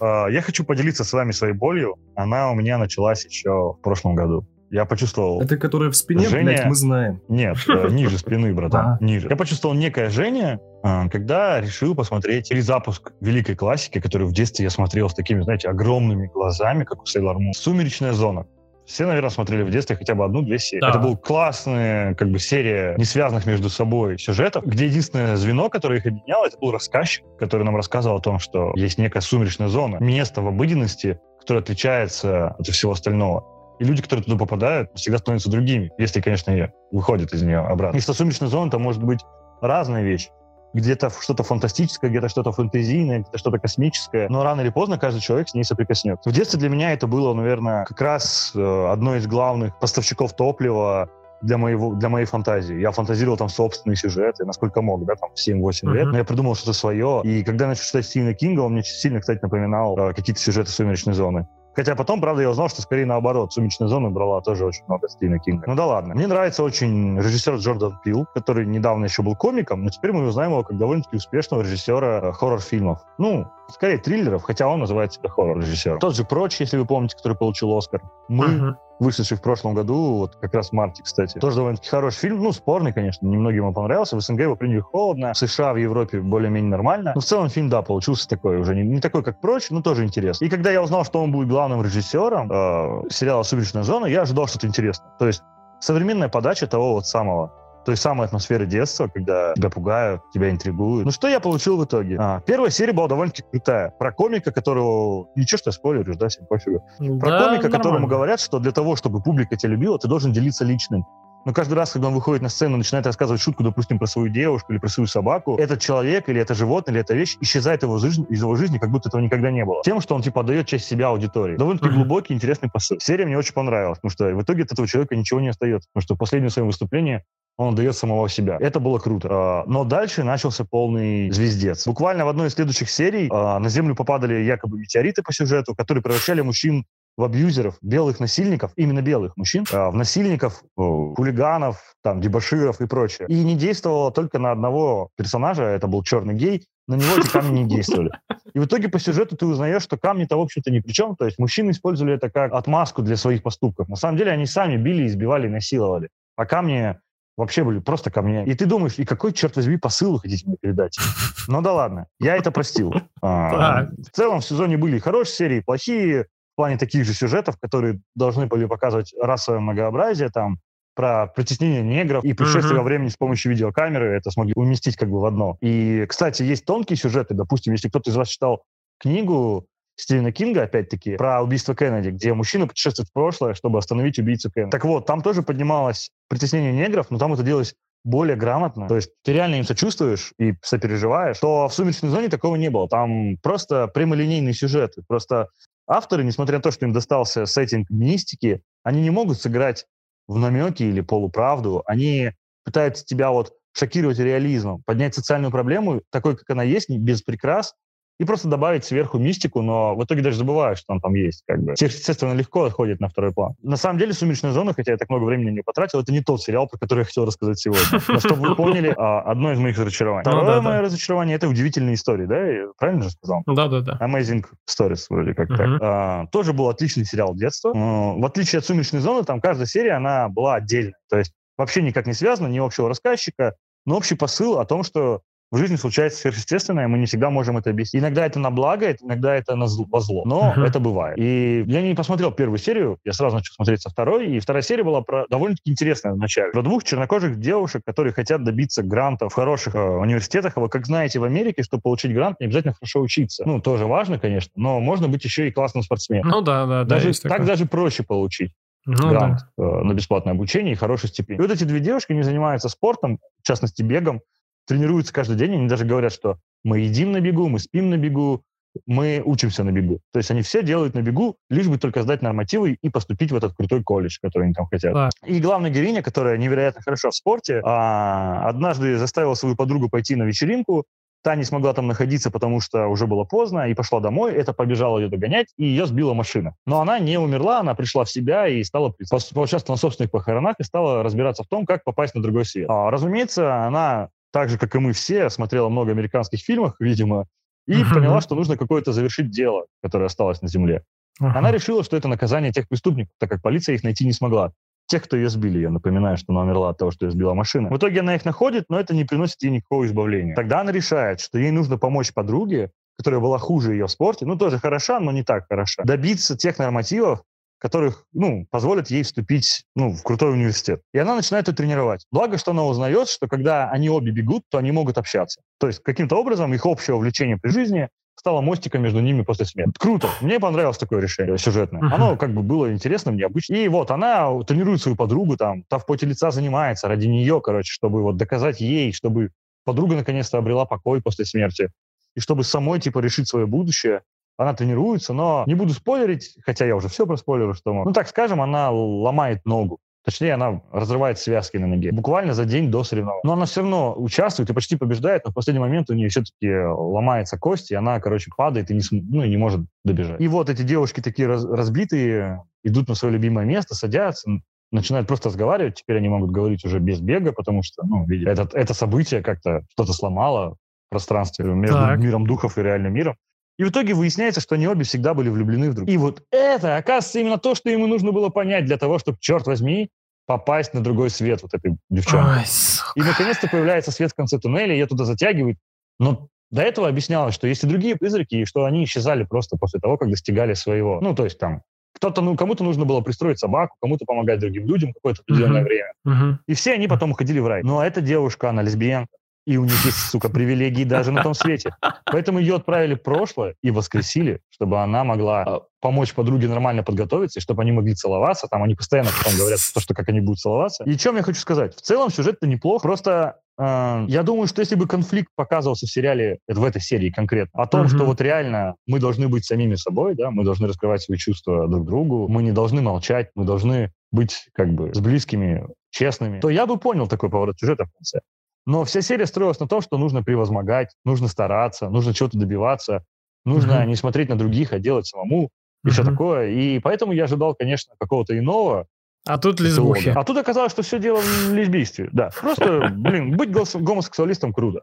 А, 0.00 0.26
я 0.26 0.42
хочу 0.42 0.64
поделиться 0.64 1.04
с 1.04 1.12
вами 1.12 1.32
своей 1.32 1.54
болью. 1.54 1.96
Она 2.16 2.50
у 2.50 2.54
меня 2.54 2.78
началась 2.78 3.24
еще 3.24 3.74
в 3.74 3.78
прошлом 3.82 4.14
году. 4.14 4.46
Я 4.70 4.86
почувствовал... 4.86 5.40
Это 5.40 5.56
которая 5.56 5.90
в 5.90 5.96
спине, 5.96 6.28
Женя... 6.28 6.44
блядь, 6.44 6.66
мы 6.66 6.74
знаем. 6.74 7.20
Нет, 7.28 7.58
э, 7.68 7.88
ниже 7.92 8.18
спины, 8.18 8.52
братан, 8.52 8.98
ниже. 9.00 9.28
Я 9.28 9.36
почувствовал 9.36 9.74
некое 9.74 10.10
Женя, 10.10 10.58
а, 10.82 11.08
когда 11.08 11.60
решил 11.60 11.94
посмотреть 11.94 12.48
перезапуск 12.48 13.12
великой 13.20 13.54
классики, 13.54 14.00
которую 14.00 14.28
в 14.28 14.32
детстве 14.32 14.64
я 14.64 14.70
смотрел 14.70 15.08
с 15.08 15.14
такими, 15.14 15.42
знаете, 15.42 15.68
огромными 15.68 16.26
глазами, 16.26 16.82
как 16.82 17.02
у 17.02 17.06
Сейлор 17.06 17.38
Мун. 17.38 17.54
«Сумеречная 17.54 18.14
зона». 18.14 18.46
Все, 18.86 19.06
наверное, 19.06 19.30
смотрели 19.30 19.62
в 19.62 19.70
детстве 19.70 19.96
хотя 19.96 20.14
бы 20.14 20.24
одну-две 20.24 20.58
серии. 20.58 20.80
Да. 20.80 20.90
Это 20.90 20.98
была 20.98 21.16
классная 21.16 22.14
как 22.14 22.30
бы 22.30 22.38
серия 22.38 22.94
не 22.98 23.04
связанных 23.04 23.46
между 23.46 23.70
собой 23.70 24.18
сюжетов, 24.18 24.66
где 24.66 24.86
единственное 24.86 25.36
звено, 25.36 25.70
которое 25.70 26.00
их 26.00 26.06
объединяло, 26.06 26.46
это 26.46 26.58
был 26.58 26.70
рассказчик, 26.70 27.24
который 27.38 27.62
нам 27.62 27.76
рассказывал 27.76 28.18
о 28.18 28.20
том, 28.20 28.38
что 28.38 28.72
есть 28.76 28.98
некая 28.98 29.20
сумеречная 29.20 29.68
зона, 29.68 29.96
место 30.00 30.42
в 30.42 30.48
обыденности, 30.48 31.18
которое 31.40 31.60
отличается 31.60 32.48
от 32.58 32.66
всего 32.66 32.92
остального. 32.92 33.44
И 33.80 33.84
люди, 33.84 34.02
которые 34.02 34.24
туда 34.24 34.36
попадают, 34.36 34.90
всегда 34.94 35.18
становятся 35.18 35.50
другими, 35.50 35.90
если, 35.98 36.20
конечно, 36.20 36.70
выходят 36.92 37.32
из 37.32 37.42
нее 37.42 37.58
обратно. 37.58 37.96
Место 37.96 38.12
сумеречной 38.12 38.48
зоны 38.48 38.70
там 38.70 38.82
может 38.82 39.02
быть 39.02 39.20
разная 39.60 40.02
вещь 40.02 40.28
где-то 40.74 41.10
что-то 41.20 41.42
фантастическое, 41.42 42.10
где-то 42.10 42.28
что-то 42.28 42.52
фантазийное, 42.52 43.20
где-то 43.20 43.38
что-то 43.38 43.58
космическое, 43.58 44.28
но 44.28 44.42
рано 44.42 44.60
или 44.60 44.70
поздно 44.70 44.98
каждый 44.98 45.20
человек 45.20 45.48
с 45.48 45.54
ней 45.54 45.64
соприкоснется. 45.64 46.28
В 46.28 46.32
детстве 46.32 46.58
для 46.58 46.68
меня 46.68 46.92
это 46.92 47.06
было, 47.06 47.32
наверное, 47.32 47.84
как 47.84 48.00
раз 48.00 48.52
э, 48.54 48.86
одно 48.90 49.16
из 49.16 49.26
главных 49.26 49.78
поставщиков 49.78 50.34
топлива 50.34 51.08
для, 51.42 51.58
моего, 51.58 51.94
для 51.94 52.08
моей 52.08 52.26
фантазии. 52.26 52.78
Я 52.78 52.90
фантазировал 52.90 53.36
там 53.36 53.48
собственные 53.48 53.96
сюжеты, 53.96 54.44
насколько 54.44 54.82
мог, 54.82 55.04
да, 55.04 55.14
там, 55.14 55.30
7-8 55.30 55.60
uh-huh. 55.60 55.92
лет. 55.92 56.06
Но 56.06 56.18
я 56.18 56.24
придумал 56.24 56.54
что-то 56.54 56.72
свое. 56.72 57.20
И 57.24 57.44
когда 57.44 57.64
я 57.64 57.70
начал 57.70 57.84
читать 57.84 58.06
Стивена 58.06 58.34
Кинга, 58.34 58.60
он 58.60 58.72
мне 58.72 58.82
сильно, 58.82 59.20
кстати, 59.20 59.40
напоминал 59.42 59.96
э, 59.98 60.14
какие-то 60.14 60.40
сюжеты 60.40 60.70
«Сумеречной 60.70 61.14
зоны». 61.14 61.46
Хотя 61.74 61.94
потом, 61.96 62.20
правда, 62.20 62.42
я 62.42 62.50
узнал, 62.50 62.68
что 62.68 62.82
скорее 62.82 63.06
наоборот. 63.06 63.52
«Сумеречная 63.52 63.88
зона» 63.88 64.10
брала 64.10 64.40
тоже 64.40 64.64
очень 64.64 64.84
много 64.86 65.08
Стивена 65.08 65.38
Кинга. 65.38 65.64
Ну 65.68 65.74
да 65.74 65.86
ладно. 65.86 66.14
Мне 66.14 66.26
нравится 66.26 66.62
очень 66.62 67.18
режиссер 67.18 67.56
Джордан 67.56 67.98
Пил, 68.04 68.26
который 68.34 68.66
недавно 68.66 69.06
еще 69.06 69.22
был 69.22 69.34
комиком, 69.34 69.84
но 69.84 69.90
теперь 69.90 70.12
мы 70.12 70.26
узнаем 70.26 70.52
его 70.52 70.62
как 70.62 70.78
довольно-таки 70.78 71.16
успешного 71.16 71.62
режиссера 71.62 72.20
э, 72.22 72.32
хоррор-фильмов. 72.32 73.00
Ну, 73.18 73.46
скорее 73.68 73.98
триллеров, 73.98 74.42
хотя 74.42 74.68
он 74.68 74.80
называет 74.80 75.12
себя 75.12 75.28
хоррор-режиссером. 75.28 75.98
Тот 75.98 76.14
же 76.14 76.24
Проч, 76.24 76.60
если 76.60 76.76
вы 76.78 76.86
помните, 76.86 77.16
который 77.16 77.36
получил 77.36 77.76
Оскар. 77.76 78.02
Мы, 78.28 78.46
uh-huh. 78.46 78.74
Вышедший 78.98 79.36
в 79.36 79.42
прошлом 79.42 79.74
году, 79.74 80.18
вот 80.18 80.36
как 80.36 80.54
раз 80.54 80.70
в 80.70 80.72
марте, 80.72 81.02
кстати. 81.02 81.38
Тоже 81.38 81.56
довольно-таки 81.56 81.88
хороший 81.88 82.18
фильм. 82.18 82.42
Ну, 82.42 82.52
спорный, 82.52 82.92
конечно, 82.92 83.26
немногим 83.26 83.64
он 83.64 83.74
понравился. 83.74 84.16
В 84.16 84.20
СНГ 84.20 84.40
его 84.40 84.56
приняли 84.56 84.80
холодно, 84.80 85.32
в 85.32 85.38
США, 85.38 85.72
в 85.72 85.76
Европе 85.76 86.20
более-менее 86.20 86.70
нормально. 86.70 87.12
Но 87.14 87.20
в 87.20 87.24
целом 87.24 87.48
фильм, 87.48 87.68
да, 87.68 87.82
получился 87.82 88.28
такой 88.28 88.58
уже. 88.58 88.74
Не, 88.74 88.82
не 88.82 89.00
такой, 89.00 89.22
как 89.22 89.40
Проч, 89.40 89.70
но 89.70 89.82
тоже 89.82 90.04
интересный. 90.04 90.46
И 90.46 90.50
когда 90.50 90.70
я 90.70 90.82
узнал, 90.82 91.04
что 91.04 91.22
он 91.22 91.32
будет 91.32 91.48
главным 91.48 91.82
режиссером 91.82 92.50
э, 92.50 93.10
сериала 93.10 93.42
«Сумеречная 93.42 93.82
зона», 93.82 94.06
я 94.06 94.22
ожидал 94.22 94.46
что-то 94.46 94.66
интересное. 94.66 95.10
То 95.18 95.26
есть 95.26 95.42
современная 95.80 96.28
подача 96.28 96.66
того 96.66 96.94
вот 96.94 97.06
самого 97.06 97.52
той 97.84 97.96
самой 97.96 98.26
атмосферы 98.26 98.66
детства, 98.66 99.08
когда 99.12 99.54
тебя 99.54 99.70
пугают, 99.70 100.22
тебя 100.32 100.50
интригуют. 100.50 101.04
Ну 101.04 101.10
что 101.10 101.28
я 101.28 101.40
получил 101.40 101.76
в 101.76 101.84
итоге? 101.84 102.16
А, 102.18 102.40
первая 102.40 102.70
серия 102.70 102.92
была 102.92 103.08
довольно-таки 103.08 103.42
крутая. 103.50 103.90
Про 103.98 104.12
комика, 104.12 104.52
которого... 104.52 105.28
Ничего, 105.36 105.58
что 105.58 105.68
я 105.68 105.72
спойлерю, 105.72 106.16
да, 106.16 106.28
всем 106.28 106.46
пофигу. 106.46 106.82
Про 107.20 107.30
Да, 107.30 107.44
комика, 107.46 107.64
которому 107.70 107.98
нормально. 108.00 108.08
говорят, 108.08 108.40
что 108.40 108.58
для 108.58 108.72
того, 108.72 108.96
чтобы 108.96 109.22
публика 109.22 109.56
тебя 109.56 109.72
любила, 109.72 109.98
ты 109.98 110.08
должен 110.08 110.32
делиться 110.32 110.64
личным. 110.64 111.04
Но 111.46 111.52
каждый 111.52 111.74
раз, 111.74 111.92
когда 111.92 112.08
он 112.08 112.14
выходит 112.14 112.40
на 112.40 112.48
сцену 112.48 112.76
и 112.76 112.78
начинает 112.78 113.04
рассказывать 113.06 113.38
шутку, 113.42 113.62
допустим, 113.62 113.98
про 113.98 114.06
свою 114.06 114.28
девушку 114.28 114.72
или 114.72 114.78
про 114.78 114.88
свою 114.88 115.06
собаку, 115.06 115.56
этот 115.58 115.78
человек 115.78 116.30
или 116.30 116.40
это 116.40 116.54
животное, 116.54 116.94
или 116.94 117.02
эта 117.02 117.12
вещь 117.14 117.36
исчезает 117.38 117.82
его 117.82 117.98
жизнь, 117.98 118.24
из 118.30 118.40
его 118.40 118.56
жизни, 118.56 118.78
как 118.78 118.90
будто 118.90 119.10
этого 119.10 119.20
никогда 119.20 119.50
не 119.50 119.62
было. 119.62 119.82
Тем, 119.84 120.00
что 120.00 120.14
он, 120.14 120.22
типа, 120.22 120.40
отдает 120.40 120.66
часть 120.66 120.86
себя 120.86 121.08
аудитории. 121.08 121.58
Довольно-таки 121.58 121.90
Мгм. 121.90 121.98
глубокий, 122.00 122.32
интересный 122.32 122.70
посыл. 122.72 122.96
Серия 122.98 123.26
мне 123.26 123.36
очень 123.36 123.52
понравилась, 123.52 123.98
потому 123.98 124.10
что 124.10 124.24
в 124.34 124.42
итоге 124.42 124.62
от 124.62 124.72
этого 124.72 124.88
человека 124.88 125.16
ничего 125.16 125.38
не 125.38 125.48
остается. 125.48 125.86
Потому 125.92 126.02
что 126.02 126.14
в 126.14 126.18
последнем 126.18 126.48
своем 126.48 126.68
выступлении 126.68 127.22
он 127.56 127.74
дает 127.74 127.96
самого 127.96 128.28
себя. 128.28 128.56
Это 128.60 128.80
было 128.80 128.98
круто. 128.98 129.28
А, 129.30 129.64
Но 129.66 129.84
дальше 129.84 130.24
начался 130.24 130.64
полный 130.64 131.30
звездец. 131.30 131.86
Буквально 131.86 132.24
в 132.24 132.28
одной 132.28 132.48
из 132.48 132.54
следующих 132.54 132.90
серий 132.90 133.28
а, 133.30 133.58
на 133.58 133.68
Землю 133.68 133.94
попадали 133.94 134.42
якобы 134.42 134.78
метеориты 134.78 135.22
по 135.22 135.32
сюжету, 135.32 135.74
которые 135.74 136.02
превращали 136.02 136.40
мужчин 136.40 136.84
в 137.16 137.22
абьюзеров, 137.22 137.78
белых 137.80 138.18
насильников, 138.18 138.72
именно 138.76 139.00
белых 139.00 139.36
мужчин, 139.36 139.64
а, 139.72 139.90
в 139.90 139.94
насильников, 139.94 140.64
о, 140.76 141.14
хулиганов, 141.14 141.94
там, 142.02 142.20
дебоширов 142.20 142.80
и 142.80 142.86
прочее. 142.86 143.26
И 143.28 143.44
не 143.44 143.54
действовало 143.54 144.10
только 144.10 144.38
на 144.38 144.50
одного 144.50 145.10
персонажа, 145.16 145.62
это 145.62 145.86
был 145.86 146.02
черный 146.02 146.34
гей, 146.34 146.66
на 146.88 146.94
него 146.94 147.16
эти 147.16 147.30
камни 147.30 147.60
не 147.60 147.68
действовали. 147.68 148.10
И 148.52 148.58
в 148.58 148.66
итоге 148.66 148.88
по 148.88 148.98
сюжету 148.98 149.36
ты 149.36 149.46
узнаешь, 149.46 149.82
что 149.82 149.96
камни-то, 149.96 150.36
в 150.36 150.40
общем-то, 150.40 150.70
ни 150.70 150.80
при 150.80 150.92
чем. 150.92 151.16
То 151.16 151.24
есть 151.24 151.38
мужчины 151.38 151.70
использовали 151.70 152.14
это 152.14 152.30
как 152.30 152.52
отмазку 152.52 153.02
для 153.02 153.16
своих 153.16 153.42
поступков. 153.42 153.88
На 153.88 153.96
самом 153.96 154.18
деле 154.18 154.32
они 154.32 154.46
сами 154.46 154.76
били, 154.76 155.06
избивали, 155.06 155.48
насиловали. 155.48 156.08
А 156.36 156.46
камни 156.46 156.96
вообще 157.36 157.64
были 157.64 157.78
просто 157.78 158.10
камни. 158.10 158.44
И 158.46 158.54
ты 158.54 158.66
думаешь, 158.66 158.94
и 158.98 159.04
какой, 159.04 159.32
черт 159.32 159.56
возьми, 159.56 159.76
посыл 159.76 160.12
вы 160.12 160.20
хотите 160.20 160.46
мне 160.46 160.56
передать? 160.60 160.96
Ну 161.46 161.60
да 161.60 161.74
ладно, 161.74 162.06
я 162.20 162.36
это 162.38 162.50
простил. 162.50 162.94
А. 163.20 163.82
В 163.82 164.10
целом 164.12 164.40
в 164.40 164.44
сезоне 164.46 164.78
были 164.78 164.96
и 164.96 164.98
хорошие 164.98 165.34
серии, 165.34 165.58
и 165.58 165.60
плохие, 165.60 166.22
в 166.22 166.56
плане 166.56 166.78
таких 166.78 167.04
же 167.04 167.12
сюжетов, 167.12 167.58
которые 167.60 168.00
должны 168.14 168.46
были 168.46 168.64
показывать 168.64 169.12
расовое 169.20 169.60
многообразие, 169.60 170.30
там, 170.30 170.58
про 170.94 171.26
притеснение 171.26 171.82
негров 171.82 172.24
и 172.24 172.32
путешествие 172.32 172.78
во 172.78 172.82
времени 172.82 173.08
с 173.08 173.16
помощью 173.16 173.52
видеокамеры, 173.52 174.16
это 174.16 174.30
смогли 174.30 174.52
уместить 174.56 174.96
как 174.96 175.10
бы 175.10 175.20
в 175.20 175.24
одно. 175.24 175.58
И, 175.60 176.06
кстати, 176.08 176.42
есть 176.42 176.64
тонкие 176.64 176.96
сюжеты, 176.96 177.34
допустим, 177.34 177.72
если 177.72 177.88
кто-то 177.88 178.10
из 178.10 178.16
вас 178.16 178.28
читал 178.28 178.62
книгу 178.98 179.66
Стивена 179.96 180.32
Кинга, 180.32 180.62
опять-таки, 180.62 181.16
про 181.16 181.42
убийство 181.42 181.74
Кеннеди, 181.74 182.08
где 182.08 182.34
мужчина 182.34 182.66
путешествует 182.66 183.08
в 183.08 183.12
прошлое, 183.12 183.54
чтобы 183.54 183.78
остановить 183.78 184.18
убийцу 184.18 184.50
Кеннеди. 184.50 184.70
Так 184.70 184.84
вот, 184.84 185.06
там 185.06 185.22
тоже 185.22 185.42
поднималось 185.42 186.10
притеснение 186.28 186.72
негров, 186.72 187.10
но 187.10 187.18
там 187.18 187.32
это 187.32 187.42
делалось 187.42 187.74
более 188.04 188.36
грамотно. 188.36 188.86
То 188.86 188.96
есть 188.96 189.10
ты 189.22 189.32
реально 189.32 189.56
им 189.56 189.64
сочувствуешь 189.64 190.32
и 190.38 190.54
сопереживаешь. 190.62 191.38
То 191.38 191.68
в 191.68 191.74
«Сумеречной 191.74 192.10
зоне» 192.10 192.28
такого 192.28 192.56
не 192.56 192.70
было. 192.70 192.88
Там 192.88 193.38
просто 193.42 193.88
прямолинейный 193.88 194.52
сюжет. 194.52 194.94
Просто 195.08 195.48
авторы, 195.86 196.22
несмотря 196.24 196.56
на 196.58 196.62
то, 196.62 196.70
что 196.70 196.84
им 196.84 196.92
достался 196.92 197.46
сеттинг 197.46 197.88
мистики, 197.88 198.62
они 198.82 199.00
не 199.00 199.10
могут 199.10 199.40
сыграть 199.40 199.86
в 200.26 200.38
намеки 200.38 200.82
или 200.82 201.00
полуправду. 201.00 201.82
Они 201.86 202.32
пытаются 202.64 203.04
тебя 203.04 203.30
вот 203.30 203.52
шокировать 203.72 204.18
реализмом, 204.18 204.82
поднять 204.84 205.14
социальную 205.14 205.50
проблему 205.50 206.02
такой, 206.10 206.36
как 206.36 206.48
она 206.50 206.62
есть, 206.62 206.88
без 206.90 207.22
прикрас, 207.22 207.74
и 208.18 208.24
просто 208.24 208.48
добавить 208.48 208.84
сверху 208.84 209.18
мистику, 209.18 209.62
но 209.62 209.96
в 209.96 210.04
итоге 210.04 210.22
даже 210.22 210.38
забывают, 210.38 210.78
что 210.78 210.92
он 210.92 211.00
там 211.00 211.14
есть. 211.14 211.42
Как 211.46 211.62
бы. 211.62 211.72
Естественно, 211.72 212.32
легко 212.32 212.64
отходит 212.64 213.00
на 213.00 213.08
второй 213.08 213.32
план. 213.32 213.54
На 213.62 213.76
самом 213.76 213.98
деле 213.98 214.12
«Сумеречная 214.12 214.52
зона», 214.52 214.72
хотя 214.72 214.92
я 214.92 214.98
так 214.98 215.08
много 215.10 215.24
времени 215.24 215.50
не 215.50 215.62
потратил, 215.62 216.00
это 216.00 216.12
не 216.12 216.20
тот 216.20 216.42
сериал, 216.42 216.68
про 216.68 216.78
который 216.78 217.00
я 217.00 217.04
хотел 217.04 217.24
рассказать 217.26 217.58
сегодня. 217.58 218.00
Но 218.08 218.20
чтобы 218.20 218.48
вы 218.48 218.56
поняли, 218.56 218.94
а, 218.96 219.20
одно 219.22 219.52
из 219.52 219.58
моих 219.58 219.76
разочарований. 219.78 220.22
Ну 220.24 220.38
Второе 220.38 220.60
мое 220.60 220.80
разочарование— 220.80 221.36
это 221.36 221.48
удивительные 221.48 221.94
истории, 221.94 222.26
да? 222.26 222.38
Я 222.38 222.66
правильно 222.78 223.02
же 223.04 223.10
сказал? 223.10 223.42
Да-да-да. 223.46 223.98
Amazing 224.00 224.44
Stories 224.68 225.06
вроде 225.10 225.34
как 225.34 225.48
так. 225.48 225.68
А, 225.80 226.26
тоже 226.28 226.52
был 226.52 226.68
отличный 226.68 227.04
сериал 227.04 227.34
детства. 227.34 227.72
А, 227.74 228.12
в 228.14 228.24
отличие 228.24 228.58
от 228.60 228.64
«Сумеречной 228.64 229.00
зоны», 229.00 229.24
там 229.24 229.40
каждая 229.40 229.66
серия, 229.66 229.94
она 229.94 230.28
была 230.28 230.54
отдельной. 230.54 230.94
То 231.10 231.18
есть 231.18 231.32
вообще 231.56 231.82
никак 231.82 232.06
не 232.06 232.12
связана, 232.12 232.46
ни 232.46 232.58
общего 232.58 232.88
рассказчика, 232.88 233.56
но 233.86 233.96
общий 233.96 234.14
посыл 234.14 234.58
о 234.58 234.64
том, 234.64 234.82
что 234.82 235.22
в 235.50 235.56
жизни 235.56 235.76
случается 235.76 236.18
сверхъестественное, 236.20 236.88
мы 236.88 236.98
не 236.98 237.06
всегда 237.06 237.30
можем 237.30 237.56
это 237.58 237.70
объяснить. 237.70 238.02
Иногда 238.02 238.26
это 238.26 238.40
на 238.40 238.50
благо, 238.50 238.90
иногда 239.00 239.34
это 239.36 239.54
на 239.54 239.64
зл- 239.64 239.86
во 239.88 240.00
зло. 240.00 240.24
Но 240.26 240.50
Мгм. 240.52 240.64
это 240.64 240.80
бывает. 240.80 241.16
И 241.18 241.62
я 241.68 241.80
не 241.82 241.94
посмотрел 241.94 242.32
первую 242.32 242.58
серию, 242.58 242.98
я 243.04 243.12
сразу 243.12 243.36
начал 243.36 243.52
смотреть 243.54 243.80
со 243.82 243.88
второй, 243.90 244.26
и 244.34 244.40
вторая 244.40 244.62
серия 244.62 244.82
была 244.82 245.02
про, 245.02 245.26
довольно-таки 245.28 245.70
интересная 245.70 246.12
вначале. 246.14 246.50
Про 246.50 246.62
двух 246.62 246.82
чернокожих 246.82 247.38
девушек, 247.38 247.82
которые 247.86 248.12
хотят 248.12 248.42
добиться 248.42 248.82
грантов 248.82 249.32
в 249.32 249.34
хороших 249.36 249.74
э, 249.76 249.78
университетах. 249.80 250.54
А 250.56 250.60
вы 250.60 250.68
как 250.68 250.86
знаете, 250.86 251.20
в 251.20 251.24
Америке, 251.24 251.62
чтобы 251.62 251.82
получить 251.82 252.12
грант, 252.12 252.40
не 252.40 252.46
обязательно 252.46 252.74
хорошо 252.74 253.00
учиться. 253.00 253.44
Ну, 253.46 253.60
тоже 253.60 253.86
важно, 253.86 254.18
конечно, 254.18 254.50
но 254.56 254.80
можно 254.80 255.06
быть 255.08 255.24
еще 255.24 255.46
и 255.46 255.52
классным 255.52 255.82
спортсменом. 255.84 256.28
Ну 256.28 256.40
да, 256.40 256.66
да, 256.66 256.82
да. 256.82 256.84
даже, 256.84 257.08
есть 257.08 257.22
так 257.22 257.30
такое. 257.30 257.46
даже 257.46 257.66
проще 257.66 258.02
получить 258.02 258.52
Ну 258.86 259.08
грант 259.10 259.40
да. 259.56 259.64
э, 259.64 259.82
на 259.84 259.92
бесплатное 259.94 260.32
обучение 260.32 260.72
и 260.72 260.76
хорошую 260.76 261.10
стипендию. 261.10 261.44
И 261.46 261.48
вот 261.48 261.54
эти 261.56 261.62
две 261.64 261.78
девушки, 261.78 262.10
они 262.12 262.22
занимаются 262.22 262.68
спортом, 262.68 263.18
в 263.40 263.46
частности, 263.46 263.82
бегом, 263.82 264.20
тренируются 264.66 265.12
каждый 265.12 265.36
день, 265.36 265.54
они 265.54 265.68
даже 265.68 265.84
говорят, 265.84 266.12
что 266.12 266.38
мы 266.64 266.80
едим 266.80 267.12
на 267.12 267.20
бегу, 267.20 267.48
мы 267.48 267.58
спим 267.58 267.90
на 267.90 267.96
бегу, 267.96 268.42
мы 268.86 269.22
учимся 269.24 269.62
на 269.64 269.70
бегу. 269.70 270.00
То 270.12 270.18
есть 270.18 270.30
они 270.30 270.42
все 270.42 270.62
делают 270.62 270.94
на 270.94 271.02
бегу, 271.02 271.36
лишь 271.48 271.68
бы 271.68 271.78
только 271.78 272.02
сдать 272.02 272.22
нормативы 272.22 272.76
и 272.80 272.90
поступить 272.90 273.30
в 273.30 273.36
этот 273.36 273.54
крутой 273.54 273.82
колледж, 273.82 274.18
который 274.20 274.44
они 274.44 274.54
там 274.54 274.66
хотят. 274.66 274.94
Да. 274.94 275.10
И 275.26 275.40
главная 275.40 275.70
героиня, 275.70 276.02
которая 276.02 276.36
невероятно 276.38 276.82
хороша 276.82 277.10
в 277.10 277.14
спорте, 277.14 277.60
а, 277.64 278.48
однажды 278.48 278.98
заставила 278.98 279.34
свою 279.34 279.54
подругу 279.54 279.88
пойти 279.88 280.16
на 280.16 280.24
вечеринку, 280.24 280.84
Та 281.24 281.36
не 281.36 281.44
смогла 281.44 281.72
там 281.72 281.86
находиться, 281.86 282.30
потому 282.30 282.60
что 282.60 282.86
уже 282.88 283.06
было 283.06 283.24
поздно, 283.24 283.70
и 283.70 283.74
пошла 283.74 284.00
домой. 284.00 284.34
Это 284.34 284.52
побежала 284.52 284.98
ее 284.98 285.08
догонять, 285.08 285.46
и 285.56 285.64
ее 285.64 285.86
сбила 285.86 286.12
машина. 286.12 286.54
Но 286.66 286.82
она 286.82 286.98
не 286.98 287.18
умерла, 287.18 287.60
она 287.60 287.74
пришла 287.74 288.04
в 288.04 288.10
себя 288.10 288.46
и 288.46 288.62
стала 288.62 288.92
поучаствовала 289.32 289.76
на 289.76 289.80
собственных 289.80 290.10
похоронах 290.10 290.56
и 290.58 290.64
стала 290.64 291.02
разбираться 291.02 291.42
в 291.42 291.46
том, 291.46 291.64
как 291.64 291.82
попасть 291.82 292.14
на 292.14 292.22
другой 292.22 292.44
свет. 292.44 292.68
А, 292.68 292.90
разумеется, 292.90 293.64
она, 293.64 294.10
так 294.34 294.48
же, 294.48 294.58
как 294.58 294.74
и 294.74 294.78
мы 294.80 294.92
все, 294.92 295.30
смотрела 295.30 295.68
много 295.68 295.92
американских 295.92 296.40
фильмов, 296.40 296.74
видимо, 296.80 297.26
и 297.68 297.76
Мгм. 297.76 297.94
поняла, 297.94 298.20
что 298.20 298.34
нужно 298.34 298.56
какое-то 298.56 298.92
завершить 298.92 299.30
дело, 299.30 299.66
которое 299.80 300.06
осталось 300.06 300.42
на 300.42 300.48
земле. 300.48 300.82
Ага. 301.20 301.38
Она 301.38 301.52
решила, 301.52 301.84
что 301.84 301.96
это 301.96 302.08
наказание 302.08 302.50
тех 302.50 302.66
преступников, 302.68 303.12
так 303.20 303.30
как 303.30 303.42
полиция 303.42 303.76
их 303.76 303.84
найти 303.84 304.04
не 304.04 304.12
смогла. 304.12 304.50
Тех, 304.86 305.04
кто 305.04 305.16
ее 305.16 305.28
сбили, 305.28 305.60
я 305.60 305.70
напоминаю, 305.70 306.16
что 306.16 306.32
она 306.32 306.42
умерла 306.42 306.70
от 306.70 306.78
того, 306.78 306.90
что 306.90 307.06
ее 307.06 307.12
сбила 307.12 307.32
машина. 307.34 307.70
В 307.70 307.76
итоге 307.76 308.00
она 308.00 308.16
их 308.16 308.24
находит, 308.24 308.64
но 308.68 308.80
это 308.80 308.92
не 308.92 309.04
приносит 309.04 309.40
ей 309.44 309.50
никакого 309.50 309.86
избавления. 309.86 310.34
Тогда 310.34 310.62
она 310.62 310.72
решает, 310.72 311.20
что 311.20 311.38
ей 311.38 311.52
нужно 311.52 311.78
помочь 311.78 312.12
подруге, 312.12 312.72
которая 312.98 313.20
была 313.20 313.38
хуже 313.38 313.72
ее 313.72 313.86
в 313.86 313.90
спорте, 313.92 314.26
ну 314.26 314.36
тоже 314.36 314.58
хороша, 314.58 314.98
но 314.98 315.12
не 315.12 315.22
так 315.22 315.46
хороша, 315.48 315.84
добиться 315.84 316.36
тех 316.36 316.58
нормативов, 316.58 317.22
которых, 317.64 318.04
ну, 318.12 318.46
позволят 318.50 318.90
ей 318.90 319.02
вступить, 319.04 319.64
ну, 319.74 319.90
в 319.90 320.02
крутой 320.02 320.32
университет. 320.32 320.82
И 320.92 320.98
она 320.98 321.16
начинает 321.16 321.48
ее 321.48 321.54
тренировать. 321.54 322.04
Благо, 322.12 322.36
что 322.36 322.50
она 322.50 322.62
узнает, 322.66 323.08
что 323.08 323.26
когда 323.26 323.70
они 323.70 323.88
обе 323.88 324.12
бегут, 324.12 324.42
то 324.50 324.58
они 324.58 324.70
могут 324.70 324.98
общаться. 324.98 325.40
То 325.58 325.68
есть 325.68 325.82
каким-то 325.82 326.16
образом 326.16 326.52
их 326.52 326.66
общее 326.66 326.94
увлечение 326.94 327.38
при 327.38 327.48
жизни 327.48 327.88
стало 328.16 328.42
мостиком 328.42 328.82
между 328.82 329.00
ними 329.00 329.22
после 329.22 329.46
смерти. 329.46 329.72
Круто. 329.78 330.10
Мне 330.20 330.38
понравилось 330.38 330.76
такое 330.76 331.00
решение 331.00 331.38
сюжетное. 331.38 331.80
Мгм. 331.80 331.94
Оно 331.94 332.16
как 332.18 332.34
бы 332.34 332.42
было 332.42 332.70
интересным, 332.70 333.16
необычным. 333.16 333.58
И 333.58 333.66
вот 333.68 333.90
она 333.90 334.28
тренирует 334.42 334.82
свою 334.82 334.94
подругу, 334.94 335.38
там, 335.38 335.62
та 335.62 335.78
в 335.78 335.86
поте 335.86 336.04
лица 336.04 336.30
занимается 336.30 336.86
ради 336.86 337.06
нее, 337.06 337.40
короче, 337.40 337.72
чтобы 337.72 338.02
вот 338.02 338.18
доказать 338.18 338.60
ей, 338.60 338.92
чтобы 338.92 339.30
подруга 339.64 339.96
наконец-то 339.96 340.36
обрела 340.36 340.66
покой 340.66 341.00
после 341.00 341.24
смерти. 341.24 341.70
И 342.14 342.20
чтобы 342.20 342.44
самой, 342.44 342.78
типа, 342.78 342.98
решить 342.98 343.26
свое 343.26 343.46
будущее. 343.46 344.02
Она 344.36 344.54
тренируется, 344.54 345.12
но 345.12 345.44
не 345.46 345.54
буду 345.54 345.72
спойлерить, 345.72 346.36
хотя 346.44 346.64
я 346.66 346.74
уже 346.76 346.88
все 346.88 347.06
проспойлерил, 347.06 347.54
что... 347.54 347.72
Ну, 347.72 347.92
так 347.92 348.08
скажем, 348.08 348.40
она 348.40 348.70
ломает 348.70 349.44
ногу. 349.46 349.78
Точнее, 350.04 350.34
она 350.34 350.60
разрывает 350.70 351.18
связки 351.18 351.56
на 351.56 351.66
ноге. 351.66 351.90
Буквально 351.90 352.34
за 352.34 352.44
день 352.44 352.70
до 352.70 352.84
соревнований. 352.84 353.22
Но 353.24 353.32
она 353.32 353.46
все 353.46 353.62
равно 353.62 353.94
участвует 353.96 354.50
и 354.50 354.52
почти 354.52 354.76
побеждает, 354.76 355.24
но 355.24 355.30
в 355.30 355.34
последний 355.34 355.60
момент 355.60 355.88
у 355.88 355.94
нее 355.94 356.10
все-таки 356.10 356.52
ломается 356.52 357.38
кость, 357.38 357.70
и 357.70 357.74
она, 357.74 358.00
короче, 358.00 358.30
падает 358.36 358.70
и 358.70 358.74
не, 358.74 358.80
см- 358.80 359.06
ну, 359.10 359.22
и 359.22 359.30
не 359.30 359.38
может 359.38 359.62
добежать. 359.82 360.20
И 360.20 360.28
вот 360.28 360.50
эти 360.50 360.60
девушки 360.62 361.00
такие 361.00 361.26
раз- 361.26 361.46
разбитые, 361.46 362.42
идут 362.64 362.88
на 362.88 362.94
свое 362.96 363.14
любимое 363.14 363.46
место, 363.46 363.74
садятся, 363.74 364.30
начинают 364.72 365.06
просто 365.08 365.30
разговаривать. 365.30 365.76
Теперь 365.76 365.96
они 365.98 366.08
могут 366.10 366.32
говорить 366.32 366.64
уже 366.66 366.80
без 366.80 367.00
бега, 367.00 367.32
потому 367.32 367.62
что, 367.62 367.82
ну, 367.86 368.04
видите, 368.04 368.30
это, 368.30 368.46
это 368.52 368.74
событие 368.74 369.22
как-то 369.22 369.62
что-то 369.70 369.94
сломало 369.94 370.56
в 370.88 370.90
пространстве 370.90 371.46
между 371.46 371.76
Так. 371.78 371.98
миром 371.98 372.26
духов 372.26 372.58
и 372.58 372.62
реальным 372.62 372.92
миром. 372.92 373.16
И 373.58 373.64
в 373.64 373.68
итоге 373.68 373.94
выясняется, 373.94 374.40
что 374.40 374.56
они 374.56 374.66
обе 374.66 374.84
всегда 374.84 375.14
были 375.14 375.28
влюблены 375.28 375.70
в 375.70 375.74
друг. 375.74 375.88
И 375.88 375.96
вот 375.96 376.22
это, 376.30 376.76
оказывается, 376.76 377.20
именно 377.20 377.38
то, 377.38 377.54
что 377.54 377.70
ему 377.70 377.86
нужно 377.86 378.10
было 378.12 378.28
понять 378.28 378.64
для 378.64 378.76
того, 378.78 378.98
чтобы, 378.98 379.18
черт 379.20 379.46
возьми, 379.46 379.90
попасть 380.26 380.74
на 380.74 380.82
другой 380.82 381.10
свет 381.10 381.42
вот 381.42 381.54
этой 381.54 381.76
девчонки. 381.90 382.38
Ой, 382.40 382.46
сука. 382.46 382.92
И 382.96 383.02
наконец-то 383.02 383.48
появляется 383.48 383.92
свет 383.92 384.10
в 384.10 384.14
конце 384.14 384.38
туннеля, 384.38 384.72
ее 384.72 384.86
туда 384.86 385.04
затягивает. 385.04 385.58
Но 386.00 386.28
до 386.50 386.62
этого 386.62 386.88
объяснялось, 386.88 387.34
что 387.34 387.46
есть 387.46 387.62
и 387.62 387.66
другие 387.66 387.96
призраки, 387.96 388.36
и 388.36 388.44
что 388.44 388.64
они 388.64 388.84
исчезали 388.84 389.24
просто 389.24 389.56
после 389.56 389.80
того, 389.80 389.98
как 389.98 390.10
достигали 390.10 390.54
своего. 390.54 391.00
Ну, 391.00 391.14
то 391.14 391.24
есть 391.24 391.38
там 391.38 391.62
кто-то, 391.94 392.22
ну, 392.22 392.36
кому-то 392.36 392.64
нужно 392.64 392.84
было 392.84 393.00
пристроить 393.02 393.38
собаку, 393.38 393.76
кому-то 393.80 394.04
помогать 394.04 394.40
другим 394.40 394.66
людям 394.66 394.92
какое-то 394.92 395.22
определенное 395.22 395.60
Мгм. 395.60 395.68
время. 395.68 395.92
Мгм. 396.04 396.40
И 396.48 396.54
все 396.54 396.72
они 396.72 396.88
потом 396.88 397.12
уходили 397.12 397.38
в 397.38 397.46
рай. 397.46 397.62
Но 397.62 397.84
эта 397.84 398.00
девушка, 398.00 398.50
она 398.50 398.62
лесбиянка. 398.62 399.12
И 399.46 399.58
у 399.58 399.64
них 399.64 399.84
есть, 399.84 399.98
сука, 399.98 400.30
привилегии 400.30 400.84
даже 400.84 401.12
на 401.12 401.22
том 401.22 401.34
свете. 401.34 401.76
Поэтому 402.06 402.38
ее 402.38 402.56
отправили 402.56 402.94
в 402.94 403.02
прошлое 403.02 403.56
и 403.62 403.70
воскресили, 403.70 404.40
чтобы 404.50 404.82
она 404.82 405.04
могла 405.04 405.42
а, 405.42 405.60
помочь 405.80 406.14
подруге 406.14 406.48
нормально 406.48 406.82
подготовиться, 406.82 407.38
и 407.38 407.42
чтобы 407.42 407.62
они 407.62 407.72
могли 407.72 407.94
целоваться. 407.94 408.46
Там 408.48 408.62
они 408.62 408.74
постоянно 408.74 409.10
потом 409.18 409.38
говорят 409.38 409.60
то, 409.74 409.80
что 409.80 409.92
как 409.92 410.08
они 410.08 410.20
будут 410.20 410.38
целоваться. 410.38 410.84
И 410.84 410.96
чем 410.96 411.16
я 411.16 411.22
хочу 411.22 411.40
сказать? 411.40 411.76
В 411.76 411.82
целом 411.82 412.10
сюжет-то 412.10 412.46
неплох. 412.46 412.80
Просто 412.82 413.36
э, 413.58 414.04
я 414.08 414.22
думаю, 414.22 414.46
что 414.46 414.60
если 414.60 414.76
бы 414.76 414.86
конфликт 414.86 415.28
показывался 415.36 415.86
в 415.86 415.90
сериале, 415.90 416.38
это 416.48 416.60
в 416.60 416.64
этой 416.64 416.80
серии 416.80 417.10
конкретно, 417.10 417.62
о 417.62 417.66
том, 417.66 417.82
Мгм. 417.82 417.88
что 417.90 418.04
вот 418.06 418.22
реально 418.22 418.76
мы 418.86 418.98
должны 418.98 419.28
быть 419.28 419.44
самими 419.44 419.74
собой, 419.74 420.14
да, 420.14 420.30
мы 420.30 420.44
должны 420.44 420.68
раскрывать 420.68 421.02
свои 421.02 421.18
чувства 421.18 421.68
друг 421.68 421.84
другу, 421.86 422.28
мы 422.28 422.42
не 422.42 422.52
должны 422.52 422.80
молчать, 422.80 423.28
мы 423.34 423.44
должны 423.44 423.92
быть 424.10 424.46
как 424.54 424.72
бы 424.72 424.94
с 424.94 425.00
близкими, 425.00 425.66
честными, 425.90 426.40
то 426.40 426.50
я 426.50 426.66
бы 426.66 426.76
понял 426.76 427.06
такой 427.06 427.30
поворот 427.30 427.58
сюжета 427.58 427.84
в 427.84 427.92
конце. 427.92 428.20
Но 428.66 428.84
вся 428.84 429.02
серия 429.02 429.26
строилась 429.26 429.60
на 429.60 429.68
том, 429.68 429.80
что 429.82 429.98
нужно 429.98 430.22
превозмогать, 430.22 430.94
нужно 431.04 431.28
стараться, 431.28 431.90
нужно 431.90 432.14
чего-то 432.14 432.38
добиваться, 432.38 433.04
нужно 433.44 433.80
Мгм. 433.80 433.88
не 433.90 433.96
смотреть 433.96 434.28
на 434.28 434.36
других, 434.38 434.72
а 434.72 434.78
делать 434.78 435.06
самому 435.06 435.50
и 435.84 435.90
все 435.90 436.02
Мгм. 436.02 436.12
такое. 436.12 436.48
И 436.50 436.78
поэтому 436.78 437.12
я 437.12 437.24
ожидал, 437.24 437.54
конечно, 437.54 437.94
какого-то 437.98 438.36
иного. 438.38 438.86
А 439.26 439.38
тут 439.38 439.60
лесбухи. 439.60 440.12
А 440.14 440.24
тут 440.24 440.36
оказалось, 440.38 440.72
что 440.72 440.82
все 440.82 440.98
дело 440.98 441.20
в 441.20 441.54
лесбийстве. 441.54 442.08
Да, 442.12 442.30
просто, 442.40 442.82
блин, 442.82 443.36
быть 443.36 443.50
гомосексуалистом 443.50 444.52
круто. 444.52 444.80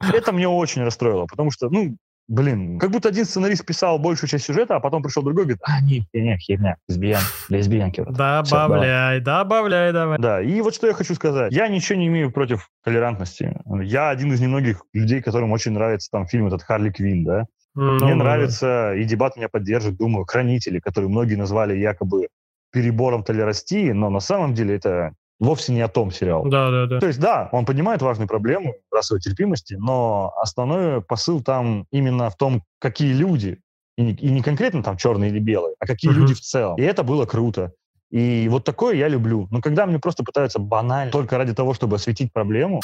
Это 0.00 0.32
мне 0.32 0.48
очень 0.48 0.82
расстроило, 0.82 1.26
потому 1.26 1.50
что, 1.50 1.68
ну, 1.70 1.96
блин, 2.28 2.78
как 2.78 2.90
будто 2.90 3.08
один 3.08 3.24
сценарист 3.24 3.64
писал 3.64 3.98
большую 3.98 4.28
часть 4.28 4.44
сюжета, 4.44 4.76
а 4.76 4.80
потом 4.80 5.02
пришел 5.02 5.22
другой 5.22 5.44
и 5.44 5.46
говорит, 5.46 5.62
а, 5.64 5.80
не, 5.80 6.06
херня, 6.12 6.36
херня, 6.38 6.76
лесбиян, 6.88 7.22
лесбиянки. 7.48 8.00
вот. 8.00 8.14
Добавляй, 8.14 9.20
добавляй, 9.20 9.92
давай. 9.92 10.18
Да, 10.18 10.40
и 10.40 10.60
вот 10.60 10.74
что 10.74 10.86
я 10.86 10.92
хочу 10.92 11.14
сказать. 11.14 11.52
Я 11.52 11.68
ничего 11.68 11.98
не 11.98 12.08
имею 12.08 12.30
против 12.32 12.68
толерантности. 12.84 13.56
Я 13.82 14.10
один 14.10 14.32
из 14.32 14.40
немногих 14.40 14.82
людей, 14.92 15.22
которым 15.22 15.52
очень 15.52 15.72
нравится 15.72 16.10
там 16.10 16.26
фильм 16.26 16.46
этот 16.46 16.62
«Харли 16.62 16.90
Квин», 16.90 17.24
да. 17.24 17.46
Ну, 17.74 17.96
Мне 17.96 18.14
ну, 18.14 18.22
нравится, 18.22 18.94
и 18.94 19.04
дебат 19.04 19.36
меня 19.36 19.48
поддержит, 19.50 19.98
думаю, 19.98 20.24
«Хранители», 20.24 20.78
которые 20.78 21.10
многие 21.10 21.34
назвали 21.34 21.76
якобы 21.76 22.28
перебором 22.72 23.22
толерастии, 23.22 23.90
но 23.90 24.10
на 24.10 24.20
самом 24.20 24.54
деле 24.54 24.76
это 24.76 25.12
вовсе 25.38 25.72
не 25.72 25.80
о 25.80 25.88
том 25.88 26.10
сериал. 26.10 26.44
Да, 26.44 26.70
да, 26.70 26.86
да. 26.86 27.00
То 27.00 27.06
есть, 27.06 27.20
да, 27.20 27.48
он 27.52 27.64
поднимает 27.64 28.02
важную 28.02 28.28
проблему 28.28 28.74
расовой 28.90 29.20
терпимости, 29.20 29.74
но 29.74 30.32
основной 30.40 31.02
посыл 31.02 31.42
там 31.42 31.86
именно 31.90 32.30
в 32.30 32.36
том, 32.36 32.62
какие 32.78 33.12
люди, 33.12 33.60
и 33.96 34.02
не, 34.02 34.12
и 34.12 34.30
не 34.30 34.42
конкретно 34.42 34.82
там 34.82 34.96
черные 34.96 35.30
или 35.30 35.38
белые, 35.38 35.74
а 35.78 35.86
какие 35.86 36.10
Мгм. 36.10 36.20
люди 36.20 36.34
в 36.34 36.40
целом. 36.40 36.76
И 36.76 36.82
это 36.82 37.02
было 37.02 37.26
круто. 37.26 37.72
И 38.10 38.48
вот 38.48 38.64
такое 38.64 38.94
я 38.94 39.08
люблю. 39.08 39.48
Но 39.50 39.60
когда 39.60 39.84
мне 39.86 39.98
просто 39.98 40.22
пытаются 40.22 40.58
банально, 40.58 41.10
только 41.10 41.38
ради 41.38 41.54
того, 41.54 41.74
чтобы 41.74 41.96
осветить 41.96 42.32
проблему, 42.32 42.80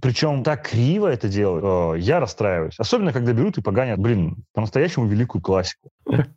причем 0.00 0.44
так 0.44 0.68
криво 0.68 1.06
это 1.06 1.28
делают, 1.28 1.96
э, 1.96 2.00
я 2.00 2.20
расстраиваюсь. 2.20 2.78
Особенно, 2.78 3.12
когда 3.12 3.32
берут 3.32 3.56
и 3.56 3.62
поганят, 3.62 3.98
блин, 3.98 4.44
по-настоящему 4.52 5.06
великую 5.06 5.40
классику. 5.40 5.90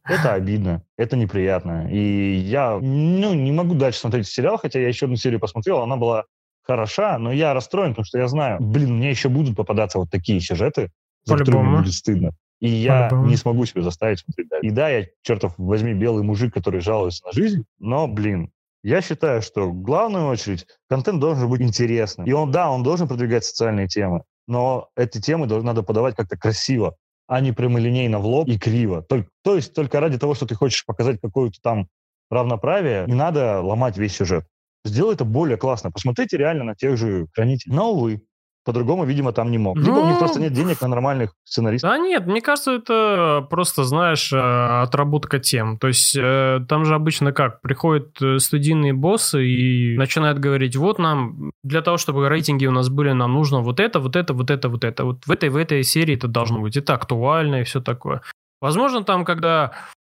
Это 0.06 0.34
обидно, 0.34 0.84
это 0.98 1.18
неприятно. 1.18 1.92
И 1.92 2.36
я 2.36 2.80
ну, 2.80 3.34
не 3.34 3.52
могу 3.52 3.76
дальше 3.76 4.00
смотреть 4.00 4.28
сериал, 4.28 4.58
хотя 4.58 4.80
я 4.80 4.88
еще 4.88 5.06
одну 5.06 5.18
серию 5.18 5.40
посмотрел, 5.40 5.82
она 5.82 5.98
была 5.98 6.24
хороша, 6.64 7.18
но 7.18 7.32
я 7.34 7.54
расстроен, 7.54 7.92
потому 7.92 8.06
что 8.06 8.20
я 8.20 8.28
знаю, 8.28 8.60
блин, 8.62 8.98
мне 8.98 9.10
еще 9.10 9.28
будут 9.28 9.56
попадаться 9.58 9.98
вот 9.98 10.10
такие 10.10 10.40
сюжеты, 10.40 10.92
за 11.26 11.36
По-любому. 11.36 11.70
мне 11.72 11.80
будет 11.80 11.94
стыдно. 11.94 12.32
И 12.60 12.70
я 12.70 13.10
не 13.12 13.38
смогу 13.38 13.66
себя 13.66 13.82
заставить 13.82 14.20
смотреть 14.20 14.50
дальше. 14.50 14.68
И 14.68 14.72
да, 14.72 14.90
я, 14.90 15.08
чертов 15.22 15.54
возьми, 15.58 15.94
белый 15.94 16.24
мужик, 16.24 16.54
который 16.54 16.82
жалуется 16.82 17.26
на 17.26 17.32
жизнь, 17.32 17.64
но, 17.80 18.08
блин, 18.08 18.52
я 18.84 19.02
считаю, 19.02 19.42
что 19.42 19.70
в 19.70 19.82
главную 19.82 20.28
очередь 20.28 20.66
контент 20.90 21.20
должен 21.20 21.50
быть 21.50 21.62
интересным. 21.62 22.28
И 22.28 22.32
он, 22.32 22.52
да, 22.52 22.70
он 22.70 22.84
должен 22.84 23.08
продвигать 23.08 23.46
социальные 23.46 23.88
темы, 23.88 24.24
но 24.48 24.90
эти 24.96 25.22
темы 25.22 25.48
надо 25.48 25.84
подавать 25.84 26.16
как-то 26.16 26.38
красиво, 26.38 26.96
а 27.28 27.42
не 27.42 27.52
прямолинейно 27.52 28.20
в 28.20 28.26
лоб 28.26 28.48
и 28.48 28.58
криво. 28.58 29.04
Только, 29.04 29.30
то 29.44 29.56
есть 29.56 29.74
только 29.74 30.00
ради 30.00 30.18
того, 30.18 30.34
что 30.34 30.46
ты 30.46 30.56
хочешь 30.56 30.86
показать 30.86 31.20
какое-то 31.22 31.60
там 31.62 31.88
равноправие, 32.30 33.06
не 33.08 33.16
надо 33.16 33.62
ломать 33.62 33.98
весь 33.98 34.16
сюжет. 34.16 34.46
Сделай 34.86 35.14
это 35.14 35.26
более 35.26 35.58
классно. 35.58 35.92
Посмотрите 35.92 36.38
реально 36.38 36.64
на 36.64 36.76
тех 36.76 36.98
же 36.98 37.28
хранителей. 37.34 37.76
Но, 37.76 37.92
увы, 37.92 38.22
по-другому, 38.66 39.06
видимо, 39.06 39.32
там 39.32 39.52
не 39.52 39.58
мог. 39.58 39.78
Либо 39.78 40.00
у 40.00 40.06
них 40.06 40.14
Ну, 40.14 40.20
просто 40.20 40.40
нет 40.40 40.54
денег 40.54 40.82
на 40.82 40.88
нормальных 40.88 41.34
сценаристов. 41.44 41.90
Да 41.90 41.98
нет, 41.98 42.28
мне 42.28 42.42
кажется, 42.42 42.74
это 42.74 43.48
просто, 43.50 43.84
знаешь, 43.84 44.32
э, 44.34 44.38
отработка 44.84 45.40
тем. 45.40 45.78
То 45.78 45.88
есть 45.88 46.16
э, 46.16 46.60
там 46.68 46.86
же 46.86 46.96
обычно 46.96 47.32
как? 47.32 47.62
Приходят 47.62 48.22
э, 48.22 48.40
студийные 48.40 48.94
боссы 48.94 49.46
и 49.46 49.98
начинают 49.98 50.40
говорить, 50.40 50.76
вот 50.76 51.00
нам, 51.00 51.52
для 51.64 51.82
того, 51.82 51.98
чтобы 51.98 52.30
рейтинги 52.30 52.66
у 52.68 52.72
нас 52.72 52.90
были, 52.90 53.12
нам 53.12 53.34
нужно 53.34 53.62
вот 53.62 53.80
это, 53.80 54.00
вот 54.00 54.16
это, 54.16 54.34
вот 54.34 54.52
это, 54.52 54.70
вот 54.70 54.84
это. 54.84 55.06
Вот 55.06 55.26
в 55.26 55.32
этой, 55.32 55.50
в 55.50 55.56
этой 55.56 55.84
серии 55.84 56.16
это 56.16 56.28
должно 56.28 56.60
быть. 56.60 56.78
Это 56.78 56.94
актуально 56.94 57.62
и 57.62 57.64
все 57.64 57.82
такое. 57.82 58.22
Возможно, 58.62 59.04
там, 59.04 59.26
когда 59.26 59.72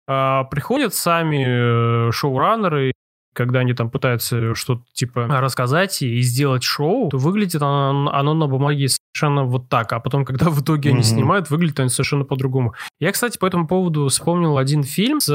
э, 0.07 0.43
приходят 0.51 0.93
сами 0.93 2.07
э, 2.07 2.11
шоураннеры, 2.11 2.93
когда 3.35 3.59
они 3.59 3.73
там 3.73 3.89
пытаются 3.89 4.55
что-то 4.55 4.81
типа 4.93 5.27
рассказать 5.27 6.01
и 6.01 6.21
сделать 6.21 6.63
шоу, 6.63 7.09
то 7.09 7.17
выглядит 7.17 7.61
оно, 7.61 8.09
оно 8.11 8.33
на 8.33 8.47
бумаге 8.47 8.87
совершенно 8.87 9.43
вот 9.43 9.69
так, 9.69 9.93
а 9.93 9.99
потом, 9.99 10.25
когда 10.25 10.49
в 10.49 10.61
итоге 10.61 10.89
они 10.89 10.99
Мгм. 10.99 11.05
снимают, 11.05 11.49
выглядит 11.49 11.79
они 11.79 11.89
совершенно 11.89 12.23
по-другому. 12.25 12.73
Я, 12.99 13.11
кстати, 13.11 13.37
по 13.37 13.45
этому 13.45 13.67
поводу 13.67 14.07
вспомнил 14.07 14.57
один 14.57 14.83
фильм 14.83 15.19
с 15.19 15.29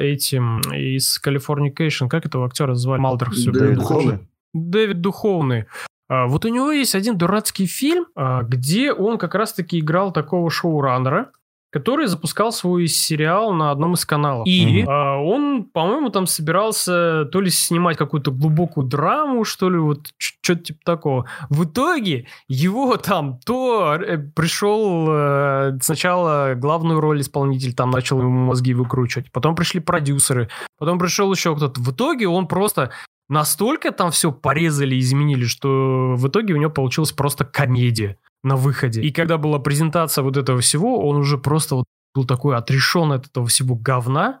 этим, 0.00 0.60
из 0.72 1.20
Californication, 1.24 2.08
как 2.08 2.26
этого 2.26 2.46
актера 2.46 2.74
звали? 2.74 3.00
Малдер 3.00 3.30
все 3.30 3.50
Дэвид 3.50 3.58
Дэвид 3.60 3.78
Духовный. 3.78 4.04
Духовный. 4.12 4.28
Дэвид 4.54 5.00
Духовный. 5.00 5.64
А, 6.10 6.26
Вот 6.26 6.44
у 6.44 6.48
него 6.48 6.70
есть 6.72 6.94
один 6.94 7.18
дурацкий 7.18 7.66
фильм, 7.66 8.06
а, 8.14 8.42
где 8.42 8.92
он 8.92 9.18
как 9.18 9.34
раз-таки 9.34 9.78
играл 9.78 10.12
такого 10.12 10.50
шоураннера, 10.50 11.30
который 11.70 12.06
запускал 12.06 12.50
свой 12.52 12.86
сериал 12.88 13.52
на 13.52 13.70
одном 13.70 13.94
из 13.94 14.06
каналов. 14.06 14.46
И 14.46 14.82
Мгм. 14.82 14.90
а, 14.90 15.18
он, 15.18 15.64
по-моему, 15.64 16.08
там 16.08 16.26
собирался 16.26 17.26
то 17.26 17.40
ли 17.40 17.50
снимать 17.50 17.96
какую-то 17.96 18.30
глубокую 18.30 18.86
драму, 18.86 19.44
что 19.44 19.68
ли, 19.68 19.78
вот 19.78 20.08
что-то 20.16 20.62
типа 20.62 20.80
такого. 20.84 21.26
В 21.50 21.64
итоге 21.64 22.26
его 22.48 22.96
там 22.96 23.38
то 23.44 23.94
э, 23.94 24.18
пришел 24.18 25.06
э, 25.10 25.78
сначала 25.82 26.54
главную 26.54 27.00
роль 27.00 27.20
исполнитель, 27.20 27.74
там 27.74 27.90
начал 27.90 28.18
ему 28.20 28.46
мозги 28.46 28.72
выкручивать, 28.72 29.30
потом 29.30 29.54
пришли 29.54 29.80
продюсеры, 29.80 30.48
потом 30.78 30.98
пришел 30.98 31.30
еще 31.32 31.54
кто-то. 31.54 31.80
В 31.80 31.90
итоге 31.92 32.28
он 32.28 32.46
просто 32.46 32.90
настолько 33.28 33.92
там 33.92 34.10
все 34.10 34.32
порезали 34.32 34.96
и 34.96 35.00
изменили, 35.00 35.44
что 35.44 36.14
в 36.16 36.28
итоге 36.28 36.54
у 36.54 36.56
него 36.56 36.70
получилась 36.70 37.12
просто 37.12 37.44
комедия 37.44 38.18
на 38.42 38.56
выходе. 38.56 39.02
И 39.02 39.10
когда 39.12 39.38
была 39.38 39.58
презентация 39.58 40.22
вот 40.22 40.36
этого 40.36 40.60
всего, 40.60 41.06
он 41.06 41.16
уже 41.16 41.38
просто 41.38 41.76
вот 41.76 41.84
был 42.14 42.24
такой 42.24 42.56
отрешен 42.56 43.12
от 43.12 43.26
этого 43.26 43.46
всего 43.46 43.74
говна, 43.74 44.40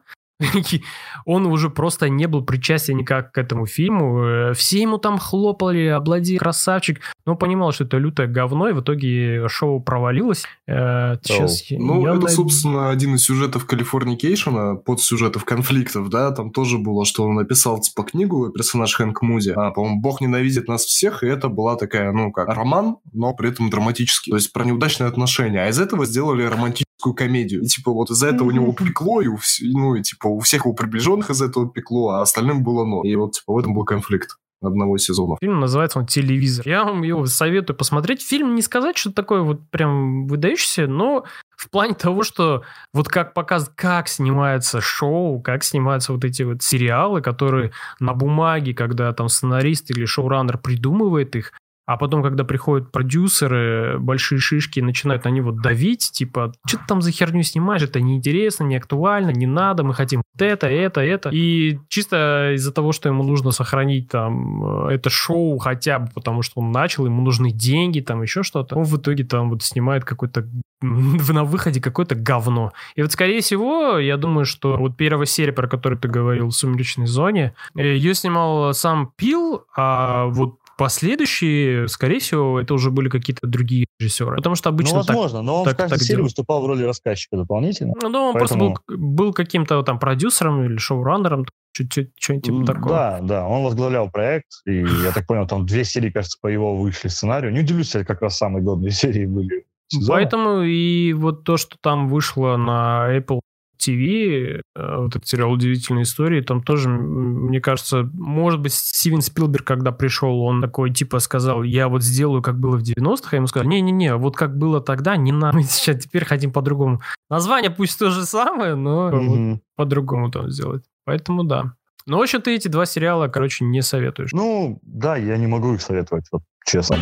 он 1.24 1.46
уже 1.46 1.68
просто 1.70 2.08
не 2.08 2.26
был 2.26 2.44
причастен 2.44 2.96
никак 2.96 3.32
к 3.32 3.38
этому 3.38 3.66
фильму. 3.66 4.22
Э, 4.22 4.52
Все 4.54 4.80
ему 4.82 4.98
там 4.98 5.18
хлопали, 5.18 5.86
облади, 5.86 6.38
красавчик. 6.38 7.00
Но 7.26 7.32
он 7.32 7.38
понимал, 7.38 7.72
что 7.72 7.84
это 7.84 7.98
лютое 7.98 8.26
говно, 8.28 8.68
и 8.68 8.72
в 8.72 8.80
итоге 8.80 9.48
шоу 9.48 9.80
провалилось. 9.80 10.44
Э, 10.66 11.16
Сейчас 11.22 11.64
Ну, 11.70 12.02
я 12.02 12.10
это, 12.10 12.20
найду. 12.20 12.28
собственно, 12.28 12.90
один 12.90 13.16
из 13.16 13.24
сюжетов 13.24 13.66
Калифорникейшена, 13.66 14.76
под 14.76 15.00
сюжетов 15.00 15.44
конфликтов, 15.44 16.08
да, 16.08 16.30
там 16.30 16.50
тоже 16.50 16.78
было, 16.78 17.04
что 17.04 17.24
он 17.24 17.34
написал, 17.34 17.80
типа, 17.80 18.04
книгу, 18.04 18.50
персонаж 18.50 18.94
Хэнк 18.94 19.20
Муди, 19.22 19.50
а, 19.50 19.70
по-моему, 19.70 20.00
«Бог 20.00 20.20
ненавидит 20.20 20.68
нас 20.68 20.84
всех», 20.84 21.22
и 21.22 21.26
это 21.26 21.48
была 21.48 21.76
такая, 21.76 22.12
ну, 22.12 22.30
как 22.32 22.48
роман, 22.48 22.96
но 23.12 23.34
при 23.34 23.50
этом 23.50 23.70
драматический, 23.70 24.30
то 24.30 24.36
есть 24.36 24.52
про 24.52 24.64
неудачные 24.64 25.08
отношения, 25.08 25.62
а 25.64 25.68
из 25.68 25.80
этого 25.80 26.06
сделали 26.06 26.44
романтическую 26.44 27.14
комедию, 27.14 27.62
и, 27.62 27.66
типа, 27.66 27.90
вот 27.92 28.10
из-за 28.10 28.28
этого 28.28 28.48
у 28.48 28.50
него 28.50 28.72
пекло, 28.72 29.20
и 29.20 29.28
ну, 29.62 29.94
и, 29.94 30.02
типа, 30.02 30.27
у 30.28 30.40
всех 30.40 30.64
его 30.64 30.74
приближенных 30.74 31.30
из 31.30 31.42
этого 31.42 31.68
пекло, 31.68 32.10
а 32.10 32.22
остальным 32.22 32.62
было 32.62 32.84
но. 32.84 33.02
И 33.02 33.14
вот, 33.16 33.32
типа, 33.32 33.52
в 33.52 33.58
этом 33.58 33.74
был 33.74 33.84
конфликт 33.84 34.38
одного 34.60 34.98
сезона. 34.98 35.36
Фильм 35.40 35.60
называется 35.60 35.98
он 35.98 36.06
«Телевизор». 36.06 36.66
Я 36.68 36.84
вам 36.84 37.02
его 37.02 37.26
советую 37.26 37.76
посмотреть. 37.76 38.22
Фильм 38.22 38.54
не 38.54 38.62
сказать, 38.62 38.96
что 38.96 39.12
такое 39.12 39.42
вот 39.42 39.60
прям 39.70 40.26
выдающийся, 40.26 40.86
но 40.86 41.24
в 41.56 41.70
плане 41.70 41.94
того, 41.94 42.22
что 42.22 42.62
вот 42.92 43.08
как 43.08 43.34
показывает, 43.34 43.76
как 43.76 44.08
снимается 44.08 44.80
шоу, 44.80 45.40
как 45.40 45.62
снимаются 45.62 46.12
вот 46.12 46.24
эти 46.24 46.42
вот 46.42 46.62
сериалы, 46.62 47.20
которые 47.20 47.72
на 48.00 48.14
бумаге, 48.14 48.74
когда 48.74 49.12
там 49.12 49.28
сценарист 49.28 49.90
или 49.90 50.04
шоураннер 50.04 50.58
придумывает 50.58 51.36
их, 51.36 51.52
А 51.88 51.96
потом, 51.96 52.22
когда 52.22 52.44
приходят 52.44 52.92
продюсеры, 52.92 53.96
большие 53.98 54.38
шишки, 54.38 54.78
начинают 54.80 55.24
они 55.24 55.40
вот 55.40 55.62
давить, 55.62 56.10
типа, 56.12 56.52
что 56.66 56.76
ты 56.76 56.84
там 56.86 57.00
за 57.00 57.10
херню 57.10 57.42
снимаешь, 57.42 57.80
это 57.80 57.98
неинтересно, 57.98 58.64
не 58.64 58.76
актуально, 58.76 59.30
не 59.30 59.46
надо, 59.46 59.84
мы 59.84 59.94
хотим 59.94 60.20
вот 60.34 60.42
это, 60.42 60.66
это, 60.66 61.00
это. 61.00 61.30
И 61.32 61.78
чисто 61.88 62.52
из-за 62.56 62.72
того, 62.74 62.92
что 62.92 63.08
ему 63.08 63.22
нужно 63.22 63.52
сохранить 63.52 64.10
там 64.10 64.88
э, 64.88 64.96
это 64.96 65.08
шоу 65.08 65.56
хотя 65.56 66.00
бы, 66.00 66.10
потому 66.14 66.42
что 66.42 66.60
он 66.60 66.72
начал, 66.72 67.06
ему 67.06 67.22
нужны 67.22 67.52
деньги, 67.52 68.00
там 68.00 68.20
еще 68.20 68.42
что-то, 68.42 68.76
он 68.76 68.84
в 68.84 68.94
итоге 68.98 69.24
там 69.24 69.48
вот 69.48 69.62
снимает 69.62 70.04
какой-то 70.04 70.46
на 70.82 71.44
выходе 71.44 71.80
какое-то 71.80 72.14
говно. 72.14 72.72
И 72.94 73.02
вот, 73.02 73.12
скорее 73.12 73.40
всего, 73.40 73.98
я 73.98 74.16
думаю, 74.16 74.44
что 74.44 74.76
вот 74.76 74.96
первая 74.96 75.26
серия, 75.26 75.52
про 75.52 75.68
которую 75.68 75.98
ты 75.98 76.08
говорил, 76.08 76.48
в 76.48 76.52
«Сумеречной 76.52 77.06
зоне», 77.06 77.54
э, 77.74 77.94
ее 77.94 78.14
снимал 78.14 78.74
сам 78.74 79.10
Пил, 79.16 79.64
а 79.74 80.26
вот 80.26 80.57
Последующие, 80.78 81.88
скорее 81.88 82.20
всего, 82.20 82.60
это 82.60 82.72
уже 82.72 82.90
были 82.90 83.08
какие-то 83.08 83.46
другие 83.46 83.86
режиссеры. 83.98 84.36
Потому 84.36 84.54
что 84.54 84.68
обычно 84.68 84.94
Ну, 84.94 85.02
возможно, 85.02 85.38
так, 85.38 85.46
но 85.46 85.58
он 85.58 85.64
так, 85.64 85.74
в 85.74 85.76
каждой 85.76 85.90
так 85.94 85.98
серии 86.00 86.08
делают. 86.16 86.24
выступал 86.30 86.62
в 86.62 86.66
роли 86.66 86.84
рассказчика 86.84 87.36
дополнительно. 87.36 87.94
Ну, 88.00 88.10
да, 88.10 88.20
он 88.20 88.32
Поэтому- 88.32 88.74
просто 88.74 88.82
был, 88.96 88.96
был 89.24 89.32
каким-то 89.32 89.82
там 89.82 89.98
продюсером 89.98 90.64
или 90.64 90.76
шоураннером, 90.78 91.46
что-нибудь 91.72 92.44
типа 92.44 92.64
такого. 92.64 92.88
Да, 92.88 93.18
да, 93.20 93.46
он 93.46 93.64
возглавлял 93.64 94.10
проект, 94.10 94.46
и 94.66 94.78
я 95.04 95.12
так 95.12 95.26
понял, 95.26 95.46
там 95.46 95.66
две 95.66 95.84
серии, 95.84 96.10
кажется, 96.10 96.38
по 96.40 96.46
его 96.46 96.76
вышли 96.76 97.08
сценарию. 97.08 97.52
Не 97.52 97.60
удивлюсь, 97.60 97.94
это 97.94 98.04
как 98.04 98.22
раз 98.22 98.36
самые 98.38 98.62
годные 98.62 98.90
серии 98.92 99.26
были. 99.26 99.66
сезона. 99.88 100.18
Поэтому 100.18 100.62
и 100.62 101.12
вот 101.12 101.44
то, 101.44 101.56
что 101.56 101.76
там 101.82 102.08
вышло 102.08 102.56
на 102.56 103.08
Apple 103.16 103.40
TV, 103.78 104.60
э, 104.76 104.96
вот 104.96 105.16
этот 105.16 105.26
сериал 105.26 105.52
«Удивительные 105.52 106.02
истории», 106.02 106.40
там 106.40 106.62
тоже, 106.62 106.88
мне 106.88 107.60
кажется, 107.60 108.08
может 108.12 108.60
быть, 108.60 108.72
Стивен 108.74 109.20
Спилберг, 109.22 109.64
когда 109.64 109.92
пришел, 109.92 110.40
он 110.42 110.60
такой, 110.60 110.92
типа, 110.92 111.18
сказал, 111.20 111.62
я 111.62 111.88
вот 111.88 112.02
сделаю, 112.02 112.42
как 112.42 112.58
было 112.58 112.76
в 112.76 112.82
90-х, 112.82 113.28
а 113.32 113.36
ему 113.36 113.46
сказали, 113.46 113.68
не-не-не, 113.68 114.16
вот 114.16 114.36
как 114.36 114.56
было 114.58 114.80
тогда, 114.80 115.16
не 115.16 115.32
надо, 115.32 115.56
мы 115.58 115.62
сейчас 115.64 116.02
теперь 116.02 116.24
хотим 116.24 116.52
по-другому. 116.52 117.00
Название 117.30 117.70
пусть 117.70 117.98
то 117.98 118.10
же 118.10 118.24
самое, 118.24 118.74
но 118.74 119.10
вот 119.10 119.22
Мгм. 119.22 119.60
по-другому 119.76 120.30
там 120.30 120.50
сделать. 120.50 120.84
Поэтому 121.04 121.44
да. 121.44 121.72
Но, 122.06 122.18
в 122.18 122.22
общем, 122.22 122.40
ты 122.40 122.54
эти 122.54 122.68
два 122.68 122.86
сериала, 122.86 123.28
короче, 123.28 123.64
не 123.64 123.82
советуешь. 123.82 124.32
Ну, 124.32 124.78
да, 124.82 125.16
я 125.16 125.36
не 125.36 125.46
могу 125.46 125.74
их 125.74 125.82
советовать, 125.82 126.24
вот 126.32 126.42
честно. 126.64 126.96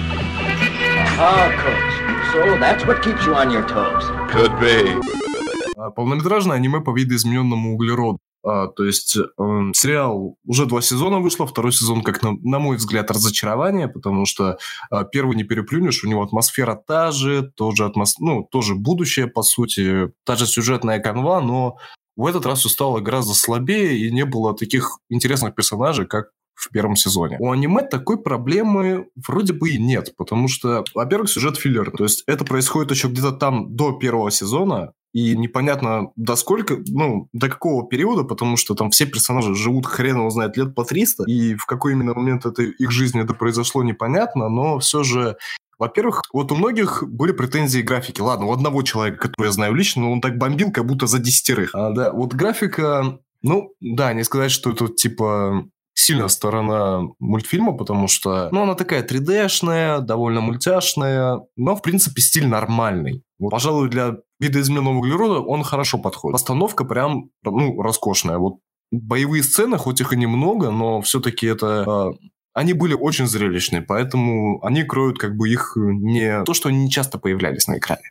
Coach. 1.16 2.32
So 2.32 2.58
that's 2.58 2.84
what 2.84 3.02
keeps 3.02 3.24
you 3.24 3.34
on 3.34 3.50
your 3.50 3.66
toes. 3.66 4.04
Could 4.30 4.52
be. 4.60 5.35
А, 5.76 5.90
Полнометражное 5.90 6.56
аниме 6.56 6.80
по 6.80 6.96
видоизмененному 6.96 7.74
углероду. 7.74 8.18
А, 8.42 8.68
то 8.68 8.84
есть 8.84 9.16
эм, 9.38 9.74
сериал 9.74 10.36
уже 10.44 10.66
два 10.66 10.80
сезона 10.80 11.18
вышло, 11.18 11.46
второй 11.46 11.72
сезон, 11.72 12.02
как 12.02 12.22
на, 12.22 12.32
на 12.42 12.58
мой 12.58 12.76
взгляд, 12.76 13.10
разочарование, 13.10 13.88
потому 13.88 14.24
что 14.24 14.58
а, 14.88 15.04
первый 15.04 15.36
не 15.36 15.44
переплюнешь, 15.44 16.04
у 16.04 16.08
него 16.08 16.22
атмосфера 16.22 16.76
та 16.76 17.10
же, 17.10 17.50
тоже, 17.56 17.84
атмос... 17.84 18.18
ну, 18.18 18.46
тоже 18.50 18.74
будущее, 18.74 19.26
по 19.26 19.42
сути, 19.42 20.12
та 20.24 20.36
же 20.36 20.46
сюжетная 20.46 21.00
канва, 21.00 21.40
но 21.40 21.76
в 22.16 22.24
этот 22.24 22.46
раз 22.46 22.60
все 22.60 22.68
стало 22.68 23.00
гораздо 23.00 23.34
слабее, 23.34 23.98
и 23.98 24.12
не 24.12 24.24
было 24.24 24.54
таких 24.54 24.98
интересных 25.10 25.54
персонажей, 25.54 26.06
как 26.06 26.30
в 26.54 26.70
первом 26.70 26.96
сезоне. 26.96 27.36
У 27.38 27.50
аниме 27.50 27.82
такой 27.82 28.20
проблемы 28.20 29.08
вроде 29.26 29.52
бы 29.52 29.70
и 29.70 29.78
нет, 29.78 30.14
потому 30.16 30.48
что, 30.48 30.84
во-первых, 30.94 31.28
сюжет 31.28 31.58
филлер, 31.58 31.90
то 31.90 32.04
есть 32.04 32.22
это 32.26 32.44
происходит 32.44 32.90
еще 32.90 33.08
где-то 33.08 33.32
там 33.32 33.76
до 33.76 33.92
первого 33.92 34.30
сезона, 34.30 34.92
и 35.16 35.34
непонятно 35.34 36.10
до 36.16 36.36
сколько, 36.36 36.76
ну, 36.88 37.30
до 37.32 37.48
какого 37.48 37.88
периода, 37.88 38.22
потому 38.22 38.58
что 38.58 38.74
там 38.74 38.90
все 38.90 39.06
персонажи 39.06 39.54
живут 39.54 39.86
хрен 39.86 40.16
его 40.16 40.28
знает 40.28 40.58
лет 40.58 40.74
по 40.74 40.84
300, 40.84 41.24
и 41.26 41.54
в 41.54 41.64
какой 41.64 41.94
именно 41.94 42.12
момент 42.12 42.44
это, 42.44 42.62
их 42.62 42.90
жизни 42.90 43.22
это 43.22 43.32
произошло, 43.32 43.82
непонятно, 43.82 44.50
но 44.50 44.78
все 44.78 45.04
же 45.04 45.38
во-первых, 45.78 46.22
вот 46.34 46.52
у 46.52 46.56
многих 46.56 47.02
были 47.06 47.32
претензии 47.32 47.80
к 47.80 47.86
графике. 47.86 48.22
Ладно, 48.22 48.46
у 48.46 48.52
одного 48.52 48.82
человека, 48.82 49.28
которого 49.28 49.46
я 49.46 49.52
знаю 49.52 49.74
лично, 49.74 50.02
но 50.02 50.12
он 50.12 50.20
так 50.20 50.36
бомбил, 50.36 50.70
как 50.70 50.86
будто 50.86 51.06
за 51.06 51.18
десятерых. 51.18 51.70
А, 51.74 51.90
да, 51.90 52.12
вот 52.12 52.34
графика, 52.34 53.18
ну, 53.42 53.72
да, 53.80 54.12
не 54.12 54.24
сказать, 54.24 54.50
что 54.50 54.70
это 54.70 54.88
типа 54.88 55.66
сильная 55.94 56.28
сторона 56.28 57.02
мультфильма, 57.18 57.72
потому 57.72 58.06
что, 58.06 58.48
ну, 58.52 58.62
она 58.62 58.74
такая 58.74 59.02
3D-шная, 59.02 60.00
довольно 60.00 60.42
мультяшная, 60.42 61.40
но, 61.56 61.74
в 61.74 61.82
принципе, 61.82 62.20
стиль 62.20 62.46
нормальный. 62.46 63.22
Вот, 63.38 63.50
пожалуй, 63.50 63.88
для 63.88 64.16
видоизмененного 64.40 64.98
углерода 64.98 65.40
он 65.40 65.62
хорошо 65.62 65.98
подходит. 65.98 66.34
Постановка 66.34 66.84
прям, 66.84 67.30
ну, 67.42 67.80
роскошная. 67.80 68.38
Вот 68.38 68.56
боевые 68.90 69.42
сцены, 69.42 69.78
хоть 69.78 70.00
их 70.00 70.12
и 70.12 70.16
немного, 70.16 70.70
но 70.70 71.00
все-таки 71.00 71.46
это... 71.46 72.12
э, 72.12 72.26
они 72.54 72.72
были 72.72 72.94
очень 72.94 73.26
зрелищные, 73.26 73.82
поэтому 73.82 74.64
они 74.64 74.82
кроют 74.82 75.18
как 75.18 75.36
бы 75.36 75.48
их 75.48 75.72
не... 75.76 76.42
То, 76.44 76.54
что 76.54 76.68
они 76.68 76.84
не 76.84 76.90
часто 76.90 77.18
появлялись 77.18 77.66
на 77.66 77.78
экране. 77.78 78.10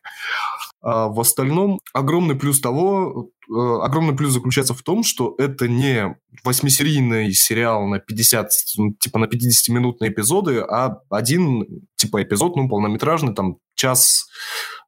А 0.82 1.08
в 1.08 1.20
остальном 1.20 1.80
огромный 1.94 2.36
плюс 2.36 2.60
того, 2.60 3.32
э, 3.50 3.80
огромный 3.82 4.16
плюс 4.16 4.34
заключается 4.34 4.76
в 4.76 4.84
том, 4.84 5.04
что 5.04 5.34
это 5.40 5.68
не 5.68 6.16
восьмисерийный 6.44 7.34
сериал 7.34 7.88
на 7.88 8.00
50, 8.00 8.50
ну, 8.78 8.94
типа 8.94 9.18
на 9.18 9.26
50-минутные 9.26 10.12
эпизоды, 10.12 10.60
а 10.60 11.00
один 11.10 11.66
типа 11.96 12.22
эпизод, 12.22 12.56
ну, 12.56 12.70
полнометражный, 12.70 13.34
там 13.34 13.58
час, 13.76 14.28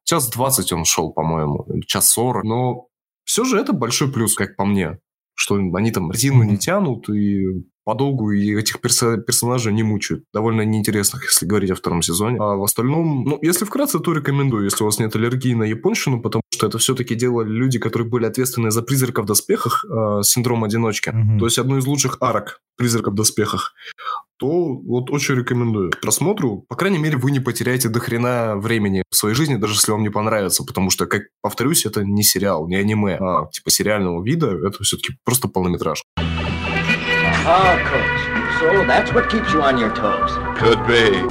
час 0.04 0.30
20 0.30 0.72
он 0.72 0.84
шел, 0.84 1.12
по-моему, 1.12 1.66
час 1.86 2.10
40. 2.10 2.44
Но 2.44 2.88
все 3.24 3.44
же 3.44 3.58
это 3.58 3.72
большой 3.72 4.12
плюс, 4.12 4.34
как 4.34 4.56
по 4.56 4.64
мне, 4.64 4.98
что 5.34 5.54
они 5.54 5.92
там 5.92 6.10
резину 6.10 6.42
не 6.42 6.58
тянут 6.58 7.08
и 7.08 7.44
подолгу 7.88 8.32
и 8.32 8.54
этих 8.54 8.80
перса- 8.80 9.16
персонажей 9.16 9.72
не 9.72 9.82
мучают. 9.82 10.24
Довольно 10.34 10.60
неинтересных, 10.60 11.24
если 11.24 11.46
говорить 11.46 11.70
о 11.70 11.74
втором 11.74 12.02
сезоне. 12.02 12.36
А 12.38 12.54
в 12.54 12.62
остальном, 12.62 13.24
ну, 13.24 13.38
если 13.40 13.64
вкратце, 13.64 13.98
то 13.98 14.12
рекомендую, 14.12 14.64
если 14.64 14.84
у 14.84 14.86
вас 14.86 14.98
нет 14.98 15.16
аллергии 15.16 15.54
на 15.54 15.62
японщину, 15.62 16.20
потому 16.20 16.42
что 16.52 16.66
это 16.66 16.76
все-таки 16.76 17.14
делали 17.14 17.48
люди, 17.48 17.78
которые 17.78 18.06
были 18.06 18.26
ответственны 18.26 18.70
за 18.70 18.82
«Призрака 18.82 19.22
в 19.22 19.24
доспехах», 19.24 19.86
э, 19.86 20.22
синдром 20.22 20.64
одиночки. 20.64 21.08
Мгм. 21.08 21.38
То 21.38 21.46
есть 21.46 21.56
одну 21.56 21.78
из 21.78 21.86
лучших 21.86 22.18
арок 22.20 22.60
«Призрака 22.76 23.10
в 23.10 23.14
доспехах». 23.14 23.72
То 24.38 24.74
вот 24.74 25.10
очень 25.10 25.36
рекомендую 25.36 25.90
к 25.90 26.00
просмотру. 26.02 26.66
По 26.68 26.76
крайней 26.76 26.98
мере, 26.98 27.16
вы 27.16 27.30
не 27.30 27.40
потеряете 27.40 27.88
до 27.88 28.00
хрена 28.00 28.56
времени 28.56 29.02
в 29.10 29.16
своей 29.16 29.34
жизни, 29.34 29.56
даже 29.56 29.72
если 29.72 29.92
вам 29.92 30.02
не 30.02 30.10
понравится, 30.10 30.62
потому 30.62 30.90
что, 30.90 31.06
как 31.06 31.22
повторюсь, 31.40 31.86
это 31.86 32.04
не 32.04 32.22
сериал, 32.22 32.68
не 32.68 32.76
аниме, 32.76 33.16
а 33.18 33.46
типа 33.50 33.70
сериального 33.70 34.22
вида, 34.22 34.48
это 34.48 34.84
все-таки 34.84 35.14
просто 35.24 35.48
полнометраж. 35.48 36.02
Ah, 37.46 37.76
coach. 37.90 38.60
So 38.60 38.86
that's 38.86 39.12
what 39.12 39.28
keeps 39.30 39.52
you 39.52 39.62
on 39.62 39.78
your 39.78 39.92
toes. 39.94 40.32
Could 40.58 40.86
be. 40.86 41.28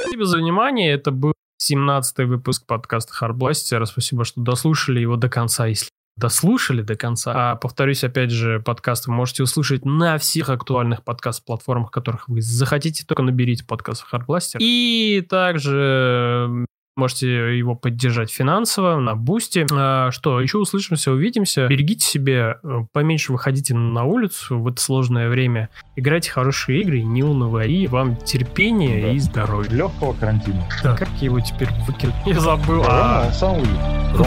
Спасибо 0.00 0.24
за 0.24 0.38
внимание. 0.38 0.92
Это 0.92 1.10
был 1.10 1.32
17-й 1.62 2.24
выпуск 2.24 2.66
подкаста 2.66 3.12
Hardblaster. 3.20 3.84
Спасибо, 3.86 4.24
что 4.24 4.40
дослушали 4.40 5.00
его 5.00 5.16
до 5.16 5.28
конца, 5.28 5.66
если 5.66 5.88
дослушали 6.16 6.82
до 6.82 6.96
конца. 6.96 7.32
А 7.34 7.56
повторюсь, 7.56 8.04
опять 8.04 8.30
же, 8.30 8.60
подкаст 8.60 9.06
вы 9.06 9.14
можете 9.14 9.42
услышать 9.42 9.84
на 9.84 10.18
всех 10.18 10.50
актуальных 10.50 11.02
подкаст-платформах, 11.02 11.90
которых 11.90 12.28
вы 12.28 12.42
захотите. 12.42 13.04
Только 13.06 13.22
наберите 13.22 13.64
подкаст 13.64 14.04
Hardblaster. 14.12 14.58
И 14.60 15.26
также 15.28 16.66
можете 17.00 17.56
его 17.58 17.74
поддержать 17.74 18.30
финансово 18.30 18.96
на 19.00 19.14
бусте. 19.16 19.66
А, 19.72 20.10
что, 20.12 20.40
еще 20.40 20.58
услышимся, 20.58 21.10
увидимся. 21.12 21.66
Берегите 21.66 22.06
себя, 22.06 22.58
э, 22.62 22.80
поменьше 22.92 23.32
выходите 23.32 23.74
на 23.74 24.04
улицу 24.04 24.58
в 24.58 24.68
это 24.68 24.80
сложное 24.80 25.28
время. 25.28 25.68
Играйте 25.96 26.30
хорошие 26.30 26.80
игры, 26.82 27.00
не 27.02 27.22
унывай. 27.22 27.70
И 27.72 27.86
вам 27.86 28.16
терпения 28.16 29.00
Да. 29.02 29.08
и 29.12 29.18
здоровья. 29.18 29.70
Легкого 29.70 30.12
карантина. 30.12 30.64
Да. 30.82 30.94
Как 30.96 31.08
я 31.20 31.24
его 31.26 31.40
теперь 31.40 31.68
выкинуть? 31.86 32.14
Я 32.26 32.38
забыл. 32.38 32.82
Рома, 32.82 32.88
А, 33.26 33.32
сам 33.32 33.54
выйдет. 33.54 33.70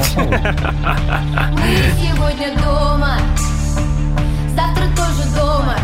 Сегодня 2.02 2.56
дома, 2.64 3.18
завтра 4.56 4.86
тоже 4.96 5.24
дома, 5.38 5.76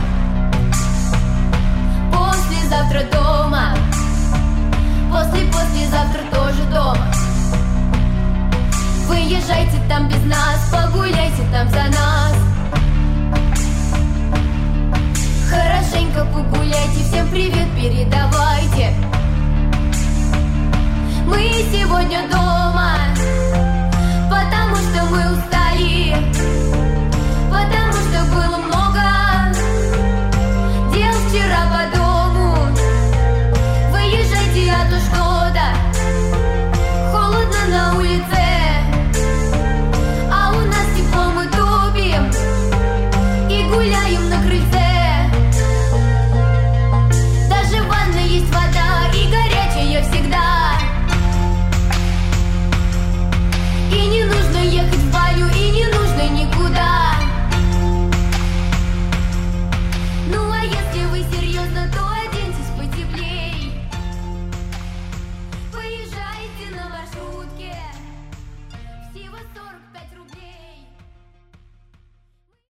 послезавтра 2.11 3.01
дома, 3.11 3.28
после-послезавтра 5.79 6.21
тоже 6.31 6.63
дома. 6.71 7.07
Выезжайте 9.07 9.81
там 9.87 10.07
без 10.07 10.23
нас, 10.25 10.69
погуляйте 10.71 11.43
там 11.51 11.67
за 11.69 11.85
нас. 11.85 12.35
Хорошенько 15.49 16.25
погуляйте, 16.25 17.03
всем 17.09 17.27
привет 17.29 17.67
передавайте. 17.75 18.93
Мы 21.25 21.65
сегодня 21.71 22.27
дома, 22.29 22.97